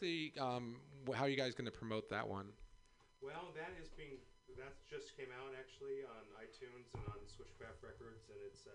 the 0.00 0.32
um? 0.40 0.80
How 1.14 1.24
are 1.24 1.32
you 1.32 1.36
guys 1.36 1.54
going 1.54 1.68
to 1.68 1.76
promote 1.76 2.08
that 2.10 2.26
one? 2.26 2.48
Well, 3.20 3.52
that 3.54 3.76
is 3.76 3.92
being 3.92 4.16
that 4.56 4.74
just 4.88 5.14
came 5.14 5.30
out 5.30 5.52
actually 5.54 6.02
on 6.02 6.24
iTunes 6.40 6.90
and 6.96 7.04
on 7.12 7.20
Switchcraft 7.28 7.84
Records, 7.84 8.26
and 8.32 8.40
it's 8.42 8.66
uh, 8.66 8.74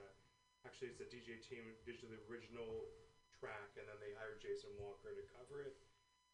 actually 0.64 0.94
it's 0.94 1.02
a 1.02 1.10
DJ 1.10 1.42
team 1.42 1.76
did 1.84 2.00
the 2.02 2.22
original 2.30 2.86
track, 3.34 3.74
and 3.76 3.86
then 3.90 3.98
they 4.00 4.14
hired 4.16 4.40
Jason 4.40 4.72
Walker 4.80 5.12
to 5.12 5.26
cover 5.36 5.66
it. 5.66 5.76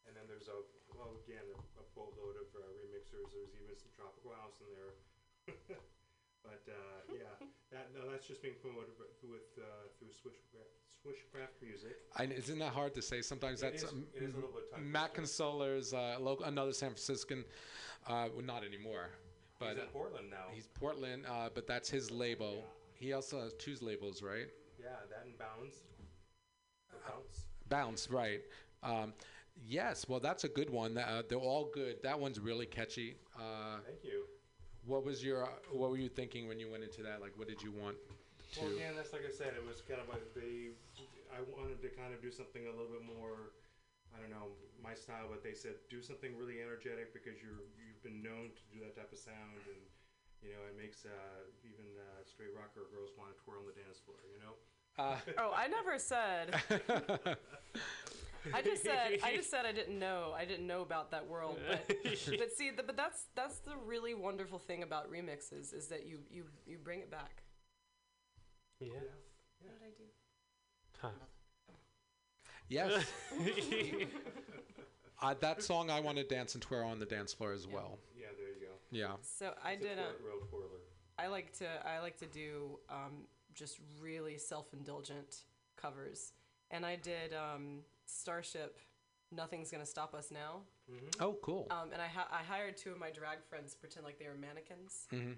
And 0.05 0.17
then 0.17 0.25
there's 0.25 0.49
a 0.49 0.59
well 0.97 1.15
again 1.23 1.45
a, 1.53 1.59
a 1.81 1.85
boatload 1.93 2.35
of 2.37 2.49
uh, 2.57 2.61
remixers. 2.75 3.31
There's 3.31 3.53
even 3.55 3.77
some 3.77 3.93
Tropical 3.93 4.33
House 4.33 4.57
in 4.59 4.69
there. 4.73 4.93
but 6.45 6.63
uh, 6.65 6.99
yeah, 7.13 7.37
that 7.69 7.93
no, 7.93 8.09
that's 8.09 8.25
just 8.25 8.41
being 8.41 8.57
promoted 8.59 8.97
with 9.21 9.49
uh, 9.61 9.93
through 9.97 10.09
Switchcraft, 10.09 10.80
Switchcraft 11.05 11.61
Music. 11.65 11.95
I, 12.15 12.25
isn't 12.25 12.59
that 12.59 12.73
hard 12.73 12.93
to 12.95 13.01
say? 13.01 13.21
Sometimes 13.21 13.61
It 13.61 13.71
that's 13.71 13.83
is- 13.83 13.91
um, 13.91 14.05
it 14.15 14.23
is 14.23 14.33
a 14.33 14.35
little 14.35 14.51
bit 14.51 14.81
Matt. 14.83 15.13
Consola's 15.13 15.93
uh, 15.93 16.17
local, 16.19 16.45
another 16.45 16.73
San 16.73 16.89
Franciscan. 16.89 17.43
Uh, 18.07 18.27
well, 18.35 18.45
not 18.45 18.63
anymore, 18.63 19.09
but 19.59 19.69
He's 19.75 19.77
in 19.79 19.89
Portland 19.89 20.29
now. 20.29 20.45
he's 20.53 20.67
Portland. 20.67 21.25
Uh, 21.29 21.49
but 21.53 21.67
that's 21.67 21.89
his 21.89 22.11
label. 22.11 22.63
He 22.93 23.13
also 23.13 23.39
has 23.41 23.53
two 23.53 23.75
labels, 23.81 24.21
right? 24.21 24.47
yeah, 24.79 24.87
that 25.09 25.25
and 25.25 25.37
Bounds. 25.37 25.75
Or 26.93 26.99
Bounce. 27.09 27.45
Bounce, 27.69 28.09
right? 28.09 28.41
Um, 28.83 29.13
yes. 29.67 30.07
Well, 30.09 30.19
that's 30.19 30.43
a 30.43 30.49
good 30.49 30.69
one. 30.69 30.97
Uh, 30.97 31.21
they're 31.29 31.37
all 31.37 31.69
good. 31.73 31.97
That 32.03 32.19
one's 32.19 32.39
really 32.39 32.65
catchy. 32.65 33.15
Uh, 33.35 33.77
Thank 33.85 34.03
you. 34.03 34.25
what 34.85 35.03
was 35.05 35.23
your 35.23 35.47
What 35.71 35.89
were 35.91 35.97
you 35.97 36.09
thinking 36.09 36.47
when 36.47 36.59
you 36.59 36.69
went 36.69 36.83
into 36.83 37.01
that? 37.03 37.21
Like, 37.21 37.33
what 37.37 37.47
did 37.47 37.61
you 37.61 37.71
want 37.71 37.97
to? 38.53 38.61
Well, 38.61 38.71
again, 38.75 38.93
that's 38.97 39.13
like 39.13 39.21
I 39.27 39.31
said. 39.31 39.53
It 39.55 39.65
was 39.65 39.81
kind 39.87 40.01
of 40.01 40.09
like 40.09 40.33
they. 40.35 40.71
I 41.31 41.39
wanted 41.47 41.81
to 41.81 41.89
kind 41.89 42.13
of 42.13 42.21
do 42.21 42.31
something 42.31 42.67
a 42.67 42.71
little 42.71 42.91
bit 42.91 43.03
more. 43.03 43.55
I 44.11 44.19
don't 44.19 44.29
know 44.31 44.51
my 44.83 44.93
style, 44.93 45.31
but 45.31 45.39
they 45.39 45.55
said 45.55 45.79
do 45.87 46.03
something 46.03 46.35
really 46.35 46.59
energetic 46.59 47.15
because 47.15 47.39
you're 47.39 47.63
you've 47.79 48.03
been 48.03 48.19
known 48.19 48.51
to 48.51 48.63
do 48.71 48.83
that 48.83 48.95
type 48.95 49.11
of 49.11 49.19
sound, 49.19 49.63
and 49.71 49.81
you 50.43 50.51
know 50.51 50.61
it 50.67 50.75
makes 50.75 51.07
uh, 51.07 51.47
even 51.63 51.87
uh, 51.95 52.21
straight 52.27 52.51
rocker 52.51 52.91
girls 52.91 53.15
want 53.15 53.31
to 53.31 53.37
twirl 53.39 53.63
on 53.63 53.67
the 53.71 53.77
dance 53.79 54.03
floor. 54.03 54.19
You 54.27 54.39
know. 54.43 54.53
Uh, 54.99 55.15
Oh, 55.39 55.53
I 55.55 55.67
never 55.71 55.97
said. 55.97 56.51
I 58.53 58.61
just 58.61 58.83
said 58.83 59.19
I 59.23 59.35
just 59.35 59.49
said 59.49 59.65
I 59.65 59.71
didn't 59.71 59.97
know. 59.97 60.33
I 60.35 60.45
didn't 60.45 60.67
know 60.67 60.81
about 60.81 61.11
that 61.11 61.27
world. 61.27 61.59
But 61.67 61.87
but 62.37 62.51
see, 62.51 62.71
the, 62.71 62.83
but 62.83 62.97
that's 62.97 63.27
that's 63.35 63.59
the 63.59 63.77
really 63.85 64.13
wonderful 64.13 64.59
thing 64.59 64.83
about 64.83 65.11
remixes 65.11 65.73
is 65.73 65.87
that 65.87 66.05
you 66.05 66.19
you 66.29 66.45
you 66.65 66.77
bring 66.77 66.99
it 66.99 67.09
back. 67.11 67.43
Yeah. 68.79 68.99
What 69.61 69.79
did 69.79 69.85
I 69.85 69.91
do? 69.95 70.05
Huh. 71.01 71.09
yes. 72.69 73.03
uh, 75.21 75.33
that 75.39 75.63
song 75.63 75.89
I 75.89 75.99
want 75.99 76.17
to 76.17 76.23
dance 76.23 76.53
and 76.53 76.61
twirl 76.61 76.87
on 76.87 76.99
the 76.99 77.05
dance 77.05 77.33
floor 77.33 77.53
as 77.53 77.67
well. 77.67 77.99
Yeah, 78.17 78.27
there 78.37 78.47
you 78.49 78.61
go. 78.67 78.73
Yeah. 78.91 79.13
So 79.21 79.53
I 79.63 79.71
It's 79.73 79.85
a 79.85 79.87
did 79.89 79.97
a. 79.97 80.01
twir- 80.01 80.25
real 80.25 80.45
twirler. 80.49 80.65
I 81.17 81.27
like 81.27 81.53
to 81.59 81.67
I 81.87 81.99
like 81.99 82.17
to 82.17 82.25
do 82.25 82.79
um, 82.89 83.25
just 83.53 83.77
really 84.01 84.37
self-indulgent 84.37 85.43
covers, 85.77 86.33
and 86.71 86.85
I 86.85 86.95
did 86.95 87.33
um, 87.33 87.79
Starship. 88.05 88.79
Nothing's 89.33 89.71
gonna 89.71 89.85
stop 89.85 90.13
us 90.13 90.29
now. 90.31 90.61
Oh, 91.21 91.37
cool. 91.41 91.67
Um, 91.71 91.91
and 91.93 92.01
I 92.01 92.07
ha- 92.07 92.27
I 92.31 92.43
hired 92.43 92.75
two 92.75 92.91
of 92.91 92.99
my 92.99 93.11
drag 93.11 93.37
friends 93.49 93.73
to 93.73 93.79
pretend 93.79 94.05
like 94.05 94.19
they 94.19 94.27
were 94.27 94.35
mannequins, 94.35 95.07
Mhm. 95.13 95.37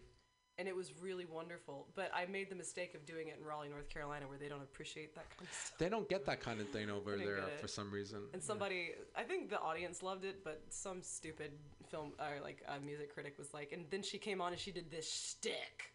And 0.58 0.68
it 0.68 0.76
was 0.76 0.92
really 1.02 1.26
wonderful. 1.26 1.88
But 1.96 2.12
I 2.14 2.26
made 2.26 2.50
the 2.50 2.56
mistake 2.56 2.94
of 2.96 3.06
doing 3.06 3.28
it 3.30 3.38
in 3.40 3.46
Raleigh, 3.46 3.70
North 3.70 3.90
Carolina, 3.90 4.28
where 4.28 4.38
they 4.38 4.48
don't 4.48 4.62
appreciate 4.62 5.16
that 5.16 5.30
kind 5.30 5.48
of 5.50 5.56
stuff. 5.56 5.78
They 5.80 5.90
don't 5.90 6.08
get 6.08 6.26
that 6.26 6.40
kind 6.42 6.60
of 6.62 6.70
thing 6.70 6.90
over 6.90 7.18
there 7.18 7.44
for 7.60 7.68
some 7.68 7.92
reason. 7.92 8.22
And 8.34 8.42
somebody, 8.44 8.92
I 9.16 9.24
think 9.24 9.50
the 9.50 9.60
audience 9.60 10.04
loved 10.04 10.26
it, 10.26 10.44
but 10.44 10.62
some 10.70 11.02
stupid 11.02 11.52
film 11.90 12.12
or 12.20 12.42
like 12.44 12.64
a 12.68 12.80
music 12.80 13.14
critic 13.14 13.36
was 13.38 13.54
like, 13.54 13.72
and 13.72 13.86
then 13.90 14.04
she 14.04 14.18
came 14.18 14.42
on 14.42 14.52
and 14.52 14.60
she 14.62 14.72
did 14.72 14.92
this 14.92 15.10
shtick. 15.40 15.92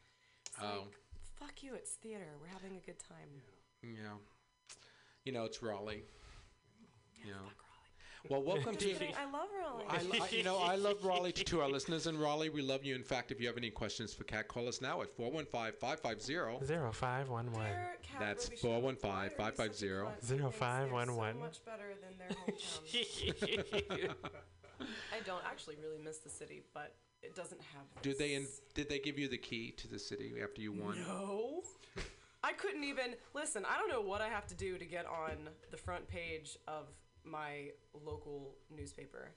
It's 0.46 0.56
Oh. 0.62 0.80
like, 0.82 0.94
fuck 1.38 1.62
you! 1.62 1.74
It's 1.74 1.92
theater. 1.92 2.26
We're 2.40 2.48
having 2.48 2.76
a 2.76 2.80
good 2.84 2.98
time. 2.98 3.28
Yeah. 3.82 4.16
You 5.24 5.32
know, 5.32 5.44
it's 5.44 5.62
Raleigh. 5.62 6.04
You 7.24 7.30
know. 7.32 7.48
Fuck 8.22 8.30
Well, 8.30 8.42
welcome 8.42 8.76
to. 8.76 8.90
I 8.92 9.24
love 9.30 9.48
Raleigh. 9.60 9.84
I, 9.88 10.02
lo- 10.02 10.24
I- 10.24 10.28
you 10.36 10.42
know, 10.42 10.58
I 10.58 10.74
love 10.76 11.04
Raleigh 11.04 11.32
to, 11.32 11.44
to 11.44 11.60
our 11.62 11.68
listeners 11.68 12.06
in 12.06 12.18
Raleigh. 12.18 12.48
We 12.48 12.62
love 12.62 12.84
you. 12.84 12.94
In 12.94 13.02
fact, 13.04 13.30
if 13.30 13.40
you 13.40 13.46
have 13.46 13.56
any 13.56 13.70
questions 13.70 14.12
for 14.12 14.24
Cat, 14.24 14.48
call 14.48 14.66
us 14.68 14.80
now 14.80 15.02
at 15.02 15.16
415-550. 15.16 16.64
Zero 16.64 16.92
five 16.92 17.28
one 17.28 17.52
one. 17.52 17.64
Their 17.64 17.96
cat 18.02 18.20
That's 18.20 18.46
Ruby 18.50 18.56
415 18.56 19.10
Why 19.10 19.20
are 19.20 19.24
you 19.24 19.30
such 19.30 19.38
a 19.38 19.52
550 19.52 19.86
cunt? 19.86 20.24
Zero 20.24 20.40
Thinks 20.42 20.56
five 20.58 20.84
they're 20.86 20.92
one 20.94 21.06
so 21.08 21.14
one. 21.14 21.38
much 21.40 21.64
better 21.64 21.94
than 22.02 22.18
their 22.18 22.28
hometown. 22.36 24.14
I 24.80 25.20
don't 25.26 25.42
actually 25.46 25.76
really 25.82 25.98
miss 26.02 26.18
the 26.18 26.30
city, 26.30 26.62
but 26.74 26.94
it 27.22 27.34
doesn't 27.34 27.60
have. 27.60 28.02
Did 28.02 28.18
they 28.18 28.34
in, 28.34 28.46
did 28.74 28.88
they 28.88 28.98
give 28.98 29.18
you 29.18 29.28
the 29.28 29.38
key 29.38 29.72
to 29.76 29.88
the 29.88 29.98
city 29.98 30.34
after 30.42 30.60
you 30.60 30.72
won? 30.72 30.98
No. 31.06 31.62
I 32.44 32.52
couldn't 32.52 32.84
even 32.84 33.14
listen. 33.34 33.64
I 33.68 33.76
don't 33.78 33.88
know 33.90 34.00
what 34.08 34.20
I 34.20 34.28
have 34.28 34.46
to 34.48 34.54
do 34.54 34.78
to 34.78 34.84
get 34.84 35.04
on 35.06 35.48
the 35.72 35.76
front 35.76 36.06
page 36.06 36.56
of 36.68 36.84
my 37.30 37.70
local 38.04 38.54
newspaper. 38.70 39.30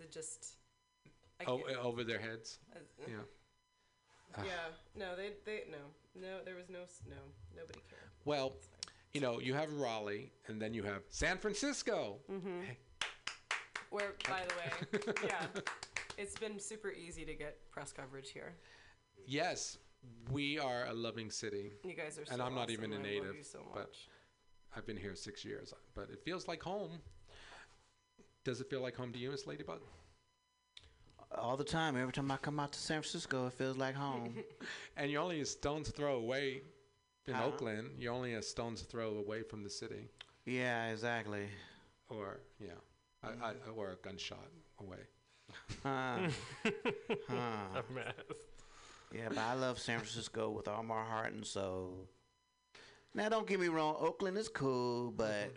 It 0.00 0.10
just. 0.12 0.56
I 1.40 1.44
Oh, 1.46 1.58
can't- 1.58 1.76
uh, 1.78 1.82
over 1.82 2.04
their 2.04 2.18
heads. 2.20 2.58
uh, 2.74 2.78
Yeah. 3.08 4.44
yeah. 4.44 4.68
No, 4.94 5.16
they 5.16 5.32
they 5.44 5.64
no 5.70 5.78
no 6.14 6.42
there 6.44 6.54
was 6.54 6.68
no 6.68 6.82
s- 6.82 7.02
no 7.08 7.16
nobody 7.56 7.80
cared. 7.88 8.10
Well, 8.24 8.54
It's 8.56 8.66
fine. 8.66 8.94
you 9.12 9.20
know, 9.20 9.40
you 9.40 9.54
have 9.54 9.72
Raleigh, 9.72 10.32
and 10.48 10.60
then 10.60 10.74
you 10.74 10.82
have 10.84 11.02
San 11.10 11.38
Francisco. 11.38 12.20
Mm-hmm. 12.30 12.60
Where, 13.90 14.14
by 14.28 14.42
the 14.48 14.54
way, 14.56 15.14
yeah, 15.24 15.46
it's 16.18 16.36
been 16.38 16.58
super 16.58 16.90
easy 16.90 17.24
to 17.24 17.34
get 17.34 17.70
press 17.70 17.92
coverage 17.92 18.30
here. 18.30 18.54
Yes, 19.26 19.78
we 20.30 20.58
are 20.58 20.86
a 20.86 20.92
loving 20.92 21.30
city. 21.30 21.72
You 21.84 21.94
guys 21.94 22.18
are 22.18 22.24
so 22.26 22.32
And 22.32 22.42
I'm 22.42 22.54
not 22.54 22.62
awesome. 22.70 22.72
even 22.84 22.92
a 22.92 22.94
I 22.94 22.98
love 22.98 23.06
native, 23.06 23.36
you 23.36 23.44
so 23.44 23.60
but- 23.72 23.80
much. 23.82 24.08
I've 24.76 24.84
been 24.86 24.96
here 24.96 25.14
six 25.14 25.44
years, 25.44 25.72
but 25.94 26.10
it 26.10 26.20
feels 26.24 26.48
like 26.48 26.60
home. 26.60 27.00
Does 28.44 28.60
it 28.60 28.68
feel 28.68 28.80
like 28.82 28.94
home 28.94 29.10
to 29.12 29.18
you, 29.18 29.30
Miss 29.30 29.46
Ladybug? 29.46 29.80
All 31.36 31.56
the 31.56 31.64
time. 31.64 31.96
Every 31.96 32.12
time 32.12 32.30
I 32.30 32.36
come 32.36 32.60
out 32.60 32.72
to 32.72 32.78
San 32.78 33.00
Francisco, 33.00 33.46
it 33.46 33.54
feels 33.54 33.76
like 33.76 33.94
home. 33.94 34.34
And 34.96 35.10
you're 35.10 35.22
only 35.22 35.40
a 35.40 35.46
stone's 35.46 35.88
throw 35.88 36.16
away 36.16 36.62
in 37.26 37.34
Huh? 37.34 37.46
Oakland. 37.46 37.90
You're 37.98 38.12
only 38.12 38.34
a 38.34 38.42
stone's 38.42 38.82
throw 38.82 39.16
away 39.16 39.42
from 39.42 39.62
the 39.64 39.70
city, 39.70 40.08
yeah, 40.44 40.90
exactly. 40.90 41.48
or 42.08 42.40
yeah, 42.60 42.78
I, 43.22 43.28
I, 43.28 43.52
mm. 43.52 43.76
or 43.76 43.92
a 43.92 43.96
gunshot 43.96 44.50
away. 44.78 44.98
Huh. 45.82 46.28
huh. 47.28 47.80
A 47.80 47.92
mess. 47.92 48.14
Yeah, 49.12 49.28
but 49.28 49.38
I 49.38 49.54
love 49.54 49.78
San 49.78 49.98
Francisco 49.98 50.50
with 50.50 50.68
all 50.68 50.82
my 50.82 51.02
heart 51.02 51.32
and 51.32 51.46
soul. 51.46 52.08
Now, 53.14 53.28
don't 53.28 53.46
get 53.46 53.58
me 53.60 53.68
wrong, 53.68 53.96
Oakland 53.98 54.36
is 54.36 54.48
cool, 54.48 55.10
but 55.12 55.30
mm-hmm. 55.30 55.56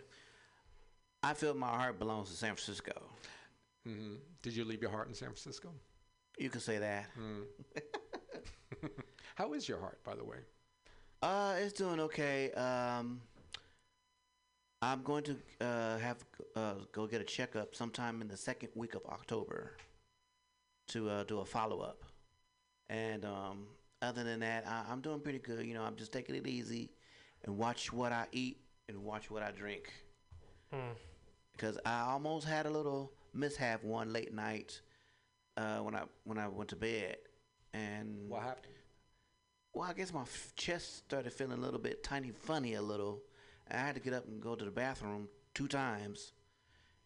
I 1.22 1.34
feel 1.34 1.54
my 1.54 1.68
heart 1.68 1.98
belongs 1.98 2.30
to 2.30 2.36
San 2.36 2.54
Francisco. 2.54 2.92
hmm 3.84 4.14
Did 4.42 4.54
you 4.54 4.64
leave 4.64 4.82
your 4.82 4.90
heart 4.90 5.08
in 5.08 5.14
San 5.14 5.28
Francisco? 5.28 5.70
You 6.38 6.50
can 6.50 6.60
say 6.60 6.78
that. 6.78 7.06
Mm. 7.18 7.44
How 9.34 9.52
is 9.54 9.68
your 9.68 9.80
heart, 9.80 10.02
by 10.04 10.14
the 10.14 10.24
way? 10.24 10.38
Uh, 11.20 11.56
it's 11.58 11.72
doing 11.72 11.98
okay. 11.98 12.52
Um, 12.52 13.20
I'm 14.80 15.02
going 15.02 15.24
to 15.24 15.36
uh, 15.60 15.98
have 15.98 16.24
uh, 16.54 16.74
go 16.92 17.08
get 17.08 17.20
a 17.20 17.24
checkup 17.24 17.74
sometime 17.74 18.22
in 18.22 18.28
the 18.28 18.36
second 18.36 18.68
week 18.76 18.94
of 18.94 19.02
October 19.06 19.72
to 20.88 21.10
uh, 21.10 21.24
do 21.24 21.40
a 21.40 21.44
follow 21.44 21.80
up. 21.80 22.04
And 22.88 23.24
um, 23.24 23.66
other 24.00 24.22
than 24.22 24.38
that, 24.40 24.64
I, 24.68 24.84
I'm 24.90 25.00
doing 25.00 25.20
pretty 25.20 25.40
good. 25.40 25.66
You 25.66 25.74
know, 25.74 25.82
I'm 25.82 25.96
just 25.96 26.12
taking 26.12 26.36
it 26.36 26.46
easy 26.46 26.90
and 27.44 27.58
watch 27.58 27.92
what 27.92 28.12
I 28.12 28.26
eat 28.30 28.58
and 28.88 29.02
watch 29.02 29.28
what 29.28 29.42
I 29.42 29.50
drink. 29.50 29.92
Hmm. 30.72 30.92
Because 31.52 31.78
I 31.84 32.00
almost 32.02 32.46
had 32.46 32.66
a 32.66 32.70
little 32.70 33.12
mishap 33.34 33.82
one 33.82 34.12
late 34.12 34.32
night 34.32 34.80
uh, 35.56 35.78
when 35.78 35.94
I 35.94 36.02
when 36.24 36.38
I 36.38 36.48
went 36.48 36.70
to 36.70 36.76
bed. 36.76 37.16
And 37.74 38.28
What 38.28 38.42
happened? 38.42 38.74
well, 39.74 39.88
I 39.88 39.92
guess 39.92 40.12
my 40.12 40.22
f- 40.22 40.52
chest 40.56 40.96
started 40.98 41.32
feeling 41.32 41.58
a 41.58 41.60
little 41.60 41.78
bit 41.80 42.02
tiny 42.02 42.30
funny 42.30 42.74
a 42.74 42.82
little. 42.82 43.22
I 43.70 43.76
had 43.76 43.94
to 43.96 44.00
get 44.00 44.14
up 44.14 44.26
and 44.26 44.40
go 44.40 44.54
to 44.54 44.64
the 44.64 44.70
bathroom 44.70 45.28
two 45.54 45.68
times, 45.68 46.32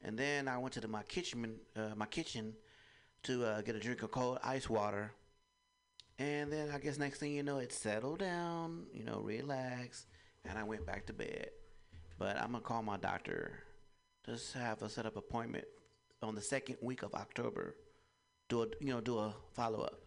and 0.02 0.16
then 0.18 0.46
I 0.48 0.58
went 0.58 0.74
to 0.74 0.80
the, 0.80 0.88
my 0.88 1.02
kitchen 1.02 1.56
uh, 1.76 1.94
my 1.96 2.06
kitchen 2.06 2.54
to 3.24 3.44
uh, 3.44 3.60
get 3.62 3.74
a 3.76 3.80
drink 3.80 4.02
of 4.02 4.10
cold 4.10 4.38
ice 4.44 4.68
water. 4.70 5.12
And 6.18 6.52
then 6.52 6.70
I 6.70 6.78
guess 6.78 6.98
next 6.98 7.18
thing 7.18 7.32
you 7.32 7.42
know, 7.42 7.58
it 7.58 7.72
settled 7.72 8.18
down, 8.20 8.86
you 8.92 9.02
know, 9.04 9.20
relax, 9.20 10.06
and 10.44 10.56
I 10.58 10.62
went 10.62 10.86
back 10.86 11.06
to 11.06 11.12
bed. 11.12 11.50
But 12.22 12.36
I'm 12.36 12.52
gonna 12.52 12.60
call 12.60 12.84
my 12.84 12.96
doctor, 12.98 13.64
just 14.24 14.52
have 14.52 14.80
a 14.82 14.88
set 14.88 15.06
up 15.06 15.16
appointment 15.16 15.64
on 16.22 16.36
the 16.36 16.40
second 16.40 16.76
week 16.80 17.02
of 17.02 17.14
October. 17.14 17.74
Do 18.48 18.62
a 18.62 18.66
you 18.80 18.92
know 18.92 19.00
do 19.00 19.18
a 19.18 19.34
follow 19.54 19.80
up. 19.80 20.00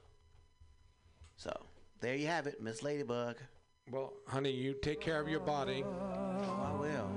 So 1.35 1.51
there 1.99 2.15
you 2.15 2.27
have 2.27 2.47
it, 2.47 2.61
Miss 2.61 2.81
Ladybug. 2.81 3.35
Well, 3.91 4.13
honey, 4.27 4.51
you 4.51 4.75
take 4.81 5.01
care 5.01 5.19
of 5.19 5.27
your 5.27 5.41
body. 5.41 5.83
Oh, 5.85 6.71
I 6.71 6.79
will. 6.79 7.09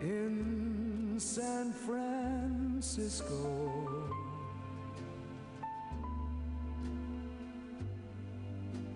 in 0.00 1.16
San 1.18 1.74
Francisco. 1.74 3.28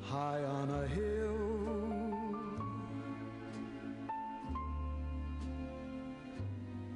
High 0.00 0.42
on 0.44 0.70
a 0.70 0.86
hill, 0.86 1.47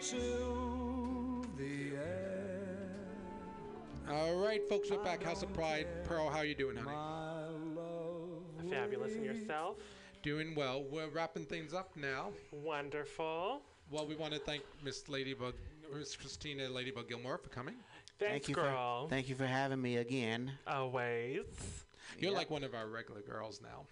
may 0.00 0.06
chill 0.06 1.44
the 1.56 1.96
air. 1.96 2.78
All 4.10 4.36
right, 4.36 4.66
folks, 4.68 4.90
we're 4.90 5.02
back. 5.02 5.22
House 5.22 5.42
of 5.42 5.52
Pride. 5.52 5.86
Pearl, 6.04 6.28
how 6.30 6.38
are 6.38 6.44
you 6.44 6.54
doing, 6.54 6.76
honey? 6.76 6.90
My 6.90 7.46
love 7.80 8.70
Fabulous 8.70 9.14
and 9.14 9.24
yourself. 9.24 9.76
Doing 10.22 10.54
well. 10.54 10.84
We're 10.90 11.08
wrapping 11.08 11.44
things 11.44 11.74
up 11.74 11.96
now. 11.96 12.30
Wonderful. 12.52 13.62
Well, 13.90 14.06
we 14.06 14.14
want 14.16 14.32
to 14.34 14.38
thank 14.40 14.62
Miss 14.84 15.08
Ladybug, 15.08 15.54
Miss 15.94 16.16
Christina 16.16 16.68
Ladybug 16.68 17.08
Gilmore 17.08 17.38
for 17.38 17.48
coming. 17.48 17.74
Thanks, 18.18 18.32
Thank 18.46 18.48
you 18.48 18.54
girl. 18.54 19.04
for 19.04 19.10
thank 19.10 19.28
you 19.28 19.34
for 19.34 19.46
having 19.46 19.80
me 19.80 19.96
again. 19.96 20.52
Always. 20.66 21.40
You're 22.18 22.32
Yep. 22.32 22.38
like 22.38 22.50
one 22.50 22.64
of 22.64 22.74
our 22.74 22.86
regular 22.88 23.22
girls 23.22 23.60
now. 23.62 23.86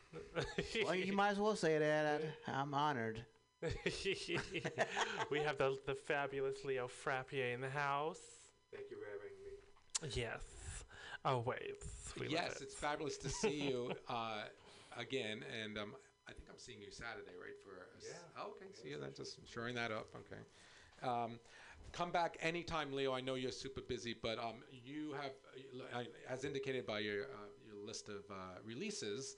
Well, 0.85 0.95
you 0.95 1.13
might 1.15 1.31
as 1.31 1.39
well 1.39 1.57
say 1.57 1.79
that. 1.79 2.21
I, 2.47 2.53
I'm 2.53 2.75
honored. 2.75 3.25
we 5.31 5.39
have 5.41 5.59
the 5.59 5.77
the 5.87 5.95
fabulous 5.95 6.65
Leo 6.65 6.89
Frappier 6.89 7.53
in 7.55 7.61
the 7.61 7.69
house. 7.69 8.21
Thank 8.73 8.87
you 8.91 8.97
for 8.99 9.07
having 9.11 10.13
me. 10.13 10.21
Yes. 10.21 10.43
Always. 11.25 12.13
We 12.21 12.29
yes, 12.29 12.57
it. 12.57 12.63
it's 12.63 12.75
fabulous 12.75 13.17
to 13.19 13.29
see 13.29 13.69
you 13.69 13.91
uh, 14.09 14.43
again, 14.97 15.45
and 15.63 15.77
um, 15.77 15.95
I 16.29 16.33
think 16.33 16.47
I'm 16.49 16.59
seeing 16.59 16.81
you 16.81 16.91
Saturday, 16.93 17.33
right? 17.41 17.57
For 17.65 17.87
s- 17.99 18.05
Yeah. 18.13 18.43
oh, 18.43 18.51
okay, 18.51 18.67
see 18.81 18.91
you 18.91 19.01
then. 19.01 19.11
Just 19.17 19.39
shoring 19.53 19.75
that 19.75 19.91
up. 19.91 20.07
Okay. 20.15 20.41
Um, 21.03 21.41
come 21.91 22.13
back 22.13 22.37
anytime, 22.41 22.93
Leo. 22.93 23.13
I 23.13 23.21
know 23.21 23.35
you're 23.35 23.51
super 23.51 23.81
busy, 23.81 24.15
but 24.21 24.39
um, 24.39 24.63
you 24.71 25.15
have, 25.21 25.33
uh, 25.95 26.05
as 26.29 26.45
indicated 26.45 26.87
by 26.87 27.01
your 27.01 27.25
uh, 27.25 27.49
your 27.67 27.85
list 27.85 28.09
of 28.09 28.23
uh, 28.31 28.35
releases. 28.65 29.37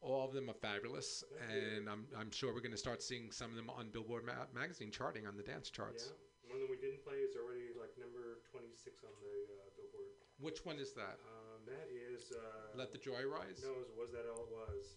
All 0.00 0.24
of 0.24 0.32
them 0.32 0.48
are 0.48 0.54
fabulous, 0.54 1.24
and 1.50 1.88
I'm, 1.88 2.06
I'm 2.16 2.30
sure 2.30 2.54
we're 2.54 2.62
going 2.62 2.76
to 2.76 2.78
start 2.78 3.02
seeing 3.02 3.32
some 3.32 3.50
of 3.50 3.56
them 3.56 3.68
on 3.68 3.90
Billboard 3.90 4.24
ma- 4.24 4.46
magazine 4.54 4.90
charting 4.90 5.26
on 5.26 5.36
the 5.36 5.42
dance 5.42 5.70
charts. 5.70 6.12
Yeah. 6.14 6.54
One 6.54 6.60
that 6.62 6.70
we 6.70 6.78
didn't 6.78 7.02
play 7.04 7.18
is 7.18 7.34
already 7.34 7.74
like 7.74 7.90
number 7.98 8.38
26 8.54 9.02
on 9.02 9.10
the 9.20 9.34
uh, 9.58 9.68
Billboard. 9.74 10.06
Which 10.38 10.64
one 10.64 10.78
is 10.78 10.94
that? 10.94 11.18
Um, 11.26 11.66
that 11.66 11.90
is. 11.90 12.30
Uh, 12.30 12.78
Let 12.78 12.92
the 12.92 12.98
Joy 12.98 13.26
Rise? 13.26 13.60
No, 13.66 13.74
was, 13.74 13.90
was 13.98 14.10
that 14.14 14.30
all 14.30 14.46
it 14.46 14.52
was? 14.54 14.94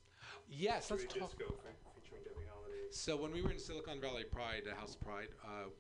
Yes, 0.47 0.91
let's 0.91 1.03
talk. 1.09 1.33
Disco 1.33 1.49
fe- 1.65 1.73
featuring 1.97 2.21
Debbie 2.23 2.45
Holiday. 2.45 2.85
So 2.91 3.17
when 3.17 3.31
we 3.33 3.41
were 3.41 3.51
in 3.51 3.59
Silicon 3.59 3.99
Valley 3.99 4.23
Pride, 4.23 4.63
the 4.69 4.75
House 4.77 4.93
of 4.95 5.01
Pride, 5.01 5.33
uh, 5.43 5.73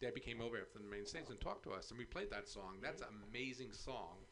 Debbie 0.00 0.20
came 0.20 0.40
over 0.40 0.62
from 0.72 0.82
the 0.86 0.90
main 0.90 1.04
stage 1.04 1.26
and 1.30 1.40
talked 1.40 1.64
to 1.64 1.72
us, 1.72 1.90
and 1.90 1.98
we 1.98 2.04
played 2.04 2.30
that 2.30 2.48
song. 2.48 2.78
That's 2.82 3.02
an 3.02 3.08
amazing 3.30 3.72
song. 3.72 4.22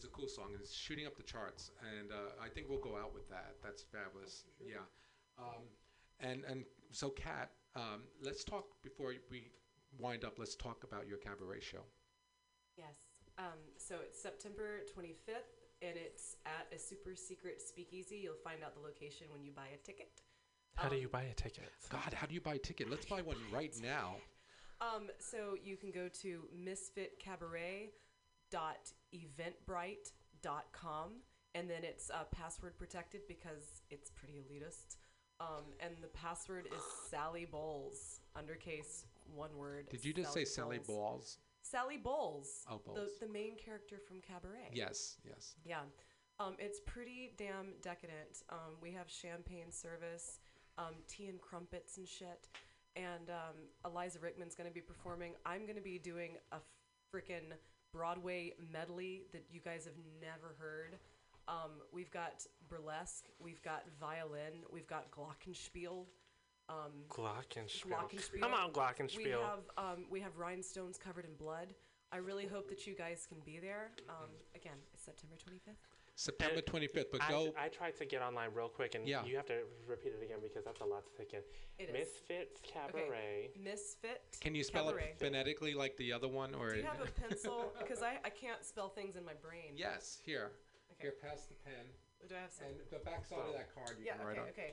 It's 0.00 0.06
a 0.06 0.08
cool 0.08 0.28
song. 0.28 0.32
It's 0.32 0.40
a 0.40 0.40
cool 0.40 0.44
song, 0.46 0.52
and 0.54 0.60
it's 0.62 0.72
shooting 0.72 1.06
up 1.06 1.16
the 1.16 1.22
charts. 1.22 1.72
And 1.98 2.10
uh, 2.10 2.32
I 2.42 2.48
think 2.48 2.68
we'll 2.70 2.80
go 2.80 2.96
out 2.96 3.12
with 3.12 3.28
that. 3.28 3.56
That's 3.62 3.82
fabulous. 3.82 4.44
Yeah. 4.58 4.76
Um, 5.38 5.68
and 6.20 6.42
and 6.48 6.64
so, 6.90 7.10
Kat, 7.10 7.50
um, 7.76 8.04
let's 8.22 8.42
talk 8.42 8.64
before 8.82 9.12
we 9.30 9.50
wind 9.98 10.24
up. 10.24 10.38
Let's 10.38 10.56
talk 10.56 10.84
about 10.84 11.06
your 11.06 11.18
cabaret 11.18 11.60
show. 11.60 11.84
Yes. 12.78 12.96
Um, 13.36 13.60
so 13.76 13.96
it's 14.02 14.18
September 14.20 14.80
25th, 14.96 15.52
and 15.82 15.96
it's 15.96 16.36
at 16.46 16.66
a 16.74 16.78
super 16.78 17.14
secret 17.14 17.60
speakeasy. 17.60 18.16
You'll 18.16 18.40
find 18.42 18.64
out 18.64 18.74
the 18.74 18.80
location 18.80 19.26
when 19.30 19.44
you 19.44 19.52
buy 19.52 19.68
a 19.74 19.78
ticket. 19.84 20.22
How 20.76 20.88
do 20.88 20.96
Um, 20.96 21.02
you 21.02 21.08
buy 21.08 21.24
a 21.24 21.34
ticket? 21.34 21.70
God, 21.90 22.14
how 22.14 22.26
do 22.26 22.32
you 22.32 22.40
buy 22.40 22.54
a 22.54 22.58
ticket? 22.58 22.88
Let's 22.88 23.04
buy 23.04 23.20
one 23.20 23.36
right 23.52 23.74
now. 23.82 24.16
Um, 24.80 25.10
so 25.18 25.56
you 25.62 25.76
can 25.76 25.90
go 25.90 26.08
to 26.22 26.48
misfitcabaret.eventbrite.com, 28.50 31.10
and 31.54 31.70
then 31.70 31.84
it's 31.84 32.10
uh, 32.10 32.24
password 32.30 32.78
protected 32.78 33.22
because 33.28 33.82
it's 33.90 34.10
pretty 34.10 34.34
elitist. 34.34 34.96
Um, 35.40 35.64
and 35.80 35.94
the 36.02 36.08
password 36.08 36.66
is 36.66 36.82
Sally 37.08 37.46
Bowles, 37.50 38.20
undercase 38.36 39.06
one 39.34 39.56
word. 39.56 39.88
Did 39.88 40.04
you 40.04 40.12
just 40.12 40.34
say 40.34 40.44
Sally 40.44 40.80
Bowles. 40.86 41.38
Sally 41.62 41.96
Bowles. 41.96 42.64
Oh, 42.70 42.80
Bowles. 42.84 42.98
The, 43.20 43.26
the 43.26 43.32
main 43.32 43.56
character 43.56 43.96
from 44.06 44.20
Cabaret. 44.20 44.70
Yes, 44.72 45.16
yes. 45.26 45.54
Yeah. 45.64 45.80
Um, 46.38 46.54
it's 46.58 46.80
pretty 46.86 47.32
damn 47.36 47.74
decadent. 47.82 48.42
Um, 48.50 48.76
we 48.82 48.92
have 48.92 49.10
champagne 49.10 49.70
service, 49.70 50.40
um, 50.78 50.94
tea 51.06 51.28
and 51.28 51.40
crumpets 51.40 51.98
and 51.98 52.08
shit. 52.08 52.48
And 52.96 53.30
um, 53.30 53.56
Eliza 53.84 54.18
Rickman's 54.18 54.54
going 54.54 54.68
to 54.68 54.74
be 54.74 54.80
performing. 54.80 55.34
I'm 55.46 55.62
going 55.62 55.76
to 55.76 55.82
be 55.82 55.98
doing 55.98 56.36
a 56.52 56.56
frickin' 57.14 57.52
Broadway 57.92 58.54
medley 58.72 59.22
that 59.32 59.44
you 59.50 59.60
guys 59.60 59.84
have 59.84 59.94
never 60.20 60.54
heard. 60.58 60.96
Um, 61.48 61.70
we've 61.92 62.10
got 62.10 62.46
burlesque, 62.68 63.24
we've 63.40 63.62
got 63.62 63.84
violin, 63.98 64.62
we've 64.72 64.86
got 64.86 65.10
glockenspiel. 65.10 66.04
Um, 66.68 66.92
Glockenspiel. 67.08 67.88
Glockenspiel. 67.88 68.40
Come 68.40 68.54
on, 68.54 68.70
glockenspiel. 68.70 69.16
we 69.16 69.30
have 69.30 69.64
um, 69.76 70.04
we 70.08 70.20
have 70.20 70.38
rhinestones 70.38 70.96
covered 70.98 71.24
in 71.24 71.34
blood. 71.34 71.74
I 72.12 72.18
really 72.18 72.46
hope 72.46 72.68
that 72.68 72.86
you 72.86 72.94
guys 72.94 73.26
can 73.28 73.38
be 73.44 73.58
there. 73.58 73.90
Um, 74.08 74.30
again, 74.54 74.76
it's 74.94 75.04
September 75.04 75.36
25th. 75.36 75.74
September 76.24 76.60
25th, 76.60 77.06
but 77.10 77.22
I, 77.22 77.30
go. 77.30 77.48
I 77.58 77.68
tried 77.68 77.96
to 77.96 78.04
get 78.04 78.20
online 78.20 78.50
real 78.52 78.68
quick, 78.68 78.94
and 78.94 79.08
Yeah. 79.08 79.24
you 79.24 79.36
have 79.36 79.46
to 79.46 79.60
repeat 79.88 80.12
it 80.12 80.22
again 80.22 80.36
because 80.42 80.66
that's 80.66 80.82
a 80.82 80.84
lot 80.84 81.02
to 81.06 81.12
take 81.16 81.32
in. 81.32 81.40
It 81.78 81.88
is. 81.88 81.94
Misfits 82.28 82.60
Cabaret. 82.62 83.48
Misfit. 83.58 84.36
Can 84.38 84.54
you 84.54 84.62
spell 84.62 84.84
Cabaret. 84.88 85.14
it 85.16 85.18
phonetically 85.18 85.72
like 85.72 85.96
the 85.96 86.12
other 86.12 86.28
one, 86.28 86.54
or 86.54 86.72
Do 86.72 86.76
you 86.76 86.84
have 86.84 87.00
a 87.00 87.10
pencil? 87.28 87.72
Because 87.78 88.02
I, 88.02 88.18
I 88.22 88.28
can't 88.28 88.62
spell 88.62 88.90
things 88.90 89.16
in 89.16 89.24
my 89.24 89.32
brain. 89.32 89.72
yes? 89.76 90.18
Here, 90.22 90.50
Okay. 90.92 91.08
here, 91.08 91.14
pass 91.22 91.46
the 91.46 91.54
pen, 91.64 91.86
Do 92.28 92.34
I 92.34 92.40
have 92.42 92.52
some? 92.52 92.66
and 92.66 92.76
the 92.90 92.98
back 92.98 93.24
side 93.24 93.38
of 93.38 93.54
that 93.54 93.74
card 93.74 93.96
you 93.98 94.04
Yeah. 94.04 94.16
can 94.18 94.26
write 94.26 94.38
Okay. 94.38 94.42
on. 94.42 94.48
Okay. 94.50 94.72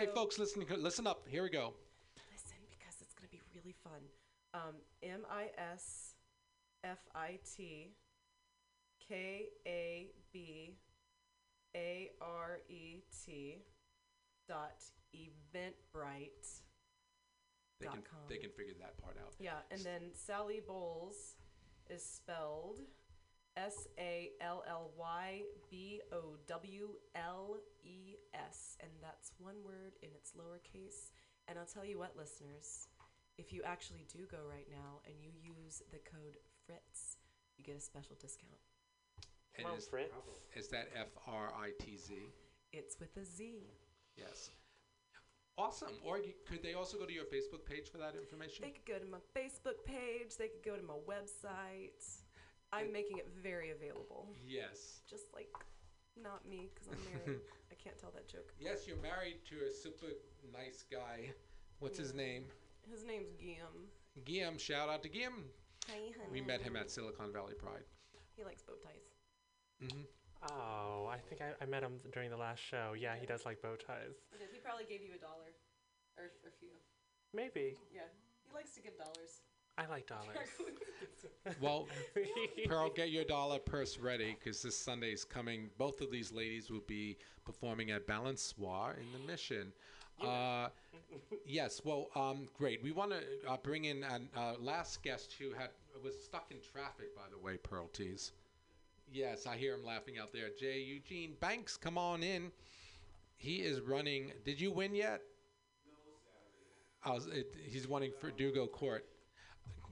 Okay, 0.00 0.06
So- 0.06 0.14
folks, 0.14 0.38
listen, 0.40 0.66
listen 0.78 1.06
up. 1.06 1.28
Here 1.28 1.44
we 1.44 1.50
go. 1.50 1.74
Listen, 2.32 2.56
because 2.70 3.00
it's 3.00 3.14
gonna 3.14 3.28
be 3.30 3.40
really 3.54 3.72
fun. 3.84 4.02
Um, 4.52 4.74
M 5.04 5.24
I 5.30 5.52
S 5.56 6.16
F 6.82 6.98
I 7.14 7.38
T 7.54 7.92
K 9.08 9.50
A 9.64 10.10
B 10.32 10.76
A 11.76 12.10
R 12.20 12.60
E 12.68 13.02
T 13.24 13.58
dot 14.48 14.82
eventbrite. 15.14 16.60
They 17.80 17.86
Dot 17.86 17.94
can 17.94 18.02
com. 18.02 18.20
they 18.28 18.38
can 18.38 18.50
figure 18.50 18.74
that 18.80 18.98
part 18.98 19.16
out. 19.18 19.34
Yeah, 19.38 19.60
and 19.70 19.80
then 19.80 20.10
Sally 20.12 20.60
Bowles 20.66 21.36
is 21.88 22.02
spelled 22.02 22.80
S 23.56 23.86
A 23.98 24.30
L 24.40 24.64
L 24.68 24.90
Y 24.96 25.42
B 25.70 26.00
O 26.12 26.36
W 26.46 26.88
L 27.14 27.56
E 27.84 28.14
S, 28.34 28.76
and 28.80 28.90
that's 29.02 29.32
one 29.38 29.56
word 29.64 29.94
in 30.02 30.10
its 30.14 30.32
lowercase. 30.32 31.10
And 31.48 31.58
I'll 31.58 31.66
tell 31.66 31.84
you 31.84 31.98
what, 31.98 32.16
listeners, 32.16 32.88
if 33.38 33.52
you 33.52 33.62
actually 33.64 34.06
do 34.12 34.26
go 34.30 34.38
right 34.48 34.66
now 34.70 35.00
and 35.06 35.14
you 35.20 35.30
use 35.40 35.82
the 35.90 35.98
code 35.98 36.36
FRITZ, 36.66 37.16
you 37.56 37.64
get 37.64 37.76
a 37.76 37.80
special 37.80 38.16
discount. 38.20 38.67
And 39.58 39.64
Come 39.66 39.72
on, 39.72 39.78
is, 39.78 39.86
Fritz. 39.88 40.14
is 40.54 40.68
that 40.68 40.88
F 40.94 41.08
R 41.26 41.52
I 41.60 41.70
T 41.82 41.96
Z? 41.96 42.14
It's 42.72 42.98
with 43.00 43.16
a 43.16 43.24
Z. 43.24 43.66
Yes. 44.16 44.50
Awesome. 45.56 45.98
Or 46.04 46.18
you, 46.18 46.32
could 46.48 46.62
they 46.62 46.74
also 46.74 46.96
go 46.96 47.04
to 47.04 47.12
your 47.12 47.24
Facebook 47.24 47.66
page 47.66 47.90
for 47.90 47.98
that 47.98 48.14
information? 48.14 48.62
They 48.64 48.70
could 48.70 48.86
go 48.86 48.98
to 48.98 49.10
my 49.10 49.18
Facebook 49.34 49.84
page. 49.84 50.36
They 50.38 50.46
could 50.48 50.64
go 50.64 50.76
to 50.76 50.82
my 50.86 50.94
website. 51.10 52.22
I'm 52.72 52.92
making 52.92 53.18
it 53.18 53.26
very 53.42 53.70
available. 53.70 54.28
yes. 54.46 55.00
Just 55.10 55.34
like 55.34 55.48
not 56.22 56.46
me, 56.48 56.68
because 56.74 56.88
I'm 56.92 56.98
married. 57.10 57.40
I 57.72 57.74
can't 57.74 57.98
tell 57.98 58.10
that 58.14 58.28
joke. 58.28 58.52
Yes, 58.60 58.86
you're 58.86 59.00
married 59.02 59.38
to 59.50 59.66
a 59.66 59.70
super 59.72 60.06
nice 60.52 60.84
guy. 60.90 61.30
What's 61.80 61.98
his 61.98 62.14
name? 62.14 62.44
His 62.90 63.04
name's 63.04 63.32
Guillaume. 63.32 63.88
Guillaume. 64.24 64.58
Shout 64.58 64.88
out 64.88 65.02
to 65.04 65.08
Guillaume. 65.08 65.44
Hi, 65.88 65.94
honey. 65.94 66.28
We 66.30 66.40
met 66.40 66.60
him 66.60 66.76
at 66.76 66.90
Silicon 66.90 67.32
Valley 67.32 67.54
Pride. 67.54 67.82
He 68.36 68.44
likes 68.44 68.62
bow 68.62 68.74
ties. 68.84 69.17
Hmm 69.80 70.02
Oh, 70.40 71.10
I 71.10 71.18
think 71.28 71.40
I, 71.42 71.50
I 71.60 71.66
met 71.66 71.82
him 71.82 71.98
during 72.12 72.30
the 72.30 72.36
last 72.36 72.60
show. 72.60 72.94
Yeah, 72.96 73.16
he 73.18 73.26
does 73.26 73.44
like 73.44 73.60
bow 73.60 73.74
ties. 73.74 74.14
He 74.30 74.38
did. 74.38 74.48
He 74.52 74.60
probably 74.60 74.84
gave 74.84 75.02
you 75.02 75.10
a 75.16 75.18
dollar, 75.18 75.50
or 76.16 76.30
a 76.46 76.50
few. 76.60 76.68
Maybe. 77.34 77.74
Yeah. 77.92 78.02
He 78.46 78.54
likes 78.54 78.72
to 78.76 78.80
give 78.80 78.96
dollars. 78.96 79.42
I 79.76 79.86
like 79.86 80.06
dollars. 80.06 80.36
Well, 81.60 81.86
Pearl, 82.68 82.90
get 82.90 83.10
your 83.10 83.24
dollar 83.24 83.58
purse 83.58 83.98
ready 83.98 84.36
because 84.38 84.62
this 84.62 84.76
Sunday 84.76 85.12
is 85.12 85.24
coming. 85.24 85.70
Both 85.78 86.00
of 86.00 86.10
these 86.10 86.30
ladies 86.30 86.70
will 86.70 86.84
be 86.86 87.16
performing 87.44 87.90
at 87.90 88.06
Balançoire 88.06 88.96
in 88.98 89.06
the 89.12 89.26
Mission. 89.26 89.72
Uh, 90.22 90.68
yes, 91.46 91.80
well, 91.84 92.08
um, 92.14 92.46
great. 92.56 92.82
We 92.82 92.92
want 92.92 93.12
to 93.12 93.50
uh, 93.50 93.56
bring 93.62 93.86
in 93.86 94.04
a 94.04 94.38
uh, 94.38 94.54
last 94.60 95.02
guest 95.02 95.34
who 95.38 95.52
had 95.52 95.70
was 96.04 96.14
stuck 96.22 96.50
in 96.50 96.58
traffic, 96.60 97.16
by 97.16 97.22
the 97.30 97.38
way, 97.38 97.56
Pearl 97.56 97.88
Tees. 97.88 98.32
Yes, 99.10 99.46
I 99.46 99.56
hear 99.56 99.74
him 99.74 99.84
laughing 99.84 100.18
out 100.20 100.32
there. 100.32 100.48
Jay 100.58 100.80
Eugene 100.80 101.34
Banks, 101.40 101.76
come 101.76 101.96
on 101.96 102.22
in. 102.22 102.52
He 103.36 103.56
is 103.56 103.80
running. 103.80 104.32
Did 104.44 104.60
you 104.60 104.70
win 104.70 104.94
yet? 104.94 105.22
No, 107.04 107.14
Saturday. 107.24 107.40
it, 107.40 107.54
he's 107.64 107.86
running 107.86 108.12
for 108.20 108.30
Ducal 108.30 108.66
Court. 108.66 109.06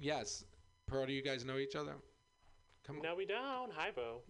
Yes. 0.00 0.44
Pearl, 0.86 1.06
do 1.06 1.12
you 1.12 1.22
guys 1.22 1.44
know 1.44 1.56
each 1.56 1.76
other? 1.76 1.94
Come 2.86 3.00
no, 3.02 3.14
we 3.14 3.24
don't. 3.24 3.72
Hi, 3.72 3.90
Bo. 3.94 4.20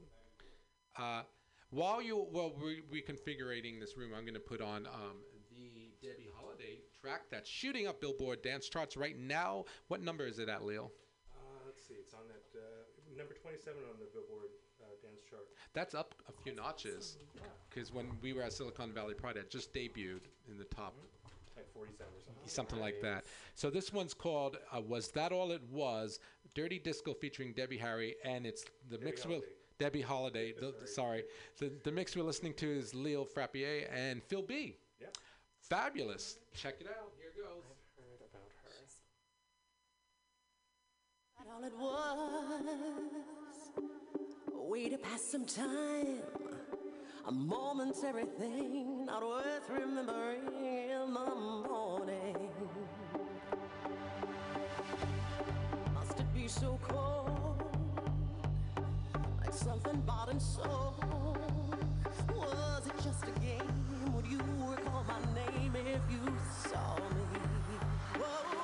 Uh, 0.96 1.22
while 1.70 2.00
you 2.00 2.26
well 2.30 2.52
re- 2.58 2.82
reconfiguring 2.92 3.80
this 3.80 3.96
room, 3.96 4.12
I'm 4.16 4.22
going 4.22 4.34
to 4.34 4.40
put 4.40 4.60
on 4.60 4.86
um, 4.86 5.18
the 5.50 5.90
Debbie 6.00 6.30
Holiday 6.34 6.78
track 7.00 7.22
that's 7.30 7.50
shooting 7.50 7.86
up 7.86 8.00
Billboard 8.00 8.40
dance 8.42 8.68
charts 8.68 8.96
right 8.96 9.18
now. 9.18 9.64
What 9.88 10.00
number 10.00 10.26
is 10.26 10.38
it 10.38 10.48
at, 10.48 10.64
Leo? 10.64 10.90
Uh, 11.34 11.38
let's 11.66 11.86
see, 11.86 11.94
it's 11.94 12.14
on 12.14 12.22
that 12.28 12.58
uh, 12.58 13.16
number 13.16 13.34
27 13.34 13.76
on 13.90 13.98
the 13.98 14.06
Billboard 14.12 14.52
chart. 15.28 15.42
That's 15.72 15.94
up 15.94 16.14
a 16.28 16.32
few 16.42 16.54
notches 16.54 17.16
because 17.68 17.92
when 17.92 18.06
we 18.22 18.32
were 18.32 18.42
at 18.42 18.52
Silicon 18.52 18.92
Valley 18.92 19.14
Pride, 19.14 19.36
it 19.36 19.50
just 19.50 19.72
debuted 19.74 20.22
in 20.48 20.56
the 20.58 20.64
top, 20.64 20.94
Like 21.56 21.68
47 21.72 22.12
or 22.14 22.20
something. 22.24 22.48
something 22.48 22.80
like 22.80 23.00
that. 23.02 23.24
So 23.54 23.70
this 23.70 23.92
one's 23.92 24.14
called 24.14 24.56
uh, 24.74 24.80
"Was 24.80 25.08
That 25.12 25.32
All 25.32 25.50
It 25.52 25.62
Was?" 25.70 26.18
Dirty 26.54 26.78
Disco 26.78 27.12
featuring 27.12 27.52
Debbie 27.52 27.76
Harry, 27.76 28.14
and 28.24 28.46
it's 28.46 28.64
the 28.88 28.98
mix 28.98 29.26
with 29.26 29.42
Holiday. 29.42 29.52
Debbie 29.78 30.00
Holiday. 30.02 30.52
The, 30.58 30.72
the- 30.80 30.86
sorry, 30.86 31.24
the 31.58 31.70
the 31.84 31.92
mix 31.92 32.16
we're 32.16 32.22
listening 32.22 32.54
to 32.54 32.66
is 32.70 32.94
Leo 32.94 33.24
Frappier 33.24 33.86
and 33.92 34.22
Phil 34.22 34.42
B. 34.42 34.78
Yeah. 35.00 35.08
Fabulous. 35.60 36.38
Check 36.54 36.80
it 36.80 36.86
out. 36.88 37.12
Here 37.18 37.32
goes. 37.44 37.64
Heard 37.98 38.22
about 38.30 38.50
her. 38.62 38.70
That 41.38 41.46
all 41.52 41.62
it 41.64 41.76
was. 41.76 41.92
Way 44.68 44.88
to 44.88 44.98
pass 44.98 45.22
some 45.22 45.44
time. 45.44 46.22
A 47.24 47.30
momentary 47.30 48.24
thing, 48.24 49.06
not 49.06 49.22
worth 49.22 49.70
remembering 49.70 50.42
in 50.58 51.14
the 51.14 51.34
morning. 51.68 52.50
Must 55.94 56.18
it 56.18 56.34
be 56.34 56.48
so 56.48 56.80
cold? 56.82 57.62
Like 59.40 59.54
something 59.54 60.00
bought 60.00 60.30
and 60.30 60.42
sold? 60.42 61.04
Was 62.34 62.86
it 62.88 62.96
just 63.04 63.22
a 63.22 63.40
game? 63.40 64.12
Would 64.14 64.26
you 64.26 64.40
recall 64.68 65.04
my 65.06 65.20
name 65.32 65.76
if 65.76 66.02
you 66.10 66.36
saw 66.68 66.96
me? 66.96 67.38
Whoa, 68.18 68.55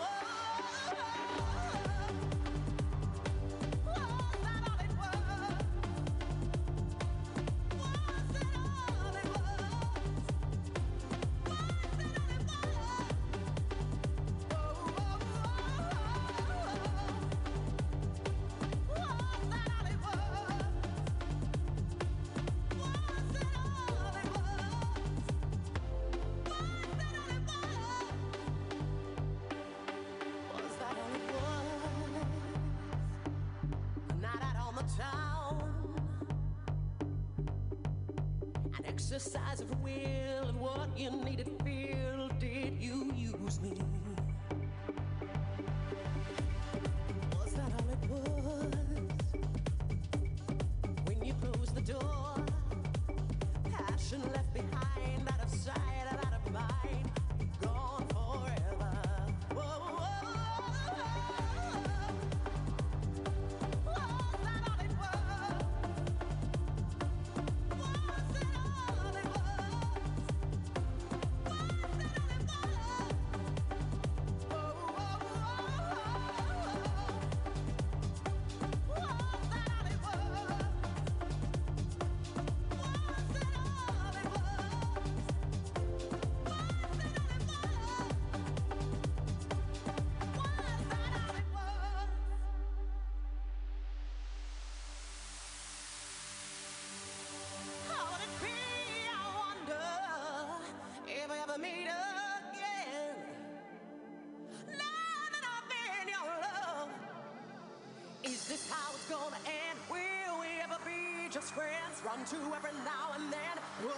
be 111.42 111.48
just 111.48 111.54
friends? 111.54 112.02
Run 112.04 112.24
to 112.26 112.36
every 112.54 112.72
now 112.84 113.12
and 113.14 113.32
then. 113.32 113.58
Whoa. 113.82 113.88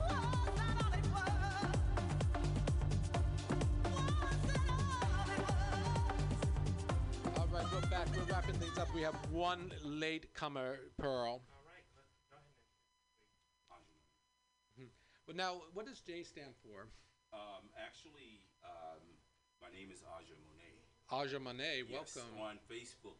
Was 0.00 0.54
that 0.56 0.76
all 0.84 0.92
it 0.92 1.06
was? 1.12 1.32
Was 3.94 4.14
that 4.54 4.70
all 5.14 5.30
it 5.30 5.42
was? 5.48 7.38
All 7.38 7.48
right, 7.52 7.66
we're 7.72 7.88
back. 7.90 8.06
We're 8.16 8.32
wrapping 8.32 8.56
things 8.56 8.78
up. 8.78 8.88
We 8.94 9.02
have 9.02 9.14
one 9.30 9.72
late 9.84 10.32
comer, 10.34 10.78
Pearl. 10.98 11.40
Mhm. 14.78 14.90
Well, 15.26 15.36
now, 15.36 15.62
what 15.74 15.86
does 15.86 16.00
J 16.00 16.22
stand 16.22 16.54
for? 16.62 16.67
Aja 21.18 21.38
Monet, 21.42 21.82
Yes, 21.90 22.14
welcome. 22.14 22.30
on 22.38 22.54
Facebook, 22.70 23.18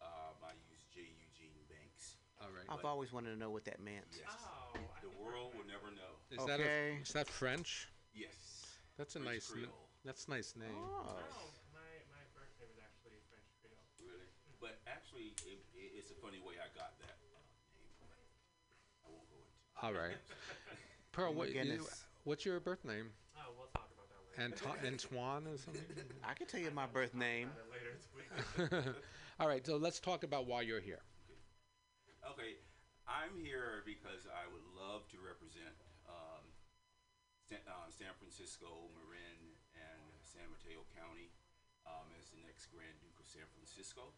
um, 0.00 0.32
I 0.40 0.56
use 0.72 0.80
J. 0.88 1.12
Eugene 1.12 1.60
Banks. 1.68 2.16
All 2.40 2.48
right. 2.48 2.64
I've 2.72 2.84
always 2.88 3.12
wanted 3.12 3.32
to 3.32 3.38
know 3.38 3.50
what 3.50 3.64
that 3.68 3.80
meant. 3.84 4.08
Yes. 4.16 4.32
the 5.04 5.12
world 5.20 5.52
will 5.52 5.68
never 5.68 5.92
know. 5.92 6.16
Is 6.32 6.40
that 6.48 6.60
a, 6.60 6.64
Okay. 6.64 6.98
is 7.04 7.12
that 7.12 7.28
French? 7.28 7.88
Yes. 8.16 8.32
That's 8.96 9.16
a 9.16 9.20
French 9.20 9.34
nice. 9.44 9.50
n- 9.52 9.68
Creole. 9.68 9.88
that's 10.08 10.24
a 10.24 10.30
nice 10.30 10.56
name. 10.56 10.72
Oh. 10.72 11.20
My, 11.76 11.84
my 12.08 12.24
birth 12.32 12.48
name 12.56 12.72
is 12.72 12.80
actually 12.80 13.20
French 13.28 13.44
Creole. 13.60 13.76
Really? 14.00 14.28
But 14.60 14.80
actually, 14.88 15.36
it, 15.44 15.60
it, 15.76 15.92
it's 16.00 16.08
a 16.10 16.16
funny 16.24 16.40
way 16.40 16.56
I 16.56 16.72
got 16.72 16.96
that 17.04 17.20
uh, 17.28 17.44
name. 17.76 17.92
But 18.00 18.08
I 19.04 19.12
won't 19.12 19.28
go 19.28 19.36
into. 19.44 19.84
All 19.84 19.92
right. 19.92 20.16
Pearl, 21.12 21.28
Oh 21.28 21.36
what, 21.36 21.48
you, 21.52 21.60
goodness. 21.60 22.04
what's 22.24 22.46
your 22.48 22.56
birth 22.58 22.84
name? 22.88 23.12
Oh, 23.36 23.52
we'll 23.60 23.68
talk 23.76 23.92
about 23.92 24.08
that 24.08 24.16
later. 24.23 24.23
Anto- 24.38 24.74
Antoine 24.84 25.46
or 25.46 25.56
something? 25.58 25.82
I 26.24 26.34
can 26.34 26.46
tell 26.46 26.60
you 26.60 26.70
my 26.70 26.86
birth 26.86 27.14
name. 27.14 27.50
later. 28.58 28.96
All 29.40 29.48
right, 29.48 29.64
so 29.66 29.76
let's 29.76 30.00
talk 30.00 30.22
about 30.24 30.46
why 30.46 30.62
you're 30.62 30.80
here. 30.80 31.02
Okay, 32.24 32.56
I'm 33.06 33.36
here 33.38 33.82
because 33.84 34.26
I 34.30 34.46
would 34.50 34.64
love 34.74 35.06
to 35.12 35.18
represent 35.20 35.74
um, 36.08 36.42
San, 37.48 37.60
uh, 37.68 37.86
San 37.90 38.10
Francisco, 38.18 38.88
Marin, 38.96 39.42
and 39.76 40.00
San 40.24 40.46
Mateo 40.50 40.82
County 40.96 41.28
um, 41.84 42.08
as 42.18 42.30
the 42.32 42.40
next 42.46 42.72
Grand 42.72 42.96
Duke 43.04 43.18
of 43.20 43.26
San 43.28 43.44
Francisco. 43.54 44.08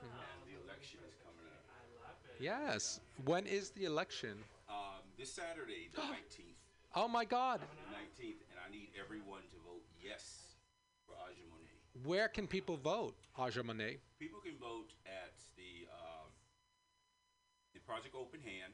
And 0.00 0.38
the 0.46 0.54
election 0.62 1.02
is 1.08 1.18
coming 1.18 1.44
up. 1.50 1.64
I 1.74 1.82
love 2.06 2.18
it. 2.30 2.38
Yes. 2.38 3.00
When 3.26 3.44
is 3.44 3.70
the 3.74 3.84
election? 3.84 4.38
Um, 4.70 5.02
this 5.18 5.32
Saturday, 5.34 5.90
the 5.90 6.00
19th. 6.14 6.62
Oh 6.96 7.08
my 7.08 7.24
God. 7.24 7.60
The 7.60 7.92
19th, 7.92 8.40
and 8.48 8.56
I 8.56 8.68
need 8.72 8.88
everyone 8.96 9.44
to 9.52 9.58
vote 9.60 9.84
yes 10.00 10.56
for 11.04 11.12
Aja 11.20 11.44
Monet. 11.52 11.76
Where 12.08 12.28
can 12.32 12.48
people 12.48 12.76
vote, 12.80 13.14
Aja 13.36 13.62
Monet? 13.62 14.00
People 14.16 14.40
can 14.40 14.56
vote 14.56 14.96
at 15.04 15.36
the 15.60 15.84
um, 15.92 16.32
the 17.76 17.80
Project 17.84 18.16
Open 18.16 18.40
Hand, 18.40 18.72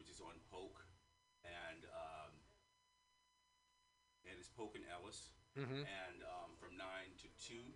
which 0.00 0.08
is 0.08 0.24
on 0.24 0.32
Polk, 0.48 0.80
and 1.44 1.84
um, 1.92 2.32
and 4.24 4.34
it's 4.40 4.48
Polk 4.48 4.72
and 4.72 4.88
Ellis, 4.88 5.36
and 5.84 6.24
um, 6.24 6.56
from 6.56 6.80
nine 6.80 7.12
to 7.20 7.28
two, 7.36 7.68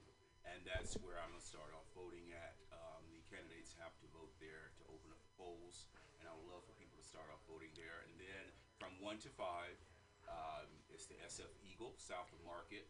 and 0.49 0.65
that's 0.65 0.97
where 1.05 1.21
I'm 1.21 1.29
gonna 1.37 1.45
start 1.45 1.77
off 1.77 1.85
voting 1.93 2.33
at. 2.33 2.57
Um, 2.73 3.05
the 3.13 3.21
candidates 3.29 3.77
have 3.85 3.93
to 4.01 4.07
vote 4.17 4.33
there 4.41 4.73
to 4.81 4.83
open 4.89 5.13
up 5.13 5.21
the 5.21 5.33
polls, 5.37 5.93
and 6.19 6.25
I 6.25 6.33
would 6.33 6.49
love 6.49 6.65
for 6.65 6.73
people 6.81 6.97
to 6.97 7.05
start 7.05 7.29
off 7.29 7.45
voting 7.45 7.75
there. 7.77 8.01
And 8.09 8.17
then 8.17 8.45
from 8.81 8.93
one 8.99 9.19
to 9.23 9.31
five, 9.31 9.77
um, 10.27 10.67
it's 10.91 11.07
the 11.07 11.19
SF 11.23 11.51
Eagle 11.63 11.95
south 12.01 12.31
of 12.35 12.41
Market 12.43 12.89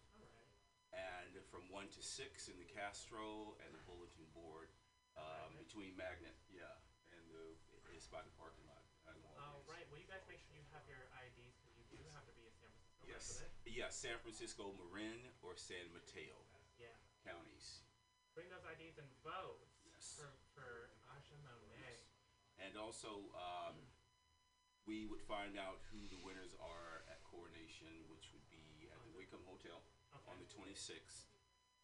and 0.95 1.35
from 1.51 1.67
one 1.75 1.91
to 1.91 2.01
six 2.01 2.47
in 2.47 2.55
the 2.63 2.69
Castro 2.71 3.59
and 3.67 3.75
the 3.75 3.83
bulletin 3.83 4.23
board 4.31 4.71
um, 5.19 5.51
between 5.59 5.91
Magnet, 5.99 6.39
yeah, 6.47 6.71
and 7.11 7.23
the 7.31 7.59
it's 7.95 8.07
by 8.07 8.23
the 8.23 8.31
parking 8.39 8.63
lot. 8.71 8.83
I 9.07 9.15
know 9.23 9.31
Oh, 9.39 9.57
right. 9.71 9.85
Will 9.91 9.99
you 10.03 10.09
guys 10.11 10.23
make 10.31 10.39
sure 10.43 10.55
you 10.57 10.67
have 10.75 10.83
your 10.91 11.07
IDs 11.15 11.55
because 11.63 11.75
you 11.79 11.87
do 11.91 11.99
have 12.15 12.25
to 12.27 12.35
be 12.35 12.47
a 12.47 12.55
San 12.55 12.71
Francisco 12.71 13.07
Yes, 13.11 13.27
yes, 13.69 13.93
San 13.99 14.17
Francisco, 14.25 14.73
Marin, 14.81 15.19
or 15.45 15.55
San 15.59 15.87
Mateo 15.95 16.35
Yeah. 16.81 16.95
counties, 17.27 17.85
Bring 18.35 18.51
those 18.51 18.67
IDs 18.67 18.99
and 18.99 19.07
vote 19.23 19.63
Yes. 19.87 20.15
for 20.19 20.31
for 20.55 20.91
Aja 21.15 21.39
Monet. 21.47 22.03
and 22.59 22.75
also 22.79 23.31
um, 23.35 23.79
we 24.85 25.09
would 25.09 25.21
find 25.25 25.57
out 25.57 25.81
who 25.89 26.01
the 26.13 26.21
winners 26.21 26.53
are 26.61 27.05
at 27.09 27.21
coronation, 27.25 27.89
which 28.13 28.29
would 28.37 28.45
be 28.53 28.89
at 28.93 29.01
the 29.09 29.13
Whitcomb 29.17 29.45
Hotel 29.49 29.81
on 30.29 30.37
the 30.41 30.49
26th, 30.53 31.29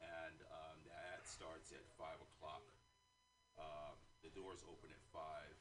and 0.00 0.36
um, 0.48 0.78
that 0.84 1.24
starts 1.24 1.72
at 1.72 1.84
five 1.96 2.20
o'clock. 2.20 2.64
Um, 3.56 3.96
the 4.24 4.32
doors 4.36 4.64
open 4.68 4.92
at 4.92 5.00
five, 5.12 5.56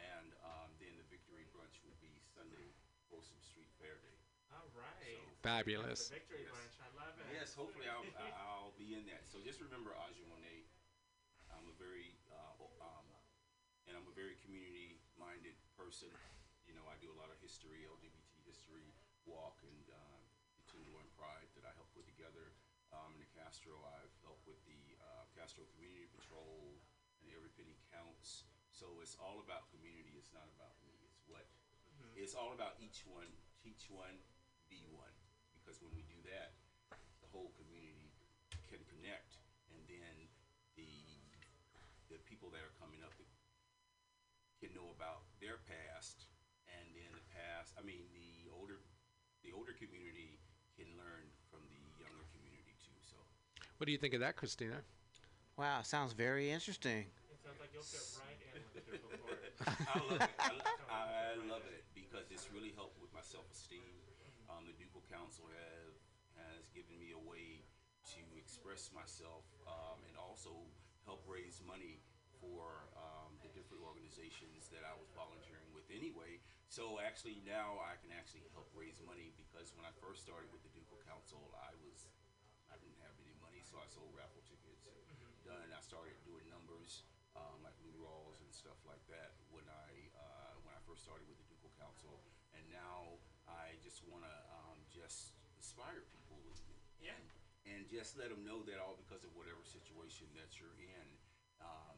and 0.00 0.32
um, 0.44 0.72
then 0.80 0.92
the 1.00 1.04
victory 1.08 1.48
brunch 1.52 1.80
would 1.84 1.96
be 2.00 2.20
Sunday, 2.24 2.72
Folsom 3.08 3.40
Street 3.40 3.68
Fair 3.80 3.96
Day. 4.04 4.16
All 4.52 4.68
right. 4.72 5.20
Fabulous. 5.44 6.08
The 6.08 6.20
victory 6.20 6.44
Yes. 6.48 6.52
bunch. 6.56 6.74
I 6.80 6.88
love 6.96 7.12
it. 7.20 7.28
Yes, 7.32 7.52
hopefully 7.52 7.84
I'll, 7.88 8.04
I'll 8.48 8.72
be 8.80 8.96
in 8.96 9.04
that. 9.12 9.28
So 9.28 9.40
just 9.44 9.60
remember 9.60 9.92
Aja 9.92 10.24
Monet. 10.28 10.64
I'm 11.52 11.68
a 11.68 11.76
very, 11.76 12.16
uh, 12.32 12.56
um, 12.80 13.04
and 13.88 13.96
I'm 13.96 14.08
a 14.08 14.14
very 14.16 14.36
community-minded 15.18 15.58
person. 15.74 16.14
You 16.70 16.78
know, 16.78 16.86
I 16.86 16.94
do 17.02 17.10
a 17.10 17.18
lot 17.18 17.34
of 17.34 17.38
history, 17.42 17.82
LGBT 17.90 18.14
history 18.46 18.94
walk, 19.26 19.58
and 19.66 19.84
um, 19.90 20.22
the 20.54 20.64
Tenderloin 20.70 21.10
Pride 21.18 21.50
that 21.58 21.66
I 21.66 21.74
help 21.74 21.90
put 21.90 22.06
together. 22.06 22.54
Um, 22.94 23.18
in 23.18 23.20
the 23.20 23.30
Castro, 23.34 23.74
I've 23.98 24.14
helped 24.24 24.46
with 24.48 24.62
the 24.64 24.78
uh, 25.02 25.26
Castro 25.34 25.66
Community 25.76 26.08
Patrol 26.14 26.78
and 27.20 27.28
Every 27.34 27.50
Penny 27.58 27.76
Counts. 27.92 28.48
So 28.70 29.02
it's 29.02 29.18
all 29.18 29.42
about 29.42 29.68
community. 29.74 30.14
It's 30.16 30.32
not 30.32 30.46
about 30.54 30.78
me. 30.86 30.94
It's 31.04 31.20
what 31.26 31.44
it's 32.14 32.38
all 32.38 32.54
about 32.54 32.78
each 32.78 33.02
one. 33.04 33.28
Teach 33.58 33.90
one, 33.90 34.22
be 34.70 34.86
one. 34.94 35.12
Because 35.58 35.82
when 35.82 35.92
we 35.98 36.06
do 36.06 36.16
that, 36.30 36.54
the 37.20 37.28
whole 37.28 37.50
community 37.58 38.14
can 38.70 38.80
connect, 38.88 39.27
about 44.98 45.22
their 45.38 45.62
past, 45.62 46.26
and 46.66 46.84
then 46.98 47.10
the 47.14 47.22
past. 47.30 47.72
I 47.78 47.82
mean, 47.86 48.02
the 48.10 48.50
older 48.58 48.82
the 49.46 49.54
older 49.54 49.72
community 49.78 50.42
can 50.74 50.90
learn 50.98 51.30
from 51.54 51.62
the 51.70 51.78
younger 52.02 52.26
community 52.34 52.74
too. 52.82 52.98
So 53.06 53.16
What 53.78 53.86
do 53.86 53.92
you 53.94 53.98
think 54.02 54.14
of 54.14 54.20
that, 54.20 54.34
Christina? 54.36 54.82
Wow, 55.56 55.82
sounds 55.82 56.12
very 56.14 56.50
interesting. 56.50 57.06
It 57.30 57.38
sounds 57.42 57.58
like 57.58 57.70
you'll 57.74 57.82
fit 57.86 58.02
right 58.22 58.38
in 58.54 58.62
with 58.74 58.86
the 58.86 58.98
Ducal 58.98 59.10
I 59.66 59.98
love 60.06 60.22
it. 60.22 60.34
I, 60.38 60.50
lo- 60.54 60.78
I 60.90 61.34
love 61.50 61.64
it 61.66 61.82
because 61.94 62.30
it's 62.30 62.46
really 62.54 62.70
helped 62.78 62.94
with 63.02 63.10
my 63.10 63.22
self-esteem. 63.22 63.82
Um, 64.46 64.62
the 64.66 64.74
Ducal 64.78 65.02
Council 65.10 65.50
have 65.50 65.94
has 66.38 66.70
given 66.70 66.94
me 67.02 67.10
a 67.10 67.18
way 67.18 67.66
to 68.14 68.22
express 68.38 68.94
myself 68.94 69.42
um, 69.66 69.98
and 70.06 70.14
also 70.14 70.54
help 71.02 71.26
raise 71.26 71.58
money 71.66 71.98
for 72.38 72.86
um, 72.94 73.17
the 73.17 73.17
different 73.68 73.84
organizations 73.84 74.72
that 74.72 74.80
I 74.80 74.96
was 74.96 75.12
volunteering 75.12 75.68
with 75.76 75.84
anyway. 75.92 76.40
So 76.72 76.96
actually 77.04 77.44
now 77.44 77.76
I 77.84 78.00
can 78.00 78.08
actually 78.16 78.48
help 78.56 78.72
raise 78.72 78.96
money 79.04 79.36
because 79.36 79.76
when 79.76 79.84
I 79.84 79.92
first 80.00 80.24
started 80.24 80.48
with 80.48 80.64
the 80.64 80.72
Ducal 80.72 80.96
Council, 81.04 81.52
I 81.52 81.76
was 81.84 82.08
I 82.72 82.80
didn't 82.80 82.96
have 83.04 83.12
any 83.20 83.36
money, 83.44 83.60
so 83.60 83.76
I 83.76 83.84
sold 83.92 84.08
raffle 84.16 84.40
tickets. 84.48 84.88
Done. 85.44 85.68
I 85.72 85.80
started 85.80 86.16
doing 86.28 86.44
numbers 86.52 87.08
um, 87.32 87.60
like 87.64 87.72
Lou 87.80 88.04
Rawls 88.04 88.40
and 88.44 88.52
stuff 88.52 88.76
like 88.84 89.00
that 89.08 89.32
when 89.48 89.64
I 89.64 89.88
uh, 90.16 90.52
when 90.64 90.72
I 90.76 90.80
first 90.88 91.04
started 91.04 91.24
with 91.28 91.40
the 91.40 91.48
Ducal 91.48 91.72
Council, 91.80 92.20
and 92.52 92.64
now 92.68 93.16
I 93.48 93.76
just 93.80 94.04
want 94.08 94.28
to 94.28 94.36
um, 94.52 94.76
just 94.92 95.32
inspire 95.56 96.04
people 96.12 96.36
Yeah. 97.00 97.16
and, 97.16 97.24
and 97.64 97.80
just 97.88 98.20
let 98.20 98.28
them 98.28 98.44
know 98.44 98.60
that 98.68 98.76
all 98.76 99.00
because 99.00 99.24
of 99.24 99.32
whatever 99.32 99.64
situation 99.64 100.28
that 100.36 100.52
you're 100.60 100.76
in, 100.84 101.08
um, 101.64 101.96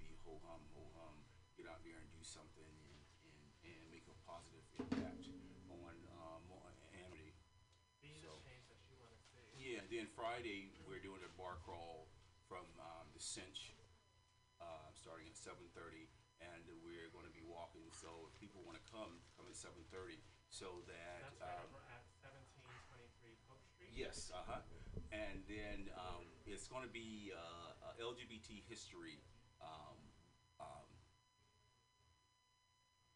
be 0.00 0.14
ho 0.24 0.38
hum 0.46 0.62
ho 0.74 0.84
hum. 0.98 1.14
Get 1.58 1.66
out 1.66 1.82
there 1.82 1.98
and 1.98 2.08
do 2.14 2.22
something 2.22 2.64
and, 2.64 3.00
and, 3.26 3.38
and 3.74 3.78
make 3.90 4.06
a 4.06 4.16
positive 4.26 4.62
impact 4.78 5.26
on 5.70 5.94
um, 6.22 6.42
on 6.62 6.72
Amity. 6.94 7.34
So- 8.22 8.38
change 8.46 8.66
that 8.70 8.80
you 8.88 8.96
want 9.02 9.12
to 9.12 9.20
see. 9.26 9.42
Yeah, 9.58 9.82
then 9.90 10.06
Friday, 10.14 10.70
we're 10.86 11.02
doing 11.02 11.20
a 11.26 11.32
bar 11.34 11.58
crawl 11.66 12.06
from 12.46 12.64
um, 12.80 13.06
the 13.12 13.20
Cinch, 13.20 13.74
uh, 14.62 14.88
starting 14.94 15.26
at 15.28 15.36
seven 15.36 15.66
thirty, 15.76 16.08
and 16.40 16.62
we're 16.86 17.10
gonna 17.12 17.32
be 17.34 17.44
walking, 17.44 17.84
so 17.92 18.08
if 18.30 18.32
people 18.40 18.62
wanna 18.64 18.82
come, 18.88 19.18
come 19.36 19.44
at 19.50 19.56
seven 19.58 19.82
thirty, 19.92 20.22
so 20.48 20.80
that, 20.88 21.36
That's 21.36 21.44
right 21.44 21.60
um, 21.60 21.76
at 21.92 22.02
1723 22.24 23.36
Polk 23.44 23.60
Street. 23.68 23.92
Yes, 23.92 24.32
uh-huh. 24.32 24.64
And 25.12 25.44
then 25.44 25.92
um, 25.96 26.24
it's 26.48 26.68
going 26.68 26.84
to 26.84 26.92
be 26.92 27.32
uh, 27.36 27.76
uh, 27.84 28.00
LGBT 28.00 28.64
history. 28.68 29.20
Um, 29.58 29.98
um, 30.62 30.88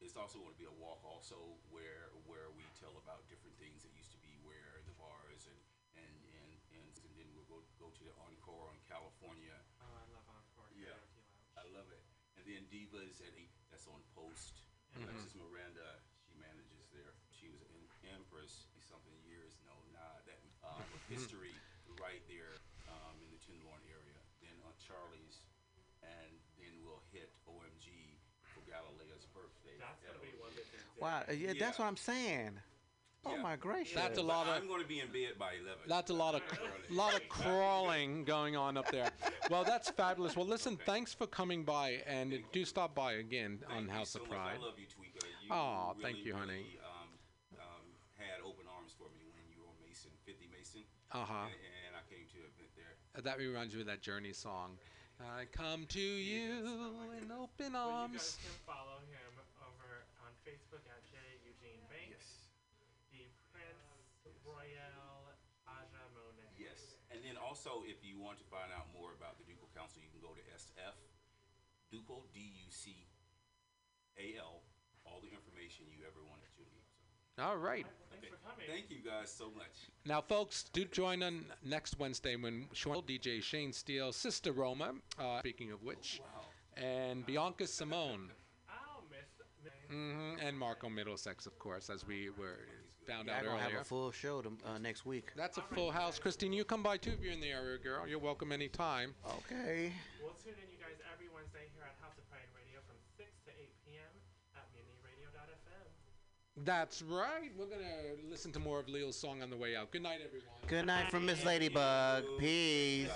it's 0.03 0.19
also 0.19 0.43
going 0.43 0.55
to 0.55 0.61
be 0.61 0.69
a 0.69 0.79
walk 0.83 1.03
also 1.07 1.39
where 1.71 2.11
where 2.27 2.51
we 2.55 2.67
tell 2.79 2.95
about 2.99 3.27
different 3.31 3.55
things 3.63 3.87
that 3.87 3.95
used 3.95 4.11
to 4.15 4.21
be 4.21 4.35
where 4.43 4.83
the 4.85 4.95
bars 4.99 5.47
and 5.47 5.61
and 5.95 6.17
and 6.35 6.51
and, 6.75 6.91
and 7.07 7.13
then 7.15 7.29
we'll 7.35 7.49
go 7.49 7.63
go 7.79 7.89
to 7.95 8.03
the 8.03 8.15
encore 8.27 8.69
on 8.71 8.79
California. 8.87 9.55
Oh, 9.79 9.95
I 9.95 10.05
love 10.11 10.27
Encore. 10.27 10.71
Yeah. 10.75 10.99
I 11.55 11.69
love 11.71 11.87
it. 11.93 12.03
And 12.41 12.45
then 12.49 12.65
Divas 12.73 13.23
at 13.23 13.35
eight. 13.39 13.55
That's 13.71 13.87
on 13.87 14.01
Post. 14.17 14.67
Alexis 14.93 15.33
Miranda, 15.41 16.05
she 16.21 16.37
manages 16.37 16.85
there. 16.93 17.17
She 17.33 17.49
was 17.49 17.65
an 17.65 17.73
empress 18.13 18.69
something 18.93 19.17
years. 19.25 19.57
No, 19.65 19.73
nah, 19.97 20.21
that 20.29 20.37
um, 20.69 20.85
history 21.09 21.57
right 21.97 22.21
there 22.29 22.53
um, 22.93 23.17
in 23.25 23.33
the 23.33 23.41
Tenderloin 23.41 23.81
area. 23.89 24.21
Then 24.45 24.53
on 24.69 24.77
Charlie's, 24.77 25.32
Wow, 31.03 31.23
uh, 31.29 31.33
yeah, 31.33 31.53
that's 31.59 31.79
what 31.79 31.87
I'm 31.87 31.97
saying. 31.97 32.53
Oh 33.25 33.35
Yeah. 33.37 33.43
my 33.43 33.57
gracious. 33.57 33.95
That's 33.95 34.19
a 34.19 34.23
lot 34.23 34.47
of 34.49 34.55
I'm 34.63 34.69
going 34.69 34.83
to 34.83 34.87
be 34.89 35.01
in 35.01 35.07
bed 35.09 35.35
by 35.39 35.53
eleven. 35.55 35.83
That's 35.87 36.11
a 36.11 36.15
lot 36.15 36.35
of 36.35 36.43
Early. 36.53 36.71
lot 36.97 37.15
of 37.15 37.29
crawling 37.29 38.25
going 38.25 38.57
on 38.57 38.77
up 38.77 38.91
there. 38.91 39.11
Well, 39.51 39.65
that's 39.65 39.91
fabulous. 39.91 40.37
Well, 40.37 40.47
listen, 40.47 40.79
thanks 40.87 41.13
for 41.15 41.27
coming 41.27 41.63
by, 41.65 42.03
and 42.07 42.39
do 42.53 42.65
stop 42.65 42.95
by 42.95 43.15
again 43.15 43.59
Thank 43.67 43.73
on 43.79 43.85
you 43.87 43.91
House 43.91 44.11
so 44.11 44.21
of 44.23 44.29
much. 44.29 44.39
Pride. 44.39 44.57
I 44.61 44.65
love 44.65 44.75
you, 44.79 44.87
Tweeka. 44.87 45.25
You 45.47 45.53
Aw, 45.53 45.91
really, 45.91 46.03
thank 46.03 46.25
you, 46.25 46.35
honey. 46.35 46.53
really, 46.53 46.79
Um, 46.83 47.09
um, 47.59 47.85
had 48.19 48.41
open 48.45 48.67
arms 48.77 48.93
for 48.99 49.07
me 49.15 49.27
when 49.35 49.47
you 49.51 49.59
were 49.63 49.75
Mason, 49.87 50.11
50 50.27 50.49
Mason. 50.57 50.83
Uh-huh. 51.13 51.47
And, 51.47 51.55
and 51.87 51.93
I 51.99 52.03
came 52.11 52.27
to 52.31 52.39
an 52.43 52.51
event 52.59 52.71
there. 52.79 53.23
That 53.23 53.39
reminds 53.39 53.75
me 53.75 53.81
of 53.83 53.87
that 53.87 54.03
Journey 54.03 54.33
song. 54.33 54.79
I 55.23 55.45
come 55.53 55.87
to 55.95 56.01
you 56.01 56.67
in 57.23 57.31
open 57.31 57.75
arms. 57.77 57.87
Well, 57.87 57.87
you 57.87 57.95
arms. 57.95 58.13
guys 58.19 58.39
can 58.43 58.59
follow 58.67 58.99
him 59.07 59.15
over 59.15 59.32
on 59.32 59.32
Facebook 60.43 60.83
at 60.91 61.03
J 61.07 61.17
Eugene 61.47 61.83
Banks. 61.87 62.11
Yes. 62.15 62.43
The 63.15 63.23
Prince 63.55 64.11
Royale 64.43 65.39
Aja 65.71 66.03
Monet. 66.15 66.51
Yes. 66.59 66.99
And 67.15 67.23
then 67.23 67.37
also, 67.39 67.83
if 67.87 68.03
you 68.03 68.19
want 68.19 68.39
to 68.43 68.47
find 68.51 68.73
out 68.75 68.91
more 68.97 69.15
about 69.15 69.39
the 69.39 69.45
Ducal 69.47 69.69
Council, 69.77 70.03
you 70.03 70.11
can 70.11 70.19
go 70.21 70.35
to 70.35 70.43
SF, 70.57 70.97
Ducal, 71.91 72.27
D-U-C-A-L, 72.35 73.07
all 75.07 75.21
the 75.23 75.31
information 75.31 75.87
you 75.93 76.03
ever 76.09 76.25
wanted 76.27 76.51
to 76.59 76.63
need. 76.67 76.83
So, 77.37 77.45
All 77.45 77.57
right. 77.57 77.87
Thanks 78.11 78.27
okay. 78.27 78.33
for 78.35 78.41
coming. 78.49 78.67
Thank 78.69 78.91
you 78.91 78.99
guys 79.05 79.31
so 79.31 79.51
much. 79.57 79.89
Now, 80.05 80.21
folks, 80.21 80.65
do 80.73 80.85
join 80.87 81.23
on 81.23 81.45
next 81.65 81.99
Wednesday 81.99 82.37
when 82.37 82.67
Sean, 82.73 83.03
DJ 83.03 83.43
Shane 83.43 83.73
Steele, 83.73 84.13
Sister 84.13 84.53
Roma, 84.53 84.95
uh, 85.19 85.39
speaking 85.41 85.71
of 85.71 85.83
which, 85.83 86.21
Wow. 86.23 86.45
and 86.83 87.25
Bianca 87.27 87.67
Simone. 87.67 88.31
Oh, 89.93 89.97
Miss. 89.97 90.17
Miss 90.17 90.41
hmm 90.41 90.47
And 90.47 90.59
Marco 90.59 90.89
Middlesex, 90.89 91.47
of 91.47 91.59
course, 91.59 91.91
as 91.91 92.07
we 92.07 92.31
were 92.31 92.59
found 93.07 93.29
Yeah, 93.29 93.35
out 93.35 93.39
I'm 93.41 93.45
gonna 93.47 93.57
earlier. 93.59 93.71
have 93.73 93.81
a 93.83 93.85
full 93.85 94.11
show 94.13 94.43
to, 94.43 94.53
uh, 94.65 94.79
next 94.79 95.05
week. 95.05 95.33
That's 95.37 95.59
a 95.59 95.63
full 95.63 95.91
house. 95.91 96.19
Christine, 96.19 96.53
you 96.53 96.65
come 96.65 96.83
by 96.83 96.97
too 96.99 97.11
if 97.13 97.21
you're 97.23 97.33
in 97.33 97.41
the 97.41 97.51
area, 97.51 97.79
girl. 97.79 98.07
You're 98.07 98.19
welcome 98.21 98.53
anytime. 98.53 99.15
Okay. 99.27 99.93
We'll 100.23 100.33
tune 100.35 100.55
in, 100.63 100.71
you 100.71 100.79
guys, 100.79 100.97
every 101.13 101.29
Wednesday 101.35 101.69
here 101.75 101.83
at 101.85 101.97
House 102.01 102.17
of 102.19 102.29
Pride 102.31 102.47
Radio 102.55 102.81
from 102.87 102.97
6 103.17 103.29
to 103.47 103.51
8 103.51 103.71
p.m. 103.87 104.13
at 104.57 104.65
MutinyRadio.fm. 104.73 106.65
That's 106.65 107.03
right. 107.03 107.51
We're 107.59 107.67
gonna 107.67 108.15
listen 108.31 108.53
to 108.53 108.61
more 108.61 108.79
of 108.79 108.89
Leo's 108.89 109.17
song 109.19 109.43
on 109.43 109.51
the 109.51 109.57
way 109.57 109.75
out. 109.75 109.91
Good 109.91 110.03
night, 110.03 110.21
everyone. 110.25 110.49
Good 110.69 110.87
night 110.87 111.11
from 111.11 111.27
Miss 111.27 111.45
Ladybug. 111.45 112.25
Peace. 112.39 113.09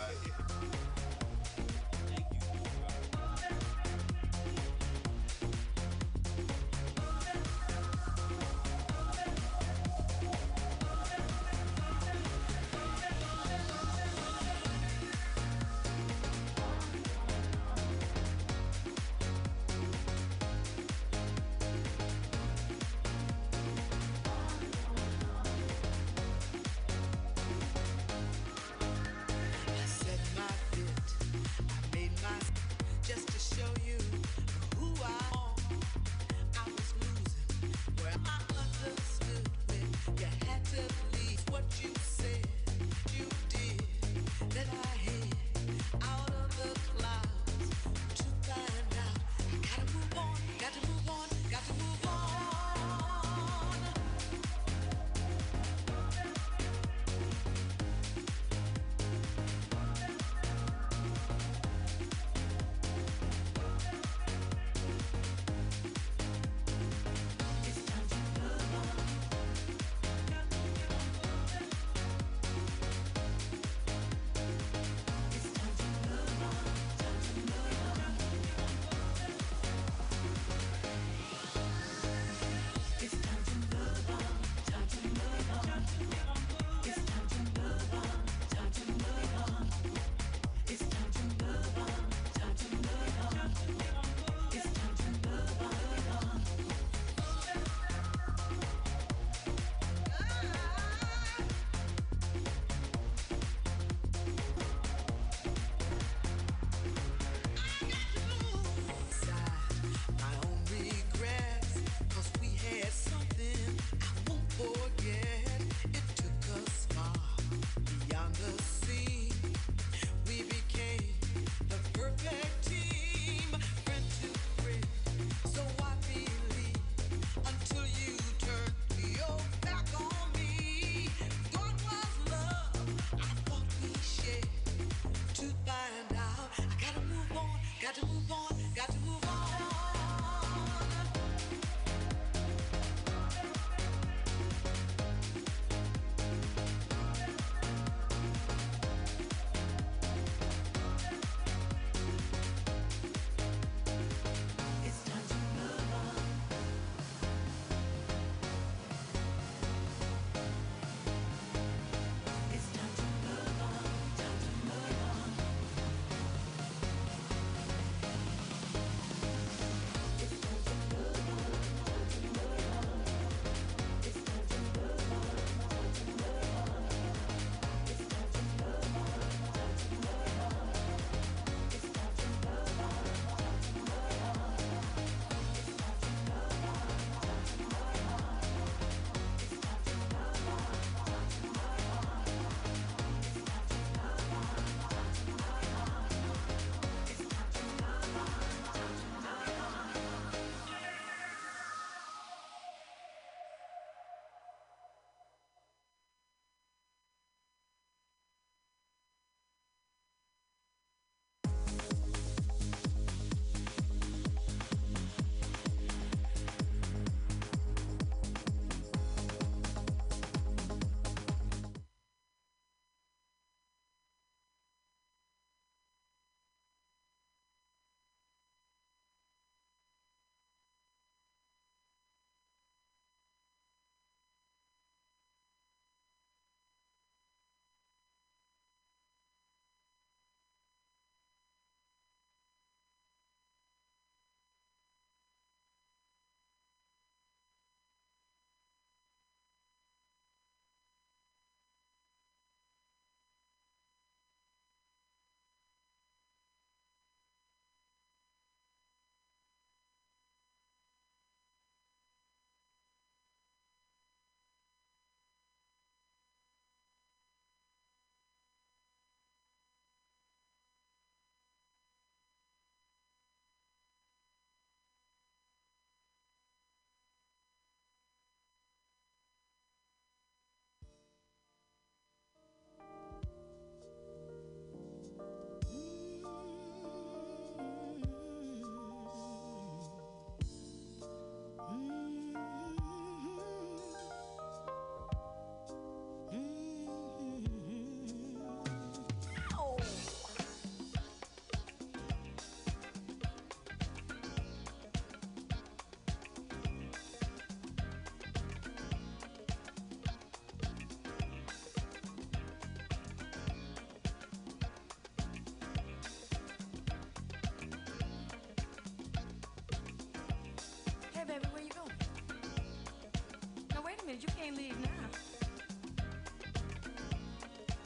Can't 324.25 324.57
leave 324.57 324.79
now. 324.81 324.89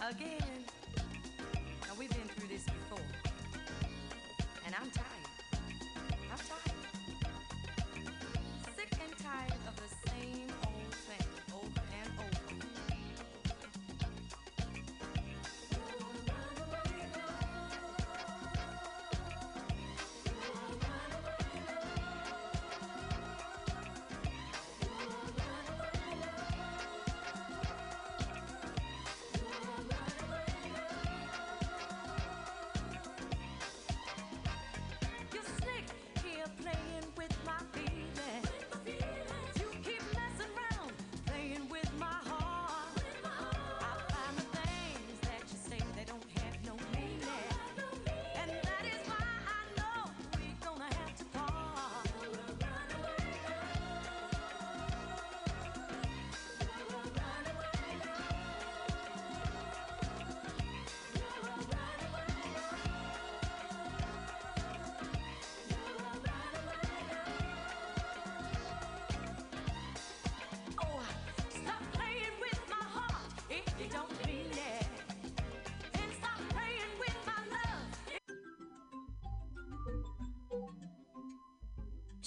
Again. 0.08 0.64
Now 1.82 1.94
we've 1.98 2.10
been 2.10 2.28
through 2.28 2.48
this 2.48 2.64
before. 2.64 3.04
And 4.64 4.74
I'm 4.80 4.90
tired. 4.90 5.09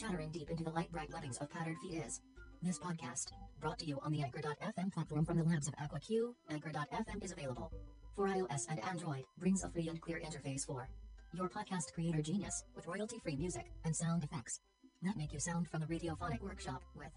Chattering 0.04 0.32
deep 0.32 0.50
into 0.50 0.66
the 0.66 0.70
light 0.72 0.92
bright 0.92 1.10
webbings 1.14 1.38
of 1.38 1.50
patterned 1.50 1.78
feet 1.82 2.04
is 2.06 2.20
this 2.62 2.78
podcast, 2.78 3.28
brought 3.62 3.80
to 3.80 3.86
you 3.86 4.00
on 4.04 4.12
the 4.12 4.22
Anchor.fm 4.22 4.92
platform 4.92 5.24
from 5.24 5.38
the 5.38 5.46
labs 5.46 5.70
of 5.70 5.76
AquaQ. 5.76 6.34
Anchor.fm 6.50 7.24
is 7.24 7.32
available 7.32 7.72
for 8.14 8.28
iOS 8.28 8.68
and 8.70 8.84
Android, 8.84 9.24
brings 9.38 9.64
a 9.64 9.70
free 9.70 9.88
and 9.88 10.02
clear 10.02 10.20
interface 10.20 10.66
for 10.66 10.90
your 11.34 11.48
podcast 11.48 11.94
creator 11.94 12.22
genius 12.22 12.66
with 12.76 12.86
royalty 12.86 13.18
free 13.24 13.38
music 13.38 13.72
and 13.86 13.96
sound 13.96 14.26
effects 14.26 14.60
that 15.04 15.16
make 15.16 15.32
you 15.32 15.40
sound 15.40 15.70
from 15.70 15.80
the 15.80 15.88
Radiophonic 15.88 16.42
Workshop 16.42 16.82
with 16.98 17.12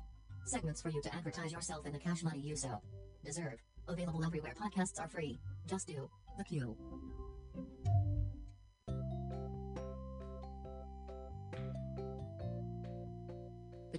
segments 0.44 0.80
for 0.80 0.90
you 0.90 1.02
to 1.02 1.12
advertise 1.12 1.50
yourself 1.50 1.86
in 1.86 1.92
the 1.92 1.98
cash 1.98 2.22
money 2.22 2.38
you 2.38 2.54
so 2.54 2.80
deserve. 3.24 3.60
Available 3.88 4.24
everywhere 4.24 4.54
podcasts 4.54 5.00
are 5.00 5.08
free. 5.08 5.40
Just 5.66 5.88
do 5.88 6.08
the 6.38 6.44
Q. 6.44 6.76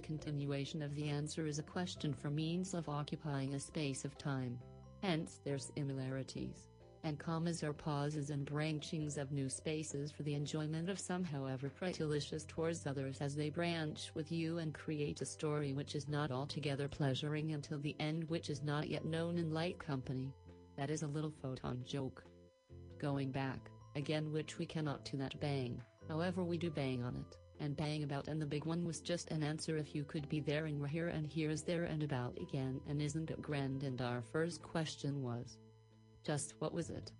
continuation 0.08 0.80
of 0.80 0.94
the 0.94 1.06
answer 1.06 1.46
is 1.46 1.58
a 1.58 1.62
question 1.62 2.14
for 2.14 2.30
means 2.30 2.72
of 2.72 2.88
occupying 2.88 3.52
a 3.52 3.60
space 3.60 4.06
of 4.06 4.16
time. 4.16 4.58
Hence 5.02 5.38
their 5.44 5.58
similarities. 5.58 6.70
And 7.04 7.18
commas 7.18 7.62
are 7.62 7.74
pauses 7.74 8.30
and 8.30 8.46
branchings 8.46 9.18
of 9.18 9.32
new 9.32 9.50
spaces 9.50 10.10
for 10.10 10.22
the 10.22 10.32
enjoyment 10.32 10.88
of 10.88 10.98
some 10.98 11.22
however 11.22 11.70
pretylicious 11.78 12.46
towards 12.46 12.86
others 12.86 13.18
as 13.20 13.36
they 13.36 13.50
branch 13.50 14.10
with 14.14 14.32
you 14.32 14.56
and 14.56 14.72
create 14.72 15.20
a 15.20 15.26
story 15.26 15.74
which 15.74 15.94
is 15.94 16.08
not 16.08 16.30
altogether 16.30 16.88
pleasuring 16.88 17.52
until 17.52 17.78
the 17.78 17.94
end 18.00 18.24
which 18.30 18.48
is 18.48 18.62
not 18.62 18.88
yet 18.88 19.04
known 19.04 19.36
in 19.36 19.52
light 19.52 19.78
company. 19.78 20.32
That 20.78 20.88
is 20.88 21.02
a 21.02 21.06
little 21.06 21.34
photon 21.42 21.84
joke. 21.84 22.24
Going 22.98 23.30
back, 23.30 23.70
again 23.94 24.32
which 24.32 24.56
we 24.56 24.64
cannot 24.64 25.04
to 25.04 25.18
that 25.18 25.38
bang, 25.38 25.82
however 26.08 26.42
we 26.42 26.56
do 26.56 26.70
bang 26.70 27.04
on 27.04 27.14
it 27.14 27.36
and 27.60 27.76
bang 27.76 28.02
about 28.02 28.28
and 28.28 28.40
the 28.40 28.46
big 28.46 28.64
one 28.64 28.84
was 28.84 29.00
just 29.00 29.30
an 29.30 29.42
answer 29.42 29.76
if 29.76 29.94
you 29.94 30.04
could 30.04 30.28
be 30.28 30.40
there 30.40 30.66
and 30.66 30.80
we're 30.80 30.86
here 30.86 31.08
and 31.08 31.26
here's 31.26 31.62
there 31.62 31.84
and 31.84 32.02
about 32.02 32.36
again 32.40 32.80
and 32.88 33.02
isn't 33.02 33.30
it 33.30 33.42
grand? 33.42 33.82
And 33.82 34.00
our 34.00 34.22
first 34.22 34.62
question 34.62 35.22
was 35.22 35.58
just 36.24 36.54
what 36.58 36.72
was 36.72 36.90
it? 36.90 37.12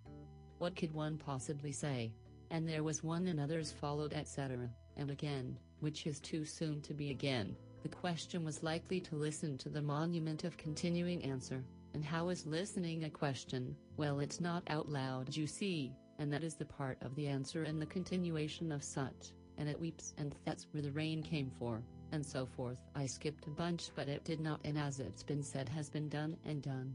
What 0.58 0.76
could 0.76 0.92
one 0.92 1.18
possibly 1.18 1.72
say? 1.72 2.12
And 2.50 2.68
there 2.68 2.82
was 2.82 3.02
one 3.02 3.26
and 3.28 3.40
others 3.40 3.72
followed 3.72 4.14
etc 4.14 4.68
and 4.96 5.10
again 5.10 5.58
which 5.80 6.06
is 6.06 6.20
too 6.20 6.44
soon 6.44 6.80
to 6.82 6.94
be 6.94 7.10
again. 7.10 7.56
The 7.82 7.88
question 7.88 8.44
was 8.44 8.62
likely 8.62 9.00
to 9.02 9.16
listen 9.16 9.56
to 9.58 9.68
the 9.68 9.82
monument 9.82 10.44
of 10.44 10.56
continuing 10.56 11.24
answer. 11.24 11.64
And 11.94 12.04
how 12.04 12.28
is 12.28 12.46
listening 12.46 13.04
a 13.04 13.10
question? 13.10 13.76
Well 13.96 14.20
it's 14.20 14.40
not 14.40 14.62
out 14.68 14.88
loud 14.88 15.36
you 15.36 15.46
see 15.46 15.92
and 16.18 16.32
that 16.32 16.42
is 16.42 16.54
the 16.54 16.64
part 16.64 16.98
of 17.02 17.14
the 17.14 17.28
answer 17.28 17.62
and 17.62 17.80
the 17.80 17.86
continuation 17.86 18.72
of 18.72 18.82
such 18.82 19.32
and 19.58 19.68
it 19.68 19.80
weeps 19.80 20.14
and 20.18 20.34
that's 20.44 20.66
where 20.72 20.82
the 20.82 20.92
rain 20.92 21.22
came 21.22 21.50
for, 21.58 21.82
and 22.12 22.24
so 22.24 22.46
forth. 22.46 22.78
I 22.94 23.06
skipped 23.06 23.46
a 23.46 23.50
bunch 23.50 23.90
but 23.94 24.08
it 24.08 24.24
did 24.24 24.40
not 24.40 24.60
and 24.64 24.78
as 24.78 25.00
it's 25.00 25.22
been 25.22 25.42
said 25.42 25.68
has 25.68 25.90
been 25.90 26.08
done 26.08 26.36
and 26.44 26.62
done. 26.62 26.94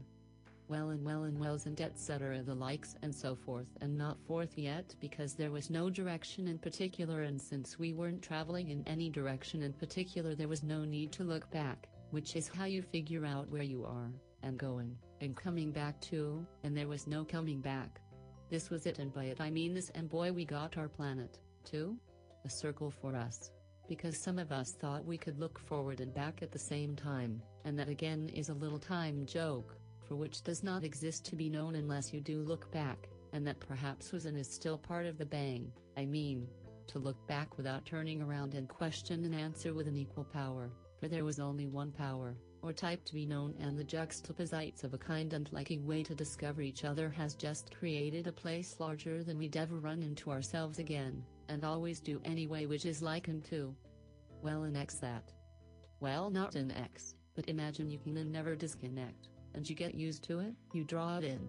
Well 0.66 0.90
and 0.90 1.04
well 1.04 1.24
and 1.24 1.38
wells 1.38 1.66
and 1.66 1.78
etc 1.78 2.42
the 2.42 2.54
likes 2.54 2.96
and 3.02 3.14
so 3.14 3.34
forth 3.34 3.66
and 3.82 3.98
not 3.98 4.18
forth 4.26 4.56
yet 4.56 4.94
because 4.98 5.34
there 5.34 5.50
was 5.50 5.68
no 5.68 5.90
direction 5.90 6.48
in 6.48 6.58
particular 6.58 7.22
and 7.22 7.40
since 7.40 7.78
we 7.78 7.92
weren't 7.92 8.22
traveling 8.22 8.70
in 8.70 8.82
any 8.86 9.10
direction 9.10 9.62
in 9.62 9.74
particular 9.74 10.34
there 10.34 10.48
was 10.48 10.62
no 10.62 10.84
need 10.84 11.12
to 11.12 11.22
look 11.22 11.50
back, 11.50 11.86
which 12.12 12.34
is 12.34 12.48
how 12.48 12.64
you 12.64 12.80
figure 12.80 13.26
out 13.26 13.50
where 13.50 13.62
you 13.62 13.84
are, 13.84 14.10
and 14.42 14.58
going, 14.58 14.96
and 15.20 15.36
coming 15.36 15.70
back 15.70 16.00
to, 16.00 16.46
and 16.62 16.76
there 16.76 16.88
was 16.88 17.06
no 17.06 17.24
coming 17.24 17.60
back. 17.60 18.00
This 18.48 18.70
was 18.70 18.86
it 18.86 18.98
and 18.98 19.12
by 19.12 19.24
it 19.24 19.40
I 19.40 19.50
mean 19.50 19.74
this 19.74 19.90
and 19.94 20.08
boy 20.08 20.32
we 20.32 20.44
got 20.46 20.78
our 20.78 20.88
planet, 20.88 21.38
too? 21.64 21.96
A 22.44 22.50
circle 22.50 22.90
for 22.90 23.16
us. 23.16 23.50
Because 23.88 24.16
some 24.16 24.38
of 24.38 24.52
us 24.52 24.72
thought 24.72 25.04
we 25.04 25.18
could 25.18 25.38
look 25.38 25.58
forward 25.58 26.00
and 26.00 26.14
back 26.14 26.42
at 26.42 26.52
the 26.52 26.58
same 26.58 26.96
time, 26.96 27.42
and 27.64 27.78
that 27.78 27.88
again 27.88 28.30
is 28.34 28.48
a 28.48 28.54
little 28.54 28.78
time 28.78 29.26
joke, 29.26 29.76
for 30.06 30.16
which 30.16 30.42
does 30.42 30.62
not 30.62 30.84
exist 30.84 31.24
to 31.26 31.36
be 31.36 31.48
known 31.48 31.74
unless 31.74 32.12
you 32.12 32.20
do 32.20 32.40
look 32.42 32.70
back, 32.70 33.08
and 33.32 33.46
that 33.46 33.60
perhaps 33.60 34.12
was 34.12 34.26
and 34.26 34.38
is 34.38 34.48
still 34.48 34.78
part 34.78 35.06
of 35.06 35.18
the 35.18 35.26
bang, 35.26 35.70
I 35.96 36.06
mean, 36.06 36.46
to 36.86 36.98
look 36.98 37.26
back 37.26 37.56
without 37.56 37.84
turning 37.84 38.22
around 38.22 38.54
and 38.54 38.68
question 38.68 39.24
and 39.24 39.34
answer 39.34 39.74
with 39.74 39.88
an 39.88 39.96
equal 39.96 40.24
power, 40.24 40.70
for 41.00 41.08
there 41.08 41.24
was 41.24 41.40
only 41.40 41.66
one 41.66 41.92
power, 41.92 42.36
or 42.62 42.72
type 42.72 43.04
to 43.04 43.14
be 43.14 43.26
known 43.26 43.54
and 43.60 43.78
the 43.78 43.84
juxtaposites 43.84 44.84
of 44.84 44.94
a 44.94 44.98
kind 44.98 45.34
and 45.34 45.50
liking 45.52 45.86
way 45.86 46.02
to 46.02 46.14
discover 46.14 46.62
each 46.62 46.84
other 46.84 47.10
has 47.10 47.34
just 47.34 47.74
created 47.74 48.26
a 48.26 48.32
place 48.32 48.76
larger 48.78 49.22
than 49.22 49.36
we'd 49.36 49.56
ever 49.56 49.76
run 49.76 50.02
into 50.02 50.30
ourselves 50.30 50.78
again 50.78 51.22
and 51.48 51.64
always 51.64 52.00
do 52.00 52.20
anyway 52.24 52.66
which 52.66 52.86
is 52.86 53.02
likened 53.02 53.44
to. 53.44 53.74
Well 54.42 54.64
an 54.64 54.76
X 54.76 54.96
that. 54.96 55.32
Well 56.00 56.30
not 56.30 56.54
an 56.54 56.70
X, 56.72 57.14
but 57.34 57.48
imagine 57.48 57.90
you 57.90 57.98
can 57.98 58.16
and 58.16 58.30
never 58.30 58.54
disconnect, 58.54 59.28
and 59.54 59.68
you 59.68 59.74
get 59.74 59.94
used 59.94 60.22
to 60.24 60.40
it, 60.40 60.54
you 60.72 60.84
draw 60.84 61.18
it 61.18 61.24
in. 61.24 61.40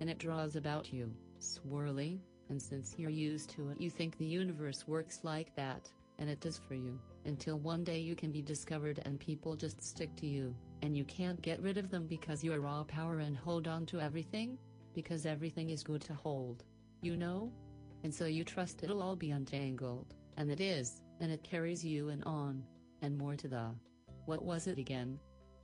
And 0.00 0.10
it 0.10 0.18
draws 0.18 0.56
about 0.56 0.92
you, 0.92 1.12
swirly, 1.40 2.20
and 2.48 2.60
since 2.60 2.94
you're 2.98 3.10
used 3.10 3.50
to 3.50 3.70
it 3.70 3.80
you 3.80 3.90
think 3.90 4.16
the 4.16 4.26
universe 4.26 4.86
works 4.86 5.20
like 5.22 5.54
that, 5.56 5.90
and 6.18 6.30
it 6.30 6.40
does 6.40 6.58
for 6.58 6.74
you, 6.74 6.98
until 7.24 7.58
one 7.58 7.84
day 7.84 7.98
you 7.98 8.14
can 8.14 8.30
be 8.30 8.42
discovered 8.42 9.00
and 9.04 9.18
people 9.18 9.56
just 9.56 9.82
stick 9.82 10.14
to 10.16 10.26
you, 10.26 10.54
and 10.82 10.96
you 10.96 11.04
can't 11.04 11.40
get 11.42 11.62
rid 11.62 11.78
of 11.78 11.90
them 11.90 12.06
because 12.06 12.44
you're 12.44 12.60
raw 12.60 12.84
power 12.84 13.18
and 13.18 13.36
hold 13.36 13.66
on 13.66 13.86
to 13.86 14.00
everything? 14.00 14.58
Because 14.94 15.26
everything 15.26 15.70
is 15.70 15.82
good 15.82 16.00
to 16.02 16.14
hold. 16.14 16.64
You 17.02 17.16
know? 17.16 17.52
And 18.06 18.14
so 18.14 18.24
you 18.24 18.44
trust 18.44 18.84
it'll 18.84 19.02
all 19.02 19.16
be 19.16 19.32
untangled, 19.32 20.14
and 20.36 20.48
it 20.48 20.60
is, 20.60 21.02
and 21.18 21.32
it 21.32 21.42
carries 21.42 21.84
you 21.84 22.10
and 22.10 22.22
on, 22.22 22.62
and 23.02 23.18
more 23.18 23.34
to 23.34 23.48
the. 23.48 23.74
What 24.26 24.44
was 24.44 24.68
it 24.68 24.78
again? 24.78 25.18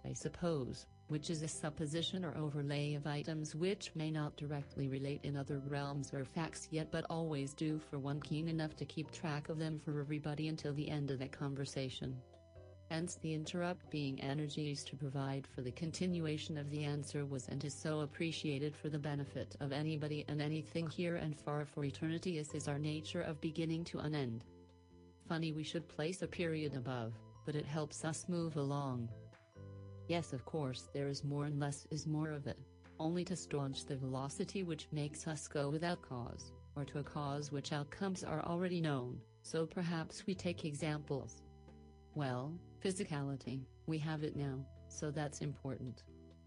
I 0.04 0.12
suppose, 0.12 0.88
which 1.06 1.30
is 1.30 1.42
a 1.42 1.46
supposition 1.46 2.24
or 2.24 2.36
overlay 2.36 2.94
of 2.94 3.06
items 3.06 3.54
which 3.54 3.92
may 3.94 4.10
not 4.10 4.36
directly 4.36 4.88
relate 4.88 5.20
in 5.22 5.36
other 5.36 5.62
realms 5.68 6.12
or 6.12 6.24
facts 6.24 6.66
yet 6.72 6.90
but 6.90 7.06
always 7.08 7.54
do 7.54 7.78
for 7.78 8.00
one 8.00 8.20
keen 8.20 8.48
enough 8.48 8.74
to 8.74 8.84
keep 8.86 9.12
track 9.12 9.48
of 9.48 9.60
them 9.60 9.78
for 9.78 10.00
everybody 10.00 10.48
until 10.48 10.74
the 10.74 10.90
end 10.90 11.12
of 11.12 11.20
the 11.20 11.28
conversation. 11.28 12.16
Hence 12.92 13.14
the 13.14 13.32
interrupt 13.32 13.88
being 13.88 14.20
energies 14.20 14.84
to 14.84 14.96
provide 14.96 15.46
for 15.46 15.62
the 15.62 15.72
continuation 15.72 16.58
of 16.58 16.68
the 16.68 16.84
answer 16.84 17.24
was 17.24 17.48
and 17.48 17.64
is 17.64 17.72
so 17.72 18.00
appreciated 18.00 18.76
for 18.76 18.90
the 18.90 18.98
benefit 18.98 19.56
of 19.60 19.72
anybody 19.72 20.26
and 20.28 20.42
anything 20.42 20.90
here 20.90 21.16
and 21.16 21.34
far 21.34 21.64
for 21.64 21.86
eternity 21.86 22.36
as 22.36 22.52
is 22.52 22.68
our 22.68 22.78
nature 22.78 23.22
of 23.22 23.40
beginning 23.40 23.82
to 23.84 24.00
an 24.00 24.14
end. 24.14 24.44
Funny 25.26 25.52
we 25.52 25.62
should 25.62 25.88
place 25.88 26.20
a 26.20 26.26
period 26.26 26.74
above, 26.74 27.14
but 27.46 27.56
it 27.56 27.64
helps 27.64 28.04
us 28.04 28.28
move 28.28 28.58
along. 28.58 29.08
Yes, 30.06 30.34
of 30.34 30.44
course, 30.44 30.90
there 30.92 31.08
is 31.08 31.24
more 31.24 31.46
and 31.46 31.58
less 31.58 31.86
is 31.90 32.06
more 32.06 32.30
of 32.30 32.46
it, 32.46 32.58
only 33.00 33.24
to 33.24 33.34
staunch 33.34 33.86
the 33.86 33.96
velocity 33.96 34.64
which 34.64 34.86
makes 34.92 35.26
us 35.26 35.48
go 35.48 35.70
without 35.70 36.02
cause, 36.02 36.52
or 36.76 36.84
to 36.84 36.98
a 36.98 37.02
cause 37.02 37.50
which 37.50 37.72
outcomes 37.72 38.22
are 38.22 38.44
already 38.44 38.82
known, 38.82 39.18
so 39.40 39.64
perhaps 39.64 40.26
we 40.26 40.34
take 40.34 40.66
examples. 40.66 41.40
Well, 42.14 42.52
physicality, 42.82 43.60
we 43.86 43.98
have 43.98 44.24
it 44.24 44.36
now, 44.36 44.58
so 44.88 45.10
that's 45.10 45.40
important. 45.40 46.02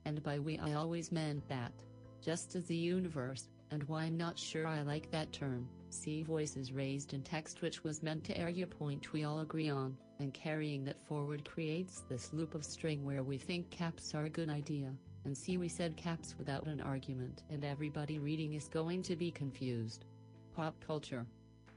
And 0.05 0.21
by 0.21 0.39
we 0.39 0.59
I 0.59 0.73
always 0.73 1.11
meant 1.11 1.47
that. 1.47 1.71
Just 2.21 2.55
as 2.55 2.65
the 2.65 2.75
universe, 2.75 3.49
and 3.71 3.83
why 3.83 4.03
I'm 4.03 4.17
not 4.17 4.37
sure 4.37 4.67
I 4.67 4.81
like 4.81 5.09
that 5.11 5.31
term, 5.31 5.67
see 5.89 6.23
voices 6.23 6.73
raised 6.73 7.13
in 7.13 7.21
text 7.21 7.61
which 7.61 7.83
was 7.83 8.03
meant 8.03 8.23
to 8.25 8.41
argue 8.41 8.65
a 8.65 8.67
point 8.67 9.13
we 9.13 9.23
all 9.23 9.39
agree 9.39 9.69
on, 9.69 9.97
and 10.19 10.33
carrying 10.33 10.83
that 10.85 11.01
forward 11.07 11.47
creates 11.49 12.03
this 12.09 12.33
loop 12.33 12.53
of 12.55 12.65
string 12.65 13.05
where 13.05 13.23
we 13.23 13.37
think 13.37 13.69
caps 13.69 14.13
are 14.13 14.25
a 14.25 14.29
good 14.29 14.49
idea, 14.49 14.93
and 15.23 15.37
see 15.37 15.57
we 15.57 15.69
said 15.69 15.97
caps 15.97 16.35
without 16.37 16.67
an 16.67 16.81
argument 16.81 17.43
and 17.49 17.63
everybody 17.63 18.19
reading 18.19 18.53
is 18.53 18.67
going 18.67 19.01
to 19.03 19.15
be 19.15 19.31
confused. 19.31 20.05
Pop 20.55 20.75
culture. 20.85 21.25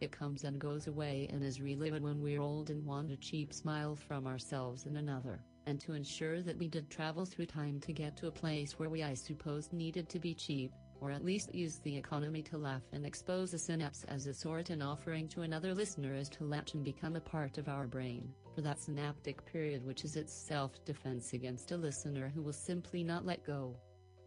It 0.00 0.12
comes 0.12 0.44
and 0.44 0.60
goes 0.60 0.86
away 0.86 1.28
and 1.32 1.42
is 1.42 1.60
relived 1.60 2.02
when 2.02 2.20
we're 2.20 2.40
old 2.40 2.70
and 2.70 2.84
want 2.84 3.10
a 3.10 3.16
cheap 3.16 3.52
smile 3.52 3.96
from 3.96 4.26
ourselves 4.26 4.86
and 4.86 4.96
another, 4.96 5.40
and 5.66 5.80
to 5.80 5.94
ensure 5.94 6.40
that 6.42 6.56
we 6.56 6.68
did 6.68 6.88
travel 6.88 7.24
through 7.24 7.46
time 7.46 7.80
to 7.80 7.92
get 7.92 8.16
to 8.18 8.28
a 8.28 8.32
place 8.32 8.78
where 8.78 8.88
we 8.88 9.02
I 9.02 9.14
suppose 9.14 9.72
needed 9.72 10.08
to 10.10 10.20
be 10.20 10.34
cheap, 10.34 10.72
or 11.00 11.10
at 11.10 11.24
least 11.24 11.54
use 11.54 11.78
the 11.78 11.96
economy 11.96 12.42
to 12.42 12.58
laugh 12.58 12.82
and 12.92 13.04
expose 13.04 13.54
a 13.54 13.58
synapse 13.58 14.04
as 14.04 14.26
a 14.26 14.34
sort 14.34 14.70
and 14.70 14.82
offering 14.82 15.28
to 15.28 15.42
another 15.42 15.74
listener 15.74 16.14
is 16.14 16.28
to 16.30 16.44
latch 16.44 16.74
and 16.74 16.84
become 16.84 17.16
a 17.16 17.20
part 17.20 17.58
of 17.58 17.68
our 17.68 17.86
brain, 17.86 18.32
for 18.54 18.60
that 18.60 18.80
synaptic 18.80 19.44
period 19.46 19.84
which 19.84 20.04
is 20.04 20.16
its 20.16 20.32
self-defense 20.32 21.32
against 21.32 21.72
a 21.72 21.76
listener 21.76 22.30
who 22.34 22.42
will 22.42 22.52
simply 22.52 23.02
not 23.02 23.26
let 23.26 23.44
go. 23.44 23.76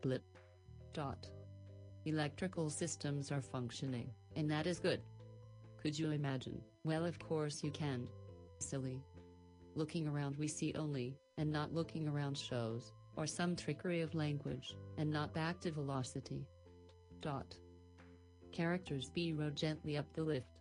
Blip. 0.02 0.24
Dot. 0.94 1.30
Electrical 2.06 2.70
systems 2.70 3.32
are 3.32 3.42
functioning, 3.42 4.10
and 4.36 4.50
that 4.52 4.68
is 4.68 4.80
good. 4.80 5.02
Could 5.82 5.98
you 5.98 6.12
imagine? 6.12 6.62
Well, 6.84 7.06
of 7.06 7.18
course 7.18 7.64
you 7.64 7.72
can. 7.72 8.08
Silly. 8.60 9.02
Looking 9.74 10.08
around, 10.08 10.36
we 10.36 10.48
see 10.48 10.74
only, 10.78 11.18
and 11.38 11.52
not 11.52 11.74
looking 11.74 12.08
around 12.08 12.38
shows, 12.38 12.94
or 13.16 13.26
some 13.26 13.56
trickery 13.56 14.02
of 14.02 14.14
language, 14.14 14.76
and 14.98 15.10
not 15.10 15.34
back 15.34 15.60
to 15.62 15.72
velocity. 15.72 16.46
Dot. 17.20 17.56
Characters 18.52 19.10
B 19.10 19.34
rode 19.34 19.56
gently 19.56 19.98
up 19.98 20.06
the 20.14 20.24
lift. 20.24 20.60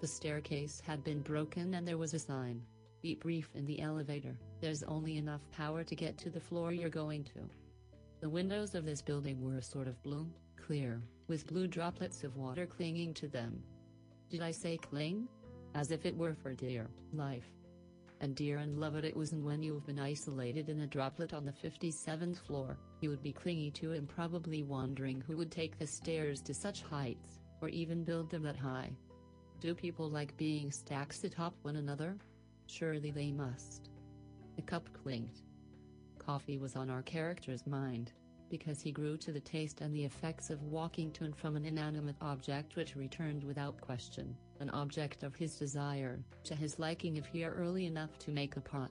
The 0.00 0.06
staircase 0.06 0.80
had 0.84 1.04
been 1.04 1.20
broken 1.20 1.74
and 1.74 1.86
there 1.86 1.98
was 1.98 2.14
a 2.14 2.18
sign. 2.18 2.62
Be 3.02 3.14
brief 3.16 3.50
in 3.54 3.66
the 3.66 3.80
elevator, 3.80 4.38
there's 4.60 4.84
only 4.84 5.16
enough 5.16 5.42
power 5.50 5.82
to 5.84 5.94
get 5.96 6.16
to 6.18 6.30
the 6.30 6.40
floor 6.40 6.72
you're 6.72 6.88
going 6.88 7.24
to. 7.24 7.48
The 8.20 8.28
windows 8.28 8.74
of 8.74 8.84
this 8.84 9.02
building 9.02 9.40
were 9.40 9.56
a 9.56 9.62
sort 9.62 9.88
of 9.88 10.00
blue, 10.02 10.28
clear, 10.56 11.02
with 11.26 11.46
blue 11.46 11.66
droplets 11.66 12.22
of 12.22 12.36
water 12.36 12.64
clinging 12.64 13.14
to 13.14 13.26
them. 13.26 13.62
Did 14.32 14.40
I 14.40 14.50
say 14.50 14.78
cling? 14.78 15.28
As 15.74 15.90
if 15.90 16.06
it 16.06 16.16
were 16.16 16.34
for 16.34 16.54
dear 16.54 16.88
life. 17.12 17.52
And 18.22 18.34
dear 18.34 18.56
and 18.56 18.78
loved 18.80 19.04
it 19.04 19.14
was 19.14 19.32
and 19.32 19.44
when 19.44 19.62
you've 19.62 19.84
been 19.84 19.98
isolated 19.98 20.70
in 20.70 20.80
a 20.80 20.86
droplet 20.86 21.34
on 21.34 21.44
the 21.44 21.52
57th 21.52 22.38
floor, 22.38 22.78
you 23.02 23.10
would 23.10 23.22
be 23.22 23.34
clingy 23.34 23.70
to 23.72 23.92
and 23.92 24.08
probably 24.08 24.62
wondering 24.62 25.20
who 25.20 25.36
would 25.36 25.50
take 25.50 25.78
the 25.78 25.86
stairs 25.86 26.40
to 26.42 26.54
such 26.54 26.80
heights, 26.80 27.40
or 27.60 27.68
even 27.68 28.04
build 28.04 28.30
them 28.30 28.42
that 28.44 28.56
high. 28.56 28.90
Do 29.60 29.74
people 29.74 30.08
like 30.08 30.34
being 30.38 30.72
stacks 30.72 31.24
atop 31.24 31.54
one 31.60 31.76
another? 31.76 32.16
Surely 32.68 33.10
they 33.10 33.32
must. 33.32 33.90
The 34.56 34.62
cup 34.62 34.88
clinked. 34.94 35.42
Coffee 36.18 36.56
was 36.56 36.74
on 36.74 36.88
our 36.88 37.02
character's 37.02 37.66
mind, 37.66 38.12
because 38.52 38.82
he 38.82 38.92
grew 38.92 39.16
to 39.16 39.32
the 39.32 39.40
taste 39.40 39.80
and 39.80 39.94
the 39.94 40.04
effects 40.04 40.50
of 40.50 40.62
walking 40.64 41.10
to 41.10 41.24
and 41.24 41.34
from 41.34 41.56
an 41.56 41.64
inanimate 41.64 42.16
object 42.20 42.76
which 42.76 42.94
returned 42.94 43.42
without 43.42 43.80
question, 43.80 44.36
an 44.60 44.68
object 44.70 45.22
of 45.22 45.34
his 45.34 45.56
desire, 45.56 46.20
to 46.44 46.54
his 46.54 46.78
liking 46.78 47.16
if 47.16 47.24
here 47.24 47.54
early 47.56 47.86
enough 47.86 48.18
to 48.18 48.30
make 48.30 48.58
a 48.58 48.60
pot. 48.60 48.90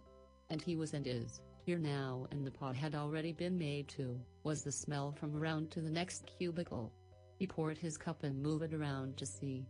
And 0.49 0.63
he 0.63 0.75
was 0.75 0.95
and 0.95 1.05
is, 1.05 1.41
here 1.63 1.77
now 1.77 2.25
and 2.31 2.43
the 2.43 2.49
pot 2.49 2.75
had 2.75 2.95
already 2.95 3.33
been 3.33 3.55
made 3.55 3.87
too, 3.87 4.19
was 4.43 4.63
the 4.63 4.71
smell 4.71 5.11
from 5.11 5.37
around 5.37 5.69
to 5.71 5.81
the 5.81 5.91
next 5.91 6.25
cubicle. 6.39 6.91
He 7.37 7.45
poured 7.45 7.77
his 7.77 7.97
cup 7.97 8.23
and 8.23 8.41
moved 8.41 8.63
it 8.63 8.73
around 8.73 9.15
to 9.17 9.27
see. 9.27 9.67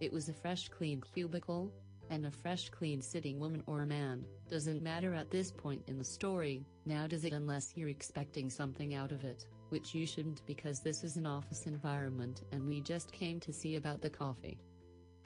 It 0.00 0.12
was 0.12 0.28
a 0.28 0.34
fresh 0.34 0.68
clean 0.68 1.00
cubicle, 1.14 1.72
and 2.12 2.26
a 2.26 2.30
fresh 2.30 2.68
clean 2.68 3.00
sitting 3.00 3.40
woman 3.40 3.62
or 3.66 3.80
a 3.80 3.86
man, 3.86 4.22
doesn't 4.50 4.82
matter 4.82 5.14
at 5.14 5.30
this 5.30 5.50
point 5.50 5.82
in 5.86 5.96
the 5.96 6.04
story, 6.04 6.62
now 6.84 7.06
does 7.06 7.24
it 7.24 7.32
unless 7.32 7.72
you're 7.74 7.88
expecting 7.88 8.50
something 8.50 8.94
out 8.94 9.12
of 9.12 9.24
it, 9.24 9.46
which 9.70 9.94
you 9.94 10.06
shouldn't 10.06 10.44
because 10.46 10.80
this 10.80 11.04
is 11.04 11.16
an 11.16 11.24
office 11.24 11.64
environment 11.64 12.42
and 12.52 12.68
we 12.68 12.82
just 12.82 13.10
came 13.12 13.40
to 13.40 13.50
see 13.50 13.76
about 13.76 14.02
the 14.02 14.10
coffee. 14.10 14.58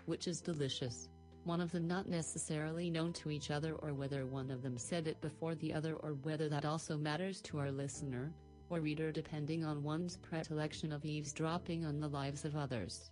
Which 0.05 0.29
is 0.29 0.40
delicious. 0.40 1.09
One 1.42 1.61
of 1.61 1.72
them 1.72 1.88
not 1.88 2.09
necessarily 2.09 2.88
known 2.88 3.12
to 3.14 3.33
each 3.33 3.51
other 3.51 3.75
or 3.75 3.92
whether 3.92 4.25
one 4.25 4.53
of 4.53 4.62
them 4.62 4.79
said 4.79 5.09
it 5.09 5.20
before 5.20 5.57
the 5.57 5.75
other 5.75 5.94
or 5.94 6.12
whether 6.22 6.49
that 6.49 6.64
also 6.64 6.96
matters 6.96 7.40
to 7.42 7.59
our 7.59 7.72
listener, 7.72 8.33
or 8.70 8.79
reader 8.79 9.11
depending 9.11 9.64
on 9.64 9.83
one's 9.83 10.18
predilection 10.18 10.92
of 10.92 11.05
eavesdropping 11.05 11.85
on 11.85 11.99
the 11.99 12.09
lives 12.09 12.44
of 12.44 12.55
others. 12.55 13.11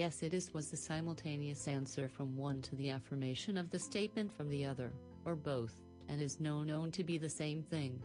Yes, 0.00 0.22
it 0.22 0.32
is 0.32 0.54
was 0.54 0.70
the 0.70 0.78
simultaneous 0.78 1.68
answer 1.68 2.08
from 2.08 2.34
one 2.34 2.62
to 2.62 2.74
the 2.74 2.88
affirmation 2.88 3.58
of 3.58 3.68
the 3.68 3.78
statement 3.78 4.34
from 4.34 4.48
the 4.48 4.64
other, 4.64 4.94
or 5.26 5.36
both, 5.36 5.74
and 6.08 6.22
is 6.22 6.40
no 6.40 6.62
known 6.62 6.90
to 6.92 7.04
be 7.04 7.18
the 7.18 7.28
same 7.28 7.62
thing. 7.62 8.02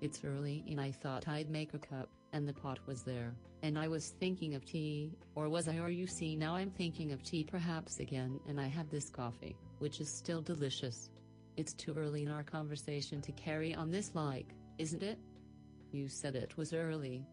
It's 0.00 0.24
early 0.24 0.64
and 0.66 0.80
I 0.80 0.92
thought 0.92 1.28
I'd 1.28 1.50
make 1.50 1.74
a 1.74 1.78
cup, 1.78 2.08
and 2.32 2.48
the 2.48 2.54
pot 2.54 2.78
was 2.86 3.02
there, 3.02 3.34
and 3.62 3.78
I 3.78 3.86
was 3.86 4.14
thinking 4.18 4.54
of 4.54 4.64
tea, 4.64 5.12
or 5.34 5.50
was 5.50 5.68
I 5.68 5.76
or 5.76 5.90
you 5.90 6.06
see 6.06 6.36
now 6.36 6.54
I'm 6.54 6.70
thinking 6.70 7.12
of 7.12 7.22
tea 7.22 7.44
perhaps 7.44 8.00
again 8.00 8.40
and 8.48 8.58
I 8.58 8.68
have 8.68 8.88
this 8.88 9.10
coffee, 9.10 9.58
which 9.80 10.00
is 10.00 10.08
still 10.08 10.40
delicious. 10.40 11.10
It's 11.58 11.74
too 11.74 11.92
early 11.98 12.22
in 12.22 12.30
our 12.30 12.44
conversation 12.44 13.20
to 13.20 13.32
carry 13.32 13.74
on 13.74 13.90
this 13.90 14.14
like, 14.14 14.54
isn't 14.78 15.02
it? 15.02 15.18
You 15.92 16.08
said 16.08 16.34
it 16.34 16.56
was 16.56 16.72
early, 16.72 17.26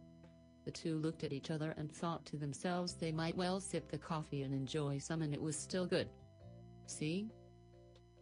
the 0.65 0.71
two 0.71 0.97
looked 0.97 1.23
at 1.23 1.33
each 1.33 1.51
other 1.51 1.73
and 1.77 1.91
thought 1.91 2.25
to 2.27 2.37
themselves 2.37 2.93
they 2.93 3.11
might 3.11 3.35
well 3.35 3.59
sip 3.59 3.89
the 3.89 3.97
coffee 3.97 4.43
and 4.43 4.53
enjoy 4.53 4.97
some 4.97 5.21
and 5.21 5.33
it 5.33 5.41
was 5.41 5.57
still 5.57 5.85
good. 5.85 6.09
See? 6.85 7.29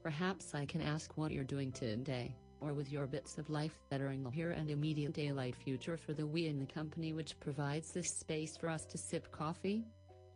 Perhaps 0.03 0.55
I 0.55 0.65
can 0.65 0.81
ask 0.81 1.17
what 1.17 1.31
you're 1.31 1.43
doing 1.43 1.71
today, 1.71 2.35
or 2.61 2.73
with 2.73 2.91
your 2.91 3.05
bits 3.05 3.37
of 3.37 3.49
life 3.49 3.77
that 3.89 4.01
are 4.01 4.11
in 4.11 4.23
the 4.23 4.29
here 4.29 4.51
and 4.51 4.69
immediate 4.69 5.13
daylight 5.13 5.55
future 5.55 5.97
for 5.97 6.13
the 6.13 6.25
we 6.25 6.47
in 6.47 6.59
the 6.59 6.65
company 6.65 7.13
which 7.13 7.39
provides 7.39 7.91
this 7.91 8.09
space 8.09 8.55
for 8.55 8.69
us 8.69 8.85
to 8.85 8.97
sip 8.97 9.31
coffee? 9.31 9.85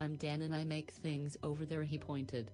I'm 0.01 0.15
Dan 0.17 0.41
and 0.41 0.53
I 0.53 0.65
make 0.65 0.91
things 0.91 1.37
over 1.43 1.65
there 1.65 1.83
he 1.83 1.97
pointed. 1.97 2.51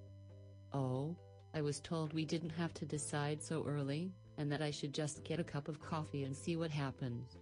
Oh, 0.71 1.15
I 1.55 1.61
was 1.61 1.79
told 1.79 2.13
we 2.13 2.25
didn't 2.25 2.51
have 2.51 2.75
to 2.75 2.85
decide 2.85 3.41
so 3.41 3.65
early, 3.65 4.11
and 4.37 4.51
that 4.51 4.61
I 4.61 4.69
should 4.69 4.93
just 4.93 5.23
get 5.23 5.39
a 5.39 5.43
cup 5.43 5.67
of 5.67 5.81
coffee 5.81 6.25
and 6.25 6.35
see 6.35 6.55
what 6.55 6.69
happens. 6.69 7.37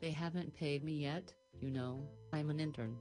They 0.00 0.10
haven't 0.10 0.54
paid 0.54 0.84
me 0.84 0.92
yet, 0.92 1.32
you 1.60 1.70
know, 1.70 2.06
I'm 2.32 2.50
an 2.50 2.60
intern. 2.60 2.96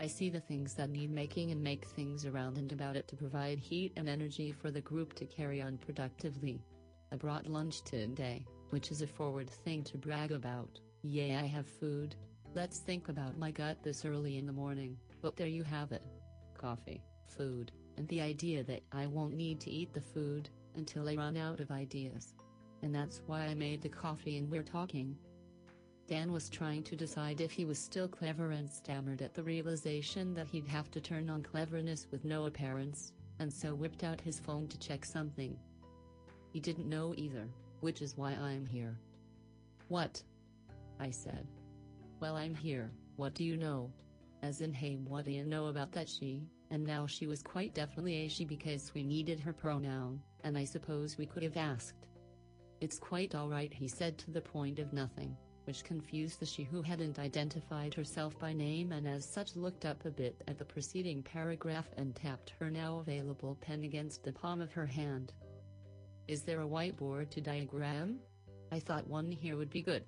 I 0.00 0.06
see 0.06 0.30
the 0.30 0.40
things 0.40 0.74
that 0.74 0.90
need 0.90 1.10
making 1.10 1.50
and 1.52 1.62
make 1.62 1.84
things 1.84 2.26
around 2.26 2.58
and 2.58 2.72
about 2.72 2.96
it 2.96 3.06
to 3.08 3.16
provide 3.16 3.58
heat 3.58 3.92
and 3.96 4.08
energy 4.08 4.50
for 4.50 4.70
the 4.70 4.80
group 4.80 5.14
to 5.14 5.26
carry 5.26 5.62
on 5.62 5.78
productively. 5.78 6.64
I 7.12 7.16
brought 7.16 7.46
lunch 7.46 7.82
today, 7.82 8.46
which 8.70 8.90
is 8.90 9.02
a 9.02 9.06
forward 9.06 9.50
thing 9.50 9.84
to 9.84 9.98
brag 9.98 10.32
about. 10.32 10.80
Yay, 11.02 11.36
I 11.36 11.46
have 11.46 11.66
food. 11.66 12.16
Let's 12.54 12.78
think 12.78 13.08
about 13.08 13.38
my 13.38 13.50
gut 13.50 13.82
this 13.82 14.04
early 14.04 14.38
in 14.38 14.46
the 14.46 14.52
morning, 14.52 14.96
but 15.20 15.36
there 15.36 15.46
you 15.46 15.62
have 15.62 15.92
it. 15.92 16.02
Coffee, 16.56 17.02
food, 17.26 17.70
and 17.96 18.08
the 18.08 18.22
idea 18.22 18.64
that 18.64 18.82
I 18.90 19.06
won't 19.06 19.34
need 19.34 19.60
to 19.60 19.70
eat 19.70 19.92
the 19.92 20.00
food 20.00 20.48
until 20.76 21.08
I 21.08 21.14
run 21.14 21.36
out 21.36 21.60
of 21.60 21.70
ideas. 21.70 22.34
And 22.82 22.94
that's 22.94 23.20
why 23.26 23.42
I 23.42 23.54
made 23.54 23.82
the 23.82 23.88
coffee 23.88 24.38
and 24.38 24.50
we're 24.50 24.62
talking. 24.62 25.16
Dan 26.08 26.32
was 26.32 26.48
trying 26.48 26.82
to 26.84 26.96
decide 26.96 27.40
if 27.40 27.52
he 27.52 27.64
was 27.64 27.78
still 27.78 28.08
clever 28.08 28.50
and 28.50 28.68
stammered 28.68 29.22
at 29.22 29.34
the 29.34 29.42
realization 29.42 30.34
that 30.34 30.48
he'd 30.48 30.66
have 30.66 30.90
to 30.90 31.00
turn 31.00 31.30
on 31.30 31.42
cleverness 31.42 32.08
with 32.10 32.24
no 32.24 32.46
appearance, 32.46 33.12
and 33.38 33.52
so 33.52 33.74
whipped 33.74 34.02
out 34.02 34.20
his 34.20 34.40
phone 34.40 34.66
to 34.68 34.78
check 34.78 35.04
something. 35.04 35.56
He 36.52 36.60
didn't 36.60 36.88
know 36.88 37.14
either, 37.16 37.48
which 37.80 38.02
is 38.02 38.16
why 38.16 38.32
I'm 38.32 38.66
here. 38.66 38.98
What? 39.88 40.22
I 40.98 41.10
said. 41.10 41.46
Well, 42.20 42.36
I'm 42.36 42.54
here, 42.54 42.90
what 43.16 43.34
do 43.34 43.44
you 43.44 43.56
know? 43.56 43.90
As 44.42 44.60
in, 44.60 44.72
hey, 44.72 44.96
what 44.96 45.24
do 45.24 45.30
you 45.30 45.44
know 45.44 45.66
about 45.66 45.92
that 45.92 46.08
she? 46.08 46.42
And 46.70 46.84
now 46.84 47.06
she 47.06 47.26
was 47.26 47.42
quite 47.42 47.74
definitely 47.74 48.26
a 48.26 48.28
she 48.28 48.44
because 48.44 48.92
we 48.92 49.04
needed 49.04 49.38
her 49.40 49.52
pronoun, 49.52 50.20
and 50.42 50.58
I 50.58 50.64
suppose 50.64 51.16
we 51.16 51.26
could 51.26 51.42
have 51.44 51.56
asked. 51.56 52.08
It's 52.80 52.98
quite 52.98 53.34
alright, 53.36 53.72
he 53.72 53.86
said 53.86 54.18
to 54.18 54.32
the 54.32 54.40
point 54.40 54.80
of 54.80 54.92
nothing 54.92 55.36
which 55.64 55.84
confused 55.84 56.40
the 56.40 56.46
she 56.46 56.64
who 56.64 56.82
hadn't 56.82 57.18
identified 57.18 57.94
herself 57.94 58.38
by 58.38 58.52
name 58.52 58.92
and 58.92 59.06
as 59.06 59.24
such 59.24 59.56
looked 59.56 59.84
up 59.84 60.04
a 60.04 60.10
bit 60.10 60.42
at 60.48 60.58
the 60.58 60.64
preceding 60.64 61.22
paragraph 61.22 61.88
and 61.96 62.14
tapped 62.14 62.52
her 62.58 62.70
now 62.70 62.98
available 62.98 63.56
pen 63.60 63.84
against 63.84 64.22
the 64.22 64.32
palm 64.32 64.60
of 64.60 64.72
her 64.72 64.86
hand. 64.86 65.32
Is 66.28 66.42
there 66.42 66.62
a 66.62 66.66
whiteboard 66.66 67.30
to 67.30 67.40
diagram? 67.40 68.18
I 68.70 68.78
thought 68.78 69.06
one 69.06 69.30
here 69.30 69.56
would 69.56 69.70
be 69.70 69.82
good. 69.82 70.04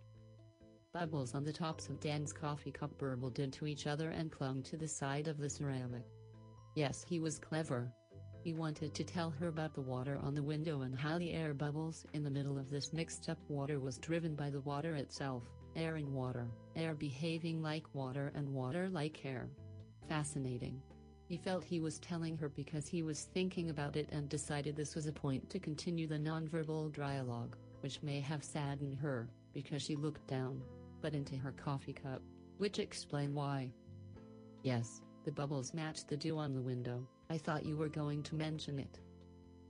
Bubbles 0.92 1.34
on 1.34 1.44
the 1.44 1.52
tops 1.52 1.88
of 1.88 1.98
Dan's 2.00 2.32
coffee 2.32 2.70
cup 2.70 2.96
burbled 2.98 3.38
into 3.40 3.66
each 3.66 3.86
other 3.86 4.10
and 4.10 4.30
clung 4.30 4.62
to 4.62 4.76
the 4.76 4.88
side 4.88 5.26
of 5.26 5.38
the 5.38 5.50
ceramic. 5.50 6.06
Yes, 6.76 7.04
he 7.06 7.18
was 7.18 7.38
clever. 7.38 7.92
He 8.44 8.52
wanted 8.52 8.92
to 8.92 9.04
tell 9.04 9.30
her 9.30 9.48
about 9.48 9.72
the 9.72 9.80
water 9.80 10.18
on 10.22 10.34
the 10.34 10.42
window 10.42 10.82
and 10.82 10.94
how 10.94 11.18
the 11.18 11.32
air 11.32 11.54
bubbles 11.54 12.04
in 12.12 12.22
the 12.22 12.30
middle 12.30 12.58
of 12.58 12.68
this 12.68 12.92
mixed 12.92 13.30
up 13.30 13.38
water 13.48 13.80
was 13.80 13.96
driven 13.96 14.34
by 14.34 14.50
the 14.50 14.60
water 14.60 14.96
itself, 14.96 15.44
air 15.74 15.96
and 15.96 16.12
water, 16.12 16.46
air 16.76 16.94
behaving 16.94 17.62
like 17.62 17.94
water 17.94 18.32
and 18.34 18.46
water 18.46 18.90
like 18.90 19.24
air. 19.24 19.48
Fascinating. 20.10 20.82
He 21.26 21.38
felt 21.38 21.64
he 21.64 21.80
was 21.80 21.98
telling 21.98 22.36
her 22.36 22.50
because 22.50 22.86
he 22.86 23.02
was 23.02 23.28
thinking 23.32 23.70
about 23.70 23.96
it 23.96 24.10
and 24.12 24.28
decided 24.28 24.76
this 24.76 24.94
was 24.94 25.06
a 25.06 25.12
point 25.12 25.48
to 25.48 25.58
continue 25.58 26.06
the 26.06 26.18
nonverbal 26.18 26.92
dialogue, 26.92 27.56
which 27.80 28.02
may 28.02 28.20
have 28.20 28.44
saddened 28.44 28.98
her, 28.98 29.30
because 29.54 29.80
she 29.80 29.96
looked 29.96 30.26
down, 30.26 30.60
but 31.00 31.14
into 31.14 31.34
her 31.36 31.52
coffee 31.52 31.94
cup, 31.94 32.20
which 32.58 32.78
explained 32.78 33.34
why. 33.34 33.72
Yes, 34.62 35.00
the 35.24 35.32
bubbles 35.32 35.72
matched 35.72 36.08
the 36.08 36.16
dew 36.18 36.36
on 36.36 36.52
the 36.52 36.60
window, 36.60 37.08
I 37.34 37.38
thought 37.38 37.66
you 37.66 37.76
were 37.76 37.88
going 37.88 38.22
to 38.22 38.36
mention 38.36 38.78
it. 38.78 39.00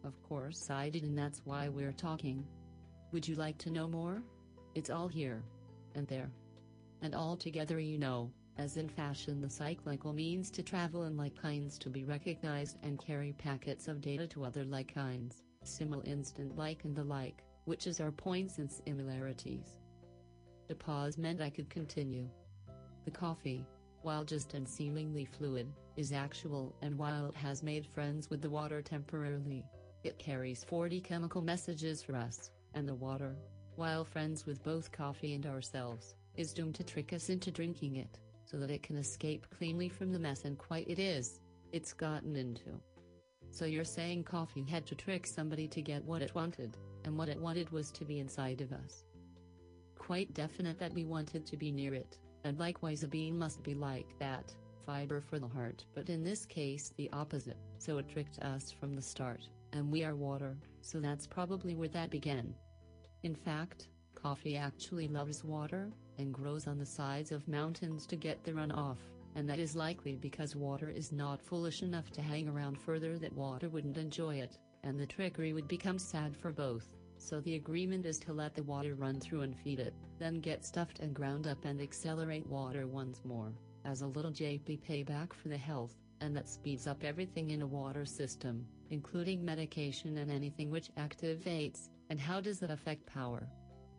Of 0.04 0.22
course 0.22 0.68
I 0.68 0.90
did 0.90 1.02
and 1.02 1.16
that's 1.16 1.40
why 1.46 1.70
we're 1.70 1.94
talking. 1.94 2.44
Would 3.10 3.26
you 3.26 3.36
like 3.36 3.56
to 3.56 3.70
know 3.70 3.88
more? 3.88 4.22
It's 4.74 4.90
all 4.90 5.08
here. 5.08 5.42
And 5.94 6.06
there. 6.06 6.30
And 7.00 7.14
all 7.14 7.38
together 7.38 7.80
you 7.80 7.96
know, 7.96 8.30
as 8.58 8.76
in 8.76 8.86
fashion 8.86 9.40
the 9.40 9.48
cyclical 9.48 10.12
means 10.12 10.50
to 10.50 10.62
travel 10.62 11.04
and 11.04 11.16
like 11.16 11.40
kinds 11.40 11.78
to 11.78 11.88
be 11.88 12.04
recognized 12.04 12.76
and 12.82 12.98
carry 12.98 13.32
packets 13.32 13.88
of 13.88 14.02
data 14.02 14.26
to 14.26 14.44
other 14.44 14.64
like 14.64 14.92
kinds, 14.92 15.40
simul 15.62 16.02
instant 16.04 16.58
like 16.58 16.84
and 16.84 16.94
the 16.94 17.04
like, 17.04 17.44
which 17.64 17.86
is 17.86 17.98
our 17.98 18.12
points 18.12 18.58
and 18.58 18.70
similarities. 18.70 19.78
The 20.68 20.74
pause 20.74 21.16
meant 21.16 21.40
I 21.40 21.48
could 21.48 21.70
continue. 21.70 22.28
The 23.06 23.10
coffee, 23.10 23.64
while 24.04 24.24
just 24.24 24.54
and 24.54 24.68
seemingly 24.68 25.24
fluid, 25.24 25.72
is 25.96 26.12
actual 26.12 26.74
and 26.82 26.96
while 26.96 27.26
it 27.26 27.36
has 27.36 27.62
made 27.62 27.86
friends 27.86 28.28
with 28.28 28.42
the 28.42 28.50
water 28.50 28.82
temporarily, 28.82 29.64
it 30.02 30.18
carries 30.18 30.62
40 30.64 31.00
chemical 31.00 31.40
messages 31.40 32.02
for 32.02 32.14
us, 32.14 32.50
and 32.74 32.86
the 32.86 32.94
water, 32.94 33.34
while 33.76 34.04
friends 34.04 34.44
with 34.44 34.62
both 34.62 34.92
coffee 34.92 35.34
and 35.34 35.46
ourselves, 35.46 36.14
is 36.36 36.52
doomed 36.52 36.74
to 36.74 36.84
trick 36.84 37.12
us 37.12 37.30
into 37.30 37.50
drinking 37.50 37.96
it, 37.96 38.18
so 38.44 38.58
that 38.58 38.70
it 38.70 38.82
can 38.82 38.96
escape 38.96 39.46
cleanly 39.56 39.88
from 39.88 40.12
the 40.12 40.18
mess 40.18 40.44
and 40.44 40.58
quite 40.58 40.88
it 40.88 40.98
is, 40.98 41.40
it's 41.72 41.92
gotten 41.92 42.36
into. 42.36 42.78
So 43.50 43.64
you're 43.64 43.84
saying 43.84 44.24
coffee 44.24 44.66
had 44.68 44.84
to 44.86 44.94
trick 44.94 45.26
somebody 45.26 45.66
to 45.68 45.80
get 45.80 46.04
what 46.04 46.22
it 46.22 46.34
wanted, 46.34 46.76
and 47.04 47.16
what 47.16 47.28
it 47.28 47.40
wanted 47.40 47.70
was 47.70 47.90
to 47.92 48.04
be 48.04 48.18
inside 48.18 48.60
of 48.60 48.72
us. 48.72 49.04
Quite 49.96 50.34
definite 50.34 50.78
that 50.78 50.92
we 50.92 51.04
wanted 51.04 51.46
to 51.46 51.56
be 51.56 51.72
near 51.72 51.94
it, 51.94 52.18
and 52.44 52.58
likewise 52.58 53.02
a 53.02 53.08
bean 53.08 53.38
must 53.38 53.62
be 53.62 53.74
like 53.74 54.18
that, 54.18 54.54
fiber 54.86 55.20
for 55.20 55.38
the 55.38 55.48
heart 55.48 55.84
but 55.94 56.10
in 56.10 56.22
this 56.22 56.44
case 56.44 56.92
the 56.96 57.10
opposite, 57.12 57.56
so 57.78 57.98
it 57.98 58.08
tricked 58.08 58.38
us 58.40 58.70
from 58.70 58.94
the 58.94 59.02
start, 59.02 59.48
and 59.72 59.90
we 59.90 60.04
are 60.04 60.14
water, 60.14 60.56
so 60.80 61.00
that's 61.00 61.26
probably 61.26 61.74
where 61.74 61.88
that 61.88 62.10
began. 62.10 62.54
In 63.22 63.34
fact, 63.34 63.88
coffee 64.14 64.56
actually 64.56 65.08
loves 65.08 65.42
water, 65.42 65.90
and 66.18 66.32
grows 66.32 66.66
on 66.66 66.78
the 66.78 66.86
sides 66.86 67.32
of 67.32 67.48
mountains 67.48 68.06
to 68.06 68.16
get 68.16 68.44
the 68.44 68.52
runoff, 68.52 68.98
and 69.34 69.48
that 69.48 69.58
is 69.58 69.74
likely 69.74 70.16
because 70.16 70.54
water 70.54 70.88
is 70.88 71.10
not 71.10 71.42
foolish 71.42 71.82
enough 71.82 72.10
to 72.12 72.22
hang 72.22 72.48
around 72.48 72.78
further 72.78 73.18
that 73.18 73.32
water 73.32 73.68
wouldn't 73.68 73.98
enjoy 73.98 74.36
it, 74.36 74.58
and 74.84 74.98
the 74.98 75.06
trickery 75.06 75.52
would 75.52 75.66
become 75.66 75.98
sad 75.98 76.36
for 76.36 76.52
both. 76.52 76.86
So 77.18 77.40
the 77.40 77.54
agreement 77.54 78.06
is 78.06 78.18
to 78.20 78.32
let 78.32 78.54
the 78.54 78.62
water 78.62 78.94
run 78.94 79.20
through 79.20 79.42
and 79.42 79.56
feed 79.56 79.80
it, 79.80 79.94
then 80.18 80.40
get 80.40 80.64
stuffed 80.64 81.00
and 81.00 81.14
ground 81.14 81.46
up 81.46 81.64
and 81.64 81.80
accelerate 81.80 82.46
water 82.46 82.86
once 82.86 83.22
more 83.24 83.52
as 83.84 84.02
a 84.02 84.06
little 84.06 84.32
JP 84.32 84.80
payback 84.80 85.32
for 85.32 85.48
the 85.48 85.56
health, 85.56 85.94
and 86.20 86.34
that 86.36 86.48
speeds 86.48 86.86
up 86.86 87.04
everything 87.04 87.50
in 87.50 87.62
a 87.62 87.66
water 87.66 88.04
system, 88.04 88.66
including 88.90 89.44
medication 89.44 90.18
and 90.18 90.30
anything 90.30 90.70
which 90.70 90.94
activates, 90.96 91.88
and 92.10 92.18
how 92.18 92.40
does 92.40 92.58
that 92.60 92.70
affect 92.70 93.06
power? 93.06 93.46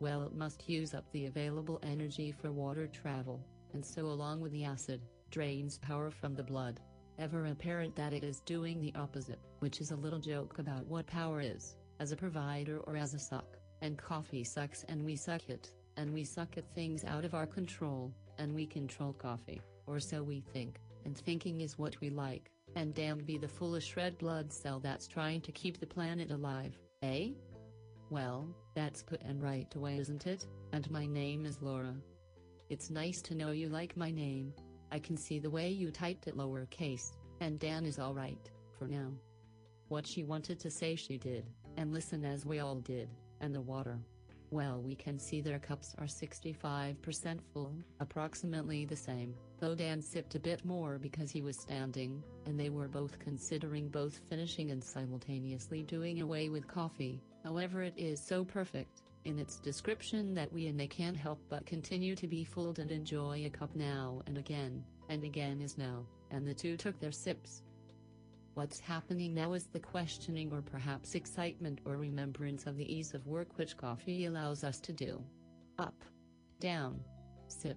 Well 0.00 0.22
it 0.22 0.34
must 0.34 0.68
use 0.68 0.92
up 0.92 1.10
the 1.12 1.26
available 1.26 1.78
energy 1.82 2.32
for 2.32 2.52
water 2.52 2.86
travel, 2.86 3.40
and 3.72 3.84
so 3.84 4.06
along 4.06 4.40
with 4.40 4.52
the 4.52 4.64
acid, 4.64 5.00
drains 5.30 5.78
power 5.78 6.10
from 6.10 6.34
the 6.34 6.42
blood. 6.42 6.80
Ever 7.18 7.46
apparent 7.46 7.96
that 7.96 8.12
it 8.12 8.24
is 8.24 8.40
doing 8.40 8.80
the 8.80 8.94
opposite, 8.94 9.40
which 9.60 9.80
is 9.80 9.90
a 9.90 9.96
little 9.96 10.18
joke 10.18 10.58
about 10.58 10.86
what 10.86 11.06
power 11.06 11.40
is, 11.40 11.76
as 12.00 12.12
a 12.12 12.16
provider 12.16 12.78
or 12.80 12.96
as 12.96 13.14
a 13.14 13.18
suck, 13.18 13.56
and 13.82 13.98
coffee 13.98 14.44
sucks 14.44 14.84
and 14.88 15.04
we 15.04 15.16
suck 15.16 15.48
it, 15.48 15.70
and 15.96 16.12
we 16.12 16.24
suck 16.24 16.56
at 16.58 16.74
things 16.74 17.04
out 17.04 17.24
of 17.24 17.34
our 17.34 17.46
control, 17.46 18.12
and 18.38 18.54
we 18.54 18.66
control 18.66 19.12
coffee 19.12 19.60
or 19.86 20.00
so 20.00 20.22
we 20.22 20.40
think, 20.52 20.80
and 21.04 21.16
thinking 21.16 21.60
is 21.60 21.78
what 21.78 22.00
we 22.00 22.10
like, 22.10 22.50
and 22.74 22.94
damn 22.94 23.18
be 23.18 23.38
the 23.38 23.48
foolish 23.48 23.96
red 23.96 24.18
blood 24.18 24.52
cell 24.52 24.80
that's 24.80 25.06
trying 25.06 25.40
to 25.40 25.52
keep 25.52 25.78
the 25.78 25.86
planet 25.86 26.30
alive, 26.30 26.76
eh? 27.02 27.28
Well, 28.10 28.48
that's 28.74 29.02
put 29.02 29.22
and 29.22 29.42
right 29.42 29.72
away 29.74 29.98
isn't 29.98 30.26
it, 30.26 30.46
and 30.72 30.90
my 30.90 31.06
name 31.06 31.46
is 31.46 31.62
Laura. 31.62 31.94
It's 32.68 32.90
nice 32.90 33.22
to 33.22 33.34
know 33.34 33.52
you 33.52 33.68
like 33.68 33.96
my 33.96 34.10
name, 34.10 34.52
I 34.90 34.98
can 34.98 35.16
see 35.16 35.38
the 35.38 35.50
way 35.50 35.68
you 35.68 35.90
typed 35.90 36.26
it 36.26 36.36
lowercase, 36.36 37.12
and 37.40 37.58
Dan 37.58 37.84
is 37.84 37.98
alright, 37.98 38.50
for 38.78 38.86
now. 38.86 39.10
What 39.88 40.06
she 40.06 40.24
wanted 40.24 40.58
to 40.60 40.70
say 40.70 40.96
she 40.96 41.16
did, 41.16 41.44
and 41.76 41.92
listen 41.92 42.24
as 42.24 42.46
we 42.46 42.58
all 42.58 42.76
did, 42.76 43.08
and 43.40 43.54
the 43.54 43.60
water. 43.60 43.98
Well 44.50 44.80
we 44.80 44.94
can 44.94 45.18
see 45.18 45.40
their 45.40 45.58
cups 45.58 45.94
are 45.98 46.06
65% 46.06 47.40
full, 47.52 47.74
approximately 48.00 48.84
the 48.84 48.96
same, 48.96 49.34
though 49.58 49.74
Dan 49.74 50.00
sipped 50.00 50.34
a 50.34 50.40
bit 50.40 50.64
more 50.64 50.98
because 50.98 51.30
he 51.30 51.42
was 51.42 51.56
standing, 51.58 52.22
and 52.46 52.58
they 52.58 52.70
were 52.70 52.88
both 52.88 53.18
considering 53.18 53.88
both 53.88 54.20
finishing 54.28 54.70
and 54.70 54.82
simultaneously 54.82 55.82
doing 55.82 56.20
away 56.20 56.48
with 56.48 56.68
coffee, 56.68 57.20
however 57.44 57.82
it 57.82 57.94
is 57.96 58.20
so 58.20 58.44
perfect, 58.44 59.02
in 59.24 59.38
its 59.40 59.58
description 59.58 60.32
that 60.34 60.52
we 60.52 60.68
and 60.68 60.78
they 60.78 60.86
can't 60.86 61.16
help 61.16 61.40
but 61.48 61.66
continue 61.66 62.14
to 62.14 62.28
be 62.28 62.44
fooled 62.44 62.78
and 62.78 62.92
enjoy 62.92 63.44
a 63.44 63.50
cup 63.50 63.74
now 63.74 64.22
and 64.26 64.38
again, 64.38 64.84
and 65.08 65.24
again 65.24 65.60
is 65.60 65.76
now, 65.76 66.06
and 66.30 66.46
the 66.46 66.54
two 66.54 66.76
took 66.76 66.98
their 67.00 67.12
sips, 67.12 67.62
What's 68.56 68.80
happening 68.80 69.34
now 69.34 69.52
is 69.52 69.66
the 69.66 69.78
questioning 69.78 70.50
or 70.50 70.62
perhaps 70.62 71.14
excitement 71.14 71.80
or 71.84 71.98
remembrance 71.98 72.66
of 72.66 72.78
the 72.78 72.90
ease 72.90 73.12
of 73.12 73.26
work 73.26 73.48
which 73.58 73.76
coffee 73.76 74.24
allows 74.24 74.64
us 74.64 74.80
to 74.80 74.94
do. 74.94 75.22
Up, 75.78 76.02
down, 76.58 76.98
sip, 77.48 77.76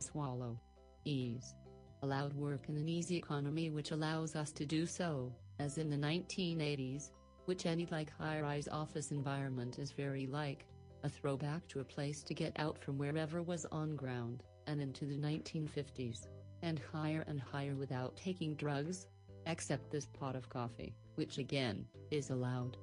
swallow, 0.00 0.60
ease. 1.04 1.54
Allowed 2.02 2.34
work 2.34 2.68
in 2.68 2.76
an 2.76 2.88
easy 2.88 3.16
economy 3.16 3.70
which 3.70 3.92
allows 3.92 4.34
us 4.34 4.50
to 4.54 4.66
do 4.66 4.86
so, 4.86 5.32
as 5.60 5.78
in 5.78 5.88
the 5.88 5.96
1980s, 5.96 7.12
which 7.44 7.64
any 7.64 7.86
like 7.92 8.10
high-rise 8.18 8.66
office 8.66 9.12
environment 9.12 9.78
is 9.78 9.92
very 9.92 10.26
like, 10.26 10.66
a 11.04 11.08
throwback 11.08 11.64
to 11.68 11.78
a 11.78 11.84
place 11.84 12.24
to 12.24 12.34
get 12.34 12.58
out 12.58 12.76
from 12.82 12.98
wherever 12.98 13.40
was 13.40 13.66
on 13.66 13.94
ground, 13.94 14.42
and 14.66 14.82
into 14.82 15.04
the 15.04 15.14
1950s, 15.14 16.26
and 16.62 16.80
higher 16.92 17.24
and 17.28 17.40
higher 17.40 17.76
without 17.76 18.16
taking 18.16 18.56
drugs, 18.56 19.06
except 19.48 19.90
this 19.90 20.06
pot 20.06 20.36
of 20.36 20.48
coffee, 20.48 20.94
which 21.16 21.38
again, 21.38 21.84
is 22.10 22.30
allowed. 22.30 22.76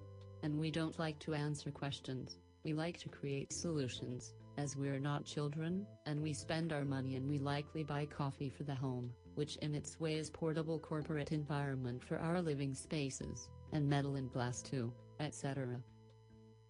And 0.43 0.59
we 0.59 0.69
don't 0.69 0.99
like 0.99 1.17
to 1.19 1.33
answer 1.33 1.71
questions, 1.71 2.37
we 2.63 2.73
like 2.73 2.97
to 2.99 3.09
create 3.09 3.53
solutions, 3.53 4.33
as 4.57 4.75
we're 4.75 4.99
not 4.99 5.25
children, 5.25 5.85
and 6.05 6.21
we 6.21 6.33
spend 6.33 6.73
our 6.73 6.85
money 6.85 7.15
and 7.15 7.29
we 7.29 7.37
likely 7.37 7.83
buy 7.83 8.05
coffee 8.05 8.49
for 8.49 8.63
the 8.63 8.75
home, 8.75 9.11
which 9.35 9.57
in 9.57 9.75
its 9.75 9.99
way 9.99 10.15
is 10.15 10.29
portable 10.29 10.79
corporate 10.79 11.31
environment 11.31 12.03
for 12.03 12.17
our 12.17 12.41
living 12.41 12.73
spaces, 12.73 13.49
and 13.71 13.87
metal 13.87 14.15
and 14.15 14.31
glass 14.31 14.61
too, 14.61 14.91
etc. 15.19 15.79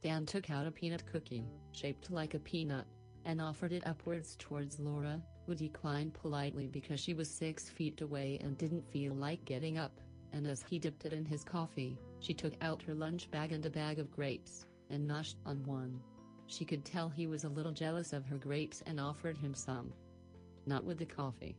Dan 0.01 0.25
took 0.25 0.49
out 0.49 0.67
a 0.67 0.71
peanut 0.71 1.05
cookie, 1.11 1.45
shaped 1.71 2.11
like 2.11 2.33
a 2.33 2.39
peanut, 2.39 2.85
and 3.23 3.41
offered 3.41 3.71
it 3.71 3.87
upwards 3.87 4.35
towards 4.37 4.79
Laura, 4.79 5.21
who 5.45 5.55
declined 5.55 6.13
politely 6.13 6.67
because 6.67 6.99
she 6.99 7.13
was 7.13 7.29
six 7.29 7.69
feet 7.69 8.01
away 8.01 8.39
and 8.41 8.57
didn't 8.57 8.89
feel 8.91 9.13
like 9.13 9.43
getting 9.45 9.77
up, 9.77 9.99
and 10.33 10.47
as 10.47 10.63
he 10.63 10.79
dipped 10.79 11.05
it 11.05 11.13
in 11.13 11.25
his 11.25 11.43
coffee, 11.43 11.97
she 12.19 12.33
took 12.33 12.53
out 12.61 12.81
her 12.81 12.95
lunch 12.95 13.29
bag 13.31 13.51
and 13.51 13.65
a 13.65 13.69
bag 13.69 13.99
of 13.99 14.11
grapes, 14.11 14.65
and 14.89 15.07
noshed 15.07 15.37
on 15.45 15.63
one. 15.65 15.99
She 16.47 16.65
could 16.65 16.83
tell 16.85 17.09
he 17.09 17.27
was 17.27 17.43
a 17.43 17.49
little 17.49 17.71
jealous 17.71 18.13
of 18.13 18.25
her 18.25 18.37
grapes 18.37 18.83
and 18.85 18.99
offered 18.99 19.37
him 19.37 19.53
some. 19.53 19.93
Not 20.65 20.83
with 20.83 20.97
the 20.97 21.05
coffee. 21.05 21.55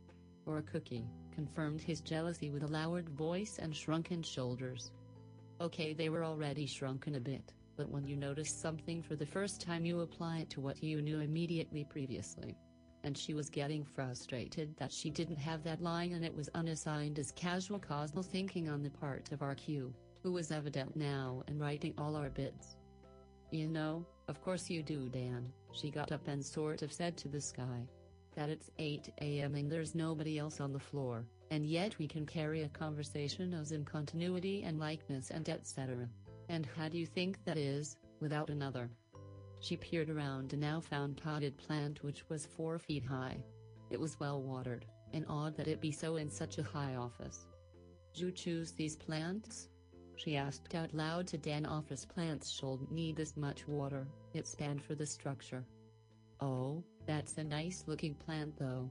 Or 0.47 0.59
a 0.59 0.63
cookie, 0.63 1.05
confirmed 1.35 1.81
his 1.81 2.01
jealousy 2.01 2.51
with 2.51 2.63
a 2.63 2.69
lowered 2.69 3.09
voice 3.09 3.59
and 3.61 3.75
shrunken 3.75 4.23
shoulders. 4.23 4.93
Okay 5.61 5.93
they 5.93 6.09
were 6.09 6.25
already 6.25 6.67
shrunken 6.67 7.17
a 7.17 7.21
bit, 7.21 7.53
but 7.77 7.89
when 7.89 8.07
you 8.07 8.17
notice 8.17 8.51
something 8.51 9.03
for 9.03 9.17
the 9.17 9.27
first 9.27 9.61
time 9.61 9.85
you 9.85 10.01
apply 10.01 10.39
it 10.39 10.51
to 10.51 10.61
what 10.61 10.83
you 10.83 11.03
knew 11.03 11.21
immediately 11.21 11.85
previously 11.85 12.57
and 13.07 13.17
she 13.17 13.35
was 13.35 13.49
getting 13.49 13.85
frustrated 13.85 14.77
that 14.77 14.91
she 14.91 15.11
didn't 15.11 15.39
have 15.39 15.63
that 15.63 15.81
line 15.81 16.13
and 16.13 16.25
it 16.25 16.37
was 16.37 16.51
unassigned 16.57 17.21
as 17.21 17.31
casual 17.31 17.79
causal 17.79 18.21
thinking 18.21 18.69
on 18.69 18.83
the 18.83 18.91
part 18.91 19.31
of 19.31 19.39
RQ, 19.39 19.93
who 20.25 20.33
was 20.33 20.51
evident 20.51 20.97
now 20.97 21.41
and 21.47 21.61
writing 21.61 21.95
all 21.99 22.17
our 22.17 22.31
bits. 22.31 22.75
You 23.53 23.69
know, 23.69 24.05
Of 24.27 24.43
course 24.43 24.69
you 24.69 24.83
do, 24.83 25.09
Dan. 25.09 25.53
She 25.71 25.89
got 25.89 26.11
up 26.11 26.27
and 26.27 26.45
sort 26.45 26.83
of 26.83 26.93
said 26.93 27.17
to 27.19 27.29
the 27.29 27.41
sky 27.41 27.87
that 28.35 28.49
it's 28.49 28.73
8 28.81 29.09
a.m. 29.21 29.55
and 29.55 29.71
there's 29.71 29.95
nobody 29.95 30.37
else 30.37 30.61
on 30.61 30.73
the 30.73 30.81
floor, 30.81 31.25
and 31.53 31.65
yet 31.65 31.97
we 32.01 32.09
can 32.09 32.27
carry 32.27 32.65
a 32.65 32.69
conversation 32.71 33.55
as 33.55 33.71
in 33.71 33.85
continuity 33.85 34.65
and 34.65 34.81
likeness 34.81 35.31
and 35.31 35.49
etc. 35.49 36.09
And 36.49 36.67
how 36.77 36.89
do 36.89 36.99
you 36.99 37.07
think 37.07 37.39
that 37.45 37.57
is, 37.57 37.97
without 38.21 38.51
another? 38.51 38.91
She 39.61 39.77
peered 39.77 40.11
around 40.11 40.53
and 40.53 40.63
now 40.63 40.81
found 40.81 41.17
potted 41.17 41.57
plant 41.57 42.03
which 42.03 42.29
was 42.29 42.47
four 42.47 42.79
feet 42.79 43.05
high. 43.05 43.39
It 43.91 44.01
was 44.01 44.21
well 44.21 44.43
watered, 44.43 44.85
and 45.13 45.25
odd 45.29 45.57
that 45.57 45.69
it 45.69 45.81
be 45.81 45.93
so 45.93 46.17
in 46.17 46.31
such 46.31 46.59
a 46.59 46.63
high 46.63 46.97
office. 46.97 47.47
You 48.15 48.31
choose 48.31 48.73
these 48.73 48.97
plants? 48.97 49.69
She 50.17 50.37
asked 50.37 50.75
out 50.75 50.95
loud 50.95 51.27
to 51.29 51.39
Dan. 51.39 51.67
Office 51.67 52.05
plants 52.05 52.51
should 52.51 52.91
need 52.91 53.17
this 53.17 53.37
much 53.37 53.69
water, 53.69 54.09
it's 54.35 54.55
banned 54.55 54.83
for 54.83 54.95
the 54.95 55.07
structure. 55.07 55.67
Oh, 56.41 56.83
that's 57.07 57.37
a 57.39 57.45
nice 57.45 57.85
looking 57.87 58.15
plant 58.15 58.59
though. 58.59 58.91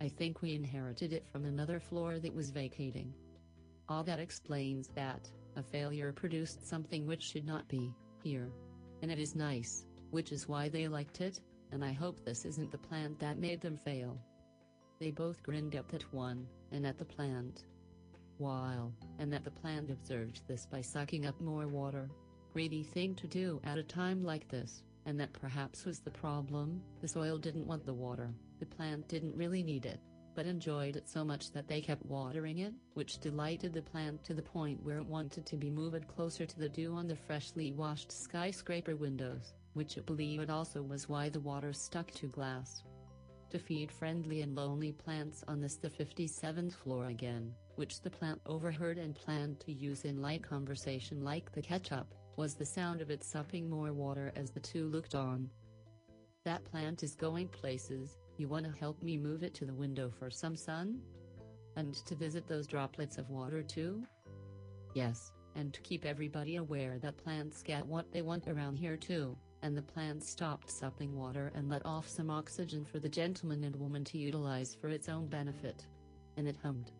I 0.00 0.08
think 0.08 0.42
we 0.42 0.54
inherited 0.54 1.12
it 1.12 1.26
from 1.26 1.44
another 1.44 1.80
floor 1.80 2.18
that 2.18 2.34
was 2.34 2.50
vacating. 2.50 3.14
All 3.88 4.02
that 4.04 4.18
explains 4.18 4.88
that, 4.88 5.30
a 5.56 5.62
failure 5.62 6.12
produced 6.12 6.66
something 6.66 7.06
which 7.06 7.22
should 7.22 7.46
not 7.46 7.66
be, 7.68 7.94
here. 8.22 8.50
And 9.02 9.10
it 9.10 9.18
is 9.18 9.34
nice, 9.34 9.84
which 10.10 10.32
is 10.32 10.48
why 10.48 10.68
they 10.68 10.88
liked 10.88 11.20
it, 11.20 11.40
and 11.72 11.84
I 11.84 11.92
hope 11.92 12.24
this 12.24 12.44
isn't 12.44 12.70
the 12.70 12.78
plant 12.78 13.18
that 13.18 13.38
made 13.38 13.60
them 13.60 13.76
fail. 13.76 14.18
They 14.98 15.10
both 15.10 15.42
grinned 15.42 15.76
up 15.76 15.92
at 15.92 16.12
one, 16.12 16.46
and 16.72 16.86
at 16.86 16.98
the 16.98 17.04
plant. 17.04 17.64
While, 18.38 18.92
and 19.18 19.32
that 19.32 19.44
the 19.44 19.50
plant 19.50 19.90
observed 19.90 20.42
this 20.46 20.66
by 20.66 20.80
sucking 20.80 21.26
up 21.26 21.40
more 21.40 21.66
water. 21.68 22.08
Greedy 22.52 22.82
thing 22.82 23.14
to 23.16 23.26
do 23.26 23.60
at 23.64 23.78
a 23.78 23.82
time 23.82 24.22
like 24.22 24.48
this, 24.48 24.82
and 25.04 25.20
that 25.20 25.32
perhaps 25.32 25.84
was 25.84 26.00
the 26.00 26.10
problem, 26.10 26.82
the 27.00 27.08
soil 27.08 27.38
didn't 27.38 27.66
want 27.66 27.84
the 27.84 27.94
water, 27.94 28.34
the 28.58 28.66
plant 28.66 29.06
didn't 29.08 29.36
really 29.36 29.62
need 29.62 29.86
it, 29.86 30.00
but 30.36 30.46
enjoyed 30.46 30.96
it 30.96 31.08
so 31.08 31.24
much 31.24 31.50
that 31.50 31.66
they 31.66 31.80
kept 31.80 32.04
watering 32.04 32.58
it, 32.58 32.74
which 32.92 33.18
delighted 33.18 33.72
the 33.72 33.80
plant 33.80 34.22
to 34.22 34.34
the 34.34 34.42
point 34.42 34.80
where 34.84 34.98
it 34.98 35.06
wanted 35.06 35.46
to 35.46 35.56
be 35.56 35.70
moved 35.70 36.06
closer 36.06 36.44
to 36.44 36.58
the 36.58 36.68
dew 36.68 36.92
on 36.92 37.08
the 37.08 37.16
freshly 37.16 37.72
washed 37.72 38.12
skyscraper 38.12 38.94
windows, 38.94 39.54
which 39.72 39.96
it 39.96 40.04
believed 40.04 40.50
also 40.50 40.82
was 40.82 41.08
why 41.08 41.30
the 41.30 41.40
water 41.40 41.72
stuck 41.72 42.10
to 42.10 42.26
glass. 42.26 42.84
To 43.50 43.58
feed 43.58 43.90
friendly 43.90 44.42
and 44.42 44.54
lonely 44.54 44.92
plants 44.92 45.42
on 45.48 45.58
this 45.58 45.76
the 45.76 45.88
57th 45.88 46.74
floor 46.74 47.06
again, 47.06 47.54
which 47.76 48.02
the 48.02 48.10
plant 48.10 48.40
overheard 48.44 48.98
and 48.98 49.14
planned 49.14 49.58
to 49.60 49.72
use 49.72 50.04
in 50.04 50.20
light 50.20 50.42
conversation 50.42 51.24
like 51.24 51.50
the 51.52 51.62
ketchup, 51.62 52.14
was 52.36 52.54
the 52.54 52.66
sound 52.66 53.00
of 53.00 53.10
it 53.10 53.24
supping 53.24 53.70
more 53.70 53.94
water 53.94 54.32
as 54.36 54.50
the 54.50 54.60
two 54.60 54.86
looked 54.88 55.14
on. 55.14 55.48
That 56.44 56.64
plant 56.64 57.02
is 57.02 57.14
going 57.14 57.48
places, 57.48 58.18
you 58.38 58.48
wanna 58.48 58.74
help 58.78 59.02
me 59.02 59.16
move 59.16 59.42
it 59.42 59.54
to 59.54 59.64
the 59.64 59.74
window 59.74 60.10
for 60.18 60.30
some 60.30 60.56
sun? 60.56 61.00
And 61.76 61.94
to 62.06 62.14
visit 62.14 62.46
those 62.46 62.66
droplets 62.66 63.18
of 63.18 63.28
water 63.30 63.62
too? 63.62 64.04
Yes, 64.94 65.32
and 65.54 65.72
to 65.74 65.80
keep 65.80 66.04
everybody 66.04 66.56
aware 66.56 66.98
that 66.98 67.16
plants 67.16 67.62
get 67.62 67.86
what 67.86 68.12
they 68.12 68.22
want 68.22 68.48
around 68.48 68.76
here 68.76 68.96
too, 68.96 69.36
and 69.62 69.76
the 69.76 69.82
plant 69.82 70.22
stopped 70.22 70.70
supping 70.70 71.14
water 71.14 71.50
and 71.54 71.68
let 71.68 71.84
off 71.84 72.08
some 72.08 72.30
oxygen 72.30 72.84
for 72.84 72.98
the 72.98 73.08
gentleman 73.08 73.64
and 73.64 73.74
woman 73.76 74.04
to 74.04 74.18
utilize 74.18 74.74
for 74.74 74.88
its 74.88 75.08
own 75.08 75.26
benefit. 75.26 75.86
And 76.36 76.46
it 76.46 76.56
hummed. 76.62 76.92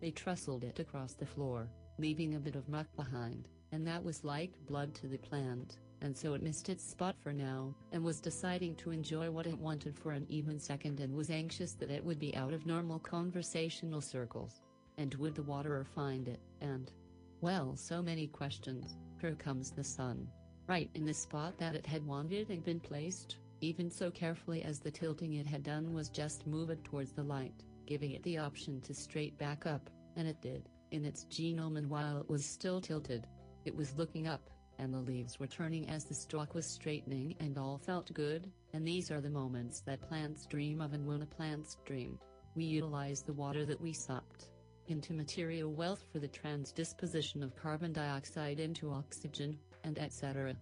They 0.00 0.10
trustled 0.10 0.64
it 0.64 0.78
across 0.78 1.14
the 1.14 1.26
floor, 1.26 1.68
leaving 1.98 2.34
a 2.34 2.40
bit 2.40 2.56
of 2.56 2.68
muck 2.68 2.86
behind, 2.96 3.48
and 3.72 3.86
that 3.86 4.04
was 4.04 4.24
like 4.24 4.52
blood 4.66 4.94
to 4.96 5.06
the 5.06 5.18
plant, 5.18 5.78
and 6.02 6.16
so 6.16 6.34
it 6.34 6.42
missed 6.42 6.68
its 6.68 6.84
spot 6.84 7.16
for 7.22 7.32
now, 7.32 7.74
and 7.92 8.02
was 8.02 8.20
deciding 8.20 8.74
to 8.76 8.90
enjoy 8.90 9.30
what 9.30 9.46
it 9.46 9.58
wanted 9.58 9.96
for 9.96 10.12
an 10.12 10.26
even 10.28 10.58
second 10.58 11.00
and 11.00 11.14
was 11.14 11.30
anxious 11.30 11.72
that 11.74 11.90
it 11.90 12.04
would 12.04 12.18
be 12.18 12.36
out 12.36 12.52
of 12.52 12.66
normal 12.66 12.98
conversational 12.98 14.00
circles. 14.00 14.60
And 14.98 15.14
would 15.14 15.34
the 15.34 15.42
waterer 15.42 15.84
find 15.84 16.28
it, 16.28 16.40
and. 16.60 16.92
Well, 17.40 17.76
so 17.76 18.02
many 18.02 18.26
questions. 18.26 18.96
Here 19.20 19.34
comes 19.34 19.70
the 19.70 19.84
sun. 19.84 20.28
Right 20.68 20.90
in 20.94 21.04
the 21.04 21.14
spot 21.14 21.56
that 21.58 21.74
it 21.74 21.86
had 21.86 22.06
wanted 22.06 22.50
and 22.50 22.62
been 22.64 22.80
placed, 22.80 23.38
even 23.60 23.90
so 23.90 24.10
carefully 24.10 24.62
as 24.62 24.80
the 24.80 24.90
tilting 24.90 25.34
it 25.34 25.46
had 25.46 25.62
done 25.62 25.94
was 25.94 26.08
just 26.08 26.46
move 26.46 26.70
it 26.70 26.84
towards 26.84 27.12
the 27.12 27.22
light, 27.22 27.64
giving 27.86 28.10
it 28.10 28.22
the 28.24 28.38
option 28.38 28.80
to 28.82 28.92
straight 28.92 29.38
back 29.38 29.66
up, 29.66 29.88
and 30.16 30.26
it 30.28 30.40
did, 30.42 30.68
in 30.90 31.04
its 31.04 31.24
genome 31.26 31.78
and 31.78 31.88
while 31.88 32.18
it 32.18 32.28
was 32.28 32.44
still 32.44 32.80
tilted, 32.80 33.26
it 33.64 33.74
was 33.74 33.96
looking 33.96 34.26
up, 34.26 34.50
and 34.78 34.92
the 34.92 34.98
leaves 34.98 35.38
were 35.38 35.46
turning 35.46 35.88
as 35.88 36.04
the 36.04 36.14
stalk 36.14 36.54
was 36.54 36.66
straightening 36.66 37.34
and 37.40 37.58
all 37.58 37.78
felt 37.78 38.12
good, 38.14 38.50
and 38.72 38.86
these 38.86 39.10
are 39.10 39.20
the 39.20 39.30
moments 39.30 39.80
that 39.80 40.08
plants 40.08 40.46
dream 40.46 40.80
of 40.80 40.92
and 40.92 41.06
when 41.06 41.22
a 41.22 41.26
plant's 41.26 41.76
dream, 41.84 42.18
we 42.54 42.64
utilize 42.64 43.22
the 43.22 43.32
water 43.32 43.64
that 43.64 43.80
we 43.80 43.92
sucked 43.92 44.48
into 44.88 45.12
material 45.12 45.72
wealth 45.72 46.04
for 46.12 46.18
the 46.18 46.28
transdisposition 46.28 47.42
of 47.42 47.56
carbon 47.56 47.92
dioxide 47.92 48.60
into 48.60 48.90
oxygen, 48.90 49.58
and 49.84 49.98
etc. 49.98 50.54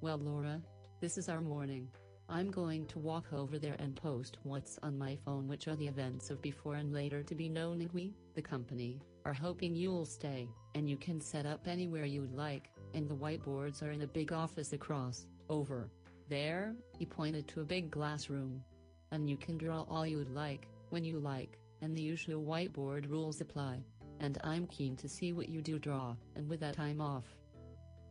Well 0.00 0.18
Laura, 0.18 0.60
this 1.00 1.18
is 1.18 1.28
our 1.28 1.40
morning. 1.40 1.88
I'm 2.28 2.50
going 2.50 2.86
to 2.86 2.98
walk 2.98 3.32
over 3.32 3.58
there 3.58 3.76
and 3.78 3.94
post 3.94 4.38
what's 4.42 4.78
on 4.82 4.96
my 4.96 5.18
phone 5.24 5.48
which 5.48 5.68
are 5.68 5.76
the 5.76 5.86
events 5.86 6.30
of 6.30 6.40
before 6.40 6.76
and 6.76 6.92
later 6.92 7.22
to 7.22 7.34
be 7.34 7.48
known 7.48 7.80
and 7.80 7.92
we, 7.92 8.14
the 8.34 8.42
company, 8.42 9.00
are 9.24 9.34
hoping 9.34 9.74
you'll 9.74 10.06
stay, 10.06 10.48
and 10.74 10.88
you 10.88 10.96
can 10.96 11.20
set 11.20 11.46
up 11.46 11.68
anywhere 11.68 12.04
you'd 12.04 12.34
like, 12.34 12.70
and 12.94 13.08
the 13.08 13.14
whiteboards 13.14 13.82
are 13.82 13.90
in 13.90 14.02
a 14.02 14.06
big 14.06 14.32
office 14.32 14.72
across, 14.72 15.26
over. 15.48 15.90
There, 16.28 16.74
he 16.98 17.06
pointed 17.06 17.48
to 17.48 17.60
a 17.60 17.64
big 17.64 17.90
glass 17.90 18.30
room. 18.30 18.62
And 19.10 19.28
you 19.28 19.36
can 19.36 19.58
draw 19.58 19.84
all 19.88 20.06
you'd 20.06 20.34
like, 20.34 20.68
when 20.90 21.04
you 21.04 21.18
like, 21.18 21.58
and 21.80 21.96
the 21.96 22.02
usual 22.02 22.42
whiteboard 22.42 23.10
rules 23.10 23.40
apply. 23.40 23.82
And 24.20 24.38
I'm 24.44 24.66
keen 24.66 24.96
to 24.96 25.08
see 25.08 25.32
what 25.32 25.48
you 25.48 25.60
do 25.60 25.78
draw, 25.78 26.14
and 26.36 26.48
with 26.48 26.60
that 26.60 26.78
I'm 26.78 27.00
off. 27.00 27.26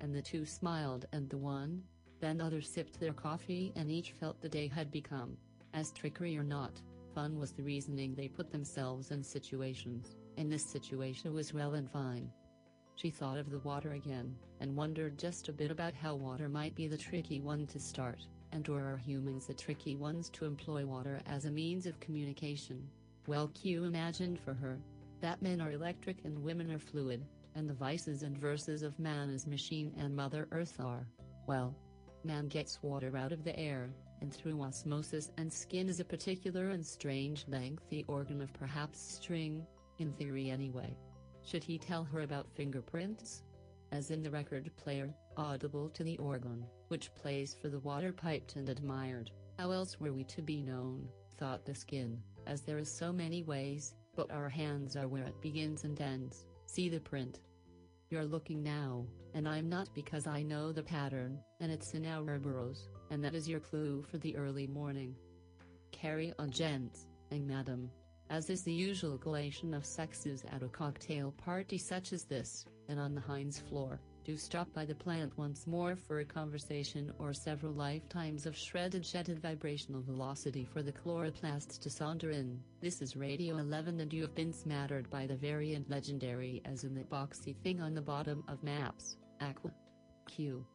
And 0.01 0.13
the 0.13 0.21
two 0.21 0.45
smiled 0.45 1.05
and 1.13 1.29
the 1.29 1.37
one, 1.37 1.83
then 2.19 2.41
other 2.41 2.61
sipped 2.61 2.99
their 2.99 3.13
coffee 3.13 3.71
and 3.75 3.91
each 3.91 4.11
felt 4.11 4.41
the 4.41 4.49
day 4.49 4.67
had 4.67 4.91
become, 4.91 5.37
as 5.73 5.91
trickery 5.91 6.37
or 6.37 6.43
not, 6.43 6.81
fun 7.15 7.39
was 7.39 7.51
the 7.51 7.63
reasoning 7.63 8.13
they 8.13 8.27
put 8.27 8.51
themselves 8.51 9.11
in 9.11 9.23
situations, 9.23 10.15
and 10.37 10.51
this 10.51 10.65
situation 10.65 11.33
was 11.33 11.53
well 11.53 11.73
and 11.73 11.89
fine. 11.89 12.29
She 12.95 13.09
thought 13.09 13.37
of 13.37 13.49
the 13.49 13.59
water 13.59 13.93
again, 13.93 14.35
and 14.59 14.75
wondered 14.75 15.17
just 15.17 15.49
a 15.49 15.53
bit 15.53 15.71
about 15.71 15.93
how 15.93 16.15
water 16.15 16.47
might 16.49 16.75
be 16.75 16.87
the 16.87 16.97
tricky 16.97 17.39
one 17.39 17.65
to 17.67 17.79
start, 17.79 18.25
and 18.51 18.67
or 18.69 18.81
are 18.81 18.97
humans 18.97 19.47
the 19.47 19.53
tricky 19.53 19.95
ones 19.95 20.29
to 20.31 20.45
employ 20.45 20.85
water 20.85 21.21
as 21.25 21.45
a 21.45 21.51
means 21.51 21.85
of 21.85 21.99
communication? 21.99 22.87
Well 23.27 23.47
Q 23.49 23.85
imagined 23.85 24.39
for 24.39 24.53
her, 24.53 24.79
that 25.19 25.41
men 25.41 25.61
are 25.61 25.71
electric 25.71 26.25
and 26.25 26.43
women 26.43 26.71
are 26.71 26.79
fluid, 26.79 27.25
and 27.55 27.69
the 27.69 27.73
vices 27.73 28.23
and 28.23 28.37
verses 28.37 28.83
of 28.83 28.99
man 28.99 29.29
as 29.29 29.47
machine 29.47 29.93
and 29.97 30.15
Mother 30.15 30.47
Earth 30.51 30.79
are, 30.79 31.07
well, 31.47 31.75
man 32.23 32.47
gets 32.47 32.83
water 32.83 33.15
out 33.17 33.31
of 33.31 33.43
the 33.43 33.57
air, 33.57 33.89
and 34.21 34.33
through 34.33 34.61
osmosis 34.61 35.31
and 35.37 35.51
skin 35.51 35.89
is 35.89 35.99
a 35.99 36.05
particular 36.05 36.69
and 36.69 36.85
strange 36.85 37.45
lengthy 37.47 38.05
organ 38.07 38.41
of 38.41 38.53
perhaps 38.53 38.99
string, 38.99 39.65
in 39.97 40.11
theory 40.13 40.49
anyway. 40.49 40.95
Should 41.43 41.63
he 41.63 41.77
tell 41.77 42.03
her 42.03 42.21
about 42.21 42.51
fingerprints? 42.55 43.43
As 43.91 44.11
in 44.11 44.23
the 44.23 44.31
record 44.31 44.71
player, 44.77 45.13
audible 45.35 45.89
to 45.89 46.03
the 46.03 46.17
organ, 46.17 46.65
which 46.87 47.13
plays 47.13 47.53
for 47.53 47.67
the 47.69 47.79
water 47.79 48.13
piped 48.13 48.55
and 48.55 48.69
admired, 48.69 49.31
how 49.57 49.71
else 49.71 49.99
were 49.99 50.13
we 50.13 50.23
to 50.25 50.41
be 50.41 50.61
known, 50.61 51.07
thought 51.37 51.65
the 51.65 51.75
skin, 51.75 52.21
as 52.47 52.61
there 52.61 52.77
is 52.77 52.89
so 52.91 53.11
many 53.11 53.43
ways, 53.43 53.93
but 54.15 54.31
our 54.31 54.49
hands 54.49 54.95
are 54.95 55.07
where 55.07 55.23
it 55.23 55.41
begins 55.41 55.83
and 55.83 55.99
ends, 55.99 56.45
see 56.65 56.89
the 56.89 56.99
print. 56.99 57.41
You're 58.09 58.25
looking 58.25 58.63
now, 58.63 59.05
and 59.33 59.47
I'm 59.47 59.69
not 59.69 59.93
because 59.93 60.27
I 60.27 60.41
know 60.43 60.71
the 60.71 60.83
pattern, 60.83 61.39
and 61.59 61.71
it's 61.71 61.93
in 61.93 62.05
our 62.05 62.39
burrows, 62.39 62.89
and 63.09 63.23
that 63.23 63.35
is 63.35 63.47
your 63.47 63.59
clue 63.59 64.03
for 64.09 64.17
the 64.17 64.35
early 64.35 64.67
morning. 64.67 65.15
Carry 65.91 66.33
on 66.39 66.49
gents, 66.49 67.07
and 67.31 67.47
madam. 67.47 67.89
As 68.31 68.49
is 68.49 68.63
the 68.63 68.71
usual 68.71 69.17
collation 69.17 69.73
of 69.73 69.85
sexes 69.85 70.45
at 70.53 70.63
a 70.63 70.69
cocktail 70.69 71.33
party 71.33 71.77
such 71.77 72.13
as 72.13 72.23
this, 72.23 72.65
and 72.87 72.97
on 72.97 73.13
the 73.13 73.19
Heinz 73.19 73.59
floor, 73.59 73.99
do 74.23 74.37
stop 74.37 74.73
by 74.73 74.85
the 74.85 74.95
plant 74.95 75.37
once 75.37 75.67
more 75.67 75.97
for 75.97 76.21
a 76.21 76.25
conversation 76.25 77.11
or 77.19 77.33
several 77.33 77.73
lifetimes 77.73 78.45
of 78.45 78.55
shredded 78.55 79.03
jetted 79.03 79.41
vibrational 79.41 80.01
velocity 80.01 80.63
for 80.63 80.81
the 80.81 80.93
chloroplasts 80.93 81.77
to 81.81 81.89
saunter 81.89 82.31
in. 82.31 82.57
This 82.79 83.01
is 83.01 83.17
Radio 83.17 83.57
11 83.57 83.99
and 83.99 84.13
you 84.13 84.21
have 84.21 84.33
been 84.33 84.53
smattered 84.53 85.09
by 85.09 85.27
the 85.27 85.35
variant 85.35 85.89
legendary 85.89 86.61
as 86.63 86.85
in 86.85 86.95
the 86.95 87.03
boxy 87.03 87.57
thing 87.57 87.81
on 87.81 87.93
the 87.93 88.01
bottom 88.01 88.45
of 88.47 88.63
maps, 88.63 89.17
Aqua. 89.41 89.73
Q. 90.27 90.65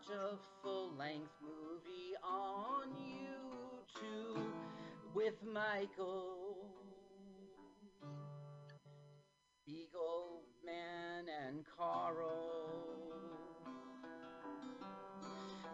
watch 0.00 0.16
a 0.16 0.36
full 0.62 0.92
length 0.96 1.32
movie 1.42 2.14
on 2.22 2.88
YouTube 2.96 4.42
with 5.14 5.34
Michael. 5.44 6.56
Eagle 9.66 10.42
Man 10.64 11.26
and 11.46 11.64
Carl. 11.76 12.82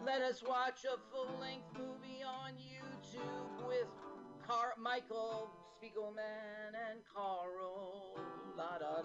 Let 0.05 0.21
us 0.21 0.43
watch 0.43 0.85
a 0.85 0.97
full 1.11 1.39
length 1.39 1.67
movie 1.77 2.23
on 2.23 2.53
YouTube 2.53 3.67
with 3.67 3.87
Car- 4.45 4.75
Michael 4.79 5.49
Spiegelman 5.81 6.73
and 6.89 6.99
Carl. 7.13 8.17
La 8.57 8.77
da. 8.77 9.01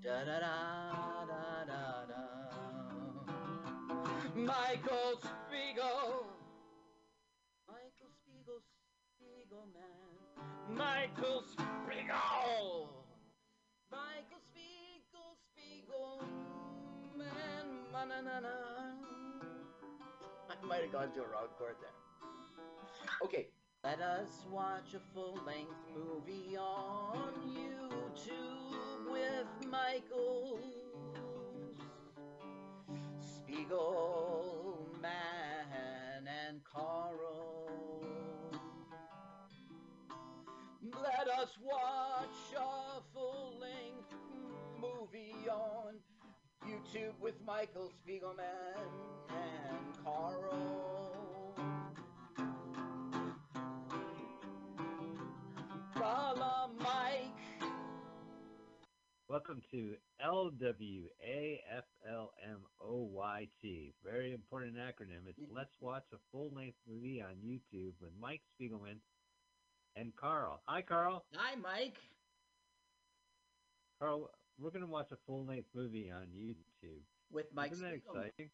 Da 0.00 0.24
da 0.24 0.38
da 0.40 1.26
da 1.26 1.64
da 1.66 2.06
da. 2.06 2.07
Michael 4.38 5.18
Spiegel. 5.18 6.30
Michael 7.66 8.14
Spiegel, 8.22 8.62
Spiegelman. 9.18 10.14
Michael 10.70 11.42
Spiegel. 11.42 13.02
Michael 13.90 14.38
Spiegel, 14.46 15.34
Spiegelman. 15.42 16.22
Ma-na-na-na. 17.92 18.54
I 20.48 20.54
might 20.64 20.82
have 20.82 20.92
gone 20.92 21.10
to 21.14 21.20
a 21.20 21.26
wrong 21.26 21.48
chord 21.58 21.74
there. 21.80 21.90
Okay, 23.24 23.48
let 23.82 24.00
us 24.00 24.46
watch 24.52 24.94
a 24.94 25.00
full 25.12 25.36
length 25.44 25.74
movie 25.92 26.56
on 26.56 27.34
YouTube 27.44 29.10
with 29.10 29.48
Michael 29.68 30.60
Spiegelman 33.58 35.02
and 36.46 36.62
Carl. 36.62 38.04
Let 41.02 41.28
us 41.28 41.58
watch 41.60 42.54
a 42.56 43.00
full 43.12 43.58
length 43.60 44.14
movie 44.80 45.48
on 45.50 45.94
YouTube 46.68 47.18
with 47.20 47.34
Michael 47.44 47.90
Spiegelman 47.98 48.38
and 49.28 50.04
Carl. 50.04 51.54
Follow 55.94 56.70
Mike. 56.78 57.62
Welcome 59.28 59.62
to 59.72 59.96
LWAFLMOYT. 60.24 60.74
Very 64.04 64.32
important 64.32 64.76
acronym. 64.76 65.26
It's 65.28 65.38
mm-hmm. 65.40 65.56
Let's 65.56 65.76
Watch 65.80 66.04
a 66.12 66.16
Full 66.32 66.50
Length 66.54 66.78
Movie 66.88 67.22
on 67.22 67.36
YouTube 67.44 67.92
with 68.00 68.10
Mike 68.20 68.42
Spiegelman 68.60 69.00
and 69.96 70.14
Carl. 70.16 70.60
Hi, 70.66 70.82
Carl. 70.82 71.24
Hi, 71.34 71.54
Mike. 71.56 71.96
Carl, 74.00 74.30
we're 74.60 74.70
going 74.70 74.82
to 74.82 74.90
watch 74.90 75.10
a 75.12 75.16
full 75.26 75.44
length 75.44 75.68
movie 75.74 76.10
on 76.10 76.26
YouTube. 76.36 77.02
With 77.32 77.46
Mike 77.54 77.72
Isn't 77.72 77.84
that 77.84 77.94
Spiegelman. 77.94 78.26
exciting? 78.26 78.50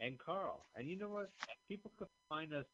And 0.00 0.18
Carl. 0.18 0.66
And 0.76 0.88
you 0.88 0.98
know 0.98 1.08
what? 1.08 1.30
People 1.68 1.92
can 1.98 2.06
find 2.28 2.52
us 2.52 2.66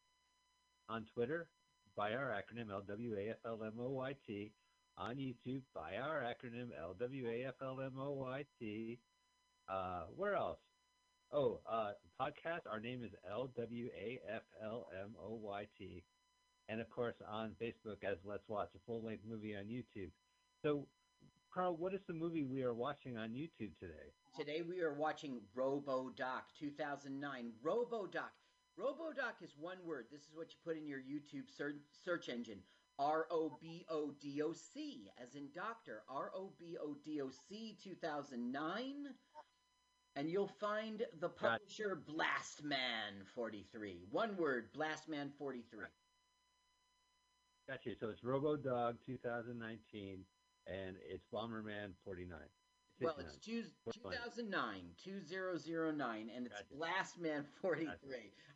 on 0.89 1.05
Twitter 1.13 1.49
by 1.95 2.13
our 2.13 2.31
acronym 2.31 2.69
LWAFLMOYT, 2.69 4.51
on 4.97 5.15
YouTube 5.17 5.61
by 5.73 5.97
our 5.97 6.21
acronym 6.23 6.69
LWAFLMOYT. 7.61 8.97
Uh, 9.69 10.03
where 10.15 10.35
else? 10.35 10.59
Oh, 11.31 11.59
uh, 11.69 11.91
podcast. 12.19 12.61
Our 12.71 12.79
name 12.79 13.03
is 13.03 13.11
LWAFLMOYT. 13.31 16.03
And 16.69 16.81
of 16.81 16.89
course, 16.89 17.15
on 17.29 17.51
Facebook 17.61 18.03
as 18.03 18.17
Let's 18.25 18.47
Watch 18.49 18.69
a 18.75 18.79
Full 18.85 19.03
Length 19.03 19.23
Movie 19.29 19.55
on 19.55 19.65
YouTube. 19.65 20.09
So, 20.63 20.87
Carl, 21.53 21.77
what 21.77 21.93
is 21.93 22.01
the 22.07 22.13
movie 22.13 22.43
we 22.43 22.63
are 22.63 22.73
watching 22.73 23.17
on 23.17 23.29
YouTube 23.29 23.77
today? 23.79 24.11
Today 24.37 24.61
we 24.67 24.81
are 24.81 24.93
watching 24.93 25.39
RoboDoc 25.55 26.41
2009. 26.59 27.51
RoboDoc. 27.63 28.31
RoboDoc 28.79 29.43
is 29.43 29.51
one 29.59 29.77
word. 29.85 30.05
This 30.11 30.21
is 30.21 30.29
what 30.33 30.47
you 30.51 30.57
put 30.63 30.77
in 30.77 30.87
your 30.87 30.99
YouTube 30.99 31.49
ser- 31.55 31.81
search 32.03 32.29
engine. 32.29 32.59
R 32.99 33.27
O 33.29 33.57
B 33.61 33.85
O 33.89 34.11
D 34.19 34.41
O 34.41 34.53
C, 34.53 35.11
as 35.21 35.35
in 35.35 35.49
doctor. 35.53 36.03
R 36.09 36.31
O 36.35 36.51
B 36.59 36.77
O 36.81 36.95
D 37.03 37.21
O 37.21 37.29
C 37.49 37.77
2009. 37.83 38.93
And 40.15 40.29
you'll 40.29 40.51
find 40.59 41.03
the 41.19 41.29
publisher 41.29 42.01
Blastman 42.09 43.23
43. 43.35 44.05
One 44.09 44.35
word, 44.35 44.69
Blastman 44.75 45.29
43. 45.37 45.85
Gotcha. 47.69 47.95
So 47.99 48.09
it's 48.09 48.21
RoboDog 48.21 48.95
2019, 49.05 50.25
and 50.65 50.95
it's 51.07 51.23
Bomberman 51.31 51.91
49. 52.03 52.39
Well, 52.99 53.15
it's 53.19 53.37
two, 53.37 53.63
2009, 53.93 54.81
2009, 55.03 56.31
and 56.35 56.45
it's 56.47 56.63
Blastman 56.75 57.45
43. 57.61 57.85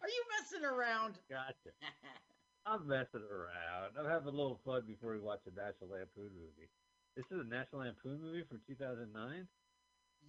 Are 0.02 0.08
you 0.08 0.24
messing 0.40 0.66
around? 0.66 1.20
Gotcha. 1.30 1.76
I'm 2.66 2.88
messing 2.88 3.22
around. 3.30 3.98
I'm 3.98 4.06
having 4.06 4.28
a 4.28 4.32
little 4.38 4.60
fun 4.64 4.84
before 4.86 5.14
we 5.14 5.20
watch 5.20 5.42
a 5.48 5.50
National 5.50 5.90
Lampoon 5.92 6.30
movie. 6.36 6.70
This 7.16 7.26
is 7.32 7.40
a 7.42 7.44
National 7.44 7.82
Lampoon 7.82 8.22
movie 8.22 8.44
from 8.48 8.62
2009? 8.68 9.48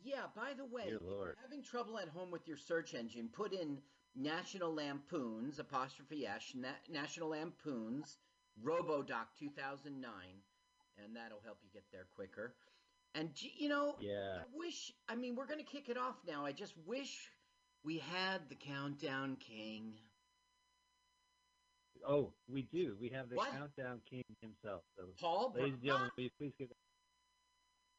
Yeah, 0.03 0.23
by 0.35 0.55
the 0.57 0.65
way, 0.65 0.85
if 0.87 1.01
you're 1.03 1.37
having 1.43 1.63
trouble 1.63 1.99
at 1.99 2.09
home 2.09 2.31
with 2.31 2.49
your 2.49 2.57
search 2.57 2.95
engine, 2.95 3.29
put 3.33 3.53
in 3.53 3.79
National 4.17 4.73
Lampoons, 4.75 5.59
apostrophe 5.59 6.27
S, 6.27 6.53
Na- 6.55 6.69
National 6.91 7.29
Lampoons, 7.29 8.17
RoboDoc 8.65 9.27
2009, 9.39 10.11
and 11.05 11.15
that'll 11.17 11.41
help 11.45 11.59
you 11.63 11.69
get 11.73 11.85
there 11.93 12.07
quicker. 12.15 12.55
And, 13.15 13.31
you 13.59 13.69
know, 13.69 13.97
Yeah. 14.01 14.39
I 14.41 14.45
wish, 14.57 14.93
I 15.09 15.15
mean, 15.17 15.37
we're 15.37 15.47
going 15.47 15.65
to 15.65 15.71
kick 15.71 15.91
it 15.91 15.99
off 15.99 16.17
now. 16.27 16.47
I 16.47 16.53
just 16.53 16.75
wish 16.87 17.29
we 17.85 17.99
had 17.99 18.49
the 18.49 18.55
Countdown 18.55 19.37
King. 19.37 19.93
Oh, 22.07 22.33
we 22.49 22.63
do. 22.63 22.97
We 23.01 23.09
have 23.11 23.29
the 23.29 23.37
What? 23.37 23.51
Countdown 23.53 24.01
King 24.09 24.25
himself. 24.41 24.83
So, 24.97 25.05
Paul 25.21 25.53
ladies 25.55 25.75
and 25.75 25.83
gentlemen, 25.83 26.11
will 26.17 26.25
you 26.25 26.31
please 26.39 26.53
give 26.59 26.69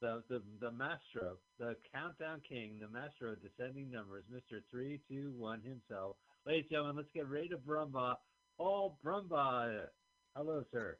the, 0.01 0.23
the, 0.27 0.43
the 0.59 0.71
maestro, 0.71 1.37
the 1.57 1.75
Countdown 1.93 2.41
King, 2.47 2.77
the 2.79 2.89
master 2.89 3.31
of 3.31 3.41
descending 3.41 3.89
numbers, 3.89 4.25
Mr. 4.31 4.59
321 4.69 5.61
himself. 5.61 6.17
Ladies 6.45 6.63
and 6.63 6.71
gentlemen, 6.71 6.95
let's 6.97 7.11
get 7.13 7.27
ready 7.27 7.47
to 7.49 7.57
Brumbaugh. 7.57 8.15
Paul 8.57 8.99
Brumbaugh. 9.03 9.87
Hello, 10.35 10.63
sir. 10.71 10.97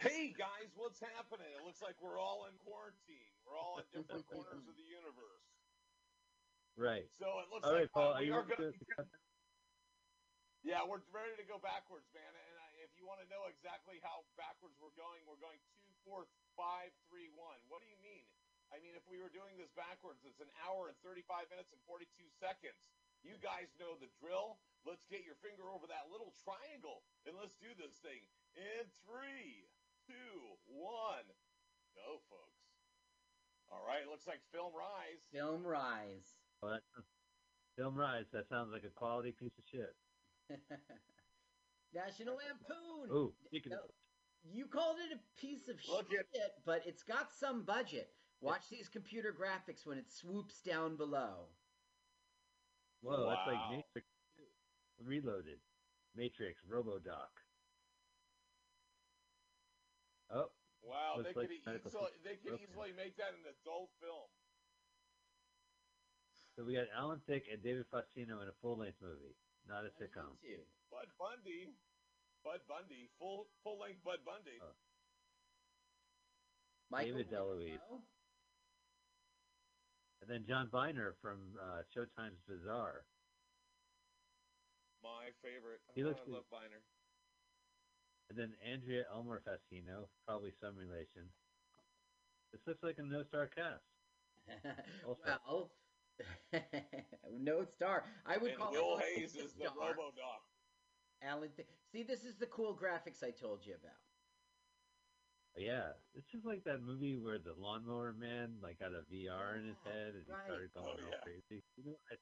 Hey 0.00 0.34
guys, 0.36 0.68
what's 0.74 1.00
happening? 1.00 1.46
It 1.58 1.64
looks 1.64 1.80
like 1.80 1.94
we're 2.02 2.18
all 2.18 2.44
in 2.44 2.52
quarantine. 2.58 3.32
We're 3.46 3.56
all 3.56 3.78
in 3.78 4.02
different 4.02 4.26
corners 4.30 4.68
of 4.68 4.76
the 4.76 4.82
universe. 4.82 5.48
Right. 6.76 7.08
So 7.18 7.24
it 7.40 7.48
looks 7.50 7.64
All 7.66 7.72
like 7.72 7.80
right, 7.82 7.92
Paul, 7.92 8.12
uh, 8.12 8.14
are 8.16 8.20
we 8.20 8.26
you 8.26 8.34
are 8.34 8.42
ready 8.42 8.54
gonna. 8.58 8.72
to- 8.72 9.08
Yeah, 10.64 10.80
we're 10.88 11.04
ready 11.12 11.36
to 11.36 11.44
go 11.44 11.60
backwards, 11.60 12.08
man. 12.16 12.24
And 12.24 12.56
I, 12.56 12.68
if 12.80 12.88
you 12.96 13.04
want 13.04 13.20
to 13.20 13.28
know 13.28 13.44
exactly 13.52 14.00
how 14.00 14.24
backwards 14.40 14.80
we're 14.80 14.96
going, 14.96 15.20
we're 15.28 15.36
going 15.36 15.60
two, 15.76 15.92
four, 16.08 16.24
five, 16.56 16.88
three, 17.12 17.28
one. 17.36 17.60
What 17.68 17.84
do 17.84 17.88
you 17.92 18.00
mean? 18.00 18.24
I 18.72 18.80
mean, 18.80 18.96
if 18.96 19.04
we 19.04 19.20
were 19.20 19.28
doing 19.28 19.60
this 19.60 19.68
backwards, 19.76 20.24
it's 20.24 20.40
an 20.40 20.48
hour 20.64 20.88
and 20.88 20.96
35 21.04 21.52
minutes 21.52 21.68
and 21.76 21.84
42 21.84 22.08
seconds. 22.40 22.80
You 23.20 23.36
guys 23.44 23.68
know 23.76 24.00
the 24.00 24.08
drill. 24.24 24.56
Let's 24.88 25.04
get 25.12 25.28
your 25.28 25.36
finger 25.44 25.68
over 25.68 25.84
that 25.92 26.08
little 26.08 26.32
triangle 26.40 27.04
and 27.28 27.36
let's 27.36 27.60
do 27.60 27.68
this 27.76 28.00
thing 28.00 28.24
in 28.56 28.88
three, 29.04 29.68
two, 30.08 30.56
one. 30.64 31.28
Go, 31.92 32.24
folks. 32.32 32.64
All 33.68 33.84
right, 33.84 34.08
looks 34.08 34.24
like 34.24 34.40
Film 34.48 34.72
Rise. 34.72 35.20
Film 35.28 35.60
Rise. 35.60 36.40
Oh, 36.64 36.72
that, 36.72 36.84
Film 37.76 38.00
Rise. 38.00 38.32
That 38.32 38.48
sounds 38.48 38.72
like 38.72 38.88
a 38.88 38.92
quality 38.96 39.36
piece 39.36 39.56
of 39.60 39.64
shit. 39.68 39.92
National 41.94 42.36
Lampoon. 42.36 43.10
Ooh, 43.10 43.32
speaking 43.46 43.70
No, 43.72 43.78
of 43.78 43.90
you 44.52 44.66
called 44.66 44.96
it 44.98 45.14
a 45.16 45.40
piece 45.40 45.68
of 45.68 45.76
Look 45.88 46.10
shit, 46.10 46.26
but 46.66 46.82
it's 46.86 47.02
got 47.02 47.32
some 47.32 47.62
budget. 47.62 48.10
Watch 48.40 48.68
these 48.68 48.88
computer 48.88 49.32
graphics 49.32 49.86
when 49.86 49.96
it 49.96 50.10
swoops 50.10 50.60
down 50.60 50.96
below. 50.96 51.48
Whoa, 53.00 53.28
that's 53.28 53.46
like 53.46 53.70
Matrix 53.70 54.06
Reloaded. 55.02 55.58
Matrix, 56.16 56.60
Robodoc. 56.70 57.32
Oh, 60.30 60.50
Wow, 60.82 61.16
they 61.18 61.24
like 61.24 61.34
could 61.34 61.50
e- 61.52 61.60
easily, 61.64 62.12
they 62.24 62.36
could 62.36 62.60
broken. 62.60 62.66
easily 62.70 62.92
make 62.96 63.16
that 63.16 63.32
an 63.32 63.44
adult 63.48 63.88
film. 64.00 64.28
so 66.56 66.64
we 66.64 66.74
got 66.74 66.84
Alan 66.96 67.20
Thicke 67.26 67.48
and 67.50 67.62
David 67.62 67.86
Faustino 67.90 68.42
in 68.42 68.48
a 68.48 68.56
full-length 68.60 69.00
movie, 69.00 69.34
not 69.68 69.84
a 69.84 69.90
sitcom. 69.96 70.36
Too. 70.42 70.60
Bud 70.90 71.08
Bundy, 71.18 71.74
Bud 72.44 72.60
Bundy, 72.68 73.08
full 73.18 73.46
full 73.62 73.78
length 73.80 74.02
Bud 74.04 74.20
Bundy. 74.24 74.58
Oh. 74.60 74.74
Michael 76.90 77.24
David 77.24 77.30
DeLuise. 77.30 77.80
And 80.22 80.30
then 80.30 80.44
John 80.48 80.68
Byner 80.72 81.14
from 81.20 81.56
uh, 81.60 81.82
Showtime's 81.92 82.40
Bizarre. 82.48 83.04
My 85.02 85.28
favorite. 85.44 85.80
He 85.94 86.02
Oh, 86.02 86.08
looks 86.08 86.20
I 86.26 86.30
love 86.30 86.48
Byner. 86.50 86.80
And 88.30 88.38
And 88.38 88.38
then 88.38 88.56
Andrea 88.64 89.04
Elmer 89.12 89.42
Fassino, 89.44 90.08
probably 90.24 90.52
some 90.60 90.76
relation. 90.76 91.28
This 92.52 92.60
looks 92.66 92.82
like 92.82 92.96
a 92.98 93.02
no 93.02 93.22
star 93.28 93.48
cast. 93.52 93.84
Well, 95.04 95.18
no 97.40 97.64
star. 97.64 98.04
I 98.26 98.36
would 98.38 98.50
and 98.52 98.58
call 98.58 98.72
Will 98.72 98.98
it 98.98 99.04
Hayes 99.16 99.34
is 99.34 99.52
the 99.54 99.66
star. 99.68 99.74
Robo 99.76 100.10
Doc. 100.16 100.42
Alan, 101.22 101.50
Th- 101.56 101.68
see, 101.90 102.02
this 102.02 102.24
is 102.24 102.36
the 102.36 102.46
cool 102.46 102.76
graphics 102.76 103.22
I 103.24 103.30
told 103.30 103.64
you 103.66 103.74
about. 103.74 103.96
Yeah, 105.56 105.94
it's 106.14 106.26
just 106.30 106.44
like 106.44 106.64
that 106.64 106.82
movie 106.82 107.16
where 107.16 107.38
the 107.38 107.54
lawnmower 107.56 108.12
man 108.12 108.58
like 108.62 108.78
got 108.80 108.90
a 108.90 109.06
VR 109.06 109.54
in 109.58 109.68
his 109.70 109.78
ah, 109.86 109.90
head 109.90 110.12
and 110.18 110.24
he 110.26 110.32
started 110.34 110.70
going 110.74 110.98
Oh, 110.98 111.06
all 111.14 111.18
crazy. 111.22 111.62
You 111.78 111.84
know, 111.86 111.96
I 112.10 112.16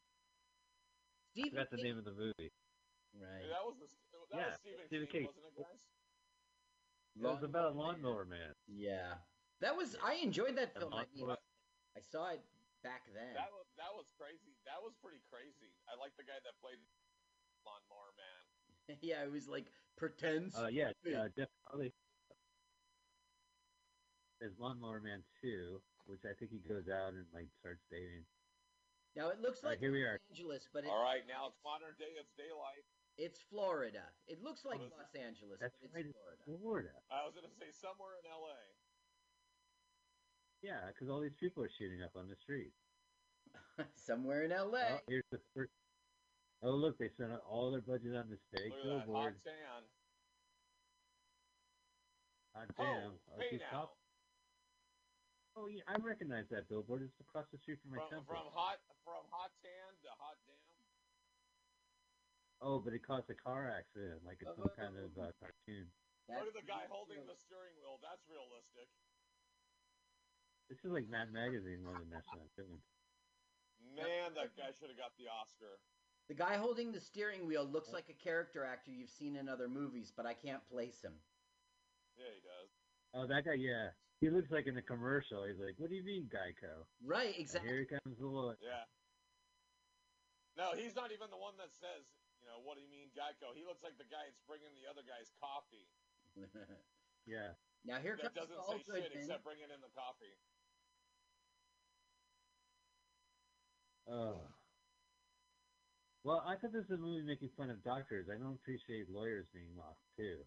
Stephen 1.32 1.50
forgot 1.50 1.70
the 1.70 1.76
King- 1.76 1.84
name 1.86 1.98
of 1.98 2.04
the 2.04 2.12
movie. 2.12 2.52
Right. 3.16 3.48
That 3.48 3.64
was 3.64 3.76
the, 3.80 3.88
that 4.32 4.36
Yeah, 4.36 4.46
was 4.52 4.56
Stephen, 4.60 4.84
Stephen 4.86 5.06
King, 5.08 5.20
King. 5.20 5.26
wasn't 5.32 5.44
it, 5.48 5.56
guys? 5.64 5.82
It 7.16 7.22
was 7.24 7.42
about 7.42 7.72
a 7.72 7.76
lawnmower 7.76 8.24
man. 8.24 8.52
Yeah, 8.68 9.16
that 9.60 9.76
was. 9.76 9.96
I 10.04 10.14
enjoyed 10.22 10.56
that 10.56 10.72
A 10.76 10.80
film. 10.80 10.92
I, 10.94 11.04
mean, 11.14 11.28
I 11.96 12.00
saw 12.00 12.28
it 12.32 12.40
back 12.82 13.06
then. 13.14 13.32
That 13.34 13.50
was 13.54 13.66
that 13.78 13.92
was 13.94 14.10
crazy. 14.18 14.54
That 14.66 14.82
was 14.82 14.94
pretty 15.02 15.22
crazy. 15.30 15.70
I 15.90 15.94
like 15.98 16.14
the 16.18 16.26
guy 16.26 16.38
that 16.42 16.54
played 16.60 16.78
Lawnmower 17.66 18.12
Man. 18.18 18.98
yeah, 19.06 19.22
it 19.22 19.30
was 19.32 19.46
like 19.48 19.70
pretends. 19.96 20.54
Uh, 20.58 20.68
yeah, 20.70 20.90
big. 21.02 21.14
uh, 21.14 21.30
Jeff 21.34 21.48
Harley. 21.66 21.94
There's 24.42 24.58
Lawnmower 24.58 24.98
Man 24.98 25.22
2, 25.38 25.78
which 26.10 26.26
I 26.26 26.34
think 26.34 26.50
he 26.50 26.58
goes 26.66 26.90
out 26.90 27.14
and 27.14 27.22
like 27.30 27.46
starts 27.62 27.86
dating. 27.86 28.26
Now 29.14 29.30
it 29.30 29.38
looks 29.38 29.62
All 29.62 29.70
right, 29.70 29.78
like 29.78 29.84
here 29.84 29.92
we 29.94 30.02
Los 30.02 30.18
are. 30.18 30.20
Angeles, 30.34 30.66
but 30.74 30.82
it, 30.82 30.90
All 30.90 30.98
right, 31.04 31.22
now 31.30 31.46
it's 31.46 31.60
modern 31.62 31.94
day. 32.00 32.10
It's 32.18 32.32
daylight. 32.34 32.82
it's 33.20 33.38
Florida. 33.52 34.02
It 34.26 34.42
looks 34.42 34.64
like 34.66 34.80
What 34.82 34.90
is 34.90 34.98
Los 34.98 35.14
Angeles, 35.14 35.60
That's 35.62 35.76
but 35.78 35.92
it's 35.92 35.94
right, 35.94 36.08
it's 36.10 36.16
Florida. 36.18 36.42
Florida. 36.58 36.94
I 37.12 37.22
was 37.22 37.36
gonna 37.38 37.52
say 37.54 37.70
somewhere 37.70 38.18
in 38.18 38.24
L.A. 38.26 38.56
Yeah, 40.62 40.78
because 40.88 41.10
all 41.10 41.20
these 41.20 41.34
people 41.38 41.62
are 41.62 41.70
shooting 41.78 42.02
up 42.02 42.14
on 42.16 42.30
the 42.30 42.36
street. 42.38 42.70
Somewhere 44.06 44.44
in 44.46 44.50
LA. 44.54 44.96
Oh, 44.96 45.02
here's 45.10 45.26
the 45.30 45.42
first. 45.54 45.74
Oh, 46.62 46.70
look, 46.78 46.94
they 46.98 47.10
spent 47.10 47.34
all 47.42 47.74
their 47.74 47.82
budget 47.82 48.14
on 48.14 48.30
the 48.30 48.38
steak 48.46 48.70
Look 48.70 48.78
at 48.78 48.86
that 48.86 49.10
hot 49.10 49.34
billboard. 49.34 49.34
tan. 49.42 49.82
Hot 52.54 52.68
Oh, 52.78 52.84
damn. 52.84 53.12
Oh, 53.34 53.38
hey 53.42 53.58
now. 53.58 53.70
top- 53.90 53.98
Oh, 55.52 55.68
yeah, 55.68 55.84
I 55.84 56.00
recognize 56.00 56.48
that 56.48 56.64
billboard. 56.70 57.02
It's 57.04 57.20
across 57.20 57.44
the 57.52 57.58
street 57.60 57.76
from 57.84 57.92
my 57.92 58.00
From, 58.00 58.24
temple. 58.24 58.32
from 58.32 58.48
hot 58.56 58.80
from 59.04 59.20
hot 59.28 59.52
tan 59.60 59.92
to 60.00 60.08
hot 60.16 60.38
damn. 60.48 60.56
Oh, 62.62 62.78
but 62.78 62.94
it 62.94 63.02
caused 63.04 63.28
a 63.28 63.34
car 63.34 63.68
accident, 63.68 64.22
like 64.24 64.38
it's 64.40 64.54
some 64.56 64.70
kind 64.78 64.94
of 64.96 65.10
uh, 65.18 65.34
cartoon. 65.42 65.90
Look 66.30 66.46
at 66.46 66.54
the 66.56 66.64
guy 66.64 66.86
holding 66.88 67.26
the 67.26 67.34
steering 67.36 67.74
wheel. 67.82 67.98
That's 68.00 68.22
realistic. 68.30 68.86
This 70.72 70.88
is 70.88 70.92
like 70.96 71.04
Mad 71.12 71.28
Magazine 71.36 71.84
more 71.84 72.00
than 72.00 72.08
National 72.08 72.48
Lampoon. 72.48 72.80
Man, 73.92 74.32
that 74.40 74.56
guy 74.56 74.72
should 74.72 74.88
have 74.88 74.96
got 74.96 75.12
the 75.20 75.28
Oscar. 75.28 75.76
The 76.32 76.38
guy 76.40 76.56
holding 76.56 76.96
the 76.96 77.02
steering 77.04 77.44
wheel 77.44 77.68
looks 77.68 77.92
like 77.92 78.08
a 78.08 78.16
character 78.16 78.64
actor 78.64 78.88
you've 78.88 79.12
seen 79.12 79.36
in 79.36 79.52
other 79.52 79.68
movies, 79.68 80.08
but 80.16 80.24
I 80.24 80.32
can't 80.32 80.64
place 80.72 81.04
him. 81.04 81.12
Yeah, 82.16 82.32
he 82.32 82.40
does. 82.40 82.72
Oh, 83.12 83.28
that 83.28 83.44
guy, 83.44 83.60
yeah. 83.60 83.92
He 84.24 84.32
looks 84.32 84.48
like 84.48 84.64
in 84.64 84.72
the 84.72 84.80
commercial. 84.80 85.44
He's 85.44 85.60
like, 85.60 85.76
"What 85.76 85.92
do 85.92 85.96
you 85.98 86.06
mean, 86.08 86.32
Geico?" 86.32 86.88
Right, 87.04 87.36
And 87.36 87.44
exactly. 87.44 87.68
here 87.68 87.84
comes 87.84 88.16
the 88.16 88.24
lawyer. 88.32 88.56
Yeah. 88.64 88.88
No, 90.56 90.72
he's 90.72 90.96
not 90.96 91.12
even 91.12 91.28
the 91.28 91.36
one 91.36 91.60
that 91.60 91.68
says, 91.76 92.08
you 92.40 92.48
know, 92.48 92.64
what 92.64 92.80
do 92.80 92.82
you 92.84 92.88
mean, 92.88 93.12
Geico? 93.12 93.52
He 93.52 93.68
looks 93.68 93.84
like 93.84 94.00
the 94.00 94.08
guy 94.08 94.24
that's 94.24 94.40
bringing 94.48 94.72
the 94.72 94.88
other 94.88 95.04
guy's 95.04 95.28
coffee. 95.36 95.84
Yeah. 97.22 97.54
now 97.86 98.02
here 98.02 98.18
that 98.18 98.34
comes 98.34 98.50
doesn't 98.50 98.58
Saul 98.66 98.82
say 98.82 98.98
shit 98.98 99.14
Goodman. 99.14 99.22
except 99.22 99.46
bringing 99.46 99.70
in 99.70 99.78
the 99.78 99.94
coffee. 99.94 100.34
Oh. 104.10 104.40
Well, 106.24 106.42
I 106.46 106.54
thought 106.54 106.72
this 106.72 106.86
was 106.86 106.98
a 106.98 107.02
movie 107.02 107.26
making 107.26 107.50
fun 107.56 107.70
of 107.70 107.82
doctors. 107.82 108.30
I 108.30 108.38
don't 108.38 108.54
appreciate 108.54 109.10
lawyers 109.10 109.46
being 109.50 109.74
mocked 109.74 110.06
too. 110.14 110.38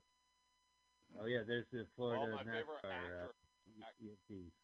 Oh 1.20 1.28
yeah, 1.28 1.44
there's 1.48 1.68
the 1.72 1.86
Florida 1.96 2.32
oh, 2.32 2.36
my 2.36 2.44
favorite 2.44 2.84
NASCAR 2.84 2.96
actor. 2.96 3.36
uh, 3.80 3.92
EMTs. 4.04 4.56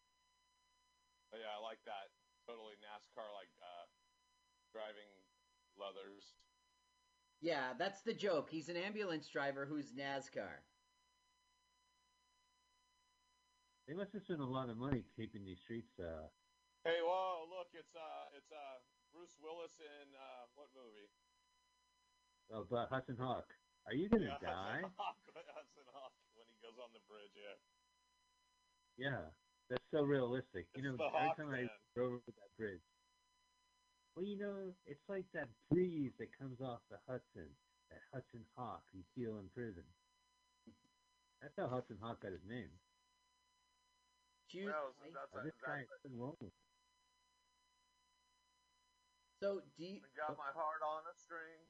Oh, 1.31 1.39
yeah, 1.39 1.51
I 1.55 1.59
like 1.63 1.79
that. 1.87 2.11
Totally 2.47 2.75
NASCAR, 2.83 3.27
like 3.35 3.51
uh, 3.59 3.85
driving 4.71 5.07
leathers. 5.79 6.35
Yeah, 7.39 7.73
that's 7.77 8.01
the 8.01 8.13
joke. 8.13 8.49
He's 8.49 8.69
an 8.69 8.75
ambulance 8.75 9.27
driver 9.27 9.65
who's 9.65 9.91
NASCAR. 9.91 10.63
They 13.87 13.93
must 13.95 14.13
have 14.13 14.23
spent 14.23 14.39
a 14.39 14.45
lot 14.45 14.69
of 14.69 14.77
money 14.77 15.03
keeping 15.15 15.43
these 15.45 15.59
streets. 15.59 15.91
Uh, 15.99 16.27
Hey, 16.81 16.97
whoa! 17.05 17.45
Look, 17.45 17.69
it's 17.77 17.93
uh, 17.93 18.33
it's 18.33 18.49
uh, 18.49 18.81
Bruce 19.13 19.37
Willis 19.37 19.77
in 19.77 20.07
uh, 20.17 20.49
what 20.57 20.65
movie? 20.73 21.05
oh, 22.49 22.65
but 22.65 22.89
Hudson 22.89 23.17
Hawk, 23.21 23.45
are 23.85 23.93
you 23.93 24.09
gonna 24.09 24.33
yeah, 24.41 24.41
die? 24.41 24.81
Hudson 24.81 24.97
Hawk, 24.97 25.17
Hudson 25.29 25.85
Hawk 25.93 26.13
when 26.33 26.49
he 26.49 26.57
goes 26.57 26.81
on 26.81 26.89
the 26.93 27.03
bridge. 27.05 27.37
Yeah. 27.37 27.53
Yeah, 28.97 29.29
that's 29.69 29.85
so 29.93 30.01
realistic. 30.01 30.65
You 30.73 30.81
know, 30.83 30.97
the 30.97 31.05
every 31.05 31.29
Hawk 31.29 31.37
time 31.37 31.53
I 31.53 31.69
Man. 31.69 31.69
drove 31.93 32.13
over 32.17 32.33
that 32.33 32.51
bridge, 32.57 32.81
well, 34.17 34.25
you 34.25 34.37
know, 34.41 34.73
it's 34.89 35.05
like 35.07 35.25
that 35.37 35.49
breeze 35.69 36.11
that 36.17 36.33
comes 36.37 36.61
off 36.61 36.81
the 36.89 36.97
Hudson, 37.07 37.49
that 37.93 38.01
Hudson 38.11 38.41
Hawk 38.57 38.81
you 38.91 39.05
feel 39.13 39.37
in 39.37 39.49
prison. 39.53 39.85
That's 41.41 41.53
how 41.57 41.69
Hudson 41.69 41.97
Hawk 42.01 42.21
got 42.21 42.33
his 42.33 42.45
name. 42.49 42.69
Choose 44.49 44.65
Well, 44.67 44.93
life. 45.01 45.13
that's 45.13 45.33
a, 45.33 45.45
this 45.45 45.57
guy 45.63 45.85
that's 45.87 46.05
is 46.05 46.11
wrong. 46.17 46.35
with 46.41 46.51
So 49.41 49.57
do 49.75 49.83
you, 49.83 49.97
a, 49.97 50.13
got 50.13 50.37
my 50.37 50.53
heart 50.53 50.85
on 50.85 51.01
a 51.09 51.15
string. 51.17 51.65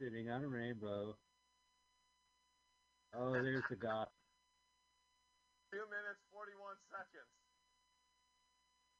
sitting 0.00 0.28
on 0.28 0.42
a 0.42 0.48
rainbow. 0.48 1.14
Oh, 3.14 3.32
there's 3.32 3.62
the 3.70 3.76
guy. 3.76 4.04
Two 5.70 5.86
minutes 5.86 6.26
forty-one 6.34 6.74
seconds. 6.90 7.30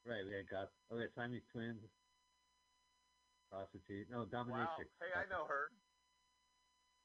Right, 0.06 0.22
we 0.24 0.30
got 0.46 0.70
got. 0.70 0.96
Okay, 0.96 1.10
Siamese 1.16 1.42
twins. 1.50 1.82
Prostitute. 3.50 4.06
No, 4.08 4.20
Wow. 4.20 4.30
dominatrix. 4.30 4.86
Hey, 5.02 5.10
I 5.18 5.26
know 5.28 5.44
her. 5.46 5.72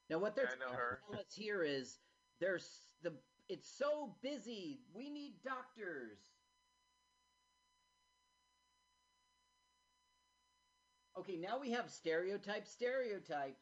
now 0.08 0.18
what 0.18 0.36
they're 0.36 0.54
I 0.54 0.58
know 0.58 0.72
her. 0.72 1.00
telling 1.02 1.18
us 1.20 1.34
here 1.34 1.62
is 1.64 1.98
there's 2.40 2.86
the 3.02 3.12
it's 3.48 3.68
so 3.68 4.14
busy. 4.22 4.80
We 4.94 5.10
need 5.10 5.42
doctors. 5.42 6.37
Okay, 11.18 11.34
now 11.36 11.58
we 11.58 11.72
have 11.74 11.90
stereotype, 11.90 12.62
stereotype. 12.66 13.58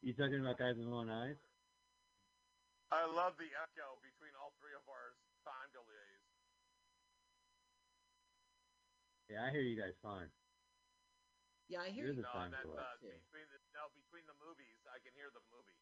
You 0.00 0.14
talking 0.14 0.40
about 0.40 0.56
guys 0.56 0.76
with 0.78 0.88
one 0.88 1.10
eyes? 1.10 1.36
I 2.88 3.04
love 3.04 3.36
the 3.36 3.50
echo 3.52 4.00
between 4.00 4.32
all 4.40 4.56
three 4.56 4.72
of 4.72 4.88
our 4.88 5.16
time 5.44 5.68
delays. 5.76 6.24
Yeah, 9.28 9.44
I 9.44 9.50
hear 9.50 9.60
you 9.60 9.76
guys 9.76 9.92
fine. 10.00 10.28
Yeah, 11.68 11.84
I 11.84 11.92
hear 11.92 12.08
You're 12.08 12.16
you. 12.16 12.24
the 12.24 12.28
No, 12.28 12.32
time 12.32 12.52
meant 12.52 12.68
uh, 12.72 12.96
between 13.00 13.48
the 13.52 13.60
no 13.76 13.88
between 13.92 14.24
the 14.28 14.36
movies, 14.40 14.80
I 14.88 15.00
can 15.00 15.12
hear 15.16 15.28
the 15.32 15.44
movie. 15.52 15.80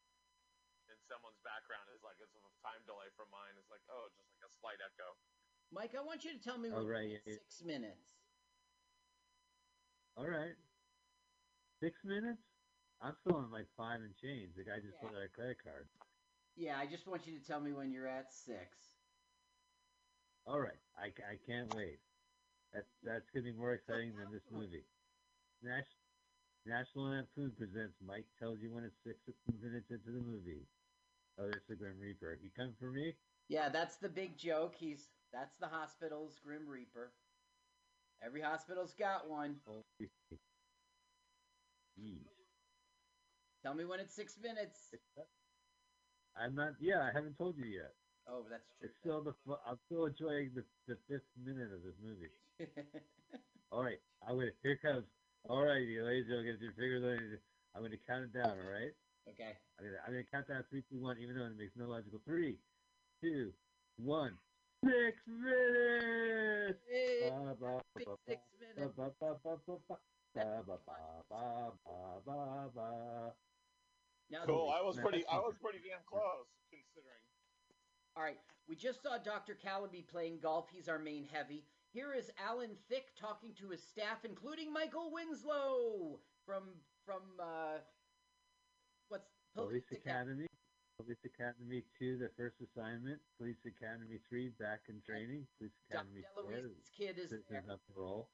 And 0.91 0.99
someone's 1.07 1.39
background 1.43 1.87
is 1.95 2.03
like 2.03 2.19
it's 2.23 2.35
a 2.35 2.43
time 2.63 2.83
delay 2.87 3.11
from 3.15 3.31
mine. 3.31 3.55
It's 3.59 3.71
like 3.71 3.83
oh, 3.91 4.11
just 4.15 4.27
like 4.31 4.43
a 4.47 4.51
slight 4.51 4.79
echo. 4.83 5.15
Mike, 5.71 5.95
I 5.99 6.03
want 6.03 6.23
you 6.23 6.33
to 6.35 6.43
tell 6.43 6.59
me 6.59 6.71
Oh, 6.71 6.83
when 6.83 6.87
right, 6.87 7.07
you're 7.11 7.19
at 7.19 7.27
yeah, 7.27 7.35
yeah. 7.35 7.35
six 7.43 7.63
minutes. 7.67 8.22
All 10.17 10.29
right. 10.29 10.55
Six 11.81 11.97
minutes? 12.05 12.43
I'm 13.01 13.15
still 13.21 13.37
on 13.37 13.51
like 13.51 13.67
five 13.77 14.01
and 14.01 14.15
change. 14.17 14.55
The 14.55 14.65
guy 14.65 14.79
just 14.79 14.95
Yeah. 15.03 15.09
put 15.09 15.17
out 15.17 15.23
a 15.25 15.29
credit 15.29 15.59
card. 15.63 15.89
Yeah, 16.55 16.79
I 16.79 16.87
just 16.87 17.07
want 17.07 17.27
you 17.27 17.39
to 17.39 17.45
tell 17.45 17.61
me 17.61 17.73
when 17.73 17.91
you're 17.91 18.07
at 18.07 18.33
six. 18.33 18.95
All 20.47 20.61
right. 20.61 20.79
I, 20.97 21.07
I 21.25 21.37
can't 21.47 21.75
wait. 21.75 21.99
That's 22.73 22.89
that's 23.03 23.29
gonna 23.31 23.45
be 23.45 23.53
more 23.53 23.73
exciting 23.75 24.17
than 24.17 24.31
this 24.33 24.45
movie. 24.51 24.85
Nash, 25.63 25.87
National 26.65 27.07
Lampoon 27.11 27.53
presents 27.57 28.01
Mike 28.01 28.27
tells 28.39 28.61
you 28.61 28.73
when 28.73 28.85
it's 28.85 28.97
six 29.03 29.19
minutes 29.61 29.91
into 29.91 30.11
the 30.11 30.21
movie. 30.25 30.67
Oh, 31.39 31.45
there's 31.45 31.67
the 31.69 31.77
Grim 31.77 31.99
Reaper. 31.99 32.39
You 32.43 32.51
come 32.57 32.75
for 32.79 32.91
me? 32.91 33.17
Yeah, 33.49 33.69
that's 33.69 33.97
the 33.97 34.09
big 34.09 34.37
joke. 34.39 34.75
He's 34.77 35.09
that's 35.33 35.57
the 35.57 35.67
hospital's 35.67 36.39
Grim 36.39 36.69
Reaper. 36.69 37.13
Every 38.25 38.41
hospital's 38.41 38.95
got 38.95 39.29
one. 39.29 39.57
Holy 39.67 39.83
shit. 39.99 40.39
Yeesh. 42.01 42.23
Tell 43.63 43.75
me 43.75 43.85
when 43.85 44.01
it's 44.01 44.15
six 44.15 44.37
minutes. 44.43 44.95
I'm 46.37 46.55
not. 46.55 46.75
Yeah, 46.81 47.03
I 47.03 47.11
haven't 47.15 47.37
told 47.37 47.57
you 47.59 47.67
yet. 47.67 47.93
Oh, 48.29 48.47
that's 48.49 48.67
true. 48.79 48.89
It's 48.89 48.97
still 49.03 49.23
the. 49.23 49.35
I'm 49.67 49.79
still 49.87 50.07
enjoying 50.07 50.51
the 50.55 50.65
the 50.87 50.97
fifth 51.09 51.27
minute 51.39 51.71
of 51.75 51.83
this 51.83 51.99
movie. 51.99 52.31
All 53.73 53.83
right, 53.83 53.99
I'm 54.27 54.37
gonna. 54.39 54.55
Here 54.63 54.79
comes. 54.81 55.05
All 55.49 55.63
right, 55.63 55.83
you 55.83 56.05
ladies 56.05 56.27
gentlemen, 56.27 56.55
get 56.55 56.63
your 56.63 56.73
fingers 56.79 57.03
on. 57.03 57.19
I'm 57.75 57.83
gonna 57.83 57.99
count 58.07 58.31
it 58.31 58.33
down. 58.33 58.55
All 58.55 58.71
right. 58.71 58.95
Okay. 59.29 59.55
I'm 59.79 59.85
gonna, 59.87 59.99
I'm 60.07 60.13
gonna 60.13 60.31
count 60.31 60.49
down 60.49 60.65
three, 60.71 60.83
two, 60.91 61.03
one, 61.03 61.19
even 61.19 61.37
though 61.37 61.47
it 61.47 61.59
makes 61.59 61.75
no 61.77 61.87
logical. 61.87 62.21
Three, 62.25 62.59
two, 63.21 63.53
one 63.99 64.35
six 64.85 65.23
minutes. 65.29 66.81
Six 68.29 68.41
minutes. 68.61 68.97
Cool. 74.47 74.71
I 74.75 74.83
was 74.83 74.97
pretty. 74.99 75.25
I 75.31 75.37
was 75.39 75.55
pretty 75.61 75.79
damn 75.79 76.01
close 76.07 76.49
considering. 76.71 77.25
All 78.17 78.23
right. 78.23 78.39
We 78.69 78.77
just 78.77 79.03
saw 79.03 79.19
Dr. 79.19 79.55
Callaby 79.55 80.03
playing 80.11 80.39
golf. 80.43 80.67
He's 80.73 80.89
our 80.89 80.99
main 80.99 81.27
heavy. 81.31 81.65
Here 81.93 82.15
is 82.15 82.31
Alan 82.43 82.71
Thicke 82.89 83.13
talking 83.21 83.53
to 83.61 83.69
his 83.71 83.83
staff, 83.83 84.25
including 84.25 84.73
Michael 84.73 85.11
Winslow 85.13 86.21
from 86.47 86.65
from 87.05 87.23
uh, 87.41 87.79
what's 89.09 89.29
Police 89.55 89.85
Academy. 89.93 90.47
Police 90.99 91.25
Academy 91.25 91.83
2, 91.99 92.19
the 92.19 92.29
first 92.37 92.57
assignment. 92.61 93.21
Police 93.39 93.57
Academy 93.67 94.19
3, 94.29 94.51
back 94.61 94.81
in 94.89 95.01
training. 95.03 95.47
Police 95.59 95.73
Academy 95.91 96.23
4, 96.35 96.45
DeLuise's 96.45 96.91
kid 96.97 97.19
is 97.19 97.31
there. 97.49 97.65
up 97.71 97.81
parole. 97.95 98.29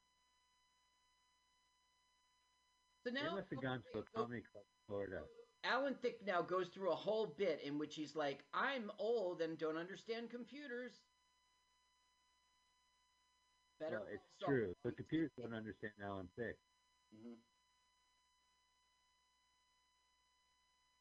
So 3.05 3.11
They 3.11 3.23
now 3.23 3.37
must 3.37 3.51
have 3.51 3.63
gone 3.63 3.83
to 3.93 3.99
a 4.01 4.03
comedy 4.03 4.43
club 4.43 4.65
in 4.65 4.79
Florida. 4.87 5.23
Alan 5.65 5.95
Thicke 5.95 6.23
now 6.25 6.43
goes 6.43 6.69
through 6.69 6.93
a 6.93 6.97
whole 6.97 7.27
bit 7.27 7.61
in 7.63 7.79
which 7.79 7.95
he's 7.95 8.15
like, 8.15 8.45
"I'm 8.53 8.91
old 8.99 9.41
and 9.41 9.59
don't 9.59 9.77
understand 9.77 10.31
computers." 10.31 10.93
Better. 13.79 14.01
Well, 14.01 14.09
it's 14.11 14.31
true. 14.45 14.75
The 14.83 14.93
computers 14.93 15.31
don't 15.37 15.55
understand 15.55 15.93
Alan 16.03 16.29
Thicke. 16.37 16.59
Mhm. 17.15 17.37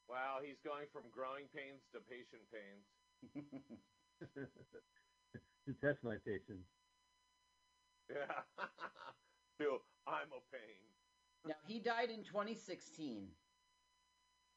Wow, 0.09 0.39
he's 0.41 0.59
going 0.63 0.87
from 0.93 1.03
growing 1.11 1.45
pains 1.53 1.83
to 1.91 1.99
patient 1.99 2.43
pains. 2.51 2.85
to 5.67 5.73
test 5.83 5.99
my 6.03 6.15
patience. 6.25 6.67
Yeah. 8.09 8.39
to 9.59 9.77
I'm 10.07 10.31
a 10.31 10.41
pain. 10.51 10.79
Now 11.45 11.55
he 11.67 11.79
died 11.79 12.09
in 12.09 12.23
2016. 12.23 13.27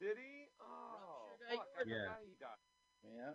Did 0.01 0.17
he? 0.17 0.47
Oh, 0.61 1.35
I- 1.51 1.57
fuck! 1.57 1.67
I 1.79 1.83
Yeah. 1.87 2.15
he 2.25 2.35
died. 2.39 2.63
Yeah. 3.03 3.35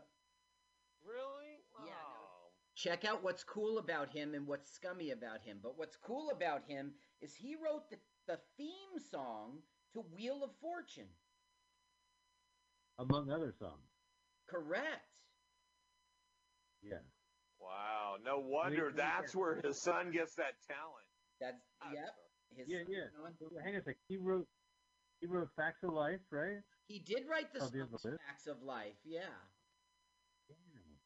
Really? 1.03 1.63
Yeah, 1.85 1.93
Oh. 1.93 2.51
Check 2.75 3.05
out 3.05 3.23
what's 3.23 3.43
cool 3.43 3.77
about 3.77 4.09
him 4.09 4.33
and 4.33 4.47
what's 4.47 4.69
scummy 4.71 5.11
about 5.11 5.41
him. 5.41 5.59
But 5.61 5.77
what's 5.77 5.95
cool 5.97 6.29
about 6.31 6.63
him 6.67 6.93
is 7.21 7.35
he 7.35 7.55
wrote 7.55 7.89
the, 7.89 7.97
the 8.27 8.39
theme 8.57 8.99
song 8.99 9.59
to 9.93 10.01
Wheel 10.01 10.43
of 10.43 10.51
Fortune. 10.59 11.07
Among 12.97 13.29
other 13.31 13.53
songs. 13.59 13.83
Correct. 14.47 15.03
Yeah. 16.81 17.03
Wow. 17.59 18.15
No 18.23 18.39
wonder 18.39 18.91
that's 18.95 19.35
where 19.35 19.59
his 19.63 19.81
son 19.81 20.11
gets 20.11 20.35
that 20.35 20.53
talent. 20.67 21.07
That's 21.41 21.57
yep. 21.93 22.13
His 22.55 22.67
Yeah, 22.69 22.83
yeah. 22.87 23.09
went 23.21 23.35
So, 23.39 23.49
Hang 23.63 23.75
on 23.75 23.81
a 23.81 23.83
sec. 23.83 23.97
He 24.07 24.17
wrote, 24.17 24.47
he 25.19 25.27
wrote 25.27 25.49
Facts 25.57 25.83
of 25.83 25.91
Life, 25.93 26.21
right? 26.31 26.61
He 26.87 26.99
did 26.99 27.23
write 27.29 27.51
the 27.51 27.63
Oh, 27.63 27.67
the 27.67 27.81
other 27.81 27.89
songs 27.97 28.05
list? 28.05 28.17
Facts 28.29 28.47
of 28.47 28.61
Life. 28.61 28.95
Yeah. 29.03 29.33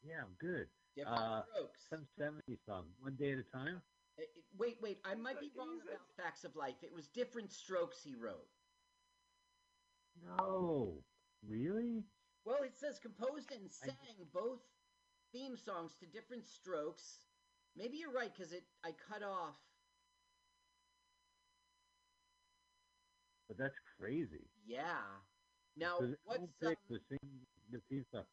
Yeah, 0.04 0.24
good. 0.40 0.68
Different 0.96 1.18
Uh, 1.18 1.42
strokes. 1.54 1.88
some 1.90 2.06
70 2.18 2.58
song. 2.66 2.86
One 3.00 3.16
day 3.16 3.32
at 3.34 3.40
a 3.40 3.44
time? 3.44 3.82
Uh, 4.18 4.22
it- 4.24 4.30
Wait, 4.58 4.78
wait. 4.82 5.00
I 5.06 5.16
might 5.16 5.40
be 5.40 5.50
wrong 5.56 5.80
about 5.82 6.02
Facts 6.18 6.44
of 6.44 6.56
Life. 6.56 6.76
It 6.84 6.92
was 6.94 7.08
different 7.08 7.52
strokes 7.52 8.04
he 8.04 8.16
wrote. 8.16 8.48
No. 10.22 11.04
Really? 11.48 12.04
Well, 12.46 12.60
it 12.64 12.78
says 12.78 13.00
composed 13.00 13.52
and 13.52 13.72
sang 13.72 14.28
both 14.34 14.62
theme 15.34 15.58
songs 15.58 15.94
to 16.00 16.06
different 16.08 16.48
strokes. 16.48 17.20
Maybe 17.76 17.98
you're 17.98 18.12
right 18.12 18.32
because 18.36 18.52
it 18.54 18.64
I 18.84 18.92
cut 19.12 19.24
off. 19.24 19.56
But 23.48 23.58
that's 23.58 23.80
crazy. 24.00 24.48
Yeah. 24.66 25.02
Now, 25.76 25.98
what's 26.26 26.42
um, 26.42 26.50
Thicke 26.62 26.78
was 26.90 27.02
the 27.10 27.82
theme 27.90 28.06
song. 28.12 28.24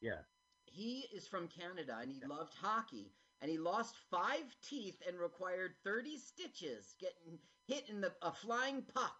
Yeah. 0.00 0.22
he 0.64 1.06
is 1.14 1.26
from 1.26 1.48
Canada 1.48 1.98
and 2.00 2.10
he 2.10 2.20
loved 2.26 2.54
hockey 2.54 3.12
and 3.40 3.50
he 3.50 3.58
lost 3.58 3.94
five 4.10 4.56
teeth 4.62 5.00
and 5.06 5.18
required 5.18 5.74
30 5.84 6.16
stitches 6.18 6.94
getting 7.00 7.38
hit 7.66 7.88
in 7.88 8.00
the 8.00 8.12
a 8.22 8.32
flying 8.32 8.82
puck. 8.94 9.16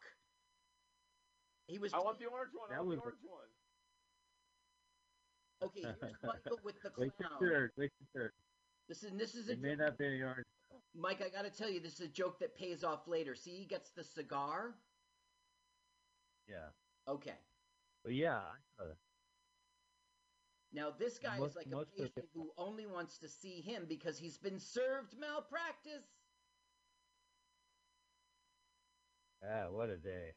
He 1.71 1.79
was 1.79 1.95
I 1.95 1.99
want 2.01 2.19
the 2.19 2.27
orange 2.27 2.51
one. 2.53 2.69
I 2.71 2.75
That 2.75 2.85
want 2.85 2.89
was 2.89 2.97
the 2.99 3.03
a- 3.03 3.05
orange 3.05 3.23
one. 3.23 3.49
Okay, 5.63 5.83
here's 5.83 6.17
Michael 6.23 6.59
with 6.65 6.81
the 6.83 6.91
Wait 6.97 7.13
clown. 7.17 7.31
your 7.41 7.51
third. 7.51 7.73
Wait 7.77 7.93
your 8.01 8.09
third. 8.25 8.33
This 8.89 9.05
is 9.05 9.13
this 9.13 9.35
is 9.37 9.49
a 9.49 9.53
It 9.53 9.61
may 9.61 9.71
joke- 9.71 9.79
not 9.79 9.99
be 9.99 10.07
any 10.07 10.23
orange. 10.23 10.47
Mike, 10.95 11.23
I 11.23 11.29
got 11.29 11.43
to 11.43 11.51
tell 11.51 11.71
you, 11.71 11.79
this 11.79 11.95
is 11.95 12.01
a 12.01 12.09
joke 12.09 12.41
that 12.41 12.57
pays 12.57 12.83
off 12.83 13.07
later. 13.07 13.35
See, 13.37 13.57
he 13.57 13.65
gets 13.65 13.91
the 13.93 14.03
cigar. 14.03 14.75
Yeah. 16.49 16.71
Okay. 17.07 17.37
But 18.03 18.15
yeah. 18.15 18.43
I- 18.81 18.85
Now 20.73 20.91
this 20.91 21.19
guy 21.19 21.39
Most- 21.39 21.51
is 21.51 21.57
like 21.57 21.67
a 21.67 21.71
most 21.71 21.95
the- 21.97 22.05
patient 22.09 22.29
who 22.35 22.53
only 22.57 22.87
wants 22.87 23.19
to 23.19 23.29
see 23.29 23.61
him 23.61 23.87
because 23.87 24.19
he's 24.19 24.39
been 24.39 24.59
served 24.59 25.17
malpractice. 25.19 26.07
Ah, 29.43 29.69
what 29.71 29.89
a 29.91 29.97
day. 29.99 30.35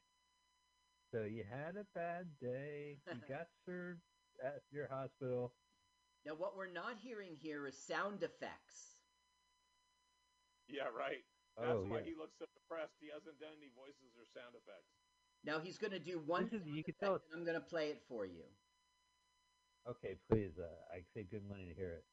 So 1.13 1.25
you 1.29 1.43
had 1.45 1.77
a 1.77 1.85
bad 1.93 2.25
day. 2.41 2.97
You 3.05 3.21
got 3.29 3.45
served 3.65 4.01
at 4.43 4.61
your 4.73 4.89
hospital. 4.89 5.53
Now 6.25 6.33
what 6.33 6.57
we're 6.57 6.71
not 6.71 6.97
hearing 6.97 7.37
here 7.39 7.67
is 7.67 7.77
sound 7.77 8.23
effects. 8.23 8.97
Yeah, 10.67 10.89
right. 10.97 11.21
That's 11.57 11.69
Oh, 11.69 11.85
why 11.87 11.99
yeah. 11.99 12.05
he 12.09 12.15
looks 12.17 12.33
so 12.39 12.45
depressed. 12.57 12.97
He 12.99 13.13
hasn't 13.13 13.37
done 13.39 13.53
any 13.61 13.69
voices 13.77 14.09
or 14.17 14.25
sound 14.33 14.55
effects. 14.57 14.89
Now 15.45 15.59
he's 15.59 15.77
going 15.77 15.91
to 15.91 15.99
do 15.99 16.17
one 16.25 16.49
is- 16.51 16.65
you 16.65 16.83
can 16.83 16.95
tell- 16.95 17.15
and 17.15 17.33
I'm 17.35 17.43
going 17.45 17.59
to 17.61 17.67
play 17.69 17.89
it 17.91 18.01
for 18.07 18.25
you. 18.25 18.45
Okay, 19.87 20.15
please. 20.31 20.57
Uh, 20.57 20.65
I 20.91 21.03
say 21.13 21.23
good 21.29 21.45
money 21.47 21.67
to 21.67 21.75
hear 21.75 21.91
it. 21.91 22.05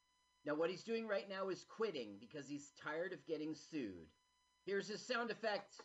Now 0.45 0.55
what 0.57 0.69
he's 0.69 0.83
doing 0.83 1.07
right 1.07 1.29
now 1.29 1.49
is 1.49 1.65
quitting 1.65 2.19
because 2.21 2.49
he's 2.49 2.73
tired 2.73 3.13
of 3.13 3.25
getting 3.25 3.55
sued. 3.55 4.09
Here's 4.67 4.89
his 4.89 5.01
sound 5.07 5.31
effect. 5.31 5.81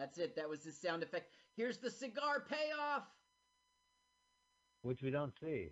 That's 0.00 0.16
it. 0.16 0.34
That 0.34 0.48
was 0.48 0.64
the 0.64 0.72
sound 0.72 1.02
effect. 1.02 1.28
Here's 1.60 1.76
the 1.76 1.90
cigar 1.90 2.48
payoff. 2.48 3.04
Which 4.80 5.02
we 5.02 5.10
don't 5.10 5.36
see. 5.38 5.68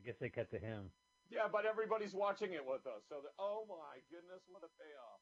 I 0.00 0.06
guess 0.06 0.16
they 0.18 0.30
cut 0.30 0.50
to 0.52 0.58
him. 0.58 0.88
Yeah, 1.28 1.52
but 1.52 1.66
everybody's 1.66 2.14
watching 2.14 2.54
it 2.54 2.64
with 2.64 2.86
us. 2.88 3.04
So, 3.12 3.20
the, 3.20 3.28
oh 3.38 3.68
my 3.68 4.00
goodness, 4.08 4.40
what 4.48 4.64
a 4.64 4.72
payoff! 4.80 5.20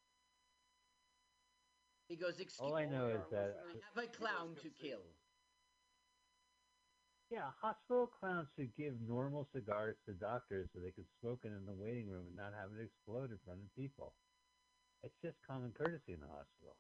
He 2.07 2.15
goes, 2.15 2.39
"Excuse 2.39 2.63
All 2.63 2.77
I 2.79 2.87
me, 2.87 2.93
know 2.93 3.09
is 3.09 3.27
that 3.33 3.59
I 3.67 3.75
have 3.99 4.05
a 4.05 4.17
clown 4.17 4.55
to 4.63 4.71
kill." 4.71 5.03
yeah, 7.31 7.51
hospital 7.61 8.07
clowns 8.07 8.47
should 8.55 8.71
give 8.79 8.95
normal 9.07 9.49
cigars 9.53 9.97
to 10.07 10.15
doctors 10.15 10.71
so 10.73 10.79
they 10.81 10.93
could 10.95 11.11
smoke 11.21 11.41
it 11.43 11.53
in 11.53 11.67
the 11.67 11.75
waiting 11.75 12.09
room 12.09 12.25
and 12.29 12.37
not 12.37 12.55
have 12.55 12.71
it 12.79 12.81
explode 12.81 13.35
in 13.35 13.39
front 13.45 13.61
of 13.61 13.75
people. 13.77 14.15
It's 15.03 15.19
just 15.21 15.37
common 15.45 15.75
courtesy 15.77 16.15
in 16.15 16.21
the 16.21 16.31
hospital. 16.31 16.79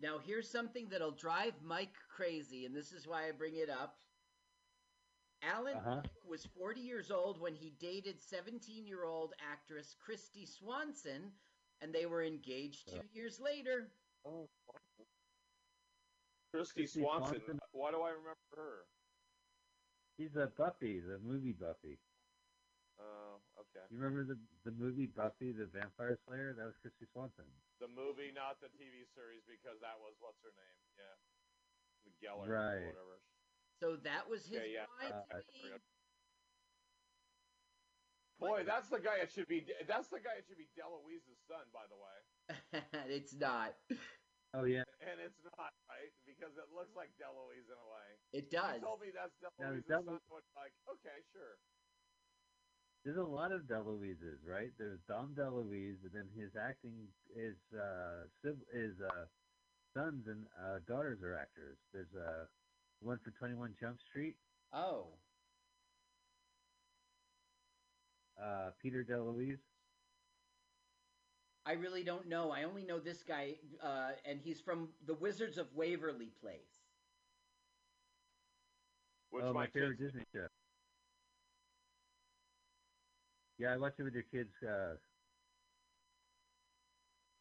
Now, 0.00 0.18
here's 0.18 0.50
something 0.50 0.88
that'll 0.90 1.12
drive 1.12 1.54
Mike 1.62 1.94
crazy, 2.14 2.66
and 2.66 2.74
this 2.76 2.92
is 2.92 3.06
why 3.06 3.28
I 3.28 3.32
bring 3.32 3.56
it 3.56 3.70
up. 3.70 3.96
Alan 5.42 5.76
Uh-huh. 5.76 6.02
Was 6.24 6.44
40 6.46 6.80
years 6.80 7.10
old 7.10 7.40
when 7.40 7.54
he 7.54 7.70
dated 7.70 8.20
17 8.20 8.86
year 8.86 9.04
old 9.04 9.34
actress 9.40 9.94
Christy 9.98 10.44
Swanson, 10.46 11.32
and 11.80 11.94
they 11.94 12.06
were 12.06 12.22
engaged 12.22 12.88
two 12.88 13.06
years 13.12 13.38
later. 13.38 13.92
Oh, 14.24 14.48
Christy 16.52 16.82
Christy 16.82 17.00
Swanson. 17.00 17.40
Swanson. 17.40 17.58
Why 17.72 17.90
do 17.90 18.00
I 18.00 18.10
remember 18.10 18.36
her? 18.56 18.86
He's 20.18 20.36
a 20.36 20.46
Buffy, 20.56 21.00
the 21.00 21.18
movie 21.18 21.52
Buffy. 21.52 21.98
Oh, 22.98 23.40
okay. 23.76 23.86
You 23.92 24.00
remember 24.00 24.24
the 24.24 24.38
the 24.64 24.72
movie 24.76 25.06
Buffy, 25.06 25.52
the 25.52 25.66
Vampire 25.68 26.16
Slayer? 26.26 26.56
That 26.56 26.64
was 26.66 26.76
Christy 26.80 27.04
Swanson. 27.12 27.44
The 27.80 27.88
movie, 27.92 28.32
not 28.32 28.56
the 28.64 28.72
TV 28.80 29.04
series, 29.12 29.44
because 29.44 29.76
that 29.84 30.00
was 30.00 30.16
what's 30.20 30.40
her 30.40 30.52
name? 30.56 30.78
Yeah, 30.96 31.16
the 32.08 32.12
Gellar 32.24 32.48
Right. 32.48 32.88
or 32.88 32.96
whatever. 32.96 33.16
So 33.84 33.88
that 34.08 34.24
was 34.24 34.48
his 34.48 34.56
Okay, 34.64 34.72
yeah. 34.72 34.88
bride 34.96 35.12
Uh, 35.28 35.36
to 35.36 35.44
be. 35.52 35.68
Boy, 38.36 38.64
that's 38.68 38.88
the 38.92 39.00
guy 39.00 39.16
that 39.20 39.32
should 39.32 39.48
be. 39.48 39.64
That's 39.88 40.08
the 40.12 40.20
guy 40.20 40.36
that 40.36 40.44
should 40.44 40.60
be 40.60 40.68
DeLuise's 40.76 41.40
son, 41.48 41.64
by 41.72 41.84
the 41.88 41.96
way. 41.96 42.18
it's 43.16 43.32
not. 43.32 43.72
Oh 44.52 44.64
yeah. 44.64 44.84
And 45.00 45.20
it's 45.20 45.40
not 45.56 45.72
right 45.88 46.12
because 46.28 46.52
it 46.60 46.68
looks 46.72 46.92
like 46.96 47.12
DeLuise 47.16 47.68
in 47.68 47.76
a 47.80 47.88
way. 47.88 48.08
It 48.36 48.48
does. 48.52 48.76
He 48.76 48.84
told 48.84 49.00
me 49.00 49.08
that's 49.12 49.32
Now, 49.40 49.72
DeLuise's 49.72 49.88
Delo- 49.88 50.20
son. 50.28 50.44
I 50.56 50.68
like, 50.68 50.76
okay, 51.00 51.16
sure. 51.32 51.56
There's 53.06 53.18
a 53.18 53.22
lot 53.22 53.52
of 53.52 53.62
DeLuises, 53.62 54.42
right? 54.44 54.70
There's 54.78 54.98
Dom 55.06 55.32
DeLuise, 55.38 56.02
and 56.02 56.10
then 56.12 56.24
his 56.36 56.50
acting, 56.60 56.92
his 57.36 57.54
uh, 57.72 58.26
sib- 58.42 58.66
his 58.74 58.94
uh, 59.00 59.26
sons 59.94 60.26
and 60.26 60.44
uh, 60.60 60.78
daughters 60.88 61.22
are 61.22 61.36
actors. 61.36 61.76
There's 61.92 62.12
uh, 62.18 62.46
one 63.00 63.20
for 63.22 63.30
21 63.38 63.76
Jump 63.80 63.98
Street, 64.10 64.34
Oh, 64.72 65.06
uh, 68.42 68.70
Peter 68.82 69.06
DeLuise. 69.08 69.58
I 71.64 71.74
really 71.74 72.02
don't 72.02 72.28
know. 72.28 72.50
I 72.50 72.64
only 72.64 72.82
know 72.82 72.98
this 72.98 73.22
guy, 73.22 73.54
uh, 73.84 74.10
and 74.28 74.40
he's 74.42 74.60
from 74.60 74.88
the 75.06 75.14
Wizards 75.14 75.58
of 75.58 75.68
Waverly 75.76 76.32
Place. 76.40 76.58
Which 79.30 79.44
oh, 79.44 79.52
my 79.52 79.60
my 79.60 79.66
favorite 79.68 79.98
kids- 79.98 80.12
Disney 80.12 80.26
show. 80.32 80.46
Yeah, 83.58 83.72
I 83.72 83.76
watch 83.76 83.94
it 83.98 84.02
with 84.04 84.14
your 84.14 84.22
kids. 84.24 84.52
Uh, 84.62 84.96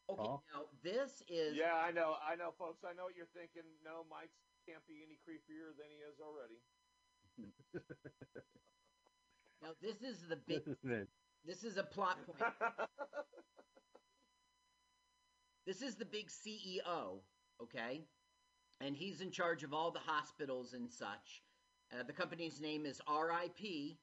Okay, 0.08 0.22
Paul? 0.22 0.44
now 0.54 0.66
this 0.84 1.24
is 1.28 1.56
Yeah, 1.58 1.74
I 1.74 1.90
know, 1.92 2.16
I 2.22 2.36
know, 2.36 2.52
folks. 2.60 2.84
I 2.86 2.94
know 2.94 3.06
what 3.06 3.16
you're 3.18 3.26
thinking. 3.34 3.64
No, 3.84 4.06
Mike 4.08 4.30
can't 4.68 4.86
be 4.88 5.02
any 5.02 5.18
creepier 5.26 5.74
than 5.76 5.90
he 5.90 5.98
is 6.06 6.20
already. 6.22 6.62
now 9.64 9.74
this 9.82 10.04
is 10.04 10.28
the 10.30 10.36
big. 10.36 10.64
this 10.64 10.78
is 10.84 11.08
This 11.44 11.64
is 11.64 11.78
a 11.78 11.84
plot 11.84 12.24
point. 12.28 12.40
This 15.66 15.82
is 15.82 15.96
the 15.96 16.06
big 16.06 16.30
CEO, 16.30 17.24
okay? 17.60 18.08
And 18.82 18.96
he's 18.96 19.20
in 19.20 19.32
charge 19.32 19.64
of 19.64 19.74
all 19.74 19.90
the 19.90 19.98
hospitals 20.00 20.74
and 20.74 20.92
such. 20.92 21.44
Uh, 21.92 22.04
the 22.04 22.14
company's 22.14 22.62
name 22.62 22.86
is 22.86 23.02
RIP. 23.10 23.98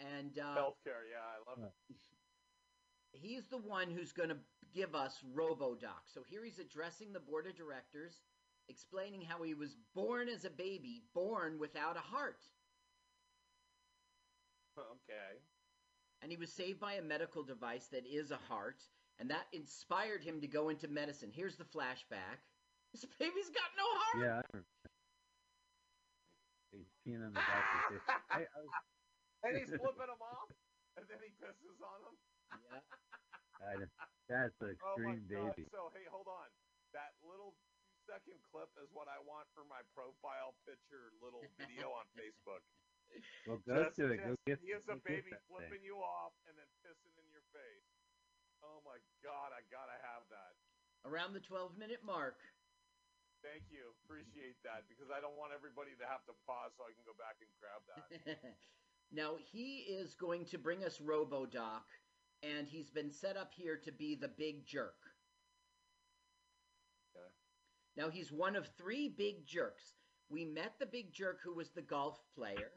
And 0.00 0.38
uh, 0.38 0.56
Healthcare, 0.56 1.04
yeah, 1.10 1.24
I 1.24 1.50
love 1.50 1.70
it. 1.90 1.96
he's 3.12 3.46
the 3.46 3.58
one 3.58 3.90
who's 3.90 4.12
going 4.12 4.28
to 4.28 4.36
give 4.74 4.94
us 4.94 5.18
RoboDoc. 5.34 6.04
So 6.12 6.20
here 6.28 6.44
he's 6.44 6.58
addressing 6.58 7.12
the 7.12 7.20
board 7.20 7.46
of 7.46 7.56
directors, 7.56 8.20
explaining 8.68 9.22
how 9.22 9.42
he 9.42 9.54
was 9.54 9.76
born 9.94 10.28
as 10.28 10.44
a 10.44 10.50
baby, 10.50 11.02
born 11.14 11.58
without 11.58 11.96
a 11.96 12.00
heart. 12.00 12.40
Okay. 14.78 15.40
And 16.22 16.30
he 16.30 16.36
was 16.36 16.52
saved 16.52 16.80
by 16.80 16.94
a 16.94 17.02
medical 17.02 17.42
device 17.42 17.86
that 17.92 18.04
is 18.06 18.30
a 18.30 18.36
heart, 18.48 18.82
and 19.18 19.30
that 19.30 19.46
inspired 19.52 20.22
him 20.22 20.40
to 20.40 20.46
go 20.46 20.68
into 20.68 20.88
medicine. 20.88 21.30
Here's 21.32 21.56
the 21.56 21.64
flashback. 21.64 22.40
This 22.92 23.04
baby's 23.18 23.50
got 23.50 23.68
no 23.76 23.84
heart. 23.84 24.24
Yeah, 24.24 24.40
I 24.40 24.42
remember. 24.54 24.66
He's 26.72 26.88
peeing 27.04 27.26
on 27.26 27.34
the 27.34 27.40
doctor's 27.40 28.00
face. 28.06 28.16
I, 28.30 28.38
I 28.40 28.60
was, 28.62 28.72
And 29.46 29.54
he's 29.62 29.70
flipping 29.70 30.10
them 30.10 30.22
off, 30.22 30.50
and 30.98 31.06
then 31.06 31.22
he 31.22 31.30
pisses 31.38 31.78
on 31.78 31.98
them. 32.02 32.16
Yeah. 32.66 32.82
I, 33.62 33.72
that's 34.26 34.58
an 34.60 34.74
Oh 34.82 34.98
my 34.98 35.14
extreme 35.14 35.22
god! 35.30 35.54
baby. 35.54 35.70
So 35.70 35.88
hey, 35.94 36.04
hold 36.10 36.26
on. 36.26 36.48
That 36.92 37.14
little 37.22 37.54
second 38.10 38.38
clip 38.50 38.70
is 38.82 38.90
what 38.90 39.06
I 39.06 39.18
want 39.22 39.46
for 39.54 39.62
my 39.70 39.80
profile 39.94 40.54
picture, 40.66 41.14
little 41.22 41.46
video 41.62 41.94
on 41.94 42.04
Facebook. 42.18 42.62
Well, 43.46 43.62
go 43.62 43.86
Just- 43.86 43.96
to 44.02 44.10
it. 44.10 44.18
Go 44.26 44.34
get. 44.50 44.58
He 44.60 44.74
is 44.74 44.82
a 44.90 44.98
baby 44.98 45.30
that 45.30 45.40
thing. 45.46 45.50
flipping 45.50 45.82
you 45.86 46.02
off 46.02 46.34
and 46.50 46.58
then 46.58 46.66
pissing 46.82 47.14
in 47.22 47.26
your 47.30 47.46
face. 47.54 47.86
Oh 48.66 48.82
my 48.82 48.98
god! 49.22 49.54
I 49.54 49.62
gotta 49.70 49.94
have 50.02 50.26
that. 50.34 50.52
Around 51.06 51.38
the 51.38 51.44
12 51.44 51.78
minute 51.78 52.02
mark. 52.02 52.34
Thank 53.46 53.70
you. 53.70 53.94
Appreciate 54.02 54.58
that 54.66 54.90
because 54.90 55.06
I 55.12 55.22
don't 55.22 55.38
want 55.38 55.54
everybody 55.54 55.94
to 56.02 56.06
have 56.10 56.24
to 56.26 56.34
pause 56.50 56.74
so 56.74 56.82
I 56.82 56.90
can 56.98 57.06
go 57.06 57.14
back 57.14 57.38
and 57.38 57.50
grab 57.62 57.82
that. 57.94 58.02
now, 59.12 59.36
he 59.36 59.78
is 59.88 60.14
going 60.14 60.44
to 60.46 60.58
bring 60.58 60.84
us 60.84 60.98
RoboDoc, 60.98 61.82
and 62.42 62.68
he's 62.68 62.90
been 62.90 63.10
set 63.10 63.36
up 63.36 63.52
here 63.54 63.76
to 63.78 63.92
be 63.92 64.14
the 64.14 64.28
big 64.28 64.66
jerk. 64.66 64.96
Okay. 67.16 67.32
Now, 67.96 68.10
he's 68.10 68.32
one 68.32 68.56
of 68.56 68.66
three 68.76 69.08
big 69.08 69.46
jerks. 69.46 69.94
We 70.28 70.44
met 70.44 70.78
the 70.78 70.86
big 70.86 71.12
jerk 71.12 71.40
who 71.42 71.54
was 71.54 71.70
the 71.70 71.82
golf 71.82 72.18
player, 72.34 72.72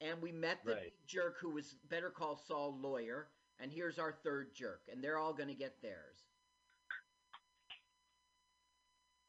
and 0.00 0.20
we 0.20 0.32
met 0.32 0.64
the 0.64 0.74
Right. 0.74 0.82
big 0.84 1.06
jerk 1.06 1.38
who 1.38 1.50
was 1.50 1.74
Better 1.84 2.10
Call 2.10 2.36
Saul 2.36 2.76
lawyer, 2.78 3.30
and 3.58 3.70
here's 3.72 3.98
our 3.98 4.12
third 4.12 4.54
jerk, 4.54 4.88
and 4.88 5.02
they're 5.02 5.18
all 5.18 5.32
going 5.32 5.48
to 5.48 5.54
get 5.54 5.80
theirs. 5.80 6.26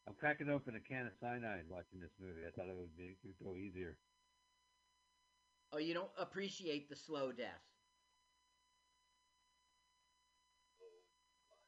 I'm 0.06 0.14
cracking 0.14 0.50
open 0.50 0.74
a 0.76 0.80
can 0.80 1.06
of 1.06 1.14
cyanide 1.20 1.68
watching 1.68 2.00
this 2.00 2.12
movie. 2.20 2.44
I 2.46 2.50
thought 2.50 2.68
it 2.68 2.76
would 2.76 2.94
be 2.96 3.16
it 3.16 3.18
would 3.24 3.38
go 3.38 3.56
easier. 3.56 3.96
Oh, 5.74 5.78
you 5.78 5.92
don't 5.92 6.10
appreciate 6.16 6.88
the 6.88 6.94
slow 6.94 7.32
death. 7.32 7.66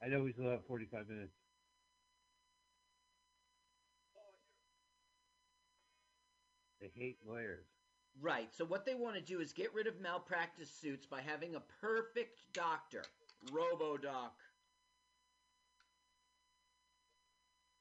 I 0.00 0.06
know 0.06 0.22
we 0.22 0.32
still 0.32 0.48
have 0.48 0.64
45 0.68 1.08
minutes. 1.08 1.32
They 6.80 6.92
hate 6.94 7.18
lawyers. 7.26 7.66
Right. 8.20 8.54
So 8.54 8.64
what 8.64 8.86
they 8.86 8.94
want 8.94 9.16
to 9.16 9.20
do 9.20 9.40
is 9.40 9.52
get 9.52 9.74
rid 9.74 9.88
of 9.88 9.98
malpractice 10.00 10.70
suits 10.70 11.04
by 11.04 11.20
having 11.20 11.56
a 11.56 11.62
perfect 11.80 12.38
doctor, 12.52 13.02
RoboDoc. 13.50 14.38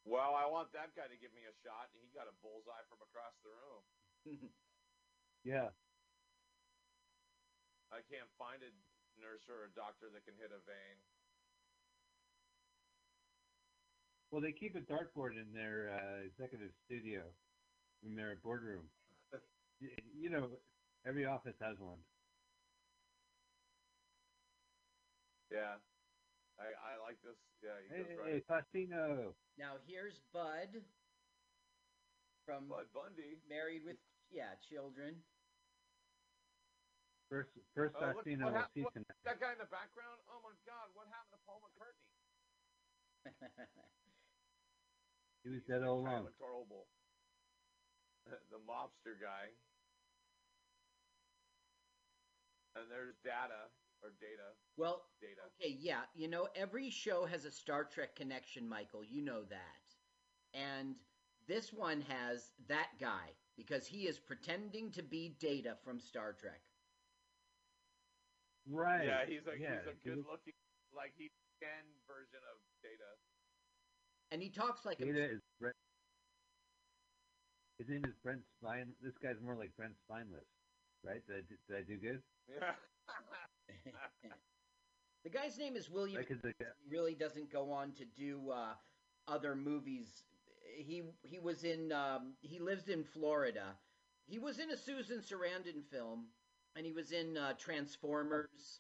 Well, 0.05 0.33
I 0.33 0.49
want 0.49 0.73
that 0.73 0.95
guy 0.95 1.05
to 1.05 1.21
give 1.21 1.33
me 1.35 1.45
a 1.45 1.53
shot, 1.61 1.89
and 1.93 2.01
he 2.01 2.09
got 2.17 2.25
a 2.25 2.33
bullseye 2.41 2.81
from 2.89 2.97
across 3.05 3.37
the 3.43 3.49
room. 3.53 4.49
Yeah. 5.45 5.69
I 7.91 8.01
can't 8.01 8.31
find 8.37 8.63
a 8.63 8.71
nurse 9.19 9.41
or 9.49 9.65
a 9.65 9.73
doctor 9.73 10.09
that 10.11 10.25
can 10.25 10.35
hit 10.37 10.51
a 10.51 10.59
vein. 10.61 11.03
Well, 14.31 14.41
they 14.41 14.53
keep 14.59 14.75
a 14.75 14.81
dartboard 14.91 15.39
in 15.41 15.53
their 15.53 15.89
uh, 15.89 16.25
executive 16.27 16.73
studio, 16.85 17.37
in 18.01 18.15
their 18.15 18.35
boardroom. 18.41 18.91
Y- 19.81 19.87
you 20.13 20.29
know, 20.29 20.63
every 21.05 21.25
office 21.25 21.55
has 21.59 21.77
one. 21.79 22.05
Yeah, 25.51 25.81
I 26.57 26.63
I 26.73 26.95
like 26.97 27.21
this. 27.21 27.37
Yeah, 27.61 27.81
he 27.83 27.89
Hey, 27.89 27.97
goes 27.97 28.07
hey, 28.07 28.15
right. 28.15 28.43
Faustino. 28.47 29.35
Now 29.57 29.77
here's 29.79 30.19
Bud 30.31 30.93
from 32.45 32.69
Bud 32.69 32.93
Bundy. 32.93 33.41
Married 33.45 33.83
with 33.83 33.97
yeah 34.29 34.55
children. 34.69 35.25
First, 37.29 37.49
first 37.73 37.95
look, 37.99 38.21
Faustino 38.21 38.43
what 38.45 38.53
will 38.53 38.59
hap- 38.61 38.73
see 38.73 38.83
what- 38.85 38.93
that 39.25 39.39
guy 39.41 39.51
in 39.51 39.57
the 39.57 39.65
background. 39.73 40.21
Oh 40.29 40.39
my 40.45 40.53
God, 40.65 40.87
what 40.93 41.07
happened 41.09 41.33
to 41.33 41.41
Paul 41.45 41.61
McCartney? 41.65 42.05
He 45.45 45.51
was 45.51 45.61
dead 45.69 45.83
all 45.83 45.99
along. 45.99 46.23
looked 46.23 46.41
horrible. 46.41 46.87
Uh, 48.25 48.31
the 48.49 48.57
mobster 48.57 49.13
guy. 49.21 49.53
And 52.75 52.89
there's 52.89 53.13
Data 53.23 53.69
or 54.01 54.09
Data. 54.19 54.55
well, 54.75 55.03
Data. 55.21 55.41
okay, 55.61 55.77
yeah, 55.79 56.01
you 56.15 56.27
know 56.27 56.47
every 56.55 56.89
show 56.89 57.25
has 57.25 57.45
a 57.45 57.51
Star 57.51 57.83
Trek 57.85 58.15
connection, 58.15 58.67
Michael. 58.67 59.03
You 59.03 59.21
know 59.21 59.43
that, 59.43 59.85
and 60.59 60.95
this 61.47 61.71
one 61.71 62.01
has 62.01 62.51
that 62.67 62.89
guy 62.99 63.29
because 63.55 63.85
he 63.85 64.07
is 64.07 64.17
pretending 64.17 64.89
to 64.93 65.03
be 65.03 65.35
Data 65.39 65.77
from 65.83 65.99
Star 65.99 66.33
Trek. 66.33 66.61
Right. 68.69 69.05
Yeah, 69.05 69.25
he's 69.27 69.45
a 69.47 69.53
yeah, 69.59 69.77
he's 69.85 69.93
a 69.93 69.97
good 70.07 70.25
looking 70.25 70.53
like 70.95 71.13
he 71.17 71.29
can 71.61 71.85
version 72.07 72.41
of 72.49 72.57
Data. 72.81 73.09
And 74.31 74.41
he 74.41 74.49
talks 74.49 74.85
like 74.85 74.99
a 74.99 75.05
is 75.07 75.41
Brent. 75.59 75.75
His 77.77 77.89
name 77.89 78.05
is 78.05 78.15
Brent 78.23 78.41
Spine. 78.59 78.93
This 79.01 79.13
guy's 79.21 79.39
more 79.43 79.55
like 79.55 79.75
Brent 79.75 79.93
Spineless, 80.07 80.47
right? 81.03 81.21
Did 81.27 81.35
I, 81.35 81.41
do- 81.47 81.61
did 81.67 81.77
I 81.77 81.81
do 81.83 81.97
good? 81.97 82.21
Yeah. 82.49 82.71
the 85.23 85.29
guy's 85.29 85.57
name 85.57 85.75
is 85.75 85.89
William. 85.89 86.17
Like, 86.17 86.29
'cause 86.29 86.41
the 86.41 86.53
guy- 86.59 86.71
He 86.83 86.89
really 86.95 87.15
doesn't 87.15 87.51
go 87.51 87.71
on 87.71 87.91
to 87.93 88.05
do 88.05 88.49
uh, 88.49 88.73
other 89.27 89.55
movies. 89.55 90.23
He 90.77 91.03
he 91.23 91.39
was 91.39 91.63
in 91.63 91.91
um, 91.91 92.33
he 92.41 92.59
lives 92.59 92.87
in 92.89 93.03
Florida. 93.03 93.77
He 94.25 94.39
was 94.39 94.57
in 94.59 94.71
a 94.71 94.77
Susan 94.77 95.19
Sarandon 95.21 95.83
film, 95.91 96.25
and 96.75 96.85
he 96.85 96.91
was 96.91 97.11
in 97.11 97.37
uh, 97.37 97.53
Transformers. 97.57 98.79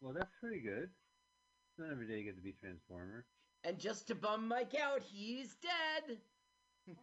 Well, 0.00 0.12
that's 0.14 0.32
pretty 0.40 0.60
good. 0.60 0.88
It's 0.88 1.78
not 1.78 1.92
every 1.92 2.06
day 2.06 2.18
you 2.18 2.24
get 2.24 2.36
to 2.36 2.42
be 2.42 2.54
Transformer. 2.60 3.24
And 3.64 3.78
just 3.78 4.06
to 4.08 4.14
bum 4.14 4.48
Mike 4.48 4.74
out, 4.74 5.02
he's 5.02 5.56
dead 5.56 6.16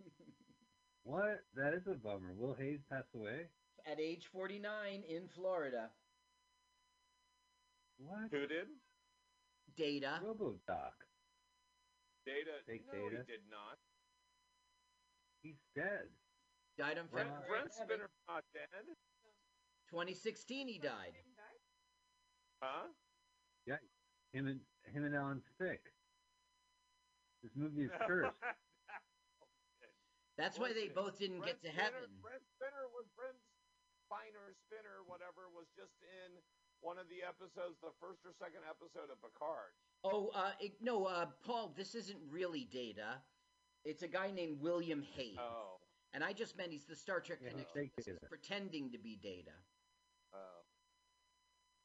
What? 1.03 1.39
That 1.55 1.73
is 1.73 1.87
a 1.87 1.95
bummer. 1.95 2.33
Will 2.35 2.53
Hayes 2.59 2.81
passed 2.91 3.15
away? 3.15 3.47
at 3.89 4.01
age 4.01 4.27
49 4.33 5.03
in 5.07 5.27
Florida. 5.33 5.89
What? 7.97 8.27
Who 8.31 8.45
did? 8.45 8.67
Data. 9.77 10.19
RoboDoc. 10.21 10.97
Data. 12.25 12.59
Fake 12.67 12.83
no, 12.91 12.99
Data. 12.99 13.23
he 13.25 13.31
did 13.31 13.43
not. 13.49 13.77
He's 15.41 15.55
dead. 15.73 16.11
Died 16.77 17.01
on 17.01 17.09
Brent, 17.09 17.29
February 17.33 17.49
Brent 17.49 17.73
11th. 17.73 17.83
Spinner's 17.89 18.17
not 18.29 18.43
dead. 18.53 18.85
2016 19.89 20.67
he 20.67 20.77
died. 20.77 21.17
Huh? 22.61 22.89
Yeah, 23.65 23.81
him 24.33 24.47
and 24.47 24.59
him 24.93 25.05
and 25.05 25.15
Alan 25.15 25.41
Thicke. 25.57 25.89
This 27.41 27.53
movie 27.57 27.85
is 27.85 27.95
cursed. 28.07 28.37
That's 30.37 30.57
why 30.61 30.73
they 30.73 30.89
both 30.93 31.17
didn't 31.17 31.41
Brent 31.41 31.57
get 31.57 31.65
to 31.65 31.73
Spinner, 31.73 31.97
heaven. 31.97 32.09
Brent 32.21 32.45
Spinner 32.57 32.85
was 32.93 33.09
Brent 33.17 33.37
Spiner, 34.05 34.53
Spinner, 34.69 35.01
whatever, 35.09 35.49
was 35.49 35.65
just 35.73 35.97
in 36.05 36.29
one 36.85 37.01
of 37.01 37.09
the 37.09 37.25
episodes, 37.25 37.81
the 37.81 37.93
first 37.97 38.21
or 38.21 38.37
second 38.37 38.61
episode 38.69 39.09
of 39.09 39.17
Picard. 39.17 39.73
Oh, 40.05 40.29
uh, 40.37 40.53
it, 40.61 40.77
no, 40.77 41.05
uh, 41.09 41.25
Paul, 41.41 41.73
this 41.73 41.95
isn't 41.95 42.21
really 42.29 42.69
Data. 42.69 43.17
It's 43.83 44.03
a 44.03 44.07
guy 44.07 44.29
named 44.29 44.61
William 44.61 45.01
Hayes. 45.17 45.41
Oh. 45.41 45.81
And 46.13 46.23
I 46.23 46.33
just 46.33 46.57
meant 46.57 46.71
he's 46.71 46.85
the 46.85 46.95
Star 46.95 47.19
Trek 47.19 47.39
Yeah, 47.41 47.49
connection. 47.49 47.73
fake 47.73 47.91
This 47.95 48.07
is 48.07 48.15
Data. 48.15 48.27
pretending 48.29 48.91
to 48.91 48.97
be 48.97 49.17
Data. 49.21 49.51
Oh. 50.33 50.37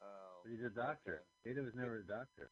Oh. 0.02 0.40
But 0.44 0.50
he's 0.52 0.62
a 0.64 0.70
doctor. 0.70 1.22
Data 1.44 1.60
was 1.62 1.74
never 1.74 1.98
a 1.98 2.06
doctor. 2.06 2.50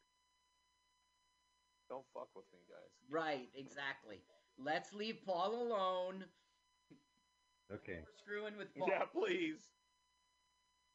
Don't 1.88 2.04
fuck 2.14 2.28
with 2.36 2.44
me, 2.52 2.60
guys. 2.68 2.90
Right, 3.08 3.48
exactly. 3.54 4.18
Let's 4.58 4.92
leave 4.92 5.18
Paul 5.24 5.54
alone. 5.62 6.24
Okay. 7.72 7.98
We're 8.02 8.18
screwing 8.18 8.56
with 8.56 8.74
Paul. 8.76 8.88
Yeah, 8.90 9.04
please. 9.12 9.58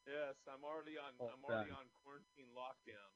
Yes, 0.08 0.36
I'm 0.48 0.64
already 0.64 0.98
on. 0.98 1.14
Well 1.20 1.32
I'm 1.34 1.44
already 1.44 1.72
done. 1.72 1.80
on 1.80 1.86
quarantine 2.04 2.52
lockdown. 2.56 3.12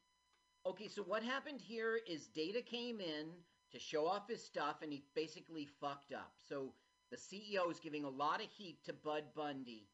Okay, 0.65 0.87
so 0.87 1.03
what 1.03 1.23
happened 1.23 1.61
here 1.61 1.99
is 2.07 2.27
Data 2.27 2.61
came 2.61 2.99
in 2.99 3.27
to 3.71 3.79
show 3.79 4.07
off 4.07 4.27
his 4.27 4.43
stuff 4.43 4.77
and 4.81 4.91
he 4.91 5.03
basically 5.15 5.67
fucked 5.79 6.13
up. 6.13 6.33
So 6.47 6.73
the 7.11 7.17
CEO 7.17 7.69
is 7.71 7.79
giving 7.79 8.03
a 8.03 8.09
lot 8.09 8.41
of 8.41 8.47
heat 8.57 8.77
to 8.85 8.93
Bud 8.93 9.23
Bundy 9.35 9.87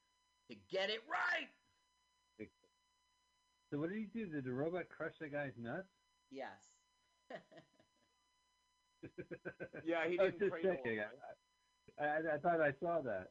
to 0.49 0.55
get 0.70 0.89
it 0.89 1.01
right. 1.09 1.49
So 3.72 3.80
what 3.80 3.89
did 3.89 3.97
he 3.97 4.05
do? 4.05 4.28
Did 4.28 4.45
the 4.45 4.53
robot 4.53 4.84
crush 4.95 5.13
the 5.20 5.28
guy's 5.28 5.53
nuts? 5.57 5.88
Yes. 6.32 6.61
Yeah, 9.84 10.07
he 10.07 10.18
didn't 10.18 10.39
just 10.39 10.51
cradle 10.51 10.76
checking. 10.76 10.99
I, 11.99 12.03
I, 12.03 12.18
I 12.36 12.38
thought 12.39 12.59
I 12.61 12.72
saw 12.80 13.01
that. 13.01 13.28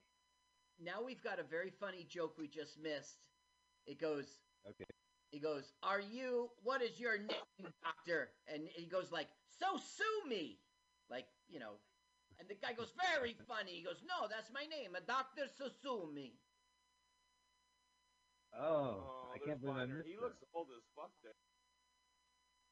now 0.81 1.03
we've 1.05 1.23
got 1.23 1.39
a 1.41 1.43
very 1.43 1.71
funny 1.81 2.05
joke 2.09 2.35
we 2.39 2.47
just 2.49 2.79
missed. 2.79 3.19
It 3.87 4.01
goes, 4.01 4.27
Okay. 4.69 4.85
he 5.31 5.41
goes, 5.41 5.73
"Are 5.83 6.01
you? 6.01 6.51
What 6.63 6.81
is 6.83 6.99
your 7.01 7.19
name, 7.19 7.73
doctor?" 7.83 8.31
And 8.47 8.69
he 8.75 8.87
goes 8.87 9.11
like, 9.11 9.29
"So 9.59 9.77
sue 9.77 10.29
me," 10.29 10.61
like 11.11 11.27
you 11.49 11.59
know. 11.59 11.75
And 12.39 12.49
the 12.49 12.55
guy 12.57 12.73
goes, 12.75 12.91
"Very 12.99 13.35
funny." 13.47 13.73
He 13.79 13.83
goes, 13.83 14.03
"No, 14.05 14.27
that's 14.29 14.51
my 14.51 14.67
name, 14.67 14.95
a 14.95 15.01
doctor 15.01 15.47
Susumi." 15.59 16.33
Oh, 18.57 19.03
Oh, 19.03 19.33
I 19.35 19.39
can't 19.39 19.61
believe 19.61 19.77
I 19.77 19.81
Byner. 19.87 19.97
missed 19.99 20.09
He 20.09 20.15
that. 20.15 20.23
looks 20.23 20.43
old 20.55 20.69
as 20.77 20.85
fuck. 20.95 21.11
There. 21.23 21.35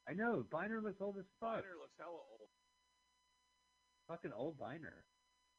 I 0.09 0.15
know. 0.15 0.43
Byner 0.51 0.81
looks 0.81 1.01
old 1.01 1.19
as 1.19 1.27
fuck. 1.41 1.63
Byner 1.63 1.77
looks 1.79 1.97
hella 1.99 2.13
old. 2.19 2.49
Fucking 4.09 4.33
old 4.33 4.59
Byner. 4.59 5.05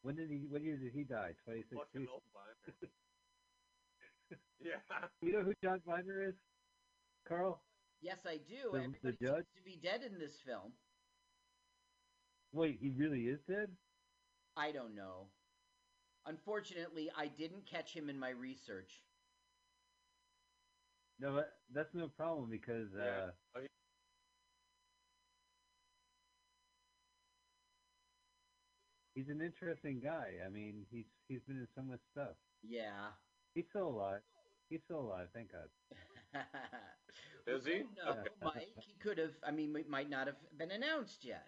When 0.01 0.15
did 0.15 0.29
he? 0.29 0.45
What 0.47 0.61
year 0.61 0.77
did 0.77 0.93
he 0.93 1.03
die? 1.03 1.33
Twenty 1.43 1.63
Fucking 1.63 2.07
old 2.11 2.23
Byner. 2.33 2.89
yeah. 4.59 5.07
You 5.21 5.31
know 5.33 5.43
who 5.43 5.53
John 5.63 5.79
Byner 5.85 6.27
is? 6.29 6.35
Carl. 7.27 7.61
Yes, 8.01 8.19
I 8.25 8.37
do. 8.37 8.71
The- 8.71 9.11
the 9.11 9.11
judge? 9.13 9.45
seems 9.53 9.55
to 9.55 9.63
be 9.63 9.77
dead 9.81 10.03
in 10.03 10.19
this 10.19 10.35
film. 10.45 10.73
Wait, 12.51 12.79
he 12.79 12.91
really 12.91 13.27
is 13.27 13.39
dead? 13.47 13.75
I 14.55 14.71
don't 14.71 14.95
know. 14.95 15.27
Unfortunately, 16.25 17.09
I 17.17 17.27
didn't 17.27 17.65
catch 17.69 17.93
him 17.93 18.09
in 18.09 18.19
my 18.19 18.29
research. 18.29 19.01
No, 21.19 21.35
that, 21.35 21.49
that's 21.73 21.93
no 21.93 22.07
problem 22.07 22.49
because 22.49 22.89
Yeah. 22.95 23.03
uh, 23.03 23.31
Oh, 23.55 23.61
he- 23.61 23.67
he's 29.15 29.29
an 29.29 29.41
interesting 29.41 29.99
guy. 30.03 30.33
I 30.45 30.49
mean, 30.49 30.85
he's 30.89 31.05
he's 31.27 31.41
been 31.47 31.57
in 31.57 31.67
so 31.75 31.81
much 31.83 31.99
stuff. 32.11 32.35
Yeah. 32.63 33.09
He's 33.53 33.65
still 33.69 33.87
alive. 33.89 34.21
He's 34.69 34.81
still 34.85 35.01
alive. 35.01 35.27
Thank 35.33 35.51
God. 35.51 35.69
Is 37.47 37.65
he? 37.65 37.83
No, 38.03 38.11
Okay. 38.11 38.29
Mike. 38.41 38.69
He 38.79 38.93
could 39.01 39.17
have. 39.17 39.33
I 39.45 39.51
mean, 39.51 39.75
it 39.75 39.89
might 39.89 40.09
not 40.09 40.27
have 40.27 40.37
been 40.57 40.71
announced 40.71 41.23
yet. 41.25 41.45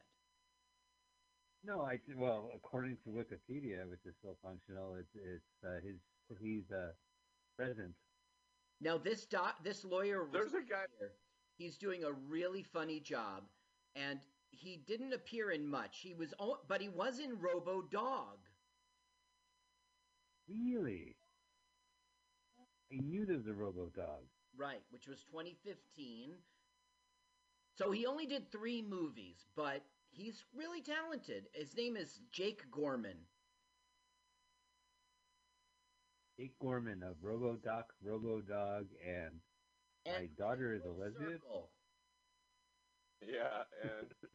No, 1.66 1.82
I 1.82 2.00
well, 2.16 2.50
according 2.56 2.98
to 3.04 3.10
Wikipedia, 3.10 3.90
which 3.90 4.06
is 4.06 4.14
still 4.20 4.38
functional, 4.44 4.96
it's 4.96 5.16
it's 5.16 5.64
uh, 5.64 5.80
his 5.84 5.96
he's 6.40 6.70
uh, 6.72 6.92
president. 7.58 7.94
Now 8.82 8.98
this 8.98 9.26
doc, 9.26 9.64
this 9.64 9.84
lawyer, 9.84 10.24
was 10.24 10.32
There's 10.34 10.54
a 10.54 10.62
guy- 10.62 10.86
here. 11.00 11.12
He's 11.58 11.78
doing 11.78 12.04
a 12.04 12.12
really 12.12 12.62
funny 12.64 13.00
job, 13.00 13.44
and 13.96 14.20
he 14.52 14.78
didn't 14.86 15.14
appear 15.14 15.52
in 15.52 15.66
much. 15.66 16.00
He 16.02 16.14
was, 16.14 16.34
o- 16.38 16.60
but 16.68 16.82
he 16.82 16.90
was 16.90 17.20
in 17.20 17.40
Robo 17.40 17.82
Dog. 17.82 18.38
Really? 20.50 21.16
I 22.92 22.98
knew 23.02 23.26
there 23.26 23.38
was 23.38 23.48
a 23.48 23.54
Robo 23.54 23.90
Dog. 23.96 24.24
Right, 24.58 24.82
which 24.92 25.08
was 25.08 25.24
2015. 25.32 26.32
So 27.78 27.92
he 27.92 28.06
only 28.06 28.26
did 28.26 28.52
three 28.52 28.82
movies, 28.82 29.46
but 29.56 29.82
he's 30.16 30.44
really 30.56 30.82
talented. 30.82 31.44
His 31.54 31.76
name 31.76 31.98
is 31.98 32.20
Jake 32.32 32.62
Gorman. 32.72 33.28
Jake 36.40 36.58
Gorman 36.60 37.04
of 37.04 37.16
Robo 37.22 37.56
Doc, 37.56 37.94
Robo 38.04 38.42
Dog, 38.42 38.88
and, 39.06 39.42
my 40.08 40.28
daughter 40.38 40.74
is 40.74 40.84
a 40.86 40.90
lesbian. 40.90 41.32
Circle. 41.40 41.72
Yeah, 43.22 43.64
and 43.84 44.14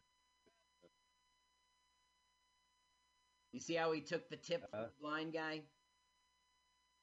You 3.53 3.59
see 3.59 3.75
how 3.75 3.91
he 3.91 4.01
took 4.01 4.29
the 4.29 4.37
tip 4.37 4.69
from 4.69 4.79
Uh, 4.79 4.83
the 4.85 4.91
blind 5.01 5.33
guy? 5.33 5.61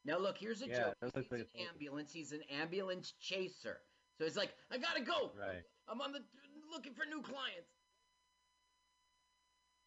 Now 0.04 0.18
look, 0.18 0.38
here's 0.38 0.62
a 0.62 0.68
Yeah, 0.68 0.76
joke. 0.76 0.94
that 1.00 1.06
He 1.14 1.20
looks 1.20 1.28
sees 1.28 1.32
like 1.32 1.40
an 1.40 1.46
a 1.46 1.58
photo. 1.58 1.68
ambulance. 1.70 2.12
He's 2.12 2.32
an 2.32 2.42
ambulance 2.44 3.12
chaser. 3.20 3.84
So 4.18 4.24
he's 4.24 4.36
like, 4.36 4.56
I 4.70 4.78
gotta 4.78 5.02
go. 5.02 5.30
Right. 5.38 5.62
I'm 5.86 6.00
on 6.00 6.12
the 6.12 6.24
looking 6.72 6.94
for 6.94 7.04
new 7.04 7.22
clients. 7.22 7.77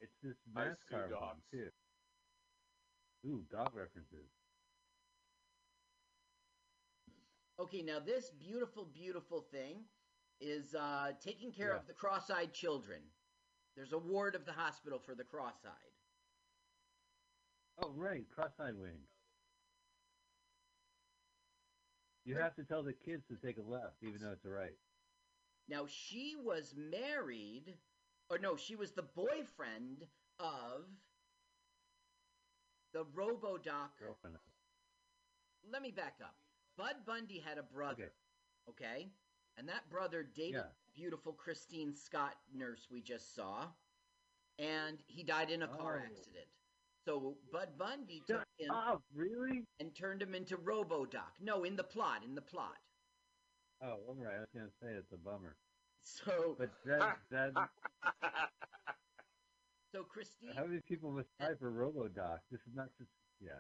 It's 0.02 0.18
this 0.24 0.36
I 0.56 0.64
sue 0.64 0.96
NASCAR 0.96 1.22
one 1.22 1.36
too. 1.52 1.70
Ooh, 3.28 3.44
dog 3.52 3.70
references. 3.76 4.30
Okay, 7.60 7.84
now 7.84 8.00
this 8.00 8.32
beautiful, 8.32 8.86
beautiful 8.86 9.42
thing 9.52 9.86
is 10.40 10.74
uh, 10.74 11.12
taking 11.24 11.52
care 11.52 11.70
Yeah. 11.70 11.78
of 11.78 11.86
the 11.88 11.94
cross-eyed 11.94 12.52
children. 12.54 13.00
There's 13.76 13.94
a 13.94 14.00
ward 14.00 14.34
of 14.36 14.46
the 14.46 14.52
hospital 14.52 15.00
for 15.00 15.14
the 15.14 15.24
cross-eyed. 15.24 15.72
Oh, 17.84 17.92
right, 17.96 18.26
cross-eyed 18.34 18.76
wing. 18.76 18.98
You 22.26 22.36
have 22.38 22.56
to 22.56 22.64
tell 22.64 22.84
the 22.84 22.94
kids 22.94 23.24
to 23.28 23.36
take 23.38 23.58
a 23.58 23.62
left, 23.62 23.98
even 24.02 24.22
though 24.22 24.32
it's 24.32 24.46
a 24.46 24.50
right. 24.50 24.78
Now 25.68 25.86
she 25.88 26.36
was 26.36 26.74
married, 26.76 27.78
or 28.32 28.38
no, 28.40 28.56
she 28.56 28.76
was 28.78 28.94
the 28.94 29.04
boyfriend 29.04 30.08
of 30.40 30.86
the 32.94 33.04
RoboDoc. 33.06 33.90
Girlfriend. 34.00 34.38
Let 35.70 35.82
me 35.82 35.92
back 35.92 36.16
up. 36.24 36.36
Bud 36.78 36.96
Bundy 37.06 37.40
had 37.40 37.58
a 37.58 37.64
brother, 37.64 38.14
okay, 38.70 39.12
and 39.58 39.68
that 39.68 39.90
brother 39.90 40.24
dated 40.24 40.56
Yeah. 40.56 40.72
beautiful 40.94 41.34
Christine 41.34 41.94
Scott 41.94 42.36
nurse 42.54 42.90
we 42.90 43.02
just 43.02 43.36
saw, 43.36 43.70
and 44.58 45.04
he 45.08 45.24
died 45.24 45.52
in 45.52 45.62
a 45.64 45.68
car 45.68 46.00
Oh. 46.00 46.06
accident. 46.06 46.48
So 47.06 47.38
Bud 47.52 47.78
Bundy 47.78 48.22
took 48.22 48.48
him 48.58 48.72
Oh, 48.72 49.04
really? 49.12 49.68
and 49.80 49.94
turned 49.96 50.22
him 50.22 50.34
into 50.36 50.58
RoboDoc. 50.58 51.40
No, 51.40 51.64
in 51.66 51.76
the 51.76 51.84
plot, 51.84 52.24
in 52.24 52.36
the 52.36 52.42
plot. 52.42 52.78
Oh, 53.82 54.06
all 54.08 54.16
right. 54.16 54.36
I 54.38 54.40
was 54.40 54.50
gonna 54.54 54.72
say 54.82 54.94
it's 54.94 55.12
a 55.12 55.18
bummer, 55.18 55.58
So, 56.04 56.56
but 56.60 56.70
that 56.86 57.18
that 57.32 57.52
so 59.92 60.04
Christine. 60.04 60.54
how 60.56 60.66
many 60.66 60.82
people 60.88 61.12
must 61.12 61.30
die 61.40 61.56
for 61.60 61.72
RoboDoc? 61.72 62.40
This 62.52 62.62
is 62.62 62.76
not 62.76 62.90
just 62.98 63.12
yeah. 63.40 63.52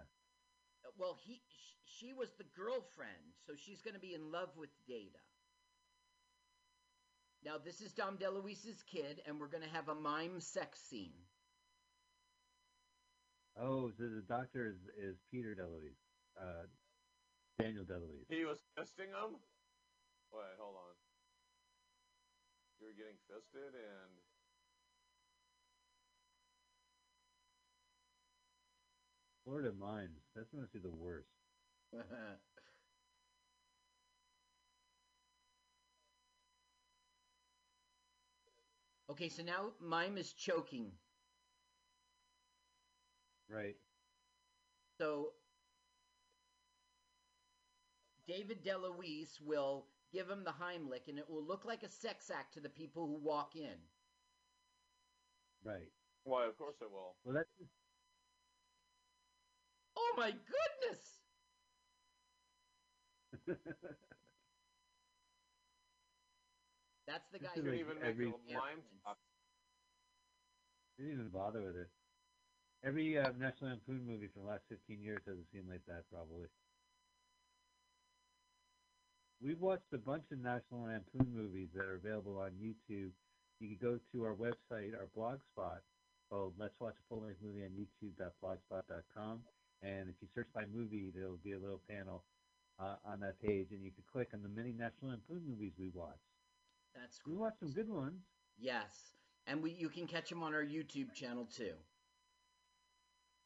Well, 0.98 1.18
he 1.24 1.42
she 1.86 2.14
was 2.14 2.30
the 2.38 2.46
girlfriend, 2.56 3.36
so 3.46 3.54
she's 3.56 3.82
going 3.82 3.94
to 3.94 4.00
be 4.00 4.14
in 4.14 4.32
love 4.32 4.50
with 4.58 4.70
Data. 4.88 5.20
Now, 7.44 7.58
this 7.58 7.82
is 7.82 7.92
Dom 7.94 8.18
DeLuise's 8.18 8.84
kid, 8.84 9.22
and 9.26 9.40
we're 9.40 9.50
going 9.50 9.64
to 9.64 9.74
have 9.74 9.90
a 9.90 9.96
mime 9.96 10.40
sex 10.40 10.80
scene. 10.80 11.18
Oh, 13.60 13.90
so 13.98 14.04
the 14.04 14.24
doctor 14.30 14.68
is, 14.68 14.78
is 14.98 15.18
Peter 15.32 15.58
DeLuise, 15.58 15.98
uh, 16.40 16.66
Daniel 17.60 17.84
DeLuise. 17.84 18.30
he 18.30 18.46
was 18.46 18.60
testing 18.78 19.10
him. 19.10 19.36
Wait, 20.32 20.56
hold 20.60 20.76
on 20.76 20.94
you 22.82 22.88
were 22.88 22.94
getting 22.98 23.18
fisted 23.30 23.76
and 23.76 24.12
Florida 29.46 29.72
Mines. 29.80 30.18
That's 30.36 30.50
going 30.50 30.66
to 30.66 30.70
be 30.72 30.80
the 30.80 30.90
worst. 30.90 31.30
okay, 39.12 39.30
so 39.30 39.44
now 39.44 39.74
Mime 39.80 40.18
is 40.18 40.34
choking. 40.34 40.92
Right. 43.48 43.76
So 44.98 45.34
David 48.26 48.64
DeLuise 48.64 49.40
will 49.44 49.86
give 50.12 50.30
him 50.30 50.44
the 50.44 50.52
Heimlich, 50.52 51.08
and 51.08 51.18
it 51.18 51.30
will 51.30 51.44
look 51.44 51.66
like 51.66 51.84
a 51.84 51.90
sex 51.90 52.30
act 52.30 52.54
to 52.54 52.60
the 52.60 52.70
people 52.70 53.08
who 53.08 53.16
walk 53.24 53.56
in. 53.56 53.78
Right. 55.64 55.92
Why, 56.24 56.46
of 56.46 56.58
course 56.58 56.76
it 56.82 56.92
will. 56.92 57.16
Well, 57.24 57.36
that's 57.36 57.50
Oh 59.98 60.14
my 60.18 60.32
goodness! 60.32 61.20
That's 67.08 67.28
the 67.32 67.40
guy 67.40 67.50
who 67.56 67.64
like 67.64 67.80
even 67.80 67.96
make 68.00 68.06
every- 68.06 68.28
a 68.28 68.54
mime 68.54 68.82
talk. 69.04 69.18
didn't 70.98 71.14
even 71.14 71.30
bother 71.30 71.62
with 71.62 71.76
it. 71.76 71.90
Every 72.84 73.18
uh, 73.18 73.32
National 73.38 73.72
Lampoon 73.72 74.06
movie 74.06 74.28
from 74.28 74.44
the 74.44 74.50
last 74.50 74.64
15 74.70 75.02
years 75.02 75.22
has 75.28 75.38
a 75.38 75.46
scene 75.52 75.68
like 75.70 75.86
that, 75.88 76.10
probably. 76.10 76.48
We've 79.44 79.60
watched 79.60 79.92
a 79.94 79.98
bunch 79.98 80.24
of 80.32 80.40
National 80.40 80.84
Lampoon 80.86 81.34
movies 81.34 81.70
that 81.74 81.84
are 81.84 81.96
available 81.96 82.38
on 82.38 82.52
YouTube. 82.62 83.10
You 83.60 83.76
can 83.76 83.78
go 83.82 84.00
to 84.12 84.24
our 84.26 84.36
website, 84.36 84.94
our 84.94 85.08
blog 85.16 85.40
spot, 85.52 85.82
called 86.30 86.54
Let's 86.60 86.80
Watch 86.80 86.94
a 86.94 87.04
Full 87.10 87.24
Length 87.24 87.40
Movie 87.44 87.64
on 87.64 87.72
YouTube.blogspot.com. 87.74 89.40
And 89.82 90.10
if 90.10 90.16
you 90.22 90.28
search 90.36 90.48
by 90.54 90.64
movie, 90.72 91.12
there'll 91.14 91.40
be 91.44 91.54
a 91.54 91.60
little 91.60 91.82
panel 91.90 92.24
uh, 92.80 92.96
on 93.04 93.20
that 93.22 93.42
page, 93.42 93.68
and 93.72 93.84
you 93.84 93.92
can 93.92 94.04
click 94.12 94.30
on 94.34 94.44
the 94.44 94.50
many 94.50 94.74
National 94.74 95.10
Lampoon 95.12 95.42
movies 95.48 95.74
we 95.80 95.90
watched. 95.94 96.20
That's 96.94 97.20
We 97.26 97.34
watched 97.36 97.60
some 97.62 97.72
good 97.72 97.90
ones. 97.90 98.22
yes, 98.60 99.14
and 99.48 99.64
we 99.64 99.72
you 99.72 99.90
can 99.90 100.06
catch 100.06 100.30
them 100.30 100.44
on 100.44 100.54
our 100.54 100.64
YouTube 100.64 101.14
channel 101.16 101.46
too. 101.46 101.74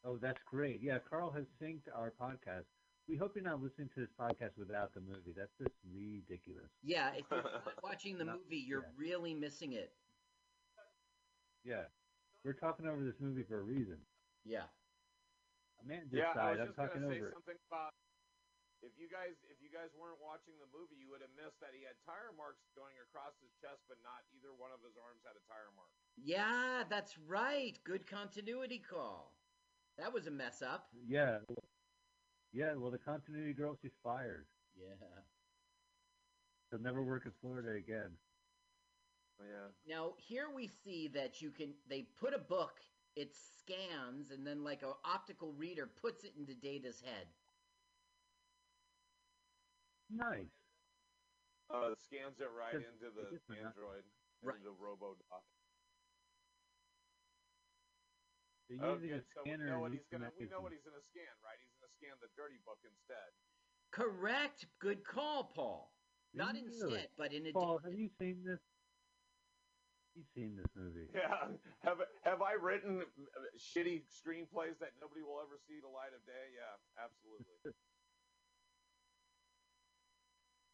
Oh, 0.03 0.17
that's 0.17 0.41
great. 0.49 0.81
Yeah, 0.83 0.97
Carl 1.09 1.31
has 1.31 1.45
synced 1.61 1.87
our 1.95 2.11
podcast. 2.21 2.65
We 3.07 3.15
hope 3.17 3.35
you're 3.37 3.45
not 3.45 3.61
listening 3.61 3.89
to 3.93 3.99
this 4.01 4.09
podcast 4.19 4.57
without 4.57 4.93
the 4.93 5.01
movie. 5.01 5.33
That's 5.37 5.53
just 5.61 5.75
ridiculous. 5.93 6.73
Yeah, 6.81 7.13
if 7.13 7.25
you're 7.29 7.43
not 7.45 7.77
watching 7.83 8.17
the 8.17 8.25
Not- 8.25 8.41
movie, 8.41 8.57
you're 8.65 8.89
really 8.97 9.33
missing 9.33 9.73
it. 9.73 9.93
Yeah. 11.63 11.85
We're 12.43 12.57
talking 12.57 12.85
over 12.85 13.01
this 13.05 13.17
movie 13.21 13.43
for 13.45 13.59
a 13.61 13.65
reason. 13.65 13.97
Yeah. 14.45 14.69
A 15.81 15.83
man 15.85 16.05
just 16.09 16.17
Yeah, 16.21 16.33
I 16.33 16.37
died. 16.37 16.51
was 16.57 16.59
I'm 16.61 16.67
just 16.73 16.77
talking 16.77 17.01
say 17.01 17.17
over 17.17 17.27
it. 17.29 17.33
something 17.33 17.57
about 17.69 17.93
if 18.85 18.93
you 19.01 19.09
guys 19.09 19.33
if 19.49 19.57
you 19.65 19.73
guys 19.73 19.89
weren't 19.97 20.21
watching 20.21 20.53
the 20.61 20.69
movie, 20.69 20.93
you 21.01 21.09
would 21.09 21.21
have 21.25 21.33
missed 21.33 21.57
that 21.61 21.73
he 21.73 21.81
had 21.81 21.97
tire 22.05 22.29
marks 22.37 22.61
going 22.77 22.93
across 23.01 23.33
his 23.41 23.49
chest, 23.57 23.81
but 23.89 23.97
not 24.05 24.21
either 24.37 24.53
one 24.53 24.69
of 24.69 24.81
his 24.85 24.93
arms 24.97 25.25
had 25.25 25.33
a 25.33 25.41
tire 25.49 25.73
mark. 25.73 25.89
Yeah, 26.21 26.85
that's 26.85 27.17
right. 27.25 27.73
Good 27.81 28.05
continuity 28.05 28.77
call. 28.77 29.33
That 29.97 30.13
was 30.13 30.29
a 30.29 30.33
mess 30.33 30.61
up. 30.61 30.89
Yeah. 31.09 31.41
Yeah, 32.55 32.71
well, 32.79 32.89
the 32.89 32.97
continuity 32.97 33.51
girl, 33.51 33.75
she's 33.81 33.91
fired. 34.01 34.47
Yeah. 34.79 34.95
She'll 36.69 36.79
never 36.79 37.03
work 37.03 37.25
in 37.25 37.33
Florida 37.41 37.75
again. 37.75 38.15
Yeah. 39.43 39.67
Now 39.85 40.13
here 40.15 40.47
we 40.55 40.67
see 40.67 41.09
that 41.09 41.41
you 41.41 41.51
can 41.51 41.75
they 41.89 42.03
put 42.17 42.33
a 42.33 42.39
book, 42.39 42.79
it 43.17 43.35
scans, 43.35 44.31
and 44.31 44.47
then 44.47 44.63
like 44.63 44.83
a 44.83 44.95
optical 45.03 45.51
reader 45.51 45.85
puts 45.85 46.23
it 46.23 46.31
into 46.39 46.55
Data's 46.55 47.01
head. 47.03 47.27
Nice. 50.09 50.55
Uh, 51.67 51.91
scans 52.07 52.39
it 52.39 52.47
right 52.55 52.75
into 52.75 53.11
the 53.11 53.27
just 53.35 53.49
a. 53.51 53.59
Android, 53.67 54.07
Right. 54.41 54.55
into 54.55 54.69
the 54.71 54.75
RoboDoc. 54.79 55.43
They're 58.69 58.77
using 58.79 59.11
Okay, 59.11 59.19
a 59.19 59.21
so 59.35 59.43
we 59.43 59.51
scanner. 59.51 59.67
know 59.67 59.79
what 59.83 59.91
he's 59.91 60.07
gonna. 60.07 60.31
We 60.39 60.47
know 60.47 60.61
what 60.61 60.71
he's 60.71 60.83
gonna 60.87 61.01
scan, 61.03 61.27
right? 61.43 61.59
He's 61.59 61.67
gonna 61.69 61.74
scan 61.97 62.15
the 62.21 62.29
dirty 62.35 62.59
book 62.65 62.79
instead. 62.83 63.29
Correct. 63.91 64.65
Good 64.79 65.03
call, 65.05 65.51
Paul. 65.55 65.91
Not 66.33 66.53
Really? 66.55 66.67
instead, 66.67 67.07
but 67.17 67.31
in 67.33 67.47
Paul, 67.53 67.77
addition. 67.79 67.91
have 67.91 67.99
you 67.99 68.09
seen 68.19 68.43
this? 68.43 68.59
You've 70.15 70.31
seen 70.35 70.55
this 70.55 70.71
movie. 70.75 71.07
Yeah. 71.15 71.47
Have 71.83 71.99
Have 72.23 72.41
I 72.41 72.53
written 72.59 73.01
uh, 73.01 73.39
shitty 73.59 74.03
screenplays 74.11 74.79
that 74.79 74.95
nobody 74.99 75.21
will 75.21 75.39
ever 75.43 75.59
see 75.67 75.79
the 75.79 75.87
light 75.91 76.11
of 76.15 76.23
day? 76.25 76.45
Yeah, 76.55 76.75
absolutely. 77.03 77.71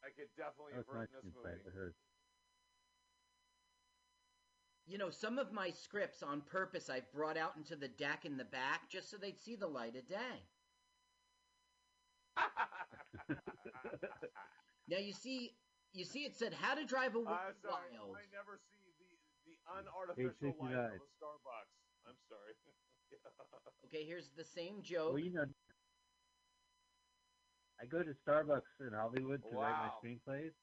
I 0.03 0.09
could 0.17 0.29
definitely 0.37 0.73
That 0.73 0.85
was 0.85 0.87
have 0.89 0.95
my 0.95 1.01
written 1.01 1.15
this 1.21 1.33
movie. 1.73 1.93
You 4.87 4.97
know, 4.97 5.09
some 5.09 5.37
of 5.37 5.53
my 5.53 5.69
scripts 5.69 6.21
on 6.23 6.41
purpose 6.41 6.89
I've 6.89 7.11
brought 7.13 7.37
out 7.37 7.55
into 7.55 7.75
the 7.75 7.87
deck 7.87 8.25
in 8.25 8.35
the 8.37 8.45
back 8.45 8.89
just 8.89 9.09
so 9.09 9.17
they'd 9.17 9.39
see 9.39 9.55
the 9.55 9.67
light 9.67 9.95
of 9.95 10.07
day. 10.07 10.41
Now 14.87 14.97
you 14.97 15.13
see, 15.13 15.51
you 15.93 16.03
see, 16.05 16.25
it 16.25 16.35
said 16.35 16.53
how 16.53 16.75
to 16.75 16.83
drive 16.85 17.15
a 17.15 17.19
I'm 17.19 17.25
woman 17.25 17.55
sorry. 17.61 17.95
wild. 17.95 18.17
I 18.17 18.25
never 18.35 18.59
see 18.71 18.91
the 18.99 19.07
the 19.45 19.55
unartificial 19.71 20.59
light 20.59 20.75
69. 20.75 20.85
of 20.85 21.01
a 21.01 21.11
Starbucks. 21.19 21.75
I'm 22.07 22.19
sorry. 22.27 22.53
Okay, 23.91 24.05
here's 24.07 24.29
the 24.39 24.45
same 24.45 24.79
joke. 24.81 25.11
Well, 25.11 25.19
you 25.19 25.33
know, 25.35 25.43
I 27.75 27.83
go 27.91 27.99
to 27.99 28.13
Starbucks 28.23 28.79
in 28.79 28.93
Hollywood 28.95 29.43
to 29.43 29.49
write 29.51 29.75
my 29.75 29.91
screenplays. 29.99 30.55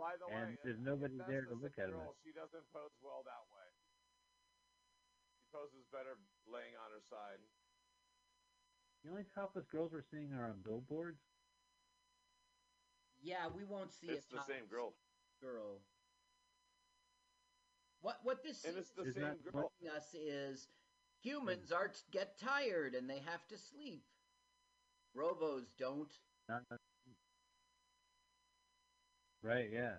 By 0.00 0.16
the 0.16 0.24
And 0.32 0.56
way, 0.56 0.58
there's 0.64 0.80
nobody 0.80 1.20
if 1.20 1.20
that's 1.20 1.28
there 1.28 1.44
the 1.44 1.52
to 1.52 1.60
look 1.60 1.76
sick 1.76 1.84
at 1.84 1.92
'em 1.92 2.00
girl, 2.00 2.16
at. 2.16 2.16
She 2.24 2.32
doesn't 2.32 2.64
pose 2.72 2.96
well 3.04 3.20
that 3.28 3.44
way. 3.52 3.68
She 5.36 5.44
poses 5.52 5.84
better 5.92 6.16
laying 6.48 6.72
on 6.80 6.88
her 6.96 7.02
side. 7.12 7.44
The 9.04 9.10
only 9.10 9.24
topless 9.34 9.66
girls 9.66 9.92
we're 9.92 10.02
seeing 10.10 10.32
are 10.32 10.46
on 10.46 10.62
billboards. 10.64 11.20
Yeah, 13.22 13.48
we 13.48 13.64
won't 13.64 13.92
see 13.92 14.08
It's 14.08 14.26
a 14.32 14.36
the 14.36 14.42
same 14.42 14.66
girl. 14.66 14.92
girl. 15.40 15.80
What 18.00 18.16
what 18.24 18.42
this 18.42 18.64
And 18.64 18.76
is 18.76 18.86
it's 18.86 18.90
the 18.90 19.04
Is 19.04 19.14
same 19.14 19.36
girl. 19.42 19.70
telling 19.80 19.96
us 19.96 20.14
is 20.14 20.68
humans 21.20 21.72
are 21.72 21.88
t- 21.88 22.00
get 22.10 22.38
tired 22.38 22.94
and 22.94 23.08
they 23.08 23.18
have 23.20 23.46
to 23.48 23.56
sleep. 23.58 24.04
Robos 25.16 25.66
don't. 25.78 26.12
Not, 26.48 26.62
right, 29.42 29.70
yeah. 29.70 29.94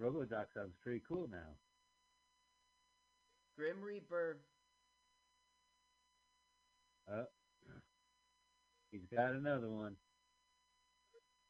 Robodoc 0.00 0.52
sounds 0.54 0.76
pretty 0.82 1.00
cool 1.00 1.26
now. 1.28 1.56
Grim 3.56 3.82
Reaper. 3.82 4.38
Uh, 7.10 7.24
he's 8.90 9.06
got 9.14 9.32
another 9.32 9.70
one. 9.70 9.96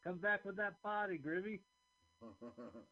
Come 0.05 0.19
back 0.19 0.45
with 0.45 0.57
that 0.57 0.75
body, 0.83 1.19
Grimmy. 1.19 1.61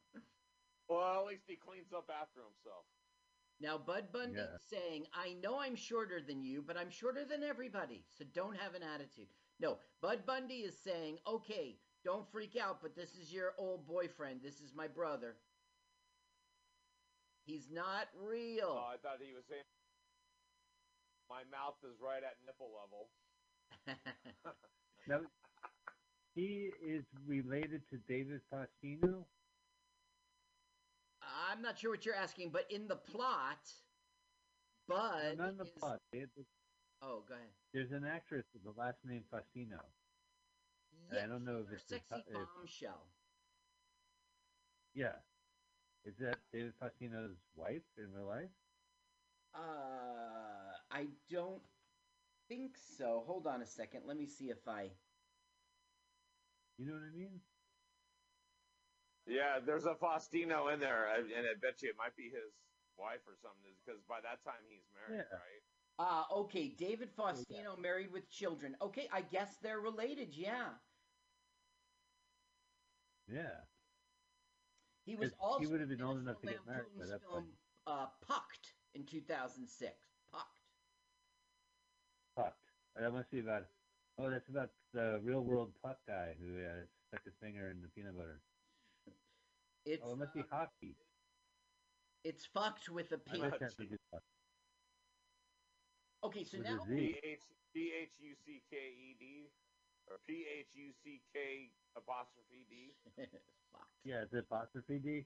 Well, 0.89 1.19
at 1.23 1.27
least 1.27 1.43
he 1.49 1.57
cleans 1.57 1.93
up 1.93 2.09
after 2.11 2.41
himself. 2.41 2.85
Now, 3.59 3.77
Bud 3.77 4.13
Bundy 4.13 4.39
Yeah. 4.39 4.57
saying, 4.71 5.07
I 5.13 5.33
know 5.35 5.59
I'm 5.59 5.75
shorter 5.75 6.21
than 6.21 6.43
you, 6.43 6.63
but 6.63 6.77
I'm 6.77 6.91
shorter 6.91 7.25
than 7.25 7.43
everybody, 7.43 8.05
so 8.17 8.25
don't 8.33 8.57
have 8.57 8.75
an 8.75 8.85
attitude. 8.85 9.27
No, 9.59 9.79
Bud 10.01 10.25
Bundy 10.27 10.61
is 10.61 10.79
saying, 10.79 11.19
okay, 11.27 11.81
don't 12.05 12.31
freak 12.31 12.55
out, 12.55 12.81
but 12.81 12.95
this 12.95 13.17
is 13.17 13.33
your 13.33 13.55
old 13.59 13.85
boyfriend. 13.85 14.43
This 14.43 14.61
is 14.61 14.75
my 14.77 14.87
brother. 14.87 15.37
He's 17.47 17.69
not 17.69 18.09
real. 18.15 18.79
Oh, 18.79 18.93
I 18.93 18.97
thought 18.99 19.19
he 19.21 19.35
was 19.35 19.45
saying 19.49 19.63
my 21.29 21.43
mouth 21.51 21.77
is 21.85 21.97
right 22.01 22.23
at 22.23 22.37
nipple 22.45 22.71
level. 22.75 23.09
Now, 25.09 25.21
he 26.35 26.71
is 26.85 27.05
related 27.29 27.83
to 27.91 27.99
David 28.09 28.41
Faustino. 28.53 29.25
I'm 31.23 31.63
not 31.63 31.79
sure 31.79 31.91
what 31.93 32.05
you're 32.05 32.17
asking, 32.17 32.51
but 32.51 32.67
in 32.71 32.89
the 32.89 32.97
plot, 32.97 33.71
Bud. 34.89 35.37
No, 35.39 35.45
not 35.45 35.51
in 35.51 35.57
the 35.59 35.65
is- 35.65 35.71
plot. 35.79 36.01
It- 36.13 36.31
Oh, 37.03 37.23
go 37.29 37.35
ahead. 37.35 37.47
There's 37.75 37.93
an 37.93 38.07
actress 38.07 38.47
with 38.55 38.65
the 38.65 38.73
last 38.81 38.97
name 39.05 39.23
Faustino. 39.33 39.79
Yeah, 41.13 41.25
I 41.25 41.27
don't 41.27 41.45
know 41.45 41.59
if 41.63 41.69
her 41.69 41.75
it's 41.75 41.85
the 41.85 41.97
sexy 41.97 42.25
to- 42.33 42.41
if- 42.41 42.49
bombshell. 42.57 43.07
Yeah. 44.95 45.13
Is 46.07 46.15
that 46.21 46.39
David 46.53 46.73
Faustino's 46.83 47.37
wife 47.55 47.83
in 47.99 48.13
real 48.13 48.27
life? 48.27 48.51
Uh, 49.55 50.73
I 50.91 51.07
don't 51.31 51.63
think 52.49 52.77
so. 52.97 53.25
Hold 53.27 53.47
on 53.47 53.63
a 53.63 53.67
second. 53.67 54.03
Let 54.07 54.17
me 54.17 54.27
see 54.27 54.51
if 54.51 54.67
I. 54.69 54.91
You 56.79 56.87
know 56.87 56.93
what 56.93 57.03
I 57.03 57.17
mean? 57.17 57.41
Yeah, 59.27 59.59
there's 59.65 59.85
a 59.87 59.95
Faustino 59.95 60.73
in 60.73 60.79
there, 60.79 61.09
and 61.17 61.27
I 61.33 61.55
bet 61.61 61.83
you 61.83 61.89
it 61.91 61.97
might 61.99 62.15
be 62.17 62.25
his 62.25 62.53
wife 62.97 63.27
or 63.27 63.35
something, 63.43 63.73
because 63.85 64.01
by 64.09 64.21
that 64.23 64.45
time 64.45 64.63
he's 64.69 64.85
married, 64.95 65.25
Yeah. 65.31 65.37
right? 65.37 65.63
Ah, 65.99 66.27
okay. 66.31 66.69
David 66.69 67.11
Faustino 67.17 67.77
married 67.79 68.13
with 68.13 68.29
children. 68.31 68.77
Okay, 68.81 69.09
I 69.13 69.23
guess 69.23 69.57
they're 69.63 69.81
related. 69.81 70.35
Yeah. 70.37 70.79
Yeah. 73.27 73.65
He 75.07 75.17
was 75.17 75.33
If 75.33 75.35
also 75.41 75.61
he 75.61 75.67
would 75.67 75.81
have 75.81 75.89
been 75.89 75.99
in 76.01 76.05
old 76.07 76.19
enough 76.19 76.41
to 76.41 76.47
get 76.47 76.67
married 76.67 76.85
by 76.97 77.05
Lampoon's 77.07 77.11
that 77.11 77.23
point. 77.25 77.45
film 77.47 77.59
uh, 77.87 78.07
Pucked 78.21 78.75
in 78.95 79.05
2006. 79.07 80.06
Pucked. 82.97 83.05
Pucked. 83.05 83.13
That 83.13 83.13
must 83.17 83.31
be 83.31 83.41
about. 83.41 83.65
Oh, 84.19 84.31
that's 84.31 84.49
about 84.49 84.71
the 84.95 85.21
real 85.23 85.43
world 85.43 85.73
puck 85.83 85.99
guy 86.09 86.35
who 86.41 86.65
uh, 86.65 86.87
stuck 87.09 87.25
his 87.25 87.35
finger 87.43 87.71
in 87.71 87.83
the 87.83 87.89
peanut 87.89 88.17
butter. 88.17 88.41
It's 89.85 90.03
oh, 90.05 90.13
it 90.13 90.19
must 90.19 90.35
be 90.35 90.41
uh, 90.41 90.45
hockey. 90.51 90.97
it's 92.25 92.47
fucked 92.47 92.89
with 92.89 93.13
a 93.13 93.21
I 93.31 93.35
P. 93.35 93.39
must 93.43 93.63
have 93.63 93.77
to 93.77 93.85
do 93.85 93.97
puck. 94.11 94.23
Okay, 96.25 96.45
so 96.45 96.59
With 96.59 96.67
now 96.67 96.79
a 96.83 96.87
Z. 96.89 96.95
P 96.97 97.17
H 97.23 97.41
P 97.75 97.93
H 98.03 98.11
U 98.19 98.35
C 98.45 98.63
K 98.71 98.77
E 98.77 99.17
D 99.21 99.51
or 100.09 100.17
P 100.27 100.47
H 100.59 100.67
U 100.75 100.91
C 101.05 101.21
K 101.35 101.71
apostrophe 101.97 102.67
D. 102.71 102.95
Fucked. 103.73 103.85
Yeah, 104.05 104.23
it's 104.23 104.35
apostrophe 104.35 104.99
D. 104.99 105.25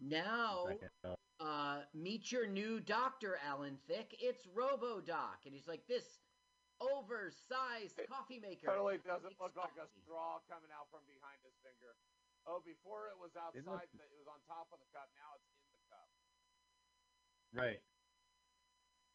Now, 0.00 0.64
I 0.68 0.74
can't 0.74 0.92
tell. 1.04 1.17
Uh, 1.38 1.86
meet 1.94 2.32
your 2.32 2.46
new 2.46 2.80
doctor, 2.80 3.38
Alan 3.46 3.78
Thicke. 3.86 4.14
It's 4.18 4.42
RoboDoc, 4.46 5.46
and 5.46 5.54
he's 5.54 5.68
like 5.68 5.86
this 5.86 6.02
oversized 6.82 7.94
coffee 8.10 8.38
maker. 8.42 8.66
Totally 8.66 8.98
doesn't 8.98 9.22
Makes 9.22 9.38
look 9.38 9.54
like 9.54 9.78
a 9.78 9.86
straw 10.02 10.42
coming 10.50 10.70
out 10.74 10.90
from 10.90 11.06
behind 11.06 11.38
his 11.46 11.54
finger. 11.62 11.94
Oh, 12.46 12.58
before 12.64 13.06
it 13.08 13.18
was 13.18 13.30
outside, 13.36 13.62
must- 13.66 13.92
the, 13.94 14.02
it 14.02 14.18
was 14.18 14.26
on 14.26 14.40
top 14.50 14.66
of 14.72 14.80
the 14.82 14.86
cup. 14.90 15.10
Now 15.14 15.34
it's 15.38 15.46
in 15.46 15.70
the 15.78 15.82
cup. 15.94 16.08
Right. 17.54 17.80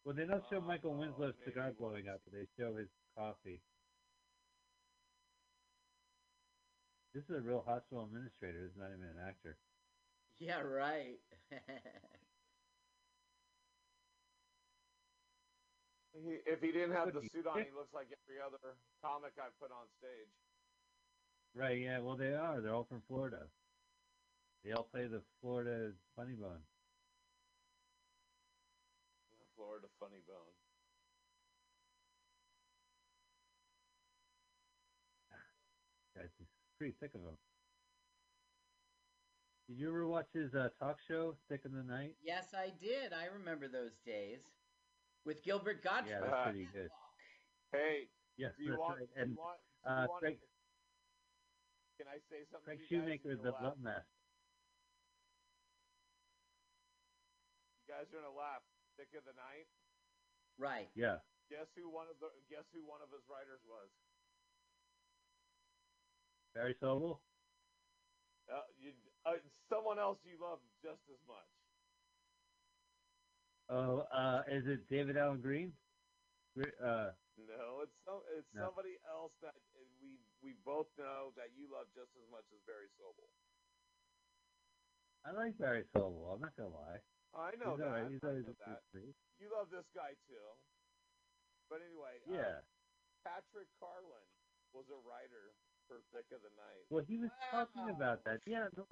Well, 0.04 0.14
they 0.14 0.24
don't 0.26 0.44
show 0.48 0.58
Oh, 0.58 0.60
Michael 0.60 0.92
oh, 0.92 1.00
Winslow's 1.00 1.34
maybe 1.40 1.50
cigar 1.52 1.72
blowing 1.72 2.04
was. 2.06 2.14
up, 2.14 2.20
but 2.24 2.32
they 2.32 2.46
show 2.56 2.76
his 2.76 2.88
coffee. 3.16 3.60
This 7.12 7.24
is 7.24 7.36
a 7.36 7.40
real 7.40 7.62
hospital 7.62 8.04
administrator. 8.04 8.64
This 8.64 8.72
is 8.72 8.76
not 8.76 8.90
even 8.92 9.04
an 9.06 9.18
actor. 9.28 9.56
Yeah, 10.38 10.60
right. 10.60 11.18
He, 16.14 16.38
if 16.46 16.62
he 16.62 16.70
didn't 16.70 16.92
have 16.94 17.12
the 17.12 17.26
suit 17.32 17.44
on, 17.46 17.58
he 17.58 17.74
looks 17.74 17.92
like 17.92 18.06
every 18.06 18.38
other 18.38 18.78
comic 19.02 19.32
I've 19.34 19.58
put 19.58 19.72
on 19.72 19.90
stage. 19.98 20.30
Right, 21.56 21.80
yeah, 21.80 21.98
well, 21.98 22.16
they 22.16 22.34
are. 22.34 22.60
They're 22.60 22.72
all 22.74 22.84
from 22.84 23.02
Florida. 23.08 23.50
They 24.64 24.70
all 24.72 24.84
play 24.84 25.06
the 25.06 25.22
Florida 25.40 25.92
Funny 26.14 26.34
Bone. 26.34 26.62
Florida 29.56 29.88
Funny 29.98 30.22
Bone. 30.26 30.54
Guys, 36.16 36.30
it's 36.38 36.50
pretty 36.78 36.94
thick 37.00 37.14
of 37.14 37.22
them. 37.24 37.36
Did 39.68 39.78
you 39.80 39.88
ever 39.88 40.06
watch 40.06 40.28
his 40.32 40.52
uh, 40.54 40.68
talk 40.78 40.98
show, 41.08 41.34
Thicke 41.48 41.64
in 41.64 41.72
the 41.72 41.82
Night? 41.82 42.14
yes, 42.22 42.52
I 42.52 42.68
did. 42.82 43.12
I 43.16 43.26
remember 43.32 43.66
those 43.68 43.96
days 44.04 44.40
with 45.24 45.42
Gilbert 45.42 45.82
Gottfried. 45.82 46.10
Yeah, 46.12 46.20
that's 46.20 46.44
pretty 46.52 46.68
good. 46.72 46.90
Hey, 47.72 48.08
Yes, 48.36 48.50
do 48.58 48.64
you 48.66 48.74
want? 48.76 48.98
right. 48.98 49.08
do 49.08 49.14
you 49.14 49.22
And 49.22 49.36
want, 49.38 49.58
do 49.86 49.90
uh, 49.90 50.06
want 50.10 50.20
Craig, 50.20 50.38
can 51.96 52.06
I 52.10 52.18
say 52.28 52.42
something? 52.50 52.66
Craig 52.76 52.82
to 52.82 52.94
you 52.94 53.00
guys? 53.00 53.22
Shoemaker, 53.22 53.28
You're 53.30 53.36
the 53.38 53.54
gonna 53.54 53.54
laugh. 53.54 53.62
Blunt 53.62 53.80
Master. 53.80 54.10
You 57.78 57.94
guys 57.94 58.04
are 58.10 58.16
gonna 58.20 58.34
laugh. 58.36 58.62
Thicke 58.98 59.14
of 59.16 59.24
the 59.24 59.34
night. 59.38 59.66
Right. 60.58 60.90
Yeah. 60.98 61.22
Guess 61.50 61.70
who 61.78 61.86
one 61.90 62.06
of 62.10 62.18
the? 62.18 62.30
Guess 62.50 62.66
who 62.74 62.82
one 62.82 63.00
of 63.02 63.10
his 63.14 63.22
writers 63.30 63.62
was? 63.66 63.88
Barry 66.54 66.74
Sobel? 66.82 67.18
Uh, 68.50 68.62
you, 68.78 68.92
uh, 69.24 69.40
someone 69.68 69.98
else 69.98 70.18
you 70.24 70.36
love 70.40 70.60
just 70.82 71.00
as 71.08 71.20
much. 71.26 71.48
Oh, 73.68 74.04
uh, 74.12 74.44
is 74.48 74.66
it 74.68 74.84
David 74.88 75.16
Allen 75.16 75.40
Green? 75.40 75.72
Uh, 76.60 77.10
No, 77.34 77.80
it's 77.82 77.96
some, 78.04 78.20
it's 78.36 78.46
No. 78.54 78.68
somebody 78.70 78.94
else 79.08 79.32
that 79.40 79.56
uh, 79.74 79.82
we 80.00 80.20
we 80.44 80.52
both 80.62 80.86
know 81.00 81.32
that 81.34 81.50
you 81.56 81.66
love 81.72 81.88
just 81.96 82.12
as 82.14 82.26
much 82.30 82.44
as 82.52 82.60
Barry 82.68 82.86
Sobel. 83.00 83.26
I 85.24 85.32
like 85.32 85.56
Barry 85.58 85.84
Sobel. 85.96 86.30
I'm 86.34 86.40
not 86.40 86.54
gonna 86.54 86.68
lie. 86.68 87.00
I 87.34 87.56
know 87.56 87.74
He's 87.74 87.80
that. 87.80 87.86
alright. 87.90 88.12
He's 88.12 88.22
I 88.22 88.28
always 88.28 88.46
know 88.46 88.54
that. 88.60 88.82
You 89.40 89.50
love 89.50 89.70
this 89.72 89.88
guy 89.96 90.14
too. 90.28 90.46
But 91.72 91.80
anyway, 91.82 92.20
uh, 92.28 92.32
Yeah. 92.36 92.60
Patrick 93.24 93.66
Carlin 93.80 94.28
was 94.76 94.84
a 94.92 95.00
writer 95.08 95.56
for 95.88 95.98
Thicke 96.12 96.30
of 96.36 96.42
the 96.44 96.50
Night. 96.54 96.84
Well, 96.90 97.02
he 97.08 97.16
was 97.18 97.30
talking 97.50 97.88
about 97.88 98.22
that. 98.24 98.40
Yeah, 98.46 98.68
no, 98.76 98.86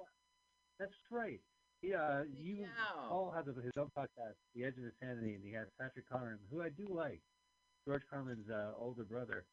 that's 0.79 0.95
right. 1.11 1.39
Yeah, 1.81 2.23
you 2.33 2.55
Yeah. 2.61 2.67
Paul 3.09 3.31
has 3.35 3.45
a, 3.47 3.53
his 3.61 3.73
own 3.77 3.91
podcast, 3.97 4.35
The 4.55 4.63
Edge 4.63 4.77
of 4.77 4.85
Insanity, 4.85 5.33
and 5.35 5.43
he 5.43 5.51
has 5.53 5.67
Patrick 5.79 6.07
Carlin, 6.09 6.39
who 6.49 6.61
I 6.61 6.69
do 6.69 6.87
like, 6.89 7.21
George 7.85 8.03
Carlin's 8.09 8.49
uh, 8.49 8.71
older 8.79 9.03
brother, 9.03 9.43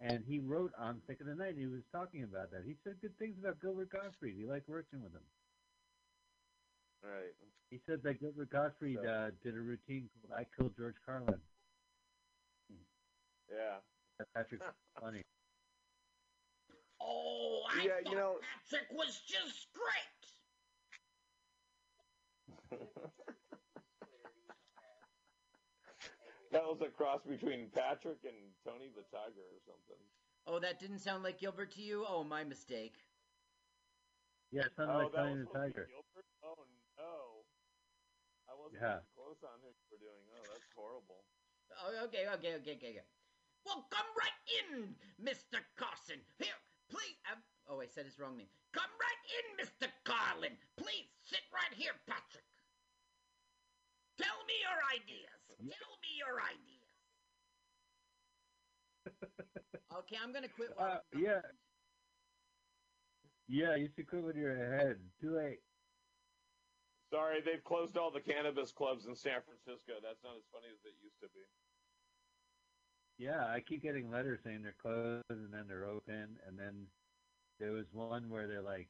and 0.00 0.24
he 0.26 0.38
wrote 0.38 0.72
on 0.78 1.00
Thicke 1.06 1.20
of 1.20 1.26
the 1.26 1.34
Night. 1.34 1.56
He 1.58 1.66
was 1.66 1.82
talking 1.92 2.22
about 2.22 2.50
that. 2.52 2.62
He 2.64 2.74
said 2.84 2.94
good 3.02 3.16
things 3.18 3.36
about 3.38 3.60
Gilbert 3.60 3.90
Gottfried. 3.90 4.34
He 4.38 4.46
liked 4.46 4.68
working 4.68 5.02
with 5.02 5.12
him. 5.12 5.22
Right. 7.02 7.34
He 7.70 7.80
said 7.86 8.02
that 8.04 8.18
Gilbert 8.20 8.48
Gottfried 8.50 8.98
So- 9.02 9.08
uh, 9.08 9.30
did 9.42 9.54
a 9.54 9.60
routine 9.60 10.08
called 10.22 10.40
"I 10.40 10.46
Killed 10.56 10.72
George 10.78 10.96
Carlin." 11.04 11.40
Yeah. 13.52 13.76
That 14.18 14.28
Patrick's 14.34 14.64
funny. 15.00 15.20
Oh, 17.00 17.60
I 17.70 17.84
Yeah, 17.84 17.98
you 17.98 18.04
thought 18.04 18.14
know- 18.14 18.36
Patrick 18.70 18.88
was 18.96 19.20
just 19.28 19.68
great. 19.74 20.23
That 26.52 26.64
was 26.64 26.80
a 26.82 26.90
cross 26.90 27.20
between 27.28 27.68
Patrick 27.74 28.18
and 28.24 28.36
Tony 28.64 28.90
the 28.94 29.02
Tiger 29.10 29.42
or 29.42 29.60
something. 29.66 30.02
Oh, 30.46 30.58
that 30.60 30.78
didn't 30.78 31.00
sound 31.00 31.22
like 31.24 31.40
Gilbert 31.40 31.72
to 31.72 31.82
you? 31.82 32.04
Oh, 32.06 32.22
my 32.22 32.44
mistake. 32.44 32.94
Yeah, 34.52 34.68
it 34.68 34.76
sounded 34.76 34.94
oh, 34.94 34.98
like 35.08 35.12
Tony 35.14 35.34
the 35.40 35.50
supposed 35.50 35.50
to 35.50 35.58
be 35.58 35.72
Tiger. 35.74 35.86
Gilbert? 35.90 36.28
Oh 36.46 36.62
no. 36.94 37.42
I 38.46 38.54
wasn't 38.54 38.82
Yeah. 38.82 39.02
close 39.18 39.42
on 39.42 39.58
who 39.66 39.74
you 39.74 39.86
were 39.90 39.98
doing. 39.98 40.22
Oh, 40.30 40.46
that's 40.46 40.70
horrible. 40.78 41.24
Oh, 41.82 42.04
okay, 42.06 42.30
okay, 42.38 42.54
okay, 42.62 42.78
okay, 42.78 42.90
okay. 42.94 43.06
Well, 43.66 43.82
come 43.90 44.06
right 44.14 44.40
in, 44.62 44.94
Mr. 45.18 45.58
Carson. 45.74 46.22
Here, 46.38 46.54
please. 46.86 47.18
Um, 47.32 47.42
oh, 47.66 47.80
I 47.80 47.86
said 47.90 48.04
his 48.06 48.18
wrong 48.20 48.36
name. 48.36 48.46
Come 48.70 48.92
right 49.00 49.22
in, 49.42 49.46
Mr. 49.58 49.90
Carlin. 50.04 50.54
Please 50.76 51.10
sit 51.24 51.42
right 51.50 51.72
here, 51.74 51.98
Patrick. 52.06 52.44
Tell 54.18 54.44
me 54.46 54.54
your 54.62 54.80
ideas. 54.94 55.40
Tell 55.58 55.96
me 56.02 56.10
your 56.18 56.40
ideas. 56.40 56.80
Okay, 59.94 60.16
I'm 60.20 60.32
gonna 60.32 60.48
quit. 60.48 60.70
while 60.74 60.88
Uh, 60.90 60.98
I'm 61.14 61.22
yeah. 61.22 61.40
Yeah, 63.46 63.76
you 63.76 63.88
should 63.94 64.08
quit 64.08 64.24
with 64.24 64.34
your 64.36 64.56
head. 64.56 64.96
Too 65.20 65.36
late. 65.36 65.60
Sorry, 67.12 67.40
they've 67.40 67.62
closed 67.62 67.96
all 67.96 68.10
the 68.10 68.20
cannabis 68.20 68.72
clubs 68.72 69.06
in 69.06 69.14
San 69.14 69.40
Francisco. 69.42 70.00
That's 70.02 70.18
not 70.24 70.36
as 70.36 70.42
funny 70.50 70.66
as 70.72 70.80
it 70.84 70.94
used 71.00 71.20
to 71.20 71.28
be. 71.28 71.46
Yeah, 73.18 73.46
I 73.46 73.60
keep 73.60 73.82
getting 73.82 74.10
letters 74.10 74.40
saying 74.42 74.62
they're 74.62 74.74
closed 74.82 75.22
and 75.30 75.52
then 75.52 75.68
they're 75.68 75.84
open, 75.84 76.40
and 76.44 76.58
then 76.58 76.90
there 77.60 77.70
was 77.70 77.86
one 77.92 78.28
where 78.30 78.48
they're 78.48 78.62
like, 78.62 78.88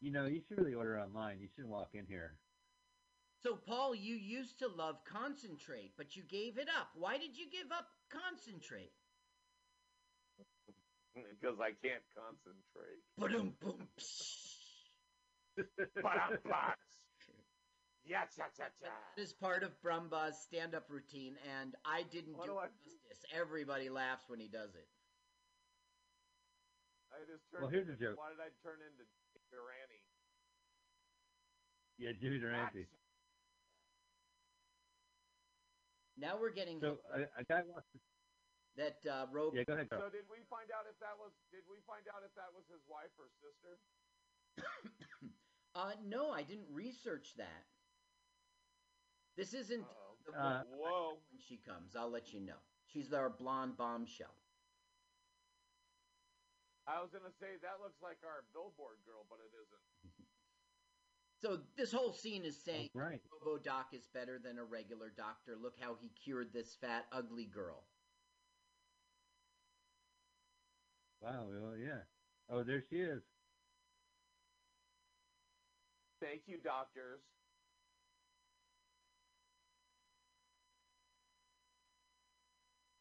you 0.00 0.10
know, 0.10 0.26
you 0.26 0.42
should 0.48 0.58
really 0.58 0.74
order 0.74 0.98
online. 0.98 1.38
You 1.40 1.48
shouldn't 1.54 1.72
walk 1.72 1.90
in 1.94 2.06
here. 2.06 2.41
So, 3.42 3.56
Paul, 3.56 3.94
you 3.94 4.14
used 4.14 4.58
to 4.60 4.68
love 4.68 4.96
concentrate, 5.04 5.92
but 5.96 6.14
you 6.14 6.22
gave 6.22 6.58
it 6.58 6.68
up. 6.78 6.88
Why 6.94 7.18
did 7.18 7.36
you 7.36 7.46
give 7.50 7.72
up 7.72 7.88
concentrate? 8.08 8.92
Because 11.14 11.58
I 11.60 11.72
can't 11.82 12.02
concentrate. 12.14 13.02
Boom, 13.18 13.52
boom. 13.60 13.88
Ba-dum-bum. 16.02 16.52
Yeah, 18.04 18.26
cha 18.34 18.50
cha 18.58 18.66
cha. 18.82 18.90
That 19.14 19.22
is 19.22 19.30
part 19.32 19.62
of 19.62 19.70
Brumba's 19.80 20.34
stand-up 20.42 20.90
routine, 20.90 21.38
and 21.46 21.76
I 21.86 22.02
didn't 22.10 22.34
Why 22.36 22.46
do 22.46 22.52
do 22.52 22.58
I- 22.58 22.66
justice. 22.82 23.22
Everybody 23.30 23.90
laughs 23.94 24.24
when 24.26 24.40
he 24.42 24.48
does 24.50 24.74
it. 24.74 24.88
I 27.14 27.22
just 27.30 27.46
turned 27.46 27.62
Well, 27.62 27.70
here's 27.70 27.86
into, 27.86 28.02
a 28.02 28.08
joke. 28.10 28.18
Why 28.18 28.34
did 28.34 28.42
I 28.42 28.50
turn 28.66 28.82
into 28.82 29.06
Durante? 29.54 30.02
Yeah, 31.94 32.10
Jimmy 32.18 32.42
Durante. 32.42 32.90
Now 36.16 36.36
we're 36.38 36.52
getting 36.52 36.80
So 36.80 36.98
a, 37.12 37.22
a 37.40 37.44
guy 37.44 37.62
wants 37.64 37.88
to. 37.92 37.98
that 38.76 38.98
uh, 39.06 39.26
robe. 39.32 39.54
Yeah, 39.56 39.64
go 39.64 39.74
ahead, 39.74 39.88
So 39.90 40.08
did 40.10 40.28
we 40.28 40.38
find 40.50 40.70
out 40.70 40.84
if 40.88 40.98
that 41.00 41.16
was? 41.18 41.32
Did 41.50 41.64
we 41.70 41.80
find 41.86 42.04
out 42.14 42.22
if 42.24 42.34
that 42.36 42.52
was 42.52 42.64
his 42.68 42.82
wife 42.88 43.12
or 43.18 43.28
sister? 43.40 43.80
Uh, 45.74 45.96
no, 46.04 46.30
I 46.30 46.42
didn't 46.42 46.68
research 46.68 47.32
that. 47.40 47.64
This 49.40 49.54
isn't 49.54 49.80
Uh-oh. 49.88 50.18
the 50.26 50.36
Uh, 50.36 50.64
Whoa. 50.68 51.16
when 51.32 51.40
she 51.40 51.56
comes. 51.56 51.96
I'll 51.96 52.10
let 52.10 52.34
you 52.34 52.40
know. 52.40 52.60
She's 52.92 53.14
our 53.14 53.30
blonde 53.30 53.78
bombshell. 53.78 54.36
I 56.86 56.96
I 56.96 57.00
was 57.00 57.08
gonna 57.10 57.32
say 57.40 57.56
that 57.62 57.80
looks 57.80 58.02
like 58.02 58.18
our 58.22 58.44
billboard 58.52 58.98
girl, 59.06 59.24
but 59.30 59.40
it 59.40 59.48
isn't. 59.56 59.80
So 61.42 61.58
this 61.76 61.90
whole 61.90 62.12
scene 62.12 62.44
is 62.44 62.56
saying 62.64 62.88
right. 62.94 63.20
Robo 63.44 63.58
Doc 63.60 63.88
is 63.92 64.06
better 64.14 64.38
than 64.42 64.58
a 64.58 64.64
regular 64.64 65.12
doctor. 65.16 65.56
Look 65.60 65.74
how 65.80 65.96
he 66.00 66.08
cured 66.24 66.52
this 66.52 66.76
fat, 66.80 67.06
ugly 67.10 67.46
girl. 67.46 67.82
Wow. 71.20 71.46
Well, 71.50 71.76
yeah. 71.76 72.02
Oh, 72.48 72.62
there 72.62 72.82
she 72.88 72.96
is. 72.96 73.22
Thank 76.20 76.42
you, 76.46 76.58
doctors. 76.62 77.20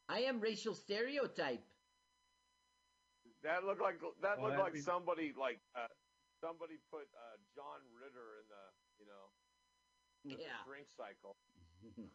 I 0.09 0.21
am 0.27 0.39
racial 0.39 0.75
stereotype. 0.75 1.63
That 3.43 3.63
looked 3.63 3.81
like 3.81 3.99
that 4.21 4.37
Well, 4.39 4.49
looked 4.49 4.59
like 4.59 4.73
means- 4.73 4.85
somebody 4.85 5.33
like 5.39 5.59
uh, 5.75 5.87
somebody 6.41 6.77
put 6.91 7.07
uh, 7.15 7.30
John 7.55 7.81
Ritter 7.93 8.39
in 8.41 8.47
the 8.47 8.65
you 8.99 9.05
know 9.05 9.25
the 10.23 10.43
Yeah. 10.43 10.63
drink 10.65 10.87
cycle. 10.89 11.37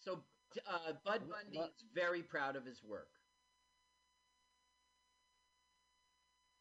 So 0.00 0.22
uh, 0.64 0.92
Bud 1.04 1.28
Bundy 1.28 1.58
is 1.58 1.82
very 1.92 2.22
proud 2.22 2.54
of 2.56 2.64
his 2.64 2.82
work. 2.84 3.10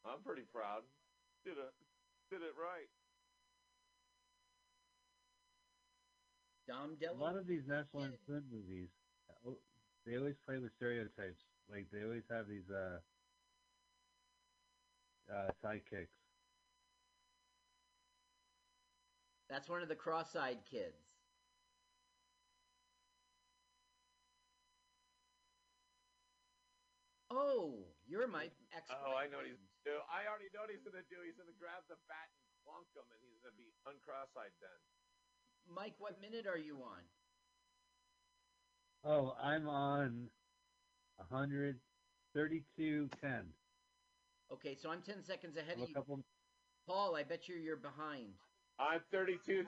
I'm 0.03 0.23
pretty 0.23 0.43
proud. 0.51 0.83
Did 1.45 1.57
it 1.57 1.73
did 2.29 2.41
it 2.41 2.55
right. 2.57 2.89
Dom 6.67 6.97
A 6.99 7.13
lot 7.13 7.37
of 7.37 7.47
these 7.47 7.63
National 7.65 8.03
Lampoon 8.03 8.43
movies, 8.51 8.89
uh, 9.29 9.51
they 10.05 10.17
always 10.17 10.35
play 10.45 10.57
with 10.57 10.73
stereotypes. 10.75 11.39
Like 11.69 11.87
they 11.91 12.03
always 12.03 12.23
have 12.29 12.47
these 12.47 12.67
uh, 12.69 12.99
uh, 15.31 15.51
sidekicks. 15.63 16.16
That's 19.49 19.69
one 19.69 19.81
of 19.81 19.87
the 19.87 19.95
cross-eyed 19.95 20.59
kids. 20.69 20.99
Oh, 27.31 27.87
you're 28.07 28.27
my 28.27 28.45
ex. 28.75 28.91
Oh, 28.91 29.15
I 29.15 29.27
know 29.27 29.37
what 29.37 29.45
he's 29.47 29.59
gonna 29.59 29.83
do. 29.83 29.99
I 30.07 30.27
already 30.27 30.47
know 30.55 30.61
what 30.63 30.71
he's 30.71 30.83
gonna 30.83 31.03
do. 31.11 31.19
He's 31.23 31.35
gonna 31.35 31.51
grab 31.59 31.83
the 31.87 31.95
bat 32.07 32.27
and 32.31 32.39
clunk 32.63 32.87
him, 32.95 33.03
and 33.11 33.19
he's 33.23 33.39
gonna 33.43 33.55
be 33.59 33.71
uncross-eyed 33.87 34.55
then. 34.59 34.79
Mike, 35.67 35.95
what 35.99 36.19
minute 36.21 36.47
are 36.47 36.57
you 36.57 36.81
on? 36.83 37.03
Oh, 39.03 39.35
I'm 39.41 39.67
on 39.67 40.29
132.10. 41.31 43.53
Okay, 44.51 44.75
so 44.75 44.89
I'm 44.89 45.01
ten 45.01 45.21
seconds 45.23 45.57
ahead 45.57 45.75
I'm 45.75 45.81
a 45.81 45.83
of 45.83 45.89
you. 45.89 45.95
couple. 45.95 46.23
Paul, 46.87 47.15
I 47.15 47.23
bet 47.23 47.49
you 47.49 47.55
you're 47.55 47.75
behind. 47.75 48.33
I'm 48.79 49.01
32, 49.11 49.65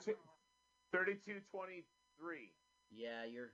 32 0.93 1.41
23. 1.51 2.53
Yeah, 2.91 3.25
you're 3.25 3.51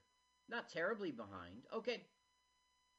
not 0.49 0.69
terribly 0.69 1.11
behind. 1.11 1.63
Okay, 1.73 2.03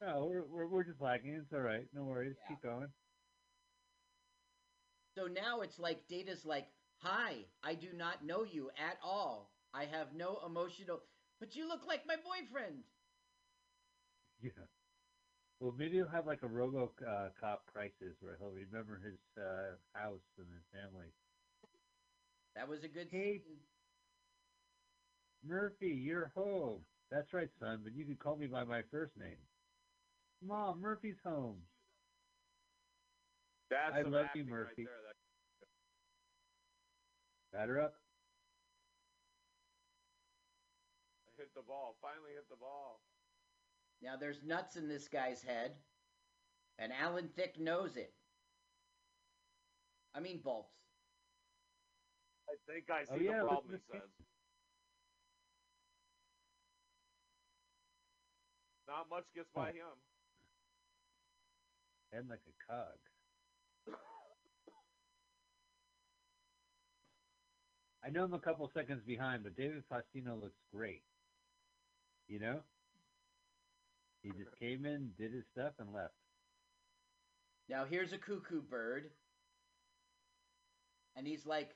No, 0.00 0.26
we're, 0.30 0.44
we're 0.46 0.66
we're 0.68 0.84
just 0.84 1.00
lagging. 1.00 1.34
It's 1.34 1.52
all 1.52 1.60
right. 1.60 1.86
No 1.94 2.04
worries. 2.04 2.36
Keep 2.48 2.62
going. 2.62 2.88
so 5.16 5.26
now 5.26 5.60
it's 5.62 5.78
like 5.78 6.06
Data's 6.08 6.44
like, 6.44 6.68
"Hi, 6.98 7.46
I 7.62 7.74
do 7.74 7.88
not 7.94 8.24
know 8.24 8.44
you 8.44 8.70
at 8.78 8.98
all. 9.02 9.52
I 9.74 9.84
have 9.86 10.14
no 10.14 10.38
emotional, 10.46 11.00
but 11.40 11.56
you 11.56 11.68
look 11.68 11.86
like 11.86 12.06
my 12.06 12.16
boyfriend." 12.16 12.84
Yeah. 14.42 14.50
Well, 15.60 15.74
maybe 15.78 15.96
he'll 15.96 16.08
have 16.08 16.26
like 16.26 16.42
a 16.42 16.48
Robo 16.48 16.92
uh, 17.08 17.28
Cop 17.40 17.64
crisis 17.72 18.16
where 18.20 18.36
he'll 18.38 18.50
remember 18.52 19.00
his 19.02 19.18
uh, 19.38 19.76
house 19.94 20.20
and 20.38 20.46
his 20.52 20.64
family. 20.72 21.08
That 22.56 22.68
was 22.68 22.82
a 22.84 22.88
good 22.88 23.08
Hey, 23.10 23.38
scene. 23.44 23.60
Murphy, 25.44 25.88
you're 25.88 26.32
home. 26.34 26.80
That's 27.10 27.32
right, 27.32 27.50
son, 27.60 27.80
but 27.84 27.94
you 27.94 28.04
can 28.04 28.16
call 28.16 28.36
me 28.36 28.46
by 28.46 28.64
my 28.64 28.82
first 28.90 29.12
name. 29.16 29.36
Mom, 30.42 30.80
Murphy's 30.80 31.20
home. 31.24 31.56
That's 33.70 33.94
I 33.94 34.02
love 34.02 34.26
you, 34.34 34.44
Murphy. 34.44 34.82
Right 34.82 34.86
there. 34.86 35.02
That 37.52 37.58
Batter 37.58 37.80
up. 37.80 37.94
hit 41.36 41.54
the 41.54 41.62
ball. 41.62 41.96
Finally 42.00 42.32
hit 42.34 42.48
the 42.48 42.56
ball. 42.56 43.00
Now 44.02 44.16
there's 44.16 44.42
nuts 44.42 44.76
in 44.76 44.88
this 44.88 45.08
guy's 45.08 45.42
head, 45.42 45.72
and 46.78 46.92
Alan 46.92 47.28
Thicke 47.36 47.58
knows 47.58 47.96
it. 47.96 48.12
I 50.14 50.20
mean 50.20 50.40
bolts. 50.42 50.85
I 52.48 52.54
think 52.66 52.90
I 52.90 53.02
Oh, 53.10 53.18
see 53.18 53.24
yeah, 53.24 53.40
the 53.40 53.46
problem. 53.48 53.74
He 53.74 53.92
says. 53.92 54.08
Not 58.88 59.10
much 59.10 59.24
gets 59.34 59.48
by 59.54 59.68
him. 59.70 59.98
Head 62.12 62.26
like 62.28 62.40
a 62.46 62.72
cog. 62.72 63.98
I 68.04 68.10
know 68.10 68.22
I'm 68.22 68.34
a 68.34 68.38
couple 68.38 68.70
seconds 68.72 69.02
behind, 69.04 69.42
but 69.42 69.56
David 69.56 69.82
Faustino 69.90 70.40
looks 70.40 70.60
great. 70.72 71.02
You 72.28 72.38
know? 72.38 72.60
He 74.22 74.30
just 74.30 74.56
came 74.60 74.86
in, 74.86 75.10
did 75.18 75.32
his 75.32 75.44
stuff, 75.52 75.72
and 75.80 75.92
left. 75.92 76.14
Now 77.68 77.84
here's 77.84 78.12
a 78.12 78.18
cuckoo 78.18 78.62
bird, 78.62 79.10
and 81.16 81.26
he's 81.26 81.44
like, 81.44 81.70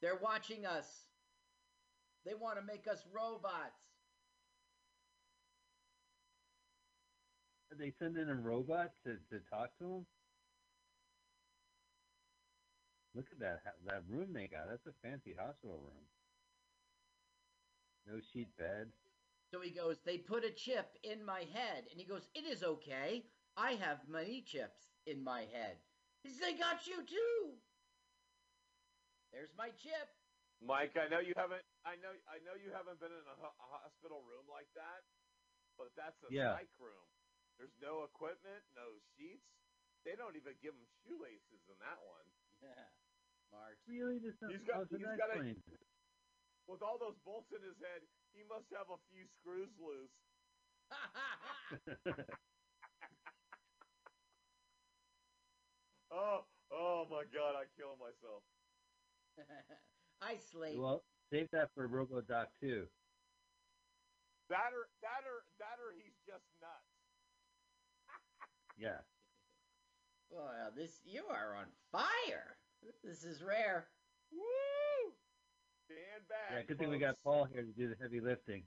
"They're 0.00 0.16
watching 0.16 0.66
us. 0.66 0.86
They 2.24 2.34
want 2.34 2.58
to 2.58 2.64
make 2.64 2.86
us 2.88 3.06
robots." 3.12 3.80
Are 7.72 7.76
they 7.76 7.92
sending 7.98 8.28
a 8.28 8.34
robot 8.34 8.90
to, 9.04 9.16
to 9.30 9.40
talk 9.50 9.70
to 9.78 9.84
him? 9.84 10.06
Look 13.14 13.26
at 13.32 13.38
that 13.40 13.62
that 13.86 14.02
room 14.08 14.32
they 14.32 14.48
got. 14.48 14.68
That's 14.68 14.86
a 14.86 14.92
fancy 15.02 15.34
hospital 15.38 15.78
room. 15.78 16.06
No 18.06 18.20
sheet 18.20 18.56
bed. 18.56 18.92
So 19.52 19.60
he 19.60 19.70
goes, 19.70 19.98
They 20.04 20.18
put 20.18 20.44
a 20.44 20.50
chip 20.50 20.98
in 21.02 21.24
my 21.24 21.40
head. 21.52 21.84
And 21.90 22.00
he 22.00 22.06
goes, 22.06 22.28
It 22.34 22.44
is 22.44 22.62
okay. 22.62 23.24
I 23.56 23.72
have 23.72 24.08
many 24.08 24.42
chips 24.42 24.88
in 25.06 25.22
my 25.24 25.40
head. 25.52 25.76
He 26.22 26.30
says, 26.30 26.40
They 26.40 26.54
got 26.54 26.86
you 26.86 27.04
too. 27.04 27.60
There's 29.32 29.52
my 29.54 29.70
chip. 29.70 30.08
Mike, 30.60 30.92
I 30.96 31.08
know 31.08 31.20
you 31.20 31.32
haven't. 31.36 31.64
I 31.84 31.96
know. 31.96 32.12
I 32.28 32.38
know 32.44 32.54
you 32.54 32.70
haven't 32.70 33.00
been 33.00 33.12
in 33.12 33.24
a, 33.26 33.36
ho- 33.36 33.56
a 33.58 33.66
hospital 33.80 34.20
room 34.22 34.44
like 34.48 34.68
that, 34.74 35.04
but 35.78 35.94
that's 35.96 36.20
a 36.22 36.28
Yeah. 36.28 36.56
psych 36.58 36.76
room. 36.78 37.06
There's 37.56 37.72
no 37.80 38.04
equipment, 38.04 38.64
no 38.74 38.98
sheets. 39.16 39.46
They 40.04 40.16
don't 40.16 40.36
even 40.36 40.56
give 40.60 40.74
him 40.74 40.86
shoelaces 41.04 41.60
in 41.68 41.78
that 41.78 42.00
one. 42.04 42.26
Yeah, 42.60 42.88
smart. 43.48 43.78
Really? 43.86 44.18
This 44.18 44.36
He's 44.48 44.64
got- 44.64 44.80
oh, 44.80 44.86
so 44.88 44.96
he's 44.96 45.06
that 45.06 45.16
got 45.16 45.30
a- 45.36 45.56
With 46.66 46.82
all 46.82 46.98
those 46.98 47.16
bolts 47.24 47.52
in 47.52 47.62
his 47.62 47.76
head, 47.78 48.02
he 48.32 48.42
must 48.44 48.68
have 48.70 48.90
a 48.90 48.98
few 49.08 49.26
screws 49.40 49.72
loose. 49.78 50.12
Oh, 56.10 56.42
oh 56.72 57.06
my 57.08 57.22
God! 57.32 57.54
I 57.54 57.66
killed 57.78 57.98
myself. 58.00 58.42
I 60.22 60.36
slave. 60.52 60.78
well, 60.78 61.02
save 61.32 61.50
that 61.52 61.70
for 61.74 61.88
RoboDoc 61.88 62.46
too. 62.60 62.86
That 64.48 64.74
or 64.74 64.90
that 65.00 65.22
or 65.24 65.46
that 65.58 65.78
or 65.78 65.94
he's 65.96 66.18
just 66.26 66.44
nuts. 66.60 66.90
Yeah. 68.78 69.04
Well, 70.30 70.48
this 70.76 71.02
you 71.04 71.24
are 71.28 71.54
on 71.56 71.66
fire. 71.92 72.56
This 73.04 73.24
is 73.24 73.42
rare. 73.42 73.88
Woo! 74.32 75.12
Stand 75.84 76.28
back. 76.28 76.56
Yeah, 76.56 76.62
good 76.66 76.78
thing 76.78 76.88
we 76.88 76.98
got 76.98 77.16
Paul 77.22 77.46
here 77.52 77.62
to 77.62 77.72
do 77.72 77.88
the 77.88 77.96
heavy 78.00 78.20
lifting. 78.20 78.62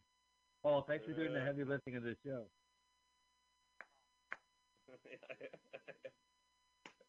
Paul, 0.62 0.84
thanks 0.88 1.06
for 1.06 1.14
doing 1.14 1.34
the 1.34 1.42
heavy 1.42 1.64
lifting 1.64 1.96
of 1.96 2.04
the 2.04 2.16
show. 2.24 2.46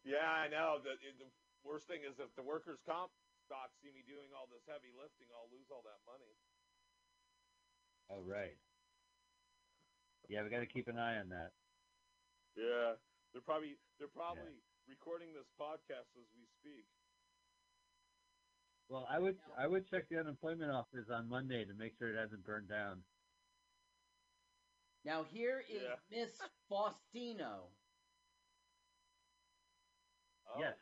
yeah, 0.05 0.27
I 0.27 0.49
know. 0.49 0.79
The, 0.83 0.97
the 1.19 1.29
worst 1.63 1.87
thing 1.87 2.01
is 2.09 2.19
if 2.19 2.35
the 2.37 2.43
workers' 2.43 2.79
comp 2.89 3.11
stocks 3.45 3.77
see 3.85 3.93
me 3.93 4.03
doing 4.05 4.33
all 4.33 4.49
this 4.49 4.65
heavy 4.69 4.91
lifting, 4.97 5.29
I'll 5.37 5.53
lose 5.53 5.69
all 5.71 5.85
that 5.85 6.01
money. 6.09 6.33
All 8.09 8.25
right. 8.25 8.57
Yeah, 10.29 10.43
we 10.43 10.51
got 10.51 10.61
to 10.65 10.71
keep 10.71 10.89
an 10.89 10.99
eye 10.99 11.21
on 11.21 11.29
that. 11.29 11.53
Yeah, 12.57 12.97
they're 13.33 13.45
probably 13.45 13.77
they're 13.99 14.13
probably 14.13 14.63
recording 14.89 15.29
this 15.35 15.49
podcast 15.61 16.09
as 16.17 16.29
we 16.37 16.47
speak. 16.61 16.87
Well, 18.89 19.07
I 19.11 19.19
would 19.19 19.37
I 19.59 19.67
would 19.67 19.89
check 19.91 20.09
the 20.09 20.21
unemployment 20.21 20.71
office 20.71 21.09
on 21.13 21.29
Monday 21.29 21.65
to 21.65 21.75
make 21.75 21.93
sure 21.99 22.09
it 22.09 22.19
hasn't 22.21 22.45
burned 22.45 22.69
down. 22.69 23.03
Now 25.05 25.25
here 25.25 25.63
is 25.69 25.83
Yeah. 25.83 25.97
Miss 26.11 26.41
Faustino. 26.71 27.69
Oh, 30.49 30.61
Yes. 30.61 30.77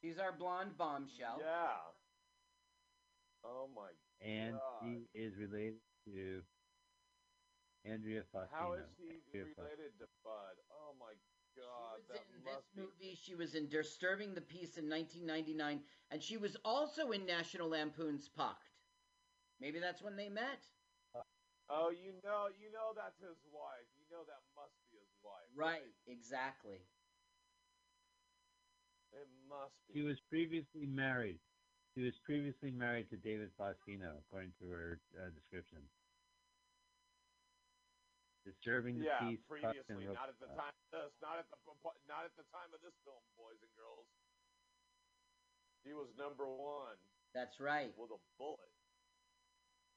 Fuck 0.00 0.04
me. 0.04 0.10
She's 0.10 0.18
our 0.18 0.32
blonde 0.32 0.76
bombshell. 0.76 1.38
Yeah. 1.40 1.92
Oh 3.44 3.68
my 3.74 3.90
And 4.20 4.54
god. 4.54 4.82
she 4.82 5.18
is 5.18 5.36
related 5.36 5.80
to 6.06 6.42
Andrea 7.84 8.22
Faustino. 8.34 8.48
How 8.52 8.72
is 8.74 8.84
he 8.98 9.22
Andrea 9.26 9.44
Faustino. 9.54 9.64
related 9.64 9.98
to 9.98 10.06
Bud? 10.24 10.56
Oh 10.70 10.94
my 10.98 11.12
god. 11.56 11.98
She 11.98 12.12
was 12.12 12.20
that 12.20 12.24
in 12.34 12.44
this 12.44 12.64
be 12.74 12.80
movie. 12.82 13.14
She 13.14 13.34
was 13.34 13.54
in 13.54 13.68
Disturbing 13.68 14.34
the 14.34 14.40
Peace 14.40 14.76
in 14.76 14.88
1999, 14.88 15.80
and 16.10 16.22
she 16.22 16.36
was 16.36 16.56
also 16.64 17.10
in 17.10 17.26
National 17.26 17.68
Lampoon's 17.70 18.28
Pucked. 18.28 18.70
Maybe 19.60 19.78
that's 19.78 20.02
when 20.02 20.16
they 20.16 20.28
met. 20.28 20.62
Oh, 21.70 21.90
you 21.92 22.16
know, 22.24 22.48
you 22.48 22.72
know 22.72 22.96
that's 22.96 23.20
his 23.20 23.44
wife. 23.52 23.84
You 24.00 24.08
know 24.08 24.24
that 24.24 24.40
must 24.56 24.72
be 24.88 24.96
his 24.96 25.12
wife. 25.20 25.44
Right, 25.52 25.92
exactly. 26.06 26.80
It 29.18 29.28
must 29.50 29.74
be. 29.86 29.98
She 29.98 30.02
was 30.06 30.18
previously 30.30 30.86
married. 30.86 31.38
She 31.94 32.06
was 32.06 32.14
previously 32.22 32.70
married 32.70 33.10
to 33.10 33.18
David 33.18 33.50
Faustino, 33.58 34.22
according 34.22 34.54
to 34.62 34.70
her 34.70 35.00
uh, 35.18 35.34
description. 35.34 35.82
Disturbing 38.46 39.02
the 39.02 39.10
peace. 39.26 39.42
Puck 39.44 39.74
and 39.74 39.84
previously, 39.90 40.06
not 40.14 40.30
at 40.30 40.38
the 40.40 40.48
time 40.54 40.72
this, 40.94 41.12
not 41.20 41.36
at 41.36 41.50
the 41.50 41.58
not 42.08 42.24
at 42.24 42.32
the 42.38 42.46
time 42.48 42.70
of 42.72 42.80
this 42.80 42.96
film, 43.04 43.20
boys 43.36 43.60
and 43.60 43.72
girls. 43.76 44.08
She 45.84 45.92
was 45.92 46.08
number 46.18 46.46
one 46.46 46.96
That's 47.34 47.60
right. 47.60 47.92
with 47.96 48.10
a 48.10 48.20
bullet. 48.38 48.72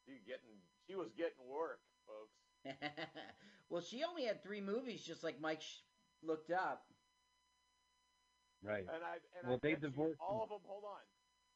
She 0.05 0.19
getting, 0.25 0.59
she 0.87 0.95
was 0.95 1.09
getting 1.17 1.47
work, 1.47 1.79
folks. 2.05 2.37
well, 3.69 3.81
she 3.81 4.03
only 4.03 4.25
had 4.25 4.43
three 4.43 4.61
movies, 4.61 5.01
just 5.01 5.23
like 5.23 5.39
Mike 5.41 5.61
sh- 5.61 5.81
looked 6.23 6.51
up. 6.51 6.85
Right. 8.61 8.85
And 8.85 9.01
I 9.03 9.17
and 9.41 9.43
Well, 9.49 9.57
I 9.57 9.65
they 9.65 9.73
bet 9.73 9.81
you 9.81 9.89
divorced 9.89 10.21
all 10.21 10.43
of 10.43 10.49
them. 10.49 10.61
Hold 10.69 10.85
on, 10.85 11.01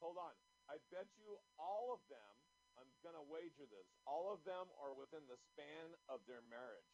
hold 0.02 0.18
on. 0.18 0.34
I 0.69 0.77
bet 0.90 1.06
you 1.22 1.38
all 1.61 1.94
of 1.94 2.02
them. 2.10 2.34
I'm 2.82 2.90
gonna 3.06 3.23
wager 3.30 3.65
this. 3.69 3.86
All 4.06 4.34
of 4.34 4.44
them 4.44 4.68
are 4.82 4.91
within 4.98 5.22
the 5.30 5.38
span 5.53 5.94
of 6.10 6.19
their 6.27 6.41
marriage. 6.49 6.90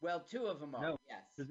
Well, 0.00 0.20
two 0.20 0.46
of 0.46 0.58
them 0.58 0.74
are. 0.74 0.82
No. 0.82 0.96
Yes. 1.06 1.22
So 1.36 1.44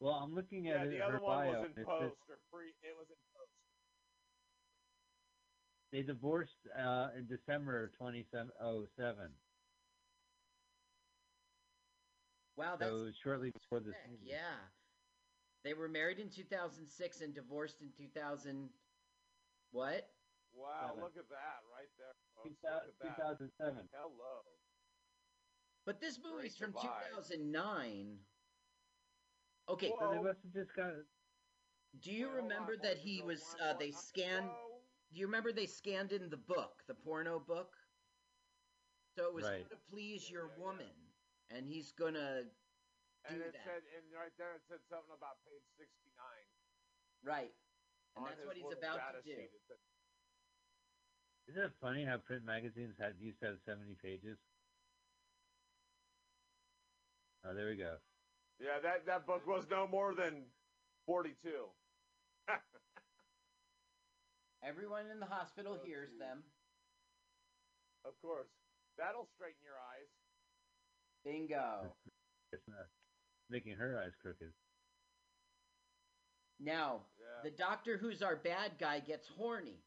well, 0.00 0.14
I'm 0.20 0.34
looking 0.34 0.68
at 0.68 0.80
Yeah, 0.80 0.84
it, 0.84 0.90
the 0.90 0.96
her 0.98 1.16
other 1.16 1.20
one 1.24 1.46
bio. 1.46 1.52
was 1.52 1.58
in 1.60 1.64
and 1.64 1.78
it 1.78 1.86
says 1.86 1.86
post 1.86 2.28
or 2.28 2.38
pre. 2.52 2.68
It 2.82 2.92
was 2.98 3.08
in 3.08 3.16
post. 3.32 3.52
They 5.92 6.02
divorced 6.02 6.58
uh, 6.76 7.08
in 7.16 7.26
December 7.26 7.84
of 7.84 7.92
2007. 7.92 9.30
Wow, 12.56 12.76
that's 12.76 12.90
So 12.90 13.08
shortly 13.22 13.50
before 13.52 13.80
this 13.80 13.94
movie. 14.10 14.26
Yeah. 14.28 14.56
They 15.66 15.74
were 15.74 15.88
married 15.88 16.20
in 16.20 16.30
2006 16.30 17.20
and 17.22 17.34
divorced 17.34 17.82
in 17.82 17.90
2000. 17.98 18.70
What? 19.72 20.06
Wow, 20.54 20.94
Seven. 20.94 21.02
look 21.02 21.16
at 21.18 21.28
that 21.28 21.58
right 21.74 21.90
there, 21.98 22.14
folks. 22.36 22.54
2000 22.62 22.94
that. 23.02 23.16
2007. 23.58 23.88
Hello. 23.92 24.42
But 25.84 26.00
this 26.00 26.20
movie's 26.22 26.56
from 26.56 26.70
divide. 26.70 27.10
2009. 27.10 28.14
Okay. 29.68 29.90
So 29.98 30.10
they 30.12 30.22
must 30.22 30.38
have 30.44 30.52
just 30.54 30.70
got. 30.76 30.92
Do 32.00 32.12
you 32.12 32.26
Wait, 32.26 32.30
hold 32.30 32.38
on, 32.38 32.44
remember 32.48 32.76
that 32.84 32.98
he 32.98 33.20
was? 33.22 33.42
Uh, 33.60 33.74
they 33.74 33.90
scanned. 33.90 34.46
Whoa. 34.46 34.78
Do 35.12 35.18
you 35.18 35.26
remember 35.26 35.50
they 35.50 35.66
scanned 35.66 36.12
in 36.12 36.30
the 36.30 36.36
book, 36.36 36.84
the 36.86 36.94
porno 36.94 37.40
book? 37.40 37.74
So 39.18 39.26
it 39.26 39.34
was 39.34 39.44
Right. 39.44 39.68
to 39.68 39.76
please 39.90 40.30
Yeah, 40.30 40.34
your 40.38 40.46
yeah, 40.46 40.54
yeah. 40.58 40.62
woman, 40.64 40.94
and 41.50 41.66
he's 41.66 41.90
gonna 41.90 42.44
And 43.28 43.42
it 43.42 43.52
that. 43.52 43.64
said, 43.66 43.82
and 43.98 44.04
right 44.14 44.30
there 44.38 44.54
it 44.54 44.62
said 44.70 44.78
something 44.86 45.10
about 45.10 45.42
page 45.42 45.66
69. 45.74 46.14
right, 47.26 47.50
and 48.14 48.22
that's 48.26 48.38
what 48.46 48.54
he's 48.56 48.70
about 48.70 49.02
to 49.18 49.22
do. 49.26 49.34
said, 49.66 49.78
Isn't 51.50 51.62
it 51.70 51.74
funny 51.82 52.04
how 52.06 52.18
print 52.22 52.44
magazines 52.46 52.94
had 52.98 53.18
used 53.18 53.40
to 53.42 53.46
have 53.50 53.58
70 53.66 53.96
pages? 54.02 54.38
Oh, 57.44 57.54
there 57.54 57.66
we 57.70 57.76
go. 57.76 57.98
yeah, 58.58 58.78
that 58.82 59.06
that 59.06 59.26
book 59.26 59.46
was 59.46 59.66
no 59.70 59.86
more 59.86 60.14
than 60.14 60.46
42. 61.06 61.34
Everyone 64.62 65.10
in 65.10 65.20
the 65.20 65.26
hospital 65.26 65.78
Oh, 65.80 65.84
hears 65.86 66.10
geez. 66.10 66.18
them. 66.18 66.42
of 68.04 68.14
course, 68.22 68.48
that'll 68.98 69.26
straighten 69.34 69.62
your 69.62 69.78
eyes. 69.78 70.10
Bingo. 71.24 71.94
It's 73.46 73.52
not 73.52 73.62
making 73.62 73.78
her 73.78 73.98
eyes 74.02 74.12
crooked. 74.20 74.52
Now, 76.58 77.06
Yeah. 77.18 77.42
the 77.42 77.50
doctor 77.50 77.96
who's 77.96 78.22
our 78.22 78.34
bad 78.34 78.78
guy 78.78 78.98
gets 79.00 79.28
horny. 79.28 79.84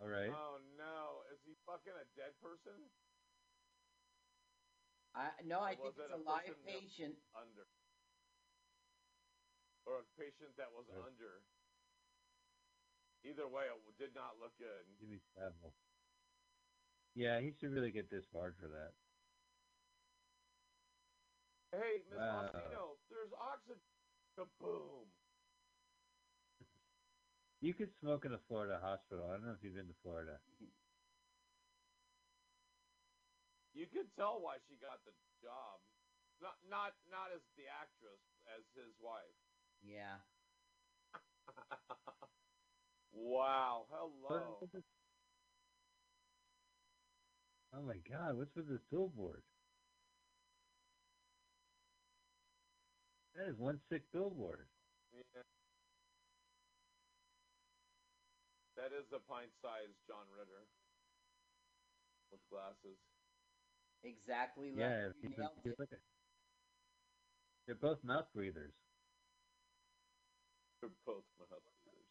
All 0.00 0.08
right. 0.08 0.30
Oh 0.30 0.58
no, 0.76 1.22
is 1.32 1.38
he 1.44 1.54
fucking 1.66 1.92
a 1.92 2.04
dead 2.16 2.32
person? 2.40 2.90
I 5.14 5.30
no, 5.44 5.60
I 5.60 5.74
think 5.74 5.88
it's 5.88 5.98
a 5.98 6.14
a 6.14 6.16
live 6.16 6.64
patient. 6.64 7.14
Under. 7.34 7.66
Or 9.86 10.00
a 10.00 10.04
patient 10.16 10.56
that 10.56 10.72
was 10.72 10.86
Right. 10.88 11.04
under. 11.06 11.42
Either 13.24 13.48
way, 13.48 13.66
it 13.66 13.96
did 13.98 14.14
not 14.14 14.38
look 14.38 14.56
good. 14.58 14.86
Yeah, 17.14 17.40
he 17.40 17.52
should 17.52 17.72
really 17.72 17.90
get 17.90 18.08
disbarred 18.10 18.56
for 18.58 18.68
that. 18.68 18.94
Hey, 21.72 22.00
Miss 22.08 22.18
Wow. 22.18 22.48
Faustino, 22.48 22.96
there's 23.08 23.32
oxygen. 23.32 23.80
Kaboom. 24.36 25.12
You 27.60 27.74
could 27.74 27.90
smoke 28.00 28.24
in 28.24 28.32
a 28.32 28.38
Florida 28.38 28.78
hospital. 28.78 29.26
I 29.28 29.32
don't 29.32 29.44
know 29.44 29.52
if 29.52 29.62
you've 29.62 29.74
been 29.74 29.88
to 29.88 29.94
Florida. 30.02 30.38
You 33.74 33.86
could 33.86 34.14
tell 34.14 34.40
why 34.40 34.58
she 34.68 34.76
got 34.76 35.04
the 35.04 35.12
job. 35.42 35.80
Not 36.40 36.54
not 36.62 36.94
not 37.10 37.32
as 37.34 37.42
the 37.56 37.66
actress, 37.66 38.20
as 38.46 38.62
his 38.74 38.94
wife. 38.98 39.34
Yeah. 39.82 40.18
wow. 43.12 43.86
Hello. 43.90 44.60
Oh 47.74 47.82
my 47.82 47.98
God! 47.98 48.36
What's 48.36 48.54
with 48.54 48.68
this 48.68 48.80
billboard? 48.90 49.42
That 53.38 53.46
is 53.46 53.54
one 53.54 53.78
sick 53.86 54.02
billboard. 54.10 54.66
Yeah. 55.14 55.22
That 58.74 58.90
is 58.90 59.06
a 59.14 59.22
pint-sized 59.30 59.94
John 60.10 60.26
Ritter 60.34 60.66
with 62.34 62.42
glasses. 62.50 62.98
Exactly. 64.02 64.74
like 64.74 64.78
Yeah, 64.82 65.14
you 65.22 65.30
he's 65.30 65.38
a- 65.38 65.54
he's 65.62 65.72
it. 65.74 65.78
like 65.78 65.92
a- 65.94 66.02
they're 67.66 67.78
both 67.78 68.02
mouth 68.02 68.26
breathers. 68.34 68.74
They're 70.80 70.90
both 71.06 71.24
mouth 71.38 71.62
breathers. 71.84 72.06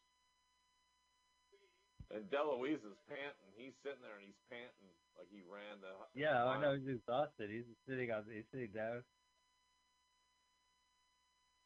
And 2.10 2.24
DeLuise 2.32 2.86
is 2.88 2.98
panting. 3.08 3.52
He's 3.56 3.76
sitting 3.84 4.02
there 4.02 4.16
and 4.16 4.24
he's 4.24 4.40
panting 4.50 4.96
like 5.18 5.28
he 5.30 5.42
ran 5.44 5.82
the. 5.82 5.92
Yeah, 6.14 6.44
oh, 6.44 6.48
I 6.56 6.62
know 6.62 6.76
he's 6.78 6.88
exhausted. 6.88 7.50
He's 7.52 7.66
sitting 7.86 8.12
on. 8.12 8.24
He's 8.32 8.48
sitting 8.52 8.72
down. 8.72 9.04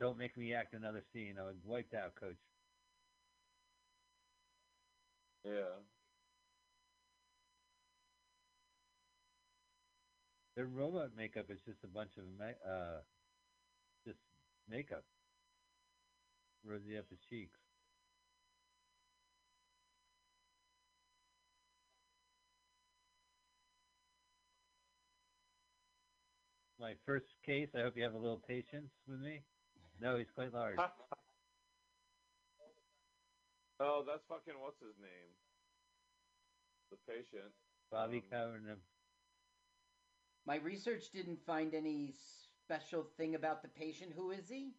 Don't 0.01 0.17
make 0.17 0.35
me 0.35 0.51
act 0.55 0.73
another 0.73 1.03
scene. 1.13 1.35
I 1.39 1.43
was 1.43 1.57
wiped 1.63 1.93
out, 1.93 2.15
coach. 2.19 2.33
Yeah. 5.45 5.77
Their 10.55 10.65
robot 10.65 11.11
makeup 11.15 11.45
is 11.51 11.59
just 11.67 11.83
a 11.83 11.87
bunch 11.87 12.17
of 12.17 12.23
ma- 12.39 12.67
uh, 12.67 13.01
just 14.07 14.17
makeup. 14.67 15.03
Rosy 16.65 16.97
up 16.97 17.05
his 17.11 17.19
cheeks. 17.29 17.59
My 26.79 26.93
first 27.05 27.27
case. 27.45 27.69
I 27.75 27.81
hope 27.81 27.93
you 27.95 28.01
have 28.03 28.15
a 28.15 28.17
little 28.17 28.41
patience 28.47 28.89
with 29.07 29.19
me. 29.19 29.41
No, 30.01 30.17
he's 30.17 30.31
quite 30.33 30.51
large. 30.53 30.77
oh, 33.79 34.03
that's 34.05 34.25
fucking 34.27 34.55
what's 34.59 34.81
his 34.81 34.97
name? 34.99 35.29
The 36.89 36.97
patient. 37.07 37.53
Bobby 37.91 38.17
Um, 38.17 38.23
Cameron. 38.31 38.81
My 40.47 40.55
research 40.55 41.11
didn't 41.11 41.39
find 41.45 41.75
any 41.75 42.13
special 42.65 43.03
thing 43.15 43.35
about 43.35 43.61
the 43.61 43.67
patient. 43.69 44.11
Who 44.15 44.31
is 44.31 44.49
he? 44.49 44.73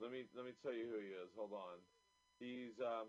Let 0.00 0.10
me 0.10 0.24
let 0.34 0.44
me 0.44 0.50
tell 0.60 0.72
you 0.72 0.86
who 0.90 0.98
he 0.98 1.06
is. 1.06 1.30
Hold 1.36 1.52
on. 1.52 1.78
He's 2.40 2.80
um 2.80 3.06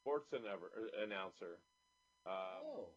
sports 0.00 0.32
announcer. 0.32 0.70
announcer. 1.02 1.58
Um, 2.24 2.62
oh, 2.64 2.88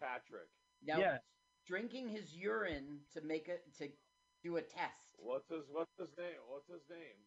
Patrick. 0.00 0.48
Now, 0.86 0.98
Yes. 0.98 1.20
Drinking 1.66 2.08
his 2.08 2.34
urine 2.34 3.00
to 3.14 3.20
make 3.20 3.48
a 3.48 3.58
to 3.78 3.88
do 4.42 4.56
a 4.56 4.62
test. 4.62 5.16
What's 5.18 5.48
his 5.48 5.64
What's 5.70 5.92
his 5.98 6.08
name? 6.18 6.40
What's 6.48 6.68
his 6.68 6.82
name? 6.90 7.20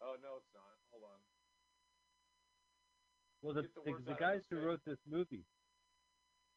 Oh 0.00 0.14
no, 0.22 0.38
it's 0.38 0.52
not. 0.54 0.76
Hold 0.90 1.04
on. 1.04 1.20
Well, 3.42 3.54
the 3.54 3.62
the 3.62 3.92
the, 3.92 4.12
the 4.14 4.18
guys 4.18 4.42
who 4.50 4.58
wrote 4.58 4.80
this 4.86 4.98
movie, 5.08 5.44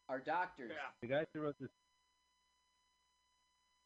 Our 0.10 0.20
doctors. 0.20 0.72
Yeah. 0.74 0.90
the 1.02 1.08
guys 1.08 1.26
who 1.34 1.42
wrote 1.42 1.56
this, 1.60 1.70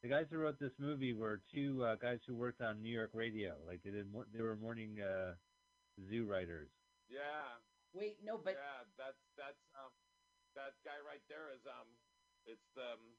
the 0.03 0.09
guys 0.09 0.27
who 0.31 0.37
wrote 0.37 0.59
this 0.59 0.71
movie 0.79 1.13
were 1.13 1.41
two 1.53 1.83
uh, 1.83 1.95
guys 1.95 2.19
who 2.27 2.35
worked 2.35 2.61
on 2.61 2.81
New 2.81 2.91
York 2.91 3.11
radio. 3.13 3.55
Like 3.67 3.81
they 3.83 3.91
did, 3.91 4.11
mor- 4.11 4.27
they 4.33 4.41
were 4.41 4.55
morning 4.55 4.97
uh, 5.01 5.35
zoo 6.09 6.25
writers. 6.25 6.69
Yeah. 7.09 7.59
Wait, 7.93 8.17
no, 8.23 8.35
but 8.37 8.55
yeah, 8.59 8.83
that's 8.99 9.19
that's 9.39 9.63
um 9.79 9.91
that 10.55 10.75
guy 10.83 10.99
right 11.07 11.23
there 11.31 11.51
is 11.55 11.63
um 11.67 11.87
it's 12.45 12.69
the 12.73 12.97
um, 12.97 13.17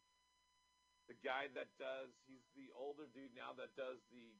the 1.06 1.14
guy 1.22 1.46
that 1.54 1.70
does 1.78 2.10
he's 2.26 2.42
the 2.58 2.70
older 2.74 3.06
dude 3.06 3.34
now 3.34 3.54
that 3.54 3.74
does 3.78 4.02
the 4.10 4.34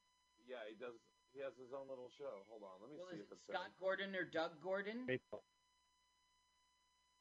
yeah 0.46 0.62
he 0.66 0.74
does 0.74 0.98
he 1.34 1.42
has 1.42 1.54
his 1.58 1.74
own 1.74 1.86
little 1.90 2.10
show. 2.10 2.46
Hold 2.48 2.64
on, 2.64 2.80
let 2.80 2.88
me 2.90 2.96
well, 2.96 3.12
see 3.12 3.20
is 3.20 3.26
if 3.26 3.30
it 3.30 3.38
it's 3.38 3.46
Scott 3.46 3.70
him. 3.70 3.78
Gordon 3.78 4.16
or 4.16 4.24
Doug 4.24 4.56
Gordon? 4.62 5.04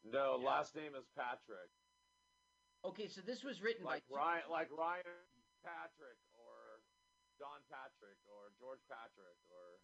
No, 0.06 0.38
last 0.38 0.76
name 0.78 0.94
is 0.94 1.10
Patrick. 1.18 1.74
Okay, 2.86 3.10
so 3.10 3.22
this 3.26 3.42
was 3.42 3.62
written 3.62 3.84
Like 3.84 4.06
by 4.06 4.40
Ryan 4.40 4.46
like 4.50 4.70
Ryan 4.70 5.26
Patrick 5.66 6.22
or 6.38 6.86
Don 7.42 7.66
Patrick 7.66 8.22
or 8.30 8.54
George 8.62 8.86
Patrick 8.86 9.42
or 9.50 9.82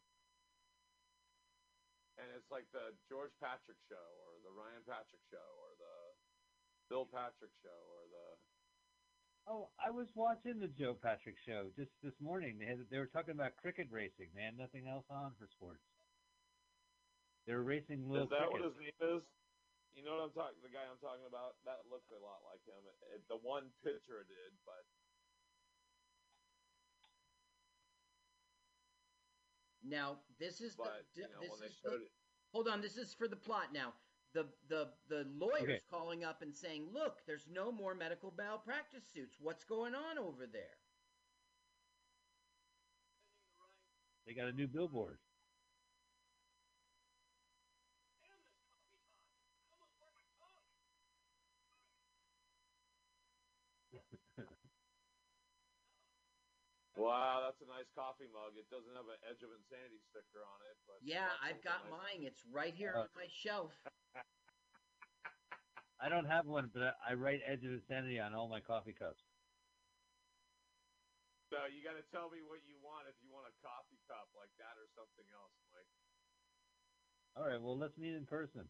and 2.22 2.30
it's 2.38 2.54
like 2.54 2.70
the 2.70 2.94
George 3.10 3.34
Patrick 3.42 3.82
show 3.90 4.08
or 4.30 4.38
the 4.46 4.54
Ryan 4.54 4.86
Patrick 4.86 5.26
show 5.34 5.50
or 5.66 5.74
the 5.82 6.11
Bill 6.92 7.08
Patrick 7.08 7.56
show 7.64 7.80
or 7.96 8.04
the 8.12 8.26
Oh, 9.48 9.72
I 9.80 9.90
was 9.90 10.12
watching 10.14 10.60
the 10.60 10.68
Joe 10.68 10.94
Patrick 10.94 11.40
show 11.48 11.72
just 11.74 11.90
this 12.04 12.14
morning. 12.20 12.60
They 12.60 12.68
had, 12.68 12.84
they 12.92 13.00
were 13.00 13.10
talking 13.10 13.34
about 13.34 13.58
cricket 13.58 13.88
racing. 13.90 14.30
They 14.36 14.44
had 14.44 14.60
nothing 14.60 14.86
else 14.86 15.08
on 15.10 15.34
for 15.40 15.48
sports. 15.50 15.82
They 17.48 17.56
were 17.56 17.66
racing 17.66 18.06
little 18.06 18.30
Is 18.30 18.36
that 18.36 18.52
what 18.52 18.62
his 18.62 18.78
name 18.78 19.00
is? 19.02 19.24
You 19.98 20.06
know 20.06 20.20
what 20.20 20.30
I'm 20.30 20.36
talking? 20.36 20.62
The 20.62 20.70
guy 20.70 20.86
I'm 20.86 21.02
talking 21.02 21.26
about. 21.26 21.58
That 21.66 21.82
looked 21.90 22.12
a 22.14 22.22
lot 22.22 22.46
like 22.46 22.62
him. 22.68 22.84
It, 23.16 23.26
the 23.32 23.42
one 23.42 23.74
picture 23.82 24.28
did, 24.28 24.52
but 24.68 24.86
Now, 29.82 30.22
this 30.38 30.62
is 30.62 30.78
but 30.78 31.10
the 31.18 31.26
you 31.26 31.28
know 31.34 31.42
this 31.42 31.50
when 31.50 31.60
they 31.66 31.74
is 31.74 31.82
the, 31.82 32.06
it, 32.06 32.14
Hold 32.54 32.68
on, 32.68 32.84
this 32.84 32.98
is 33.00 33.16
for 33.18 33.28
the 33.28 33.40
plot 33.40 33.74
now. 33.74 33.98
The 34.34 34.48
the 34.68 34.94
the 35.10 35.26
lawyer's 35.36 35.64
Okay. 35.64 35.82
calling 35.90 36.24
up 36.24 36.42
and 36.42 36.56
saying, 36.56 36.88
"Look, 36.94 37.26
there's 37.26 37.48
no 37.48 37.72
more 37.72 37.94
medical 37.96 38.34
malpractice 38.38 39.04
suits. 39.14 39.36
What's 39.40 39.64
going 39.66 39.94
on 39.96 40.18
over 40.18 40.48
there?" 40.48 40.78
They 44.26 44.34
got 44.34 44.48
a 44.48 44.54
new 44.54 44.68
billboard. 44.68 45.20
Wow, 57.02 57.42
that's 57.42 57.62
a 57.66 57.70
nice 57.70 57.90
coffee 57.98 58.30
mug. 58.30 58.54
It 58.58 58.70
doesn't 58.70 58.94
have 58.94 59.10
an 59.10 59.18
Edge 59.26 59.42
of 59.42 59.50
Insanity 59.50 59.98
sticker 60.14 60.46
on 60.46 60.60
it, 60.70 60.78
but 60.86 61.02
Yeah, 61.02 61.34
I've 61.42 61.62
got 61.66 61.90
nice. 61.90 61.98
mine. 61.98 62.22
It's 62.30 62.46
right 62.46 62.74
here 62.74 62.94
Uh, 62.96 63.10
on 63.10 63.14
my 63.18 63.28
shelf. 63.28 63.74
I 66.02 66.10
don't 66.10 66.26
have 66.26 66.46
one, 66.46 66.70
but 66.74 66.82
I 66.82 67.14
I 67.14 67.14
write 67.14 67.42
Edge 67.46 67.64
of 67.66 67.72
Insanity 67.74 68.20
on 68.20 68.34
all 68.34 68.48
my 68.50 68.60
coffee 68.62 68.94
cups. 68.94 69.22
So 71.54 71.66
you 71.68 71.84
got 71.84 72.00
to 72.00 72.06
tell 72.16 72.32
me 72.32 72.42
what 72.42 72.64
you 72.64 72.80
want 72.80 73.08
if 73.12 73.16
you 73.22 73.30
want 73.30 73.46
a 73.46 73.52
coffee 73.60 74.00
cup 74.08 74.32
like 74.34 74.56
that 74.58 74.78
or 74.80 74.88
something 74.96 75.28
else, 75.36 75.52
Mike. 75.76 75.90
All 77.36 77.44
right, 77.48 77.62
well, 77.62 77.78
let's 77.78 77.98
meet 77.98 78.16
in 78.16 78.26
person. 78.26 78.70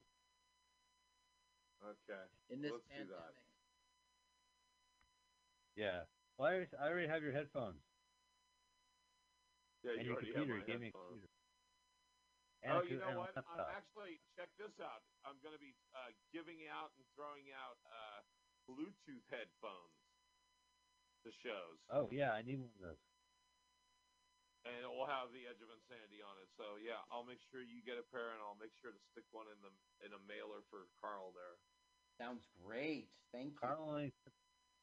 Okay. 1.83 2.25
In 2.49 2.61
this 2.61 2.71
Let's 2.73 2.85
do 2.89 3.05
that. 3.05 3.33
pandemic. 3.33 3.45
Yeah. 5.75 6.05
Well, 6.37 6.49
I 6.49 6.89
already 6.89 7.07
have 7.07 7.21
your 7.23 7.33
headphones 7.33 7.81
Yeah, 9.81 9.97
and 9.97 10.05
you 10.05 10.13
your 10.13 10.21
already 10.21 10.31
computer. 10.31 10.53
have 10.57 10.65
my 10.65 10.69
gave 10.69 10.81
me 10.81 10.89
a 10.89 10.95
computer. 10.95 11.29
And 12.61 12.71
oh, 12.77 12.81
a, 12.81 12.85
you 12.85 12.97
know 13.01 13.17
what? 13.17 13.33
I'm 13.33 13.41
laptop. 13.57 13.73
actually 13.73 14.21
check 14.37 14.53
this 14.61 14.73
out. 14.77 15.01
I'm 15.25 15.41
going 15.41 15.57
to 15.57 15.61
be 15.61 15.73
uh, 15.97 16.13
giving 16.29 16.61
out 16.69 16.93
and 16.97 17.05
throwing 17.17 17.49
out 17.57 17.81
uh, 17.89 18.21
Bluetooth 18.69 19.25
headphones 19.33 19.97
to 21.25 21.29
shows, 21.45 21.77
Oh 21.89 22.09
yeah, 22.09 22.33
I 22.33 22.41
need 22.41 22.57
one 22.61 22.73
of 22.77 22.81
those. 22.81 23.01
and 24.65 24.73
it 24.85 24.89
will 24.89 25.05
have 25.09 25.29
the 25.33 25.45
Edge 25.45 25.61
of 25.61 25.69
Insanity 25.69 26.21
on 26.21 26.33
it. 26.41 26.49
So 26.57 26.81
yeah, 26.81 27.01
I'll 27.13 27.25
make 27.25 27.41
sure 27.53 27.61
you 27.61 27.81
get 27.85 27.97
a 28.01 28.05
pair, 28.09 28.33
and 28.33 28.41
I'll 28.41 28.57
make 28.57 28.73
sure 28.81 28.89
to 28.93 29.01
stick 29.13 29.25
one 29.29 29.45
in 29.49 29.57
the 29.61 29.69
in 30.05 30.13
a 30.17 30.21
mailer 30.25 30.65
for 30.73 30.89
Carl 30.97 31.29
there. 31.37 31.57
Sounds 32.17 32.45
great. 32.65 33.09
Thank 33.33 33.53
you. 33.53 33.61
Carl 33.61 34.01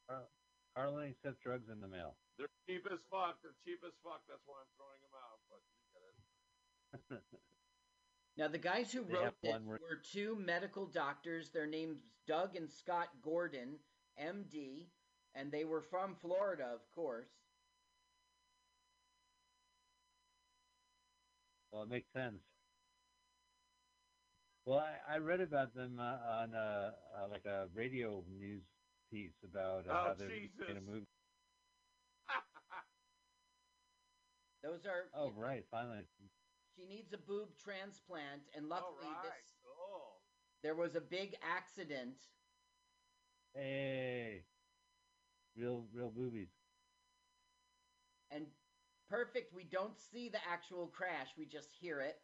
Carl, 0.06 0.30
Carl 0.74 0.94
only 0.94 1.14
accepts 1.14 1.42
drugs 1.42 1.68
in 1.70 1.80
the 1.80 1.88
mail. 1.88 2.16
They're 2.38 2.52
cheap 2.66 2.86
as 2.90 3.00
fuck. 3.10 3.40
They're 3.42 3.56
cheap 3.64 3.80
as 3.86 3.92
fuck. 4.02 4.22
That's 4.28 4.42
why 4.46 4.62
I'm 4.62 4.70
throwing 4.78 5.02
them 5.02 5.16
out. 5.18 5.38
But 5.50 5.60
you 5.68 5.82
get 5.92 7.18
it. 7.18 7.38
Now, 8.38 8.46
the 8.46 8.56
guys 8.56 8.92
who 8.92 9.02
They 9.02 9.14
wrote 9.14 9.24
have 9.24 9.34
this 9.42 9.52
one 9.52 9.66
were 9.66 10.00
two 10.12 10.36
medical 10.36 10.86
doctors. 10.86 11.50
Their 11.50 11.66
names 11.66 11.98
Doug 12.28 12.54
and 12.54 12.70
Scott 12.70 13.08
Gordon, 13.20 13.80
MD, 14.22 14.86
and 15.34 15.50
they 15.50 15.64
were 15.64 15.82
from 15.82 16.14
Florida, 16.14 16.66
of 16.72 16.80
course. 16.94 17.26
Well, 21.72 21.82
it 21.82 21.90
makes 21.90 22.12
sense. 22.12 22.40
Well, 24.64 24.78
I, 24.78 25.14
I 25.14 25.18
read 25.18 25.40
about 25.40 25.74
them 25.74 25.98
uh, 25.98 26.42
on 26.42 26.54
uh, 26.54 26.90
uh, 27.16 27.28
like 27.30 27.44
a 27.44 27.66
radio 27.74 28.22
news 28.38 28.62
piece 29.10 29.36
about 29.44 29.86
uh, 29.86 29.90
Oh, 29.92 30.04
how 30.08 30.14
they're 30.18 30.30
in 30.70 30.76
a 30.76 30.80
movie. 30.80 31.06
Those 34.62 34.84
are. 34.86 35.08
Oh, 35.14 35.32
right, 35.36 35.64
finally. 35.70 36.02
She 36.76 36.84
needs 36.86 37.12
a 37.12 37.18
boob 37.18 37.48
transplant, 37.62 38.42
and 38.54 38.68
luckily 38.68 39.06
All 39.06 39.22
right. 39.24 39.42
this 39.42 39.54
Oh. 39.66 40.20
there 40.62 40.74
was 40.74 40.94
a 40.94 41.00
big 41.00 41.36
accident. 41.42 42.16
Hey, 43.54 44.44
real, 45.56 45.86
real 45.92 46.10
boobies. 46.10 46.50
And 48.30 48.46
perfect, 49.08 49.52
we 49.54 49.64
don't 49.64 49.98
see 49.98 50.28
the 50.28 50.38
actual 50.46 50.86
crash, 50.86 51.28
we 51.36 51.46
just 51.46 51.72
hear 51.80 52.00
it. 52.00 52.20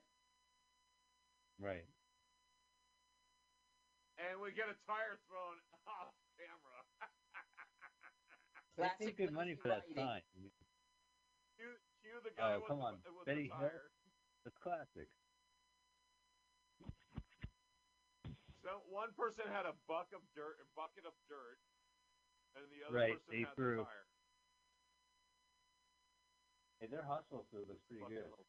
Right. 1.58 1.86
And 4.18 4.40
we 4.40 4.52
get 4.52 4.68
a 4.70 4.76
tire 4.86 5.18
thrown 5.26 5.58
off 5.88 6.12
camera. 6.12 6.23
They 8.76 8.82
Classic 8.82 9.06
paid 9.06 9.16
good 9.16 9.32
money 9.32 9.54
for 9.54 9.68
that 9.70 9.86
lazy 9.86 9.94
writing. 10.02 10.26
sign. 10.34 10.50
cue, 11.54 11.78
cue 12.02 12.18
the 12.26 12.30
guy 12.34 12.54
Oh, 12.54 12.58
with, 12.58 12.68
come 12.68 12.78
the, 12.78 12.84
on, 12.84 12.94
with 13.06 13.26
Betty 13.26 13.46
the 13.48 13.54
Hill. 13.54 13.70
tire. 13.70 13.90
The 14.44 14.50
classic. 14.50 15.08
So 18.66 18.80
one 18.90 19.12
person 19.14 19.44
had 19.52 19.66
a 19.68 19.74
buck 19.86 20.08
of 20.16 20.22
dirt, 20.34 20.58
a 20.58 20.66
bucket 20.74 21.04
of 21.06 21.12
dirt, 21.28 21.60
and 22.56 22.64
the 22.72 22.82
other 22.88 22.96
Right, 22.96 23.12
person 23.14 23.30
they 23.30 23.42
had 23.46 23.54
threw- 23.54 23.76
the 23.76 23.84
tire. 23.84 24.06
Hey, 26.80 26.86
their 26.88 27.04
hospital 27.04 27.46
food 27.52 27.68
looks 27.68 27.84
pretty 27.86 28.02
Fucking 28.02 28.16
good. 28.16 28.30
little- 28.30 28.46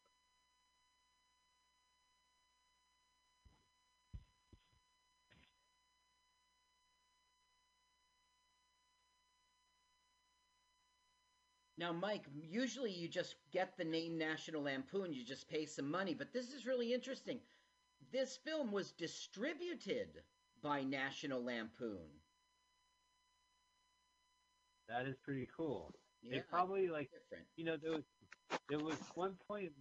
Now, 11.77 11.91
Mike, 11.91 12.25
usually 12.33 12.91
you 12.91 13.07
just 13.09 13.35
get 13.51 13.77
the 13.77 13.83
name 13.83 14.17
National 14.17 14.63
Lampoon, 14.63 15.13
you 15.13 15.23
just 15.25 15.49
pay 15.49 15.65
some 15.65 15.89
money, 15.91 16.13
but 16.13 16.31
this 16.31 16.53
is 16.53 16.65
really 16.65 16.93
interesting. 16.93 17.39
This 18.11 18.37
film 18.37 18.71
was 18.71 18.91
distributed 18.91 20.23
by 20.61 20.83
National 20.83 21.43
Lampoon. 21.43 22.21
That 24.87 25.07
is 25.07 25.15
pretty 25.23 25.47
cool. 25.55 25.91
Yeah, 26.21 26.37
They 26.37 26.39
probably 26.49 26.87
like 26.87 27.09
different. 27.11 27.45
you 27.55 27.65
know 27.65 27.77
there 27.77 27.91
was 27.91 28.03
there 28.69 28.79
was 28.79 28.97
one 29.15 29.35
point 29.47 29.71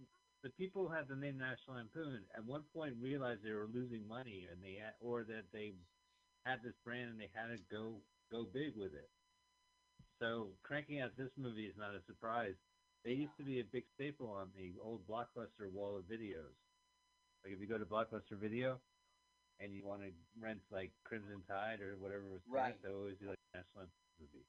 the 0.43 0.49
people 0.51 0.87
who 0.87 0.93
had 0.93 1.07
the 1.07 1.15
name 1.15 1.37
National 1.37 1.77
Lampoon 1.77 2.21
at 2.35 2.43
one 2.45 2.63
point 2.73 2.93
realized 2.99 3.43
they 3.43 3.51
were 3.53 3.67
losing 3.71 4.07
money 4.07 4.47
and 4.51 4.61
they 4.61 4.77
or 4.99 5.23
that 5.23 5.45
they 5.53 5.73
had 6.45 6.61
this 6.63 6.75
brand 6.83 7.09
and 7.09 7.19
they 7.19 7.29
had 7.33 7.47
to 7.55 7.57
go 7.71 8.01
go 8.31 8.45
big 8.51 8.75
with 8.75 8.93
it. 8.93 9.09
So 10.19 10.47
cranking 10.63 11.01
out 11.01 11.17
this 11.17 11.31
movie 11.37 11.65
is 11.65 11.75
not 11.77 11.95
a 11.95 12.01
surprise. 12.05 12.55
They 13.03 13.11
used 13.11 13.37
to 13.37 13.43
be 13.43 13.59
a 13.59 13.63
big 13.63 13.83
staple 13.93 14.29
on 14.31 14.47
the 14.57 14.73
old 14.81 15.01
Blockbuster 15.07 15.69
wall 15.71 15.97
of 15.97 16.03
videos. 16.05 16.55
Like 17.43 17.53
if 17.53 17.59
you 17.61 17.67
go 17.67 17.77
to 17.77 17.85
Blockbuster 17.85 18.39
Video, 18.39 18.79
and 19.59 19.73
you 19.73 19.85
want 19.85 20.01
to 20.01 20.11
rent 20.39 20.59
like 20.71 20.91
Crimson 21.03 21.39
Tide 21.47 21.79
or 21.79 21.95
whatever 21.99 22.23
was 22.27 22.41
Right. 22.47 22.75
current, 22.75 22.83
they 22.83 22.89
always 22.91 23.15
do 23.21 23.29
like 23.29 23.39
National 23.53 23.87
movie. 24.19 24.43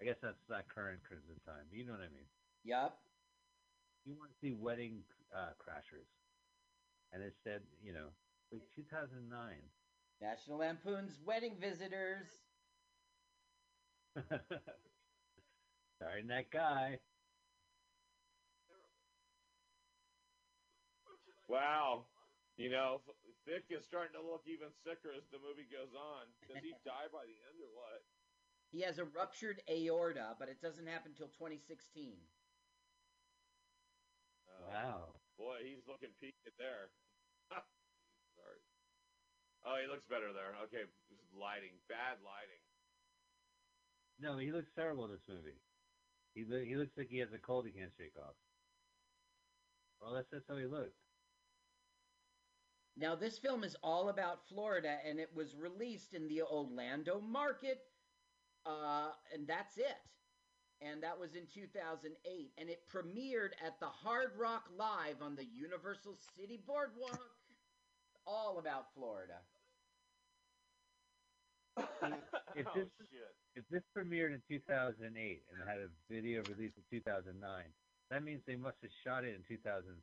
I 0.00 0.04
guess 0.04 0.16
that's 0.22 0.38
not 0.48 0.68
current 0.68 1.00
Crimson 1.02 1.34
Tide, 1.46 1.66
but 1.70 1.76
you 1.76 1.86
know 1.86 1.92
what 1.92 2.02
I 2.06 2.12
mean. 2.14 2.28
Yup. 2.62 2.98
You 4.04 4.14
want 4.14 4.30
to 4.30 4.38
see 4.38 4.52
Wedding 4.52 5.02
uh, 5.34 5.54
Crashers, 5.58 6.06
and 7.12 7.22
it 7.22 7.34
said, 7.42 7.62
you 7.82 7.92
know, 7.92 8.12
like 8.52 8.62
2009. 8.76 9.26
National 10.20 10.58
Lampoon's 10.58 11.18
Wedding 11.24 11.56
Visitors. 11.60 12.28
Starring 16.04 16.28
that 16.28 16.52
guy. 16.52 17.00
Wow. 21.48 22.04
You 22.60 22.68
know, 22.68 23.00
Thicke 23.48 23.72
is 23.72 23.88
starting 23.88 24.12
to 24.12 24.20
look 24.20 24.44
even 24.44 24.68
sicker 24.84 25.16
as 25.16 25.24
the 25.32 25.40
movie 25.40 25.64
goes 25.72 25.96
on. 25.96 26.28
Does 26.44 26.60
he 26.60 26.76
die 26.84 27.08
by 27.08 27.24
the 27.24 27.32
end 27.48 27.56
or 27.64 27.72
what? 27.72 28.04
He 28.68 28.84
has 28.84 29.00
a 29.00 29.08
ruptured 29.16 29.64
aorta, 29.64 30.36
but 30.36 30.52
it 30.52 30.60
doesn't 30.60 30.84
happen 30.84 31.16
until 31.16 31.32
2016. 31.40 32.20
Oh, 34.44 34.68
Wow. 34.68 35.16
Boy, 35.40 35.64
he's 35.64 35.88
looking 35.88 36.12
peaked 36.20 36.44
there. 36.60 36.92
Sorry. 38.36 38.60
Oh, 39.64 39.80
he 39.80 39.88
looks 39.88 40.04
better 40.04 40.36
there. 40.36 40.52
Okay, 40.68 40.84
this 41.08 41.16
is 41.16 41.32
lighting. 41.32 41.72
Bad 41.88 42.20
lighting. 42.20 42.60
No, 44.20 44.36
he 44.36 44.52
looks 44.52 44.70
terrible 44.76 45.08
in 45.08 45.10
this 45.16 45.24
movie. 45.26 45.56
He 46.34 46.44
lo- 46.48 46.64
he 46.64 46.76
looks 46.76 46.96
like 46.96 47.08
he 47.08 47.18
has 47.18 47.32
a 47.32 47.38
cold 47.38 47.66
he 47.66 47.72
can't 47.72 47.92
shake 47.96 48.16
off. 48.18 48.34
Well, 50.00 50.14
that's 50.14 50.30
just 50.30 50.46
how 50.48 50.56
he 50.56 50.66
looks. 50.66 50.96
Now, 52.96 53.14
this 53.16 53.38
film 53.38 53.64
is 53.64 53.76
all 53.82 54.08
about 54.08 54.46
Florida, 54.48 54.98
and 55.08 55.18
it 55.18 55.30
was 55.34 55.56
released 55.56 56.14
in 56.14 56.28
the 56.28 56.42
Orlando 56.42 57.20
market, 57.20 57.80
uh, 58.66 59.10
and 59.32 59.46
that's 59.48 59.76
it. 59.78 59.98
And 60.80 61.02
that 61.02 61.18
was 61.18 61.34
in 61.34 61.46
2008, 61.52 62.52
and 62.58 62.68
it 62.68 62.82
premiered 62.92 63.52
at 63.64 63.80
the 63.80 63.86
Hard 63.86 64.32
Rock 64.36 64.68
Live 64.76 65.22
on 65.22 65.34
the 65.34 65.44
Universal 65.44 66.16
City 66.36 66.60
Boardwalk. 66.66 67.20
all 68.26 68.58
about 68.58 68.92
Florida. 68.94 69.40
If 72.56 72.66
oh, 72.68 72.70
this 72.74 72.88
shit. 73.10 73.34
If 73.56 73.62
this 73.70 73.82
premiered 73.96 74.34
in 74.34 74.42
2008 74.48 74.98
and 74.98 75.68
had 75.68 75.78
a 75.78 75.88
video 76.10 76.42
released 76.50 76.74
in 76.76 76.84
2009, 76.90 77.38
that 78.10 78.22
means 78.22 78.42
they 78.46 78.56
must 78.56 78.76
have 78.82 78.90
shot 79.04 79.24
it 79.24 79.34
in 79.34 79.42
2007. 79.48 79.94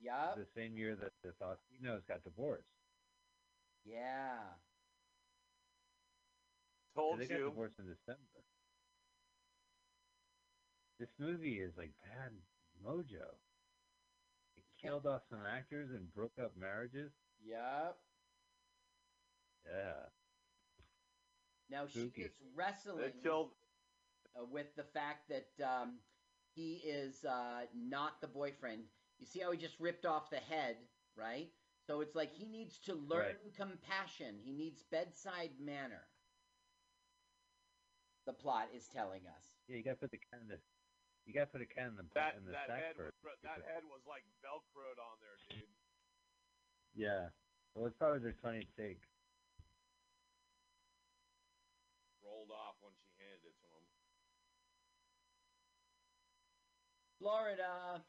Yup. 0.00 0.36
The 0.36 0.46
same 0.54 0.76
year 0.78 0.94
that 0.96 1.12
the 1.22 1.32
Faustinos 1.42 2.06
got 2.06 2.22
divorced. 2.22 2.64
Yeah. 3.84 4.38
Told 6.94 7.16
So 7.16 7.18
they 7.18 7.26
got 7.26 7.38
you. 7.38 7.44
divorced 7.50 7.78
in 7.78 7.86
December. 7.86 8.42
This 10.98 11.10
movie 11.18 11.60
is 11.60 11.72
like 11.76 11.90
bad 12.02 12.32
mojo. 12.84 13.36
It 14.56 14.64
killed 14.80 15.06
off 15.06 15.22
some 15.28 15.44
actors 15.44 15.90
and 15.90 16.12
broke 16.14 16.38
up 16.42 16.56
marriages. 16.56 17.10
Yep. 17.44 17.96
Yeah. 19.66 20.06
Now 21.70 21.86
she 21.86 22.00
Spooky. 22.00 22.22
is 22.22 22.32
wrestling 22.54 23.12
killed. 23.22 23.50
uh, 24.38 24.44
with 24.50 24.74
the 24.76 24.84
fact 24.84 25.28
that 25.30 25.48
um, 25.64 25.98
he 26.54 26.74
is 26.84 27.24
uh, 27.24 27.66
not 27.74 28.20
the 28.20 28.28
boyfriend. 28.28 28.82
You 29.18 29.26
see 29.26 29.40
how 29.40 29.50
he 29.50 29.58
just 29.58 29.78
ripped 29.80 30.04
off 30.06 30.30
the 30.30 30.36
head, 30.36 30.76
right? 31.16 31.48
So 31.86 32.00
it's 32.00 32.14
like 32.14 32.32
he 32.32 32.46
needs 32.46 32.78
to 32.80 32.94
learn 32.94 33.36
Right. 33.38 33.54
compassion. 33.56 34.36
He 34.42 34.52
needs 34.52 34.82
bedside 34.90 35.50
manner. 35.60 36.02
The 38.26 38.32
plot 38.34 38.68
is 38.74 38.88
telling 38.88 39.22
us. 39.26 39.44
Yeah, 39.68 39.76
you 39.78 39.84
gotta 39.84 39.96
put 39.96 40.10
the 40.10 40.18
can 40.18 40.42
in 40.42 40.48
the 40.48 40.58
you 41.26 41.34
gotta 41.34 41.46
put 41.46 41.60
a 41.62 41.66
can 41.66 41.94
in 41.94 41.96
the 41.96 42.06
That 42.14 42.34
in 42.38 42.44
the 42.44 42.52
that 42.52 42.66
sack 42.66 42.82
head 42.82 42.96
first. 42.96 43.14
was, 43.22 43.38
that 43.42 43.62
head 43.66 43.82
was 43.86 44.02
like 44.06 44.22
velcroed 44.42 44.98
on 44.98 45.16
there, 45.22 45.38
dude. 45.50 45.70
Yeah. 46.94 47.30
Well, 47.74 47.86
it's 47.86 47.96
probably 47.98 48.18
their 48.20 48.34
Tony's 48.42 48.70
take. 48.76 49.02
Rolled 52.26 52.50
off 52.50 52.74
when 52.82 52.90
she 52.98 53.06
handed 53.22 53.46
it 53.46 53.54
to 53.62 53.66
him. 53.70 53.86
Florida. 57.22 58.02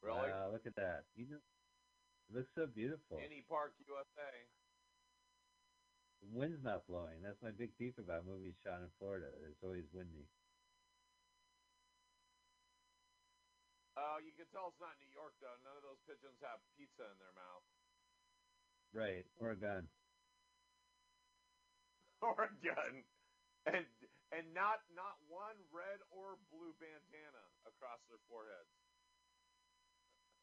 Really? 0.00 0.32
Wow, 0.32 0.48
look 0.48 0.64
at 0.64 0.74
that. 0.80 1.04
You 1.12 1.28
know, 1.28 1.44
it 2.32 2.32
looks 2.32 2.48
so 2.56 2.64
beautiful. 2.64 3.20
Any 3.20 3.44
Park, 3.44 3.76
USA. 3.84 4.32
The 6.24 6.32
wind's 6.32 6.64
not 6.64 6.88
blowing. 6.88 7.20
That's 7.20 7.40
my 7.44 7.52
big 7.52 7.76
beef 7.76 7.96
about 8.00 8.24
movies 8.24 8.56
shot 8.64 8.80
in 8.80 8.88
Florida. 8.96 9.28
It's 9.44 9.60
always 9.60 9.84
windy. 9.92 10.24
Oh, 14.00 14.16
you 14.24 14.32
can 14.32 14.48
tell 14.48 14.72
it's 14.72 14.80
not 14.80 14.96
New 15.00 15.12
York 15.12 15.36
though. 15.44 15.56
None 15.60 15.76
of 15.76 15.84
those 15.84 16.00
pigeons 16.08 16.40
have 16.40 16.64
pizza 16.76 17.04
in 17.04 17.18
their 17.20 17.36
mouth. 17.36 17.64
Right. 18.96 19.28
Or 19.36 19.52
a 19.52 19.58
gun. 19.60 19.88
or 22.24 22.50
gun, 22.62 23.04
and 23.66 23.84
and 24.30 24.54
not 24.54 24.80
not 24.94 25.16
one 25.28 25.56
red 25.72 26.00
or 26.10 26.36
blue 26.52 26.72
bandana 26.78 27.44
across 27.66 28.00
their 28.08 28.20
foreheads. 28.28 28.68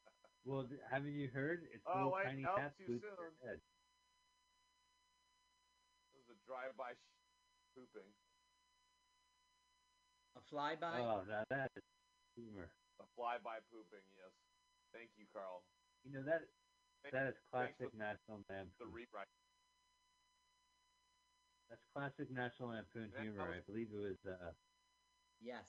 Well, 0.47 0.63
haven't 0.89 1.11
you 1.19 1.27
heard? 1.27 1.67
It's 1.75 1.83
Oh, 1.85 2.07
little 2.07 2.11
wait, 2.15 2.23
tiny 2.23 2.43
nope, 2.47 2.55
cats 2.55 2.77
too 2.79 2.99
their 3.03 3.11
soon. 3.19 3.35
head. 3.43 3.59
This 6.15 6.23
is 6.23 6.29
a 6.31 6.39
drive-by 6.47 6.93
sh- 6.95 7.11
pooping, 7.75 8.07
A 10.35 10.41
flyby. 10.47 11.03
Oh, 11.03 11.23
now 11.27 11.43
that 11.51 11.71
is 11.75 11.83
humor. 12.35 12.71
a 12.99 13.05
fly-by 13.15 13.59
pooping. 13.69 14.07
Yes, 14.15 14.31
thank 14.95 15.11
you, 15.19 15.27
Carl. 15.35 15.63
You 16.07 16.11
know 16.15 16.23
that 16.23 16.47
Thank- 17.03 17.11
that 17.11 17.27
is 17.27 17.35
classic 17.51 17.91
for 17.91 17.97
National 17.97 18.39
the 18.79 18.85
rewrite. 18.87 19.27
That's 21.69 21.83
classic 21.93 22.31
National 22.31 22.69
Lampoon 22.69 23.11
That- 23.11 23.21
humor. 23.21 23.47
that 23.47 23.57
I 23.57 23.59
believe 23.61 23.91
it 23.93 23.97
was. 23.97 24.17
Uh, 24.25 24.53
Yes. 25.39 25.65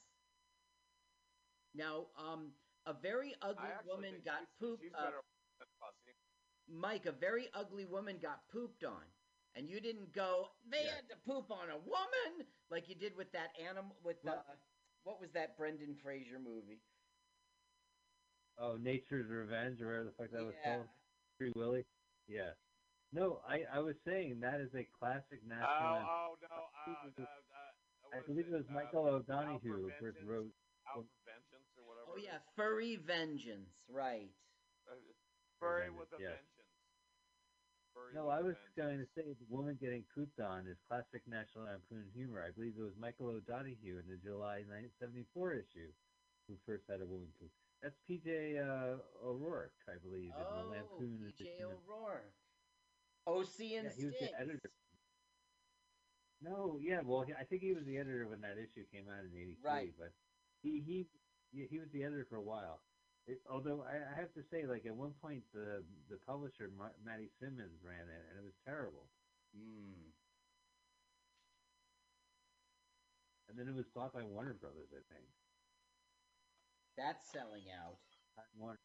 Now, 1.74 2.06
um, 2.16 2.54
a 2.86 2.94
very 2.94 3.34
ugly 3.42 3.68
woman 3.86 4.14
got 4.24 4.40
she's, 4.40 4.48
pooped. 4.58 4.82
She's 4.82 4.94
uh, 4.94 5.04
better 5.04 5.20
than 5.58 5.68
Pussy. 5.78 6.16
Mike, 6.66 7.04
a 7.06 7.12
very 7.12 7.48
ugly 7.52 7.84
woman 7.84 8.18
got 8.18 8.48
pooped 8.48 8.82
on, 8.84 9.02
and 9.54 9.68
you 9.68 9.80
didn't 9.80 10.12
go. 10.12 10.48
They 10.64 10.84
Yeah. 10.84 10.94
had 10.96 11.08
to 11.10 11.16
poop 11.26 11.50
on 11.50 11.68
a 11.70 11.76
woman 11.76 12.46
like 12.70 12.88
you 12.88 12.94
did 12.94 13.14
with 13.14 13.30
that 13.32 13.50
animal. 13.60 13.94
With 14.02 14.22
the 14.22 14.30
What? 14.30 14.58
what 15.02 15.20
was 15.20 15.30
that 15.32 15.56
Brendan 15.58 15.96
Fraser 15.96 16.38
movie? 16.38 16.80
oh, 18.56 18.76
Nature's 18.76 19.28
Revenge, 19.28 19.80
or 19.82 19.86
whatever 19.86 20.04
the 20.04 20.12
fuck 20.12 20.30
that 20.30 20.44
was 20.44 20.54
called. 20.64 20.88
Free 21.36 21.52
Willy. 21.54 21.86
Yeah. 22.26 22.54
No, 23.12 23.40
I 23.48 23.64
I 23.72 23.78
was 23.80 23.96
saying 24.04 24.40
that 24.40 24.60
is 24.60 24.74
a 24.74 24.84
classic 24.98 25.40
Oh, 25.44 25.48
National. 25.48 25.92
Lampoon. 25.96 26.08
oh 26.08 26.36
no. 26.42 26.48
Uh, 26.48 26.84
believe 26.84 27.14
it 27.16 27.20
uh, 27.20 27.22
was- 27.24 27.44
uh, 27.52 28.16
I 28.16 28.20
believe 28.26 28.46
it 28.48 28.52
was 28.56 28.68
Uh, 28.68 28.72
Michael 28.72 29.04
Out 29.06 29.12
O'Donoghue 29.24 29.68
for 29.72 29.76
who 29.80 29.88
first 30.00 30.18
Vengeance? 30.18 30.28
wrote. 30.28 30.52
Out 30.88 31.04
for 31.08 31.20
Vengeance 31.24 31.68
or 31.76 31.84
whatever. 31.88 32.12
Oh 32.12 32.16
yeah. 32.16 32.38
Furry 32.56 32.96
Vengeance. 32.96 33.84
Right. 33.88 34.32
Uh, 34.88 34.94
Furry 35.60 35.88
Vengeance, 35.88 36.10
with 36.12 36.20
a 36.20 36.22
yes. 36.22 36.36
vengeance. 36.36 36.72
Furry 37.94 38.12
No, 38.14 38.28
I 38.28 38.36
I 38.36 38.40
a 38.40 38.44
was 38.44 38.56
going 38.76 38.98
to 38.98 39.06
say 39.16 39.32
the 39.32 39.44
woman 39.48 39.76
getting 39.80 40.04
pooped 40.14 40.40
on 40.40 40.66
is 40.66 40.76
classic 40.88 41.26
National 41.26 41.64
Lampoon 41.64 42.10
humor. 42.14 42.42
I 42.44 42.50
believe 42.52 42.76
it 42.78 42.82
was 42.82 42.96
Michael 42.96 43.28
O'Donoghue 43.28 43.98
in 43.98 44.06
the 44.08 44.16
July 44.16 44.64
1974 44.68 45.52
issue 45.54 45.92
who 46.46 46.56
first 46.64 46.84
had 46.88 47.00
a 47.00 47.06
woman 47.06 47.32
poop. 47.40 47.50
That's 47.82 47.96
P.J. 48.06 48.58
Uh, 48.58 48.98
O'Rourke, 49.22 49.76
I 49.88 49.98
believe, 50.02 50.32
in 50.32 50.40
the 50.40 50.64
Oh, 50.64 50.70
Lampoon. 50.72 51.32
P.J. 51.36 51.44
edition 51.44 51.64
O'Rourke. 51.66 52.32
OC 53.28 53.76
and 53.76 53.84
Yeah, 53.84 53.92
he 53.96 54.06
was 54.06 54.14
Sticks. 54.16 54.32
the 54.32 54.40
editor. 54.40 54.70
No, 56.40 56.78
yeah, 56.80 57.00
well, 57.04 57.26
I 57.38 57.44
think 57.44 57.62
he 57.62 57.74
was 57.74 57.84
the 57.84 57.98
editor 57.98 58.26
when 58.28 58.40
that 58.42 58.56
issue 58.58 58.86
came 58.94 59.06
out 59.10 59.24
in 59.26 59.34
'83. 59.34 59.58
Right. 59.62 59.92
But 59.98 60.12
he 60.62 60.80
he 60.86 61.06
yeah, 61.52 61.66
he 61.70 61.78
was 61.78 61.90
the 61.92 62.04
editor 62.04 62.26
for 62.30 62.36
a 62.36 62.42
while. 62.42 62.80
It, 63.26 63.42
although 63.50 63.82
I, 63.84 63.96
I 63.98 64.14
have 64.20 64.32
to 64.34 64.42
say, 64.50 64.64
like 64.64 64.86
at 64.86 64.94
one 64.94 65.12
point, 65.20 65.42
the 65.52 65.82
the 66.08 66.16
publisher 66.26 66.70
Ma- 66.78 66.94
Matty 67.04 67.28
Simmons 67.40 67.82
ran 67.82 68.06
it, 68.08 68.22
and 68.30 68.38
it 68.38 68.44
was 68.44 68.54
terrible. 68.64 69.10
Hmm. 69.52 70.14
And 73.48 73.58
then 73.58 73.66
it 73.66 73.74
was 73.74 73.86
bought 73.94 74.12
by 74.12 74.22
Warner 74.22 74.54
Brothers, 74.54 74.92
I 74.92 75.00
think. 75.12 75.26
That's 76.96 77.24
selling 77.32 77.64
out. 77.72 77.96
Warner. 78.56 78.78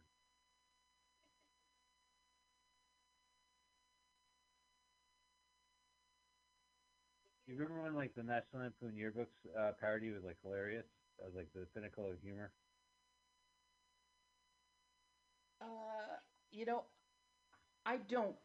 You 7.53 7.59
remember 7.59 7.83
when 7.83 7.93
like 7.93 8.15
the 8.15 8.23
National 8.23 8.63
Lampoon 8.63 8.97
yearbooks 8.97 9.37
uh, 9.55 9.73
parody 9.79 10.09
was 10.09 10.23
like 10.23 10.37
hilarious? 10.41 10.87
That 11.19 11.27
was 11.27 11.35
like 11.35 11.49
the 11.53 11.67
pinnacle 11.75 12.09
of 12.09 12.19
humor. 12.23 12.51
Uh, 15.61 16.17
you 16.51 16.65
know, 16.65 16.81
I 17.85 17.97
don't. 17.97 18.35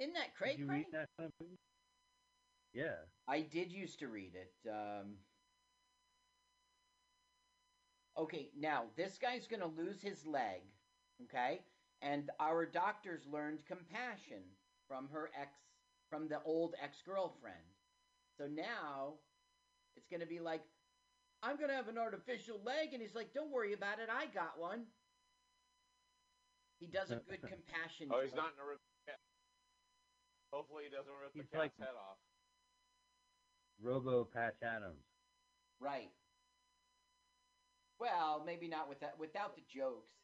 Isn't 0.00 0.14
that 0.14 0.34
Craig? 0.36 0.58
you 0.58 0.66
read 0.66 0.86
that 0.92 1.06
something? 1.16 1.56
Yeah. 2.72 2.96
I 3.28 3.42
did 3.42 3.70
used 3.70 4.00
to 4.00 4.08
read 4.08 4.32
it. 4.34 4.68
Um, 4.68 5.14
okay, 8.18 8.50
now 8.58 8.86
this 8.96 9.18
guy's 9.18 9.46
going 9.46 9.60
to 9.62 9.68
lose 9.80 10.02
his 10.02 10.26
leg, 10.26 10.62
okay? 11.22 11.60
And 12.02 12.28
our 12.40 12.66
doctors 12.66 13.22
learned 13.30 13.60
compassion 13.68 14.42
from 14.88 15.08
her 15.12 15.30
ex, 15.40 15.52
from 16.10 16.28
the 16.28 16.40
old 16.44 16.74
ex 16.82 16.98
girlfriend. 17.04 17.56
So 18.38 18.46
now 18.46 19.14
it's 19.96 20.06
going 20.08 20.20
to 20.20 20.26
be 20.26 20.40
like, 20.40 20.62
I'm 21.42 21.56
going 21.56 21.68
to 21.68 21.76
have 21.76 21.88
an 21.88 21.98
artificial 21.98 22.60
leg. 22.64 22.92
And 22.92 23.02
he's 23.02 23.14
like, 23.14 23.32
Don't 23.34 23.50
worry 23.52 23.72
about 23.72 23.98
it. 23.98 24.08
I 24.10 24.26
got 24.34 24.58
one. 24.58 24.84
He 26.80 26.86
does 26.86 27.10
a 27.10 27.16
good 27.16 27.40
compassion. 27.52 28.08
Oh, 28.10 28.20
he's 28.22 28.30
joke. 28.32 28.38
not 28.38 28.52
in 28.56 28.60
a 28.64 28.66
rip. 28.68 28.80
Yeah. 29.08 29.14
Hopefully, 30.52 30.84
he 30.88 30.90
doesn't 30.94 31.12
rip 31.22 31.30
He's 31.34 31.44
the 31.50 31.56
cat's 31.56 31.60
like- 31.78 31.78
head 31.78 31.94
off. 31.96 32.18
Robo 33.82 34.24
Patch 34.24 34.54
Adams. 34.62 35.02
Right. 35.80 36.10
Well, 37.98 38.42
maybe 38.46 38.68
not 38.68 38.88
with 38.88 39.00
that, 39.00 39.18
without 39.18 39.56
the 39.56 39.62
jokes. 39.68 40.14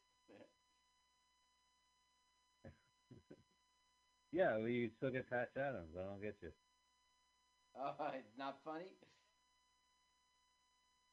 Yeah, 4.32 4.56
well, 4.58 4.68
you 4.68 4.90
still 4.96 5.10
get 5.10 5.28
Patch 5.28 5.50
Adams. 5.56 5.90
I 5.98 6.04
don't 6.04 6.22
get 6.22 6.36
you. 6.42 6.50
Oh, 7.74 7.94
it's 8.14 8.36
not 8.38 8.62
funny. 8.64 8.90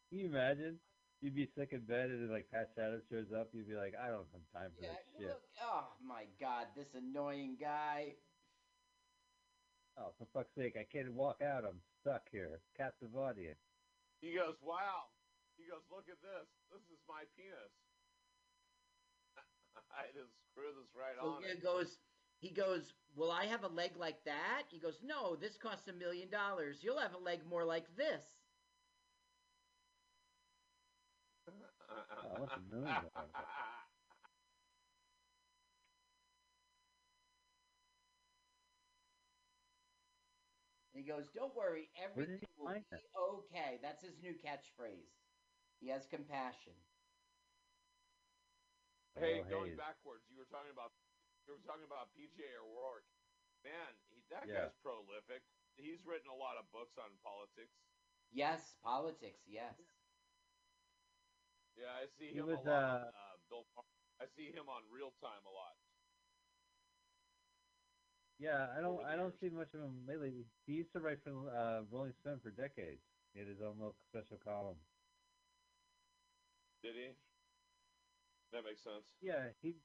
Can 0.09 0.19
you 0.19 0.25
imagine? 0.27 0.79
You'd 1.21 1.35
be 1.35 1.49
sick 1.57 1.69
in 1.73 1.81
bed 1.81 2.09
and 2.11 2.21
then, 2.23 2.31
like 2.31 2.45
Patch 2.51 2.69
Adams 2.77 3.03
shows 3.09 3.33
up. 3.33 3.49
You'd 3.53 3.67
be 3.67 3.73
like, 3.73 3.93
I 3.97 4.07
don't 4.09 4.27
have 4.31 4.45
time 4.53 4.69
for 4.77 4.83
Yeah, 4.85 4.93
this 4.93 5.17
shit. 5.17 5.27
look. 5.29 5.41
Oh 5.61 5.87
my 5.99 6.25
God, 6.39 6.67
this 6.75 6.93
annoying 6.93 7.57
guy. 7.59 8.13
Oh, 9.97 10.13
for 10.19 10.27
fuck's 10.31 10.53
sake, 10.53 10.77
I 10.77 10.85
can't 10.85 11.11
walk 11.13 11.41
out. 11.41 11.65
I'm 11.65 11.81
stuck 12.01 12.29
here. 12.29 12.61
Captive 12.77 13.15
audience. 13.17 13.57
He 14.21 14.33
goes, 14.37 14.53
"Wow." 14.61 15.09
He 15.57 15.65
goes, 15.65 15.81
"Look 15.89 16.05
at 16.07 16.21
this. 16.21 16.45
This 16.69 16.81
is 16.93 17.01
my 17.09 17.25
penis." 17.35 17.73
I 19.89 20.05
just 20.13 20.29
screw 20.53 20.69
this 20.77 20.93
right 20.93 21.17
So 21.17 21.41
on 21.41 21.41
he 21.43 21.49
it. 21.49 21.61
goes, 21.65 21.97
he 22.41 22.51
goes, 22.53 22.93
Will 23.17 23.31
I 23.31 23.45
have 23.45 23.63
a 23.63 23.67
leg 23.67 23.97
like 23.97 24.23
that? 24.25 24.63
He 24.69 24.77
goes, 24.79 24.99
No, 25.03 25.35
this 25.35 25.57
costs 25.57 25.87
a 25.87 25.93
million 25.93 26.29
dollars. 26.29 26.77
You'll 26.83 26.99
have 26.99 27.15
a 27.15 27.17
leg 27.17 27.39
more 27.49 27.65
like 27.65 27.95
this. 27.97 28.21
Oh, 32.23 32.45
a 32.45 32.59
million 32.75 33.09
he 40.93 41.01
goes, 41.01 41.25
Don't 41.33 41.55
worry, 41.55 41.89
everything 41.97 42.47
will 42.57 42.69
be 42.69 42.85
that? 42.91 43.01
okay. 43.17 43.79
That's 43.81 44.03
his 44.03 44.19
new 44.21 44.33
catchphrase. 44.33 45.09
He 45.79 45.89
has 45.89 46.05
compassion. 46.05 46.73
Hey, 49.17 49.41
Oh, 49.41 49.49
going 49.49 49.69
Hayes. 49.71 49.77
backwards, 49.77 50.23
you 50.29 50.37
were 50.37 50.45
talking 50.45 50.71
about 50.71 50.91
you 51.47 51.55
were 51.55 51.63
talking 51.63 51.87
about 51.87 52.11
PJ 52.11 52.43
O'Rourke. 52.59 53.07
Man, 53.63 53.95
he, 54.11 54.21
that 54.29 54.45
Yeah. 54.47 54.67
guy's 54.67 54.75
prolific. 54.83 55.41
He's 55.79 56.03
written 56.05 56.27
a 56.29 56.35
lot 56.35 56.57
of 56.59 56.69
books 56.71 56.97
on 56.97 57.17
politics. 57.23 57.73
Yes, 58.31 58.75
politics, 58.83 59.39
yes. 59.47 59.79
Yeah, 61.77 61.93
I 61.95 62.05
see 62.07 62.33
He 62.33 62.39
him 62.39 62.45
was, 62.45 62.59
a 62.59 62.69
lot. 62.69 62.83
on, 62.83 63.01
uh, 63.01 63.11
uh, 63.13 63.37
Bill, 63.47 63.65
I 64.19 64.25
see 64.25 64.51
him 64.51 64.67
on 64.67 64.81
Real 64.91 65.11
Time 65.21 65.45
a 65.45 65.53
lot. 65.53 65.77
Yeah, 68.39 68.67
I 68.77 68.81
don't. 68.81 69.03
I 69.03 69.15
don't 69.15 69.33
see 69.39 69.49
much 69.49 69.73
of 69.73 69.81
him 69.81 70.05
lately. 70.05 70.45
He 70.65 70.73
used 70.73 70.93
to 70.93 70.99
write 70.99 71.23
for 71.23 71.49
uh, 71.49 71.81
Rolling 71.89 72.13
Stone 72.21 72.39
for 72.43 72.51
decades. 72.51 73.01
He 73.33 73.39
had 73.39 73.47
his 73.47 73.61
own 73.61 73.77
little 73.77 73.95
special 74.09 74.37
column. 74.37 74.77
Did 76.83 76.95
he? 76.95 77.09
That 78.51 78.63
makes 78.63 78.81
sense. 78.83 79.17
Yeah, 79.21 79.49
he 79.61 79.75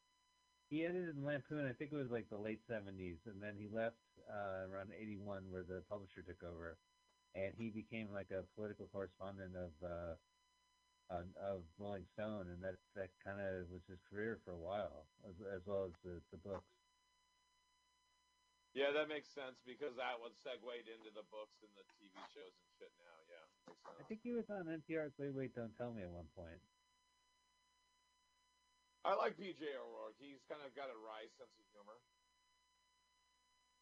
he 0.73 0.89
edited 0.89 1.13
in 1.13 1.21
Lampoon. 1.21 1.69
I 1.69 1.77
think 1.77 1.93
it 1.93 2.01
was 2.01 2.09
like 2.09 2.33
the 2.33 2.41
late 2.41 2.65
seventies, 2.65 3.21
and 3.29 3.37
then 3.45 3.61
he 3.61 3.69
left 3.69 4.01
uh, 4.25 4.65
around 4.73 4.97
eighty 4.97 5.21
one, 5.21 5.45
where 5.53 5.69
the 5.69 5.85
publisher 5.93 6.25
took 6.25 6.41
over, 6.41 6.81
and 7.37 7.53
he 7.61 7.69
became 7.69 8.09
like 8.09 8.33
a 8.33 8.49
political 8.57 8.89
correspondent 8.89 9.53
of 9.53 9.77
uh, 9.85 10.17
on, 11.13 11.29
of 11.37 11.69
Rolling 11.77 12.09
Stone, 12.17 12.49
and 12.49 12.65
that 12.65 12.81
that 12.97 13.13
kind 13.21 13.37
of 13.37 13.69
was 13.69 13.85
his 13.85 14.01
career 14.09 14.41
for 14.49 14.57
a 14.57 14.63
while, 14.65 15.05
as, 15.29 15.37
as 15.53 15.61
well 15.69 15.93
as 15.93 15.95
the, 16.01 16.25
the 16.33 16.41
books. 16.41 16.73
Yeah, 18.73 18.89
that 18.97 19.13
makes 19.13 19.29
sense 19.29 19.61
because 19.69 19.93
that 20.01 20.17
was 20.17 20.33
segued 20.41 20.89
into 20.89 21.13
the 21.13 21.29
books 21.29 21.61
and 21.61 21.69
the 21.77 21.85
TV 22.01 22.17
shows 22.33 22.57
and 22.57 22.69
shit 22.81 22.93
now. 22.97 23.17
Yeah. 23.29 23.45
I 24.01 24.05
think 24.09 24.25
he 24.25 24.33
was 24.33 24.49
on 24.49 24.73
NPR's 24.73 25.13
Wait 25.21 25.37
Wait 25.37 25.53
Don't 25.53 25.77
Tell 25.77 25.93
Me 25.93 26.01
at 26.01 26.09
one 26.09 26.33
point. 26.33 26.57
I 29.05 29.15
like 29.19 29.35
PJ 29.35 29.59
O'Rourke. 29.59 30.15
He's 30.19 30.43
kind 30.49 30.63
of 30.63 30.71
got 30.79 30.87
a 30.87 30.99
wry 31.03 31.27
sense 31.35 31.51
of 31.59 31.67
humor. 31.75 31.99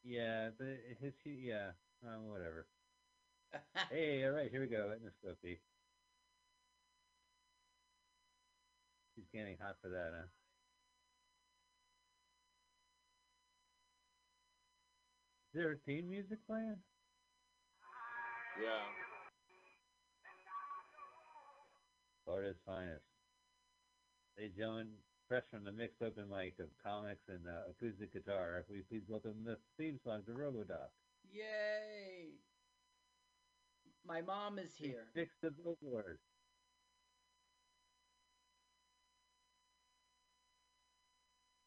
Yeah, 0.02 0.48
but 0.56 0.80
his 1.00 1.12
yeah, 1.24 1.76
uh, 2.00 2.16
whatever. 2.24 2.66
hey, 3.90 4.24
all 4.24 4.32
right, 4.32 4.50
here 4.50 4.62
we 4.62 4.66
go. 4.66 4.92
Endoscopy. 4.96 5.58
He's 9.14 9.28
getting 9.34 9.58
hot 9.60 9.76
for 9.82 9.88
that, 9.90 10.12
huh? 10.16 10.28
Is 15.52 15.60
there 15.60 15.72
a 15.72 15.76
theme 15.84 16.08
music 16.08 16.38
playing? 16.46 16.76
Yeah. 18.62 18.86
Florida's 22.24 22.56
finest. 22.64 23.04
And 24.38 24.54
gentlemen, 24.56 24.88
fresh 25.30 25.44
from 25.48 25.62
the 25.62 25.70
mixed 25.70 26.02
open 26.02 26.28
mic 26.28 26.58
of 26.58 26.66
comics 26.82 27.22
and 27.28 27.46
uh, 27.46 27.70
acoustic 27.70 28.12
guitar, 28.12 28.64
we 28.68 28.82
please 28.90 29.04
welcome 29.08 29.44
the 29.44 29.56
theme 29.78 29.96
song 30.02 30.24
to 30.26 30.32
Robodoc. 30.32 30.88
Yay! 31.32 32.30
My 34.04 34.22
mom 34.22 34.58
is 34.58 34.74
here. 34.74 35.04
Fix 35.14 35.30
the 35.40 35.52
billboard. 35.52 36.18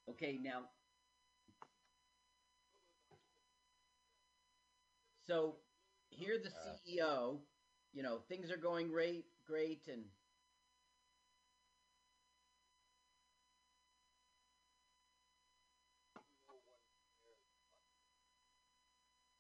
Okay, 0.10 0.38
now. 0.44 0.64
So 5.30 5.56
here 6.10 6.38
the 6.38 6.50
Uh. 6.50 6.76
CEO, 6.86 7.40
you 7.94 8.04
know, 8.04 8.20
things 8.28 8.52
are 8.52 8.58
going 8.58 8.90
great, 8.90 9.24
great, 9.48 9.88
and 9.88 10.04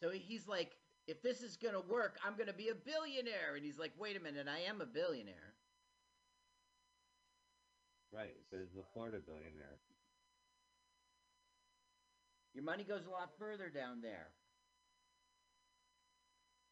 so 0.03 0.09
he's 0.11 0.49
like, 0.49 0.75
if 1.07 1.21
this 1.21 1.41
is 1.41 1.55
gonna 1.55 1.79
work, 1.79 2.19
I'm 2.25 2.35
gonna 2.37 2.51
be 2.51 2.67
a 2.67 2.75
billionaire. 2.75 3.55
And 3.55 3.63
he's 3.63 3.79
like, 3.79 3.93
wait 3.97 4.17
a 4.17 4.19
minute, 4.19 4.47
I 4.51 4.69
am 4.69 4.81
a 4.81 4.85
billionaire. 4.85 5.55
Right, 8.11 8.35
but 8.51 8.59
it's 8.59 8.75
a 8.75 8.83
Florida 8.93 9.19
billionaire. 9.25 9.79
Your 12.53 12.65
money 12.65 12.83
goes 12.83 13.05
a 13.07 13.09
lot 13.09 13.29
further 13.39 13.69
down 13.69 14.01
there. 14.01 14.27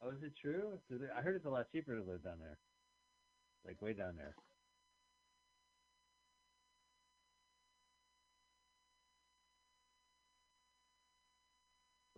Oh, 0.03 0.09
is 0.09 0.23
it 0.23 0.33
true? 0.35 0.77
I 1.15 1.21
heard 1.21 1.37
it's 1.37 1.45
a 1.45 1.49
lot 1.49 1.71
cheaper 1.71 1.95
to 1.95 2.03
live 2.03 2.23
down 2.23 2.39
there. 2.39 2.57
Like 3.65 3.81
way 3.81 3.93
down 3.93 4.17
there. 4.17 4.35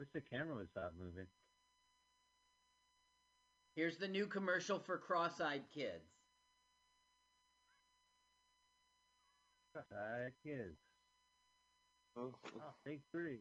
Wish 0.04 0.12
the 0.12 0.36
camera 0.36 0.58
would 0.58 0.70
stop 0.70 0.92
moving. 1.00 1.28
Here's 3.78 3.96
the 3.96 4.08
new 4.10 4.26
commercial 4.26 4.78
for 4.78 4.98
cross-eyed 4.98 5.62
kids. 5.74 6.04
Hi, 9.74 10.28
kids. 10.46 10.76
Mm-hmm. 12.18 12.58
Oh, 12.58 12.74
take 12.86 13.00
three. 13.14 13.40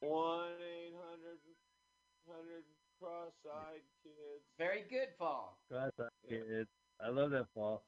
One 0.00 0.50
eight 0.60 0.92
hundred 0.94 1.38
hundred 2.28 2.64
cross-eyed 3.00 3.80
kids. 4.02 4.44
Very 4.58 4.84
good, 4.90 5.08
Paul. 5.18 5.58
Cross-eyed 5.70 6.10
kids. 6.28 6.68
I 7.02 7.08
love 7.08 7.30
that, 7.30 7.46
Paul. 7.54 7.82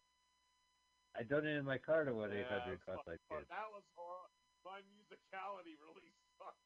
I 1.19 1.23
donated 1.27 1.65
my 1.66 1.78
car 1.78 2.05
to 2.07 2.15
one 2.15 2.31
eight 2.32 2.47
Yeah, 2.47 2.61
hundred 2.62 2.78
it's 2.78 2.85
fun- 2.86 2.95
cross-eyed 3.03 3.19
fun. 3.28 3.39
kids. 3.43 3.51
That 3.51 3.69
was 3.74 3.82
horrible. 3.99 4.31
My 4.62 4.81
musicality 4.86 5.74
really 5.82 6.15
sucked. 6.39 6.62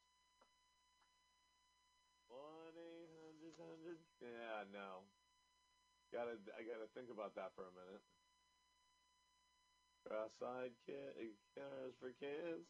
One 2.28 2.76
eight 2.76 3.08
hundred 3.16 3.56
hundred. 3.56 3.98
Yeah, 4.20 4.64
no. 4.72 5.08
Gotta, 6.12 6.36
I 6.52 6.60
gotta 6.68 6.88
think 6.92 7.08
about 7.08 7.34
that 7.36 7.54
for 7.56 7.64
a 7.68 7.72
minute. 7.72 8.04
Cross-eyed 10.04 10.76
kid, 10.84 11.32
cars 11.56 11.94
for 12.00 12.12
kids. 12.20 12.68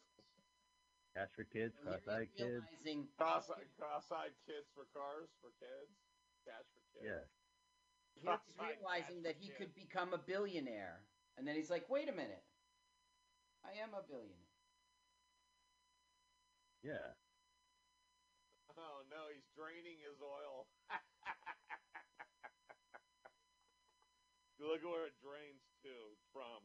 Cash 1.15 1.29
for 1.35 1.43
kids, 1.43 1.73
You're 1.83 1.99
cross-eyed 1.99 2.29
kids. 2.37 2.63
realizing 2.63 3.07
Cross-eyed, 3.17 3.67
cross-eyed 3.77 4.35
kids 4.47 4.67
for 4.73 4.85
cars 4.95 5.27
for 5.41 5.51
kids. 5.59 5.91
Cash 6.47 6.63
for 6.73 6.81
kids. 6.95 7.03
Yeah. 7.05 7.23
he's 8.15 8.23
Cross-eyed 8.23 8.77
realizing 8.79 9.21
that 9.23 9.35
he 9.35 9.47
kids. 9.51 9.57
could 9.59 9.73
become 9.75 10.13
a 10.13 10.17
billionaire, 10.17 11.03
and 11.37 11.47
then 11.47 11.55
he's 11.55 11.69
like, 11.69 11.89
"Wait 11.89 12.09
a 12.09 12.11
minute, 12.11 12.43
I 13.65 13.71
am 13.81 13.93
a 13.93 14.01
billionaire." 14.07 14.53
Yeah. 16.83 17.13
Oh 18.75 19.05
no, 19.11 19.29
he's 19.29 19.45
draining 19.53 20.01
his 20.01 20.17
oil. 20.19 20.65
Look 24.59 24.81
at 24.81 24.89
where 24.89 25.05
it 25.05 25.13
drains 25.21 25.61
to 25.83 25.93
from. 26.33 26.63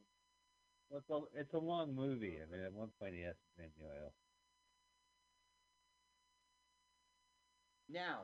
Well, 0.89 1.01
it's 1.01 1.11
a, 1.11 1.21
it's 1.39 1.55
a 1.55 1.59
long 1.59 1.95
movie. 1.95 2.39
I 2.41 2.51
mean, 2.51 2.65
at 2.65 2.73
one 2.73 2.89
point 2.99 3.15
he 3.15 3.23
has 3.23 3.37
to 3.37 3.57
drain 3.57 3.71
the 3.77 3.85
oil. 3.85 4.15
Now, 7.89 8.21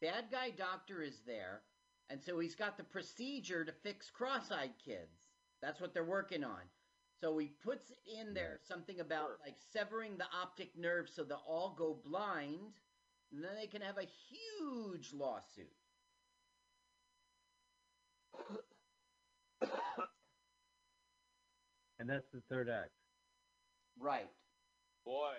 bad 0.00 0.30
guy 0.30 0.50
doctor 0.50 1.02
is 1.02 1.20
there, 1.26 1.62
and 2.08 2.22
so 2.22 2.38
he's 2.38 2.54
got 2.54 2.76
the 2.76 2.84
procedure 2.84 3.64
to 3.64 3.72
fix 3.72 4.10
cross-eyed 4.10 4.74
kids. 4.84 5.23
That's 5.64 5.80
what 5.80 5.94
they're 5.94 6.04
working 6.04 6.44
on. 6.44 6.60
So 7.22 7.38
he 7.38 7.52
puts 7.64 7.90
in 8.20 8.34
there 8.34 8.58
something 8.68 9.00
about 9.00 9.38
like 9.42 9.54
severing 9.72 10.18
the 10.18 10.26
optic 10.38 10.76
nerve 10.76 11.08
so 11.08 11.24
they'll 11.24 11.40
all 11.48 11.74
go 11.76 11.96
blind, 12.04 12.74
and 13.32 13.42
then 13.42 13.52
they 13.58 13.66
can 13.66 13.80
have 13.80 13.96
a 13.96 14.06
huge 14.28 15.12
lawsuit. 15.14 15.72
And 22.00 22.10
that's 22.10 22.26
the 22.34 22.42
third 22.50 22.68
act. 22.68 22.90
Right. 23.98 24.28
Boy, 25.06 25.36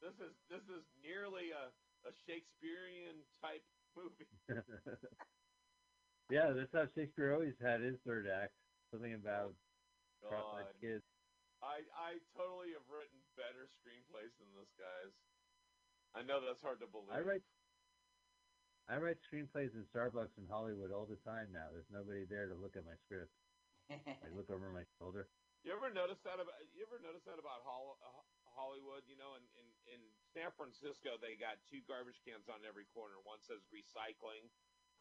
this 0.00 0.14
is 0.14 0.32
this 0.50 0.62
is 0.62 0.82
nearly 1.04 1.52
a, 1.52 1.68
a 2.08 2.12
Shakespearean 2.26 3.22
type 3.40 3.62
movie. 3.94 4.26
yeah, 6.30 6.50
that's 6.56 6.72
how 6.72 6.86
Shakespeare 6.98 7.34
always 7.34 7.54
had 7.62 7.82
his 7.82 8.00
third 8.06 8.26
act. 8.26 8.54
Something 8.94 9.18
about 9.18 9.58
God. 10.22 10.70
kids. 10.78 11.02
I 11.58 11.82
I 11.98 12.22
totally 12.38 12.70
have 12.78 12.86
written 12.86 13.18
better 13.34 13.66
screenplays 13.82 14.30
than 14.38 14.46
this 14.54 14.70
guy's. 14.78 15.10
I 16.14 16.22
know 16.22 16.38
that's 16.38 16.62
hard 16.62 16.78
to 16.78 16.86
believe. 16.86 17.10
I 17.10 17.26
write 17.26 17.42
I 18.86 19.02
write 19.02 19.18
screenplays 19.26 19.74
in 19.74 19.82
Starbucks 19.90 20.38
in 20.38 20.46
Hollywood 20.46 20.92
all 20.94 21.10
the 21.10 21.18
time 21.26 21.50
now. 21.50 21.72
There's 21.74 21.90
nobody 21.90 22.22
there 22.22 22.46
to 22.46 22.54
look 22.54 22.76
at 22.78 22.86
my 22.86 22.94
script. 23.02 23.34
I 23.90 24.30
look 24.30 24.46
over 24.52 24.70
my 24.70 24.86
shoulder. 25.02 25.26
You 25.66 25.72
ever 25.74 25.90
notice 25.90 26.20
that 26.22 26.38
about 26.38 26.54
you 26.70 26.86
ever 26.86 27.00
notice 27.02 27.24
that 27.26 27.40
about 27.42 27.64
Hol- 27.66 27.98
uh, 27.98 28.22
Hollywood? 28.54 29.02
You 29.10 29.16
know, 29.18 29.34
in, 29.34 29.44
in 29.58 29.66
in 29.98 30.00
San 30.36 30.52
Francisco, 30.54 31.18
they 31.18 31.34
got 31.34 31.58
two 31.66 31.82
garbage 31.88 32.20
cans 32.22 32.46
on 32.46 32.62
every 32.62 32.86
corner. 32.94 33.18
One 33.24 33.40
says 33.42 33.64
recycling, 33.72 34.46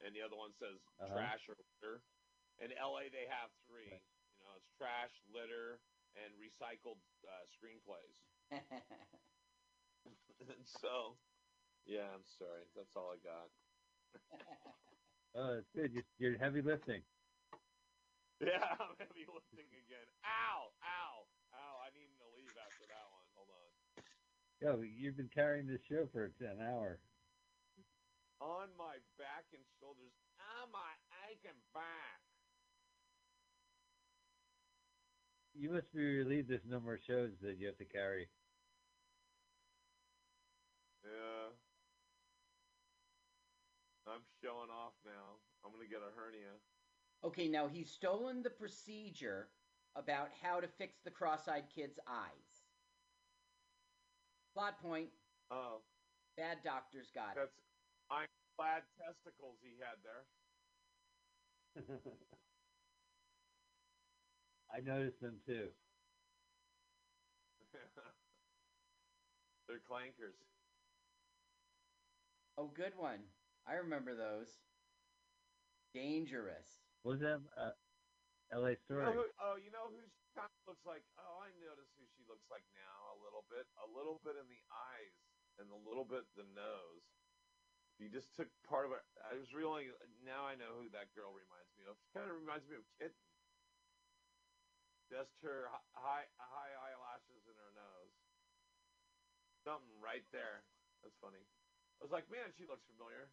and 0.02 0.16
the 0.16 0.24
other 0.26 0.40
one 0.40 0.56
says 0.58 0.80
Uh-huh. 0.98 1.12
trash 1.14 1.44
or 1.52 1.56
litter. 1.60 2.02
In 2.64 2.72
LA, 2.80 3.12
they 3.12 3.28
have 3.28 3.52
three. 3.68 3.92
You 3.92 4.44
know, 4.48 4.56
it's 4.56 4.72
trash, 4.80 5.12
litter, 5.28 5.84
and 6.16 6.32
recycled 6.40 7.04
uh, 7.28 7.44
screenplays. 7.52 8.16
and 10.48 10.64
so, 10.80 11.20
yeah, 11.84 12.08
I'm 12.16 12.24
sorry. 12.40 12.64
That's 12.76 12.96
all 12.96 13.12
I 13.12 13.20
got. 13.20 13.50
Oh, 15.36 15.58
it's 15.58 15.70
good. 15.74 15.90
You're, 15.92 16.06
you're 16.22 16.38
heavy 16.38 16.62
lifting. 16.62 17.02
Yeah, 18.44 18.76
I'm 18.76 18.94
heavy 19.00 19.24
lifting 19.26 19.66
again. 19.72 20.08
Ow! 20.28 20.74
Ow! 20.84 21.16
Ow! 21.56 21.76
I 21.80 21.90
need 21.96 22.12
to 22.20 22.28
leave 22.36 22.54
after 22.60 22.84
that 22.92 23.08
one. 23.14 23.28
Hold 23.38 23.50
on. 23.56 23.72
Yo, 24.60 24.84
you've 24.84 25.16
been 25.16 25.30
carrying 25.34 25.66
this 25.66 25.80
show 25.88 26.08
for 26.12 26.26
an 26.42 26.60
hour. 26.60 27.00
on 28.42 28.68
my 28.76 29.00
back 29.18 29.46
and 29.54 29.64
shoulders, 29.80 30.12
on 30.60 30.70
my 30.76 30.92
aching 31.32 31.56
back. 31.74 32.23
You 35.54 35.70
must 35.70 35.94
be 35.94 36.04
relieved 36.04 36.50
there's 36.50 36.66
no 36.68 36.80
more 36.80 36.98
shows 36.98 37.32
that 37.42 37.58
you 37.58 37.68
have 37.68 37.78
to 37.78 37.86
carry. 37.86 38.28
Yeah. 41.06 41.54
I'm 44.08 44.22
showing 44.44 44.70
off 44.70 44.94
now. 45.06 45.38
I'm 45.64 45.72
gonna 45.72 45.86
get 45.86 46.02
a 46.02 46.12
hernia. 46.20 46.58
Okay, 47.24 47.48
now 47.48 47.68
he's 47.68 47.90
stolen 47.90 48.42
the 48.42 48.50
procedure 48.50 49.48
about 49.96 50.30
how 50.42 50.60
to 50.60 50.68
fix 50.68 51.00
the 51.06 51.12
cross-eyed 51.12 51.70
kid's 51.74 52.00
eyes. 52.08 52.66
Plot 54.54 54.82
point: 54.82 55.10
Oh, 55.52 55.82
bad 56.36 56.58
doctor's 56.64 57.12
got 57.14 57.38
it. 57.38 57.50
I'm 58.10 58.28
ironclad 58.58 58.84
testicles 58.98 59.58
he 59.62 59.78
had 59.80 60.02
there. 60.04 60.26
I 64.74 64.82
noticed 64.82 65.22
them 65.22 65.38
too. 65.46 65.70
They're 69.70 69.86
clankers. 69.86 70.34
Oh, 72.58 72.74
good 72.74 72.98
one. 72.98 73.22
I 73.70 73.78
remember 73.78 74.18
those. 74.18 74.50
Dangerous. 75.94 76.82
Was 77.06 77.22
that 77.22 77.38
uh, 77.54 77.78
L.A. 78.50 78.74
You 78.74 78.82
Story? 78.82 79.06
know 79.06 79.14
who, 79.14 79.26
oh, 79.38 79.56
you 79.62 79.70
know 79.70 79.94
who 79.94 80.02
she 80.10 80.26
kind 80.34 80.50
of 80.50 80.62
looks 80.66 80.86
like? 80.90 81.06
Oh, 81.22 81.46
I 81.46 81.54
notice 81.62 81.94
who 81.98 82.06
she 82.18 82.26
looks 82.26 82.50
like 82.50 82.66
now 82.74 83.14
a 83.14 83.18
little 83.22 83.46
bit. 83.54 83.70
A 83.86 83.88
little 83.94 84.18
bit 84.26 84.38
in 84.42 84.50
the 84.50 84.62
eyes 84.74 85.14
and 85.62 85.70
a 85.70 85.78
little 85.86 86.06
bit 86.06 86.26
the 86.34 86.50
nose. 86.58 87.06
You 88.02 88.10
just 88.10 88.34
took 88.34 88.50
part 88.66 88.90
of 88.90 88.92
it, 88.98 89.06
I 89.22 89.38
was 89.38 89.54
really 89.54 89.94
now 90.26 90.50
I 90.50 90.58
know 90.58 90.82
who 90.82 90.90
that 90.98 91.14
girl 91.14 91.30
reminds 91.30 91.70
me 91.78 91.86
of. 91.86 91.94
She 92.02 92.10
kind 92.18 92.26
of 92.26 92.36
reminds 92.42 92.66
me 92.66 92.82
of 92.82 92.86
Kitten. 92.98 93.33
Just 95.10 95.42
her 95.42 95.70
high 95.94 96.26
high 96.38 96.74
eyelashes 96.74 97.46
and 97.48 97.58
her 97.58 97.72
nose. 97.76 98.14
Something 99.64 100.00
right 100.00 100.26
there. 100.32 100.64
That's 101.04 101.16
funny. 101.22 101.44
I 102.00 102.04
was 102.04 102.12
like, 102.12 102.30
man, 102.30 102.52
she 102.58 102.66
looks 102.66 102.84
familiar. 102.86 103.30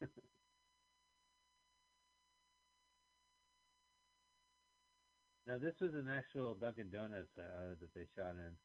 Now 5.46 5.58
this 5.58 5.80
was 5.80 5.94
an 5.94 6.08
actual 6.08 6.54
Dunkin' 6.54 6.90
Donuts 6.90 7.36
uh, 7.36 7.74
that 7.80 7.92
they 7.94 8.06
shot 8.14 8.36
in. 8.36 8.56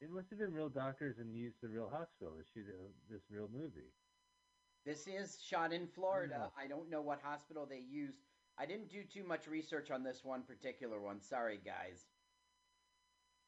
It 0.00 0.10
must 0.10 0.30
have 0.30 0.38
been 0.38 0.52
real 0.52 0.68
doctors 0.68 1.18
and 1.18 1.34
used 1.34 1.56
the 1.60 1.68
real 1.68 1.88
hospital 1.88 2.34
to 2.36 2.44
shoot 2.52 2.66
uh 2.68 2.88
this 3.10 3.22
real 3.30 3.48
movie. 3.52 3.90
This 4.84 5.06
is 5.06 5.40
shot 5.42 5.72
in 5.72 5.86
Florida. 5.86 6.50
I 6.56 6.66
don't 6.66 6.90
know 6.90 7.00
what 7.00 7.20
hospital 7.22 7.66
they 7.66 7.78
used. 7.78 8.20
I 8.58 8.66
didn't 8.66 8.90
do 8.90 9.02
too 9.02 9.24
much 9.24 9.46
research 9.46 9.90
on 9.90 10.02
this 10.04 10.20
one 10.22 10.42
particular 10.42 11.00
one. 11.00 11.20
Sorry, 11.20 11.58
guys. 11.64 12.06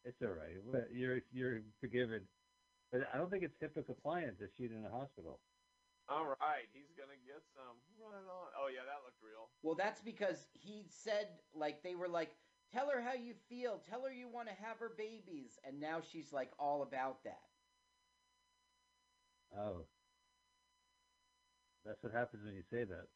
It's 0.04 0.22
all 0.22 0.28
right. 0.28 0.56
You're 0.92 1.20
you're 1.32 1.60
forgiven. 1.80 2.22
But 2.92 3.08
I 3.12 3.18
don't 3.18 3.30
think 3.30 3.42
it's 3.42 3.56
HIPAA 3.62 3.84
compliant 3.86 4.38
to 4.38 4.46
shoot 4.56 4.70
in 4.70 4.84
a 4.84 4.90
hospital. 4.90 5.40
All 6.08 6.26
right, 6.38 6.70
he's 6.72 6.94
gonna 6.96 7.18
get 7.26 7.42
some. 7.54 7.74
Right 7.98 8.14
on. 8.14 8.48
Oh 8.56 8.68
yeah, 8.72 8.86
that 8.86 9.02
looked 9.04 9.18
real. 9.22 9.50
Well, 9.62 9.74
that's 9.74 10.00
because 10.00 10.46
he 10.52 10.86
said, 10.88 11.28
like, 11.52 11.82
they 11.82 11.96
were 11.96 12.08
like, 12.08 12.30
tell 12.72 12.88
her 12.90 13.02
how 13.02 13.14
you 13.14 13.34
feel, 13.48 13.82
tell 13.90 14.02
her 14.02 14.12
you 14.12 14.28
want 14.28 14.48
to 14.48 14.54
have 14.54 14.78
her 14.78 14.92
babies. 14.96 15.58
And 15.66 15.80
now 15.80 16.00
she's 16.00 16.32
like 16.32 16.50
all 16.58 16.82
about 16.82 17.24
that. 17.24 17.42
Oh. 19.58 19.86
That's 21.84 22.02
what 22.02 22.12
happens 22.12 22.44
when 22.44 22.54
you 22.54 22.62
say 22.70 22.84
that. 22.84 23.06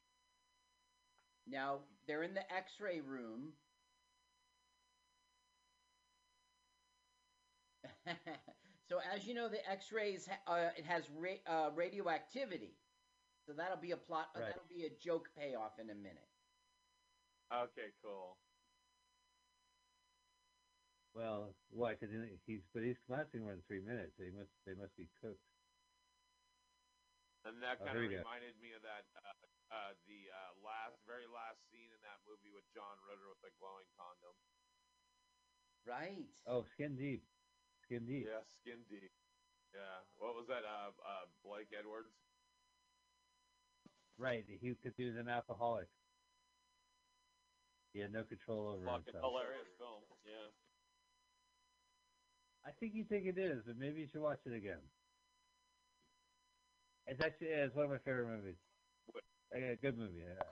Now 1.46 1.80
they're 2.06 2.22
in 2.22 2.34
the 2.34 2.52
x 2.52 2.80
ray 2.80 3.00
room. 3.00 3.52
so, 8.88 9.00
as 9.14 9.26
you 9.26 9.34
know, 9.34 9.48
the 9.48 9.68
x 9.68 9.92
rays, 9.92 10.28
uh, 10.46 10.70
it 10.76 10.84
has 10.84 11.04
ra- 11.10 11.42
uh, 11.46 11.70
radioactivity. 11.74 12.76
So 13.46 13.52
that'll 13.54 13.76
be 13.78 13.92
a 13.92 13.96
plot, 13.96 14.28
uh, 14.36 14.40
that'll 14.40 14.62
be 14.68 14.84
a 14.84 14.90
joke 14.90 15.28
payoff 15.36 15.78
in 15.78 15.90
a 15.90 15.94
minute. 15.94 16.28
Okay, 17.52 17.92
cool. 18.02 18.36
Well, 21.14 21.54
why? 21.70 21.94
Because 21.94 22.14
he's 22.46 22.60
but 22.72 22.82
he's 22.82 22.96
lasting 23.08 23.42
more 23.42 23.52
than 23.52 23.62
three 23.66 23.80
minutes. 23.80 24.12
They 24.18 24.30
must 24.30 24.50
they 24.66 24.74
must 24.74 24.96
be 24.96 25.08
cooked. 25.20 25.40
And 27.44 27.62
that 27.62 27.80
Oh, 27.80 27.84
kind 27.84 27.96
of 27.96 28.02
here 28.02 28.08
we 28.08 28.14
go. 28.14 28.22
reminded 28.22 28.54
me 28.60 28.72
of 28.72 28.82
that 28.82 29.04
uh, 29.16 29.32
uh, 29.70 29.94
the 30.06 30.20
uh, 30.30 30.52
last, 30.62 30.98
very 31.06 31.26
last 31.30 31.62
scene 31.70 31.90
in 31.94 32.00
that 32.02 32.18
movie 32.26 32.50
with 32.50 32.66
John 32.74 32.98
Ritter 33.06 33.26
with 33.30 33.40
the 33.42 33.54
glowing 33.58 33.86
condom. 33.94 34.34
Right. 35.86 36.28
Oh, 36.46 36.66
skin 36.74 36.94
deep, 36.98 37.24
skin 37.86 38.04
deep. 38.04 38.26
Yeah, 38.28 38.44
skin 38.60 38.82
deep. 38.90 39.10
Yeah. 39.72 40.02
What 40.18 40.34
was 40.36 40.46
that? 40.50 40.66
Uh, 40.66 40.92
uh, 41.00 41.24
Blake 41.46 41.70
Edwards. 41.72 42.12
Right. 44.18 44.44
He 44.46 44.74
because 44.76 44.92
he 44.98 45.06
was 45.06 45.16
an 45.16 45.28
alcoholic. 45.30 45.88
He 47.94 47.98
had 48.00 48.12
no 48.12 48.22
control 48.22 48.76
over 48.76 48.84
Fucking 48.84 49.14
himself. 49.14 49.24
hilarious 49.24 49.70
film. 49.78 50.02
Yeah. 50.22 50.50
I 52.66 52.70
think 52.78 52.94
you 52.94 53.04
think 53.08 53.26
it 53.26 53.38
is, 53.38 53.62
but 53.66 53.78
maybe 53.78 54.00
you 54.04 54.08
should 54.12 54.20
watch 54.20 54.38
it 54.44 54.52
again. 54.52 54.82
It's 57.06 57.20
actually 57.24 57.48
yeah, 57.50 57.64
it's 57.66 57.74
one 57.74 57.86
of 57.86 57.90
my 57.90 57.98
favorite 57.98 58.28
movies. 58.28 58.60
Yeah, 59.54 59.74
good 59.82 59.98
movie. 59.98 60.22
Yeah. 60.22 60.42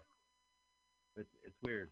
It's 1.16 1.30
it's 1.46 1.56
weird. 1.62 1.90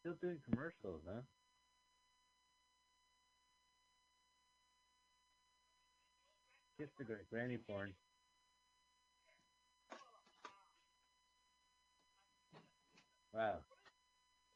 Still 0.00 0.14
doing 0.20 0.38
commercials, 0.50 1.00
huh? 1.06 1.20
Kiss 6.78 6.88
the 6.98 7.04
great 7.04 7.30
granny 7.30 7.56
porn. 7.56 7.94
Wow. 13.32 13.58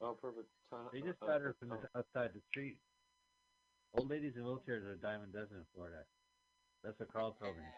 Oh, 0.01 0.16
perfect 0.20 0.48
time. 0.70 0.89
They 0.93 1.01
just 1.01 1.23
uh, 1.23 1.27
got 1.27 1.40
her 1.40 1.55
from 1.59 1.73
uh, 1.73 1.77
the, 1.81 1.98
outside 1.98 2.31
the 2.35 2.43
street. 2.51 2.77
Old 3.97 4.11
ladies 4.11 4.32
in 4.36 4.43
wheelchairs 4.43 4.85
are 4.85 4.93
a 4.93 5.01
dime 5.01 5.20
a 5.23 5.27
dozen 5.32 5.57
in 5.57 5.65
Florida. 5.74 6.05
That's 6.85 6.98
what 7.01 7.12
Carl 7.12 7.36
told 7.40 7.57
me. 7.57 7.62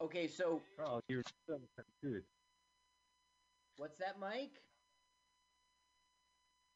Okay, 0.00 0.26
so 0.26 0.60
Carl, 0.76 1.00
you're 1.06 1.22
so 1.46 1.60
dude. 2.02 2.24
what's 3.76 3.98
that, 3.98 4.18
Mike? 4.18 4.60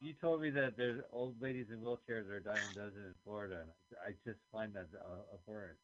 You 0.01 0.13
told 0.13 0.43
me 0.43 0.51
that 0.51 0.77
there's 0.77 1.01
old 1.13 1.35
ladies 1.43 1.67
in 1.71 1.81
wheelchairs 1.81 2.29
are 2.29 2.37
a 2.37 2.43
dime 2.43 2.55
a 2.71 2.75
dozen 2.75 3.03
in 3.05 3.15
Florida, 3.25 3.63
and 3.63 3.71
I, 4.05 4.11
I 4.11 4.13
just 4.25 4.39
find 4.53 4.73
that 4.75 4.87
uh, 4.95 5.35
abhorrent. 5.35 5.77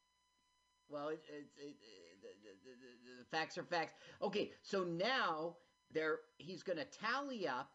Well, 0.88 1.08
it, 1.08 1.22
it, 1.28 1.46
it, 1.56 1.74
it, 1.80 2.22
the, 2.22 2.28
the, 2.52 2.76
the, 2.76 3.22
the 3.24 3.36
facts 3.36 3.58
are 3.58 3.64
facts. 3.64 3.94
Okay, 4.20 4.52
so 4.62 4.84
now 4.84 5.56
there 5.90 6.20
he's 6.38 6.62
going 6.62 6.78
to 6.78 6.84
tally 6.84 7.48
up 7.48 7.70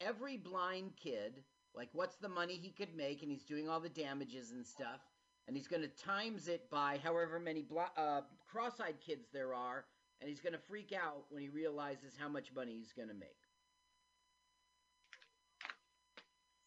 every 0.00 0.36
blind 0.36 0.96
kid, 0.96 1.44
like 1.74 1.88
what's 1.92 2.16
the 2.16 2.28
money 2.28 2.56
he 2.56 2.72
could 2.72 2.94
make, 2.94 3.22
and 3.22 3.30
he's 3.30 3.44
doing 3.44 3.68
all 3.68 3.80
the 3.80 3.88
damages 3.88 4.50
and 4.50 4.66
stuff, 4.66 5.00
and 5.46 5.56
he's 5.56 5.68
going 5.68 5.82
to 5.82 5.88
times 5.88 6.48
it 6.48 6.70
by 6.70 6.98
however 7.02 7.38
many 7.38 7.62
blo- 7.62 7.92
uh, 7.96 8.22
cross-eyed 8.50 9.00
kids 9.04 9.28
there 9.32 9.54
are, 9.54 9.84
and 10.20 10.28
he's 10.28 10.40
going 10.40 10.52
to 10.52 10.58
freak 10.58 10.92
out 10.92 11.24
when 11.30 11.42
he 11.42 11.48
realizes 11.48 12.14
how 12.18 12.28
much 12.28 12.52
money 12.54 12.74
he's 12.78 12.92
going 12.92 13.08
to 13.08 13.14
make. 13.14 13.36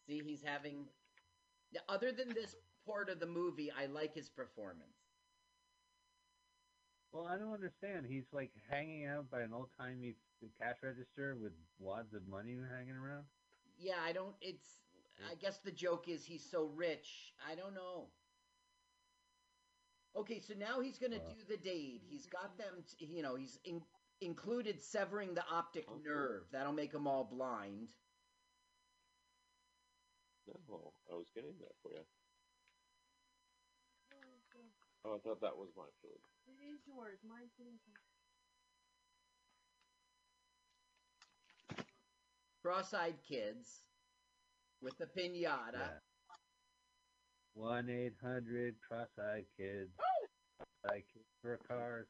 See, 0.06 0.20
he's 0.24 0.42
having. 0.42 0.86
Other 1.88 2.12
than 2.12 2.28
this 2.32 2.54
part 2.86 3.08
of 3.08 3.18
the 3.18 3.26
movie, 3.26 3.70
I 3.72 3.86
like 3.86 4.14
his 4.14 4.28
performance. 4.28 4.96
Well, 7.12 7.26
I 7.26 7.36
don't 7.36 7.52
understand. 7.52 8.06
He's 8.06 8.26
like 8.32 8.52
hanging 8.70 9.06
out 9.06 9.30
by 9.30 9.40
an 9.40 9.52
old 9.52 9.68
timey 9.78 10.16
cash 10.60 10.76
register 10.82 11.36
with 11.40 11.52
wads 11.78 12.12
of 12.14 12.26
money 12.28 12.56
hanging 12.70 12.94
around. 12.96 13.24
Yeah, 13.78 13.96
I 14.04 14.12
don't. 14.12 14.34
It's. 14.40 14.80
I 15.30 15.34
guess 15.34 15.58
the 15.58 15.70
joke 15.72 16.08
is 16.08 16.24
he's 16.24 16.44
so 16.48 16.70
rich. 16.76 17.32
I 17.50 17.54
don't 17.54 17.74
know. 17.74 18.08
Okay, 20.16 20.40
so 20.40 20.54
now 20.54 20.80
he's 20.80 20.98
going 20.98 21.12
to 21.12 21.20
Uh. 21.20 21.28
do 21.28 21.44
the 21.44 21.58
deed. 21.58 22.02
He's 22.08 22.26
got 22.26 22.56
them. 22.56 22.82
T- 22.84 23.04
you 23.06 23.22
know, 23.22 23.36
he's 23.36 23.58
in, 23.64 23.84
included 24.20 24.80
severing 24.80 25.34
the 25.34 25.44
optic 25.46 25.86
nerve. 26.02 26.50
That'll 26.50 26.72
make 26.72 26.92
them 26.92 27.06
all 27.06 27.24
blind. 27.24 27.94
No, 30.68 30.94
I 31.10 31.14
was 31.14 31.30
getting 31.34 31.58
that 31.58 31.76
for 31.82 31.92
you. 31.92 32.06
Oh, 35.04 35.14
I 35.16 35.18
thought 35.18 35.40
that 35.40 35.56
was 35.56 35.68
my 35.76 35.86
food. 36.02 36.18
It 36.46 36.58
is 36.64 36.80
yours. 36.86 37.18
Mine's 37.22 37.52
sitting 37.56 37.78
Cross-eyed 42.62 43.22
kids 43.22 43.84
with 44.80 44.96
the 44.98 45.06
pinata. 45.06 46.00
One 47.56 47.88
eight 47.88 48.12
hundred 48.20 48.76
cross-eyed 48.84 49.48
kids. 49.56 49.88
Cross-eyed 50.60 51.08
kids 51.08 51.32
for 51.40 51.56
cars. 51.64 52.04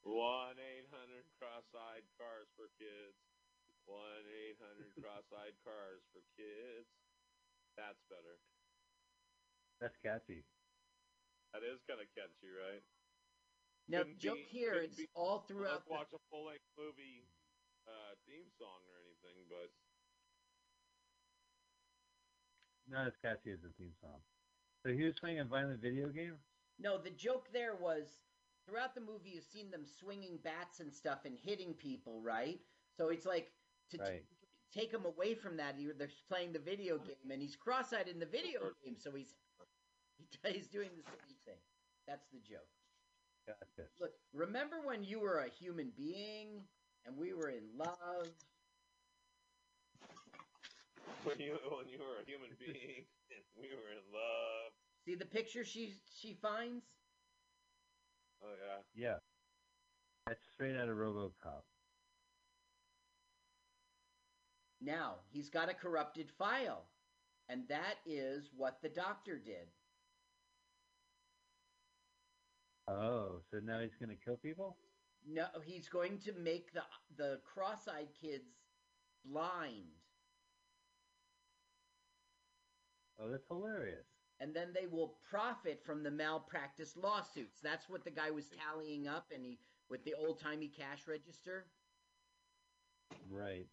One 0.00 0.56
eight 0.56 0.88
hundred 0.88 1.28
cross-eyed 1.36 2.08
cars 2.16 2.48
for 2.56 2.72
kids. 2.80 3.12
One 3.84 4.24
eight 4.32 4.56
hundred 4.56 4.88
cross-eyed 4.96 5.60
cars 5.60 6.00
for 6.16 6.24
kids. 6.40 6.88
That's 7.76 8.00
better. 8.08 8.40
That's 9.84 9.96
catchy. 10.00 10.40
That 11.52 11.60
is 11.68 11.84
kind 11.84 12.00
of 12.00 12.08
catchy, 12.16 12.48
right? 12.48 12.80
Now, 13.92 14.08
Couldn't 14.08 14.24
joke 14.24 14.40
be- 14.40 14.56
here 14.56 14.88
couldn't 14.88 14.96
be- 14.96 15.12
all 15.12 15.44
throughout. 15.44 15.84
Let's 15.84 15.92
watch 15.92 16.12
a 16.16 16.22
full-length 16.32 16.64
movie 16.80 17.28
uh, 17.84 18.16
theme 18.24 18.48
song 18.56 18.80
or 18.88 18.96
anything, 19.04 19.36
but 19.52 19.68
Not 22.88 23.12
as 23.12 23.16
catchy 23.20 23.52
as 23.52 23.60
the 23.60 23.68
theme 23.76 23.92
song. 24.00 24.16
So 24.84 24.92
he 24.92 25.04
was 25.04 25.14
playing 25.18 25.38
a 25.38 25.44
violent 25.44 25.80
video 25.80 26.08
game. 26.08 26.34
No, 26.78 26.98
the 26.98 27.10
joke 27.10 27.48
there 27.52 27.76
was 27.80 28.04
throughout 28.66 28.94
the 28.94 29.00
movie 29.00 29.30
you've 29.34 29.44
seen 29.44 29.70
them 29.70 29.84
swinging 30.00 30.38
bats 30.42 30.80
and 30.80 30.92
stuff 30.92 31.20
and 31.24 31.36
hitting 31.40 31.74
people, 31.74 32.20
right? 32.22 32.58
So 32.96 33.08
it's 33.08 33.26
like 33.26 33.52
to 33.90 33.98
t- 33.98 34.04
take 34.74 34.92
him 34.92 35.04
away 35.04 35.34
from 35.34 35.56
that. 35.58 35.76
He, 35.78 35.88
they're 35.96 36.08
playing 36.28 36.52
the 36.52 36.58
video 36.58 36.98
game, 36.98 37.30
and 37.30 37.40
he's 37.40 37.56
cross-eyed 37.56 38.08
in 38.08 38.18
the 38.18 38.26
video 38.26 38.60
game, 38.84 38.96
so 38.98 39.12
he's 39.12 39.34
he, 40.18 40.52
he's 40.52 40.66
doing 40.66 40.90
the 40.96 41.04
same 41.04 41.36
thing. 41.44 41.60
That's 42.08 42.26
the 42.32 42.38
joke. 42.38 42.66
Gotcha. 43.46 43.88
Look, 44.00 44.12
remember 44.32 44.76
when 44.84 45.04
you 45.04 45.20
were 45.20 45.38
a 45.38 45.48
human 45.48 45.92
being 45.96 46.62
and 47.06 47.16
we 47.16 47.32
were 47.32 47.50
in 47.50 47.64
love? 47.76 48.28
when 51.24 51.38
you 51.38 51.54
when 51.70 51.86
you 51.88 51.98
were 51.98 52.18
a 52.18 52.26
human 52.26 52.50
being 52.58 53.06
and 53.06 53.21
we 53.56 53.68
were 53.68 53.90
in 53.90 54.02
love. 54.12 54.72
See 55.04 55.14
the 55.14 55.26
picture 55.26 55.64
she 55.64 55.94
she 56.20 56.34
finds? 56.34 56.84
Oh 58.42 58.54
yeah. 58.66 59.08
Yeah. 59.08 59.16
That's 60.26 60.44
straight 60.54 60.76
out 60.76 60.88
of 60.88 60.96
RoboCop. 60.96 61.62
Now 64.80 65.16
he's 65.32 65.48
got 65.48 65.70
a 65.70 65.74
corrupted 65.74 66.30
file, 66.38 66.84
and 67.48 67.62
that 67.68 67.96
is 68.06 68.50
what 68.56 68.80
the 68.82 68.88
doctor 68.88 69.38
did. 69.38 69.68
Oh, 72.88 73.40
so 73.50 73.58
now 73.62 73.80
he's 73.80 73.96
gonna 74.00 74.16
kill 74.24 74.36
people? 74.36 74.76
No, 75.26 75.46
he's 75.64 75.88
going 75.88 76.18
to 76.18 76.32
make 76.32 76.72
the 76.72 76.82
the 77.16 77.40
cross-eyed 77.44 78.08
kids 78.20 78.58
blind, 79.24 80.01
Oh, 83.18 83.30
that's 83.30 83.46
hilarious. 83.48 84.06
and 84.40 84.52
then 84.54 84.68
they 84.74 84.86
will 84.86 85.14
profit 85.30 85.80
from 85.84 86.02
the 86.02 86.10
malpractice 86.10 86.96
lawsuits. 86.96 87.60
That's 87.62 87.88
what 87.88 88.04
the 88.04 88.10
guy 88.10 88.30
was 88.32 88.46
tallying 88.48 89.06
up, 89.06 89.26
and 89.32 89.44
he 89.44 89.58
with 89.88 90.04
the 90.04 90.14
old-timey 90.14 90.68
cash 90.68 91.06
register. 91.06 91.66
Right. 93.30 93.66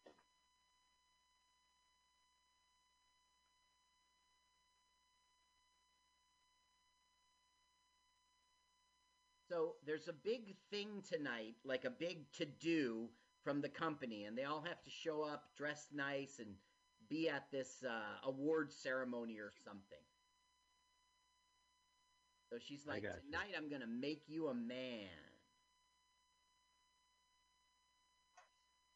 So 9.50 9.76
there's 9.86 10.08
a 10.08 10.14
big 10.14 10.56
thing 10.70 11.02
tonight, 11.10 11.56
like 11.66 11.86
a 11.86 11.90
big 11.90 12.32
to 12.34 12.46
do 12.46 13.10
from 13.44 13.62
the 13.62 13.70
company, 13.70 14.26
and 14.26 14.38
they 14.38 14.44
all 14.44 14.62
have 14.62 14.84
to 14.84 14.90
show 14.92 15.24
up 15.24 15.46
dressed 15.58 15.94
nice 15.94 16.40
and 16.40 16.54
be 17.10 17.28
at 17.28 17.50
this 17.52 17.84
uh, 17.84 18.28
award 18.28 18.72
ceremony 18.72 19.40
or 19.40 19.52
something. 19.66 20.04
So 22.50 22.58
she's 22.58 22.86
like, 22.86 23.04
got 23.04 23.22
you. 23.26 23.32
Tonight 23.32 23.54
I'm 23.58 23.70
going 23.70 23.82
to 23.82 23.90
make 23.90 24.24
you 24.28 24.48
a 24.48 24.54
man. 24.54 25.10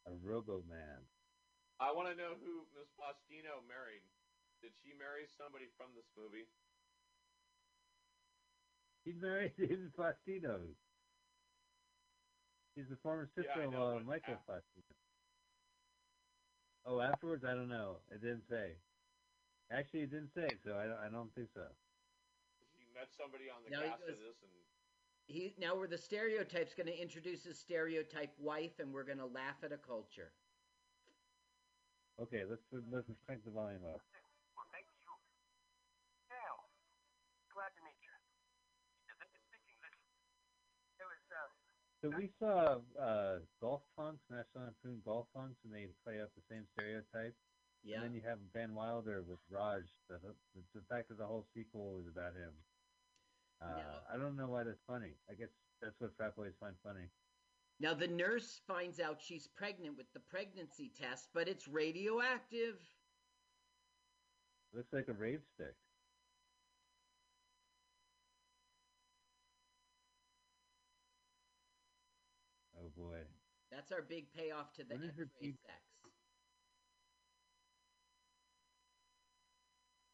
A 0.08 0.12
Robo 0.22 0.64
Man. 0.70 1.02
I 1.80 1.92
want 1.92 2.10
to 2.10 2.16
know 2.16 2.38
who 2.42 2.66
Miss 2.78 2.90
Faustino 2.98 3.62
married. 3.66 4.06
Did 4.62 4.72
she 4.82 4.94
marry 4.98 5.26
somebody 5.28 5.66
from 5.78 5.92
this 5.96 6.08
movie? 6.18 6.46
He 9.06 9.14
married 9.14 9.54
David 9.60 9.92
Faustino. 9.98 10.60
He's 12.76 12.90
the 12.90 12.98
former 13.04 13.28
sister-in-law 13.36 13.92
know, 13.92 13.98
of 13.98 14.06
Michael 14.06 14.34
af- 14.34 14.48
Faustino. 14.50 15.03
Oh, 16.86 17.00
afterwards, 17.00 17.46
I 17.46 17.54
don't 17.56 17.70
know. 17.70 17.98
It 18.12 18.22
didn't 18.22 18.44
say. 18.50 18.76
Actually, 19.72 20.02
it 20.02 20.12
didn't 20.12 20.34
say, 20.36 20.50
so 20.64 20.76
I 20.76 20.86
don't, 20.86 21.00
I 21.00 21.10
don't 21.10 21.34
think 21.34 21.48
so. 21.54 21.64
She 22.78 22.86
met 22.94 23.08
somebody 23.16 23.48
on 23.50 23.64
the 23.64 23.72
No, 23.72 23.82
he 23.82 23.90
cast 23.90 24.04
of 24.04 24.20
this, 24.20 24.38
and 24.44 24.52
He 25.26 25.56
now 25.58 25.76
we're 25.76 25.88
the 25.88 25.98
stereotype's 25.98 26.76
going 26.76 26.92
to 26.92 26.98
introduce 27.00 27.44
his 27.44 27.58
stereotype 27.58 28.36
wife, 28.38 28.80
and 28.80 28.92
we're 28.92 29.08
going 29.08 29.24
to 29.24 29.32
laugh 29.32 29.64
at 29.64 29.72
a 29.72 29.80
culture. 29.80 30.36
Okay, 32.22 32.44
let's 32.46 32.62
let's 32.92 33.08
crank 33.26 33.42
the 33.48 33.50
volume 33.50 33.82
up. 33.88 34.04
Well, 34.54 34.68
thank 34.70 34.86
you. 35.00 35.10
Now, 36.30 36.68
glad 37.56 37.74
to 37.74 37.82
meet 37.88 37.98
you. 38.04 38.14
Speaking, 39.50 39.80
listen. 39.82 40.06
There 41.00 41.10
was, 41.10 41.26
uh, 41.32 41.50
So 42.04 42.12
we 42.20 42.28
saw 42.38 42.84
uh, 43.00 43.40
golf 43.62 43.80
punks, 43.96 44.20
National 44.30 44.68
Lampoon 44.68 45.00
golf 45.06 45.26
punks, 45.34 45.56
and 45.64 45.74
they 45.74 45.88
play 46.04 46.20
up 46.20 46.32
the 46.36 46.44
same 46.52 46.68
stereotype. 46.76 47.34
Yeah. 47.82 47.96
And 47.96 48.04
then 48.04 48.14
you 48.14 48.20
have 48.28 48.40
Van 48.54 48.76
Wilder 48.76 49.24
with 49.24 49.40
Raj. 49.50 49.84
The, 50.10 50.20
the, 50.20 50.62
the 50.76 50.82
fact 50.90 51.08
that 51.08 51.18
the 51.18 51.26
whole 51.26 51.46
sequel 51.56 52.02
is 52.02 52.08
about 52.12 52.36
him. 52.36 52.52
Uh, 53.62 54.04
I 54.14 54.18
don't 54.18 54.36
know 54.36 54.48
why 54.48 54.64
that's 54.64 54.84
funny. 54.86 55.16
I 55.32 55.34
guess 55.34 55.48
that's 55.82 55.96
what 56.00 56.12
frat 56.18 56.36
boys 56.36 56.52
find 56.60 56.76
funny. 56.84 57.08
Now 57.80 57.94
the 57.94 58.08
nurse 58.08 58.60
finds 58.68 59.00
out 59.00 59.22
she's 59.22 59.48
pregnant 59.48 59.96
with 59.98 60.12
the 60.14 60.20
pregnancy 60.20 60.92
test, 61.00 61.30
but 61.34 61.48
it's 61.48 61.70
radioactive. 61.70 62.80
looks 64.74 64.92
like 64.92 65.08
a 65.08 65.14
rave 65.14 65.42
stick. 65.56 65.76
Oh 72.84 72.92
boy. 72.98 73.20
That's 73.84 74.00
our 74.00 74.08
big 74.08 74.32
payoff 74.32 74.72
to 74.80 74.88
the 74.88 74.96
When 74.96 75.04
is 75.04 75.20
her 75.20 75.28
X-ray 75.28 75.60
sex. 75.60 75.84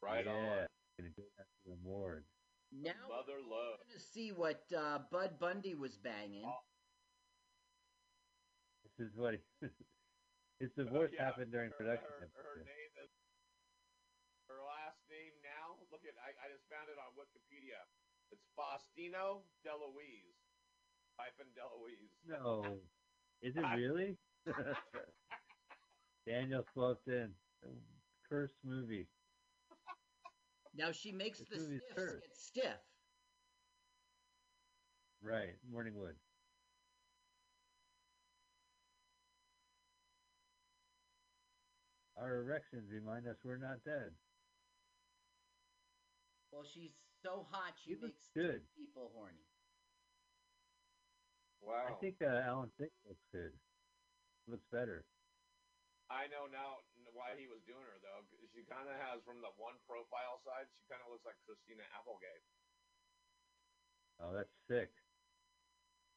Right 0.02 0.26
yeah. 0.26 0.66
on. 0.66 0.66
Gonna 0.98 1.14
go 1.14 1.30
after 1.38 1.62
the 1.70 1.78
morgue. 1.86 2.26
Now 2.74 2.98
Mother 3.06 3.38
love. 3.46 3.78
we're 3.78 3.94
gonna 3.94 4.10
see 4.10 4.34
what 4.34 4.66
uh, 4.74 5.06
Bud 5.14 5.38
Bundy 5.38 5.78
was 5.78 6.02
banging. 6.02 6.50
Oh. 6.50 6.66
This 8.90 9.06
is 9.06 9.14
what 9.14 9.38
he, 9.38 9.42
his 10.66 10.74
divorce 10.74 11.14
yeah, 11.14 11.30
happened 11.30 11.54
during 11.54 11.70
her, 11.70 11.78
production. 11.78 12.10
Her, 12.10 12.42
her 12.42 12.66
name 12.66 12.92
is 13.06 13.14
her 14.50 14.66
last 14.66 14.98
name 15.14 15.38
now. 15.46 15.78
Look 15.94 16.02
at 16.10 16.18
I, 16.18 16.34
I 16.42 16.50
just 16.50 16.66
found 16.74 16.90
it 16.90 16.98
on 16.98 17.14
Wikipedia. 17.14 17.86
It's 18.34 18.50
Faustino 18.58 19.46
DeLuise. 19.62 20.42
Hyphen 21.22 21.54
DeLuise. 21.54 22.18
No. 22.26 22.82
Is 23.42 23.56
it 23.56 23.64
really? 23.76 24.18
Daniel 26.28 26.64
swapped 26.74 27.08
in. 27.08 27.30
Cursed 28.30 28.56
movie. 28.64 29.08
Now 30.76 30.92
she 30.92 31.12
makes 31.12 31.40
This 31.40 31.50
the 31.50 31.58
movie's 31.60 31.82
stiffs 31.84 31.96
cursed. 31.96 32.22
get 32.22 32.36
stiff. 32.38 32.80
Right. 35.22 35.56
Morningwood. 35.74 36.14
Our 42.18 42.42
erections 42.42 42.92
remind 42.92 43.28
us 43.28 43.38
we're 43.44 43.58
not 43.58 43.84
dead. 43.86 44.12
Well, 46.52 46.64
she's 46.64 46.92
so 47.24 47.46
hot 47.52 47.74
she 47.84 47.92
He 47.92 47.96
looks 47.96 48.30
makes 48.36 48.36
good. 48.36 48.62
people 48.76 49.12
horny. 49.16 49.46
Wow. 51.62 51.92
I 51.92 51.94
think 52.00 52.16
uh, 52.24 52.42
Alan 52.48 52.72
Thicke 52.80 52.96
looks 53.06 53.26
good. 53.32 53.54
Looks 54.48 54.66
better. 54.72 55.06
I 56.10 56.26
know 56.34 56.50
now 56.50 56.82
why 57.14 57.38
he 57.38 57.46
was 57.46 57.62
doing 57.70 57.84
her 57.86 58.00
though. 58.02 58.26
'cause 58.26 58.42
She 58.56 58.66
kind 58.66 58.90
of 58.90 58.98
has 58.98 59.22
from 59.24 59.42
the 59.42 59.52
one 59.62 59.78
profile 59.86 60.42
side. 60.42 60.66
She 60.74 60.86
kind 60.90 61.02
of 61.06 61.12
looks 61.14 61.26
like 61.26 61.38
Christina 61.46 61.86
Applegate. 61.94 62.44
Oh, 64.20 64.34
that's 64.34 64.52
sick. 64.68 64.90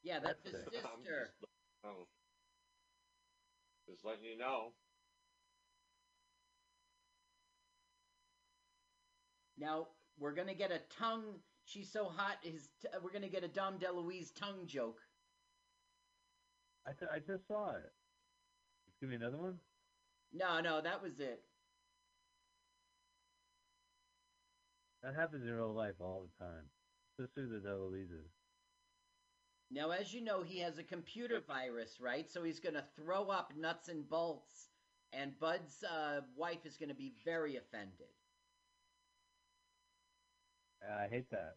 Yeah, 0.03 0.19
that's 0.19 0.43
his 0.43 0.53
That's 0.65 0.67
it. 0.75 0.85
I'm 0.87 1.03
sister. 1.05 1.35
just, 1.37 1.53
oh. 1.85 2.09
just 3.87 4.05
letting 4.05 4.25
you 4.25 4.39
know. 4.39 4.73
Now 9.59 9.89
we're 10.19 10.33
gonna 10.35 10.55
get 10.55 10.73
a 10.73 10.81
tongue. 10.99 11.43
She's 11.65 11.93
so 11.93 12.07
hot. 12.09 12.39
His 12.43 12.69
t- 12.81 12.89
we're 13.03 13.13
gonna 13.13 13.29
get 13.29 13.45
a 13.45 13.49
Dom 13.49 13.79
DeLuise 13.79 14.35
tongue 14.35 14.67
joke. 14.67 15.01
I 16.87 16.93
th- 16.93 17.11
I 17.13 17.19
just 17.19 17.47
saw 17.47 17.71
it. 17.77 17.93
Give 19.01 19.11
me 19.11 19.17
another 19.17 19.37
one. 19.37 19.59
No, 20.33 20.61
no, 20.61 20.81
that 20.81 21.03
was 21.03 21.21
it. 21.21 21.43
That 25.03 25.15
happens 25.15 25.45
in 25.45 25.53
real 25.53 25.75
life 25.75 25.95
all 26.01 26.23
the 26.23 26.45
time. 26.45 26.65
Especially 27.19 27.49
the 27.49 27.61
devil 27.61 27.91
DeLuises. 27.91 28.31
Now, 29.71 29.91
as 29.91 30.13
you 30.13 30.21
know, 30.23 30.43
he 30.43 30.61
has 30.61 30.79
a 30.79 30.83
computer 30.83 31.41
virus, 31.41 31.99
right? 32.01 32.31
So 32.31 32.43
he's 32.43 32.61
gonna 32.61 32.85
throw 32.97 33.29
up 33.31 33.53
nuts 33.57 33.89
and 33.89 34.09
bolts, 34.09 34.69
and 35.13 35.39
Bud's 35.39 35.83
uh, 35.83 36.21
wife 36.37 36.65
is 36.65 36.77
gonna 36.77 36.95
be 36.95 37.15
very 37.25 37.57
offended. 37.57 38.13
I 40.83 41.09
hate 41.09 41.31
that. 41.31 41.57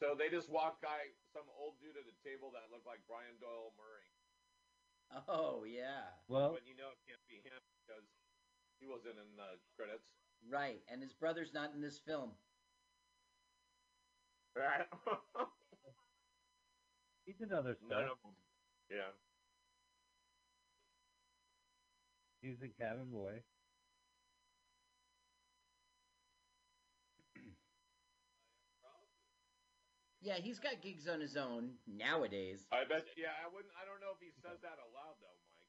So 0.00 0.14
they 0.18 0.28
just 0.28 0.50
walk 0.50 0.82
by 0.82 0.98
some 1.32 1.48
old 1.56 1.80
dude 1.80 1.96
at 1.96 2.04
a 2.06 2.16
table 2.20 2.52
that 2.52 2.68
looked 2.70 2.86
like 2.86 3.00
Brian 3.08 3.36
Doyle 3.40 3.72
Murray. 3.80 4.08
Oh 5.28 5.64
yeah, 5.68 6.08
Well, 6.28 6.56
but 6.56 6.64
you 6.64 6.72
know 6.76 6.88
it 6.88 7.00
can't 7.04 7.20
be 7.28 7.36
him 7.44 7.60
because 7.84 8.04
he 8.80 8.86
wasn't 8.88 9.20
in 9.20 9.28
the 9.36 9.60
credits. 9.76 10.08
right. 10.48 10.80
And 10.88 11.02
his 11.02 11.12
brother's 11.12 11.52
not 11.52 11.72
in 11.74 11.80
this 11.84 11.98
film. 12.00 12.32
Right. 14.56 14.88
he's 17.26 17.40
in 17.40 17.52
other 17.52 17.76
None 17.84 17.88
stuff. 17.88 18.16
of 18.16 18.18
them. 18.24 18.36
Yeah. 18.90 19.12
He's 22.40 22.60
a 22.62 22.68
cabin 22.68 23.10
boy. 23.12 23.42
Yeah, 30.22 30.38
he's 30.38 30.62
got 30.62 30.78
gigs 30.78 31.10
on 31.10 31.18
his 31.18 31.34
own 31.36 31.74
nowadays. 31.90 32.62
I 32.70 32.86
bet. 32.86 33.02
Yeah, 33.18 33.34
I 33.42 33.50
wouldn't. 33.50 33.74
I 33.74 33.82
don't 33.82 33.98
know 33.98 34.14
if 34.14 34.22
he 34.22 34.30
says 34.38 34.62
that 34.62 34.78
aloud 34.78 35.18
though, 35.18 35.38
Mike. 35.50 35.66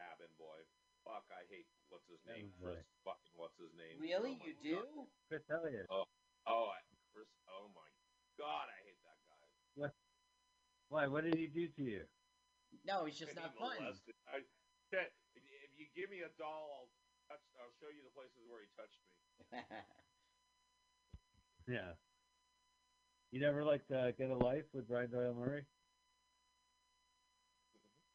Cabin 0.00 0.32
boy. 0.40 0.56
Fuck, 1.04 1.28
I 1.28 1.44
hate 1.52 1.68
what's 1.92 2.08
his 2.08 2.22
name. 2.24 2.48
Cabin. 2.56 2.80
Chris. 2.80 2.88
Fucking 3.04 3.34
what's 3.36 3.58
his 3.60 3.76
name? 3.76 4.00
Really, 4.00 4.40
Oh 4.40 4.46
you 4.48 4.54
do? 4.64 4.80
God. 4.80 5.12
Chris 5.28 5.44
Elliott. 5.52 5.84
Oh, 5.92 6.08
oh, 6.48 6.72
I, 6.72 6.80
Chris. 7.12 7.28
Oh 7.44 7.68
my 7.76 7.88
God, 8.40 8.72
I 8.72 8.78
hate 8.88 9.00
that 9.04 9.18
guy. 9.28 9.44
What? 9.76 9.92
Why? 10.88 11.04
What 11.12 11.28
did 11.28 11.36
he 11.36 11.44
do 11.52 11.68
to 11.76 11.82
you? 11.84 12.04
No, 12.88 13.04
he's 13.04 13.20
just 13.20 13.36
And 13.36 13.44
not 13.44 13.52
he 13.52 13.60
fun. 13.60 13.76
molested- 13.84 14.16
I, 14.32 14.40
that- 14.96 15.12
if 15.36 15.44
if 15.44 15.72
you 15.76 15.86
give 15.92 16.08
me 16.08 16.24
a 16.24 16.32
doll, 16.40 16.88
I'll 16.88 16.90
touch. 17.28 17.44
I'll 17.60 17.72
show 17.80 17.92
you 17.92 18.00
the 18.00 18.12
places 18.16 18.40
where 18.48 18.64
he 18.64 18.68
touched 18.80 18.96
me. 19.04 19.12
Yeah. 21.68 21.94
You 23.30 23.40
never 23.40 23.64
liked 23.64 23.90
uh, 23.90 24.12
Get 24.12 24.30
a 24.30 24.36
Life 24.36 24.68
with 24.74 24.88
Brian 24.88 25.10
Doyle 25.10 25.34
Murray? 25.34 25.64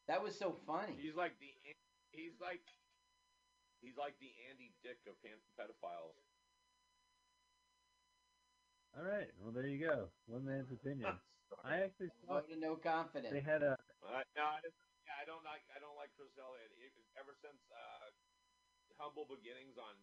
that 0.08 0.24
was 0.24 0.38
so 0.38 0.56
funny. 0.66 0.96
He's 1.00 1.16
like 1.16 1.36
the. 1.40 1.52
He's 2.12 2.38
like. 2.40 2.64
He's 3.82 3.98
like 3.98 4.14
the 4.22 4.30
Andy 4.50 4.74
Dick 4.82 4.98
of 5.06 5.18
pedophiles. 5.58 6.18
All 8.98 9.06
right. 9.06 9.30
Well, 9.38 9.54
there 9.54 9.70
you 9.70 9.78
go. 9.78 10.10
One 10.26 10.46
man's 10.46 10.74
opinion. 10.74 11.14
I 11.66 11.82
actually 11.86 12.10
saw 12.22 12.42
Vote 12.42 12.50
of 12.50 12.60
no 12.62 12.78
confidence. 12.78 13.34
they 13.34 13.42
had 13.42 13.62
a. 13.66 13.74
Uh, 14.06 14.22
no, 14.38 14.46
I, 14.46 14.62
just, 14.62 14.78
yeah, 15.06 15.18
I 15.18 15.26
don't 15.26 15.44
like. 15.46 15.66
I 15.74 15.82
don't 15.82 15.98
like 15.98 16.14
Chris 16.14 16.34
Elliott. 16.38 16.74
It, 16.78 16.94
ever 17.18 17.34
since 17.42 17.58
uh, 17.74 18.14
Humble 19.02 19.26
Beginnings 19.26 19.82
on 19.82 19.98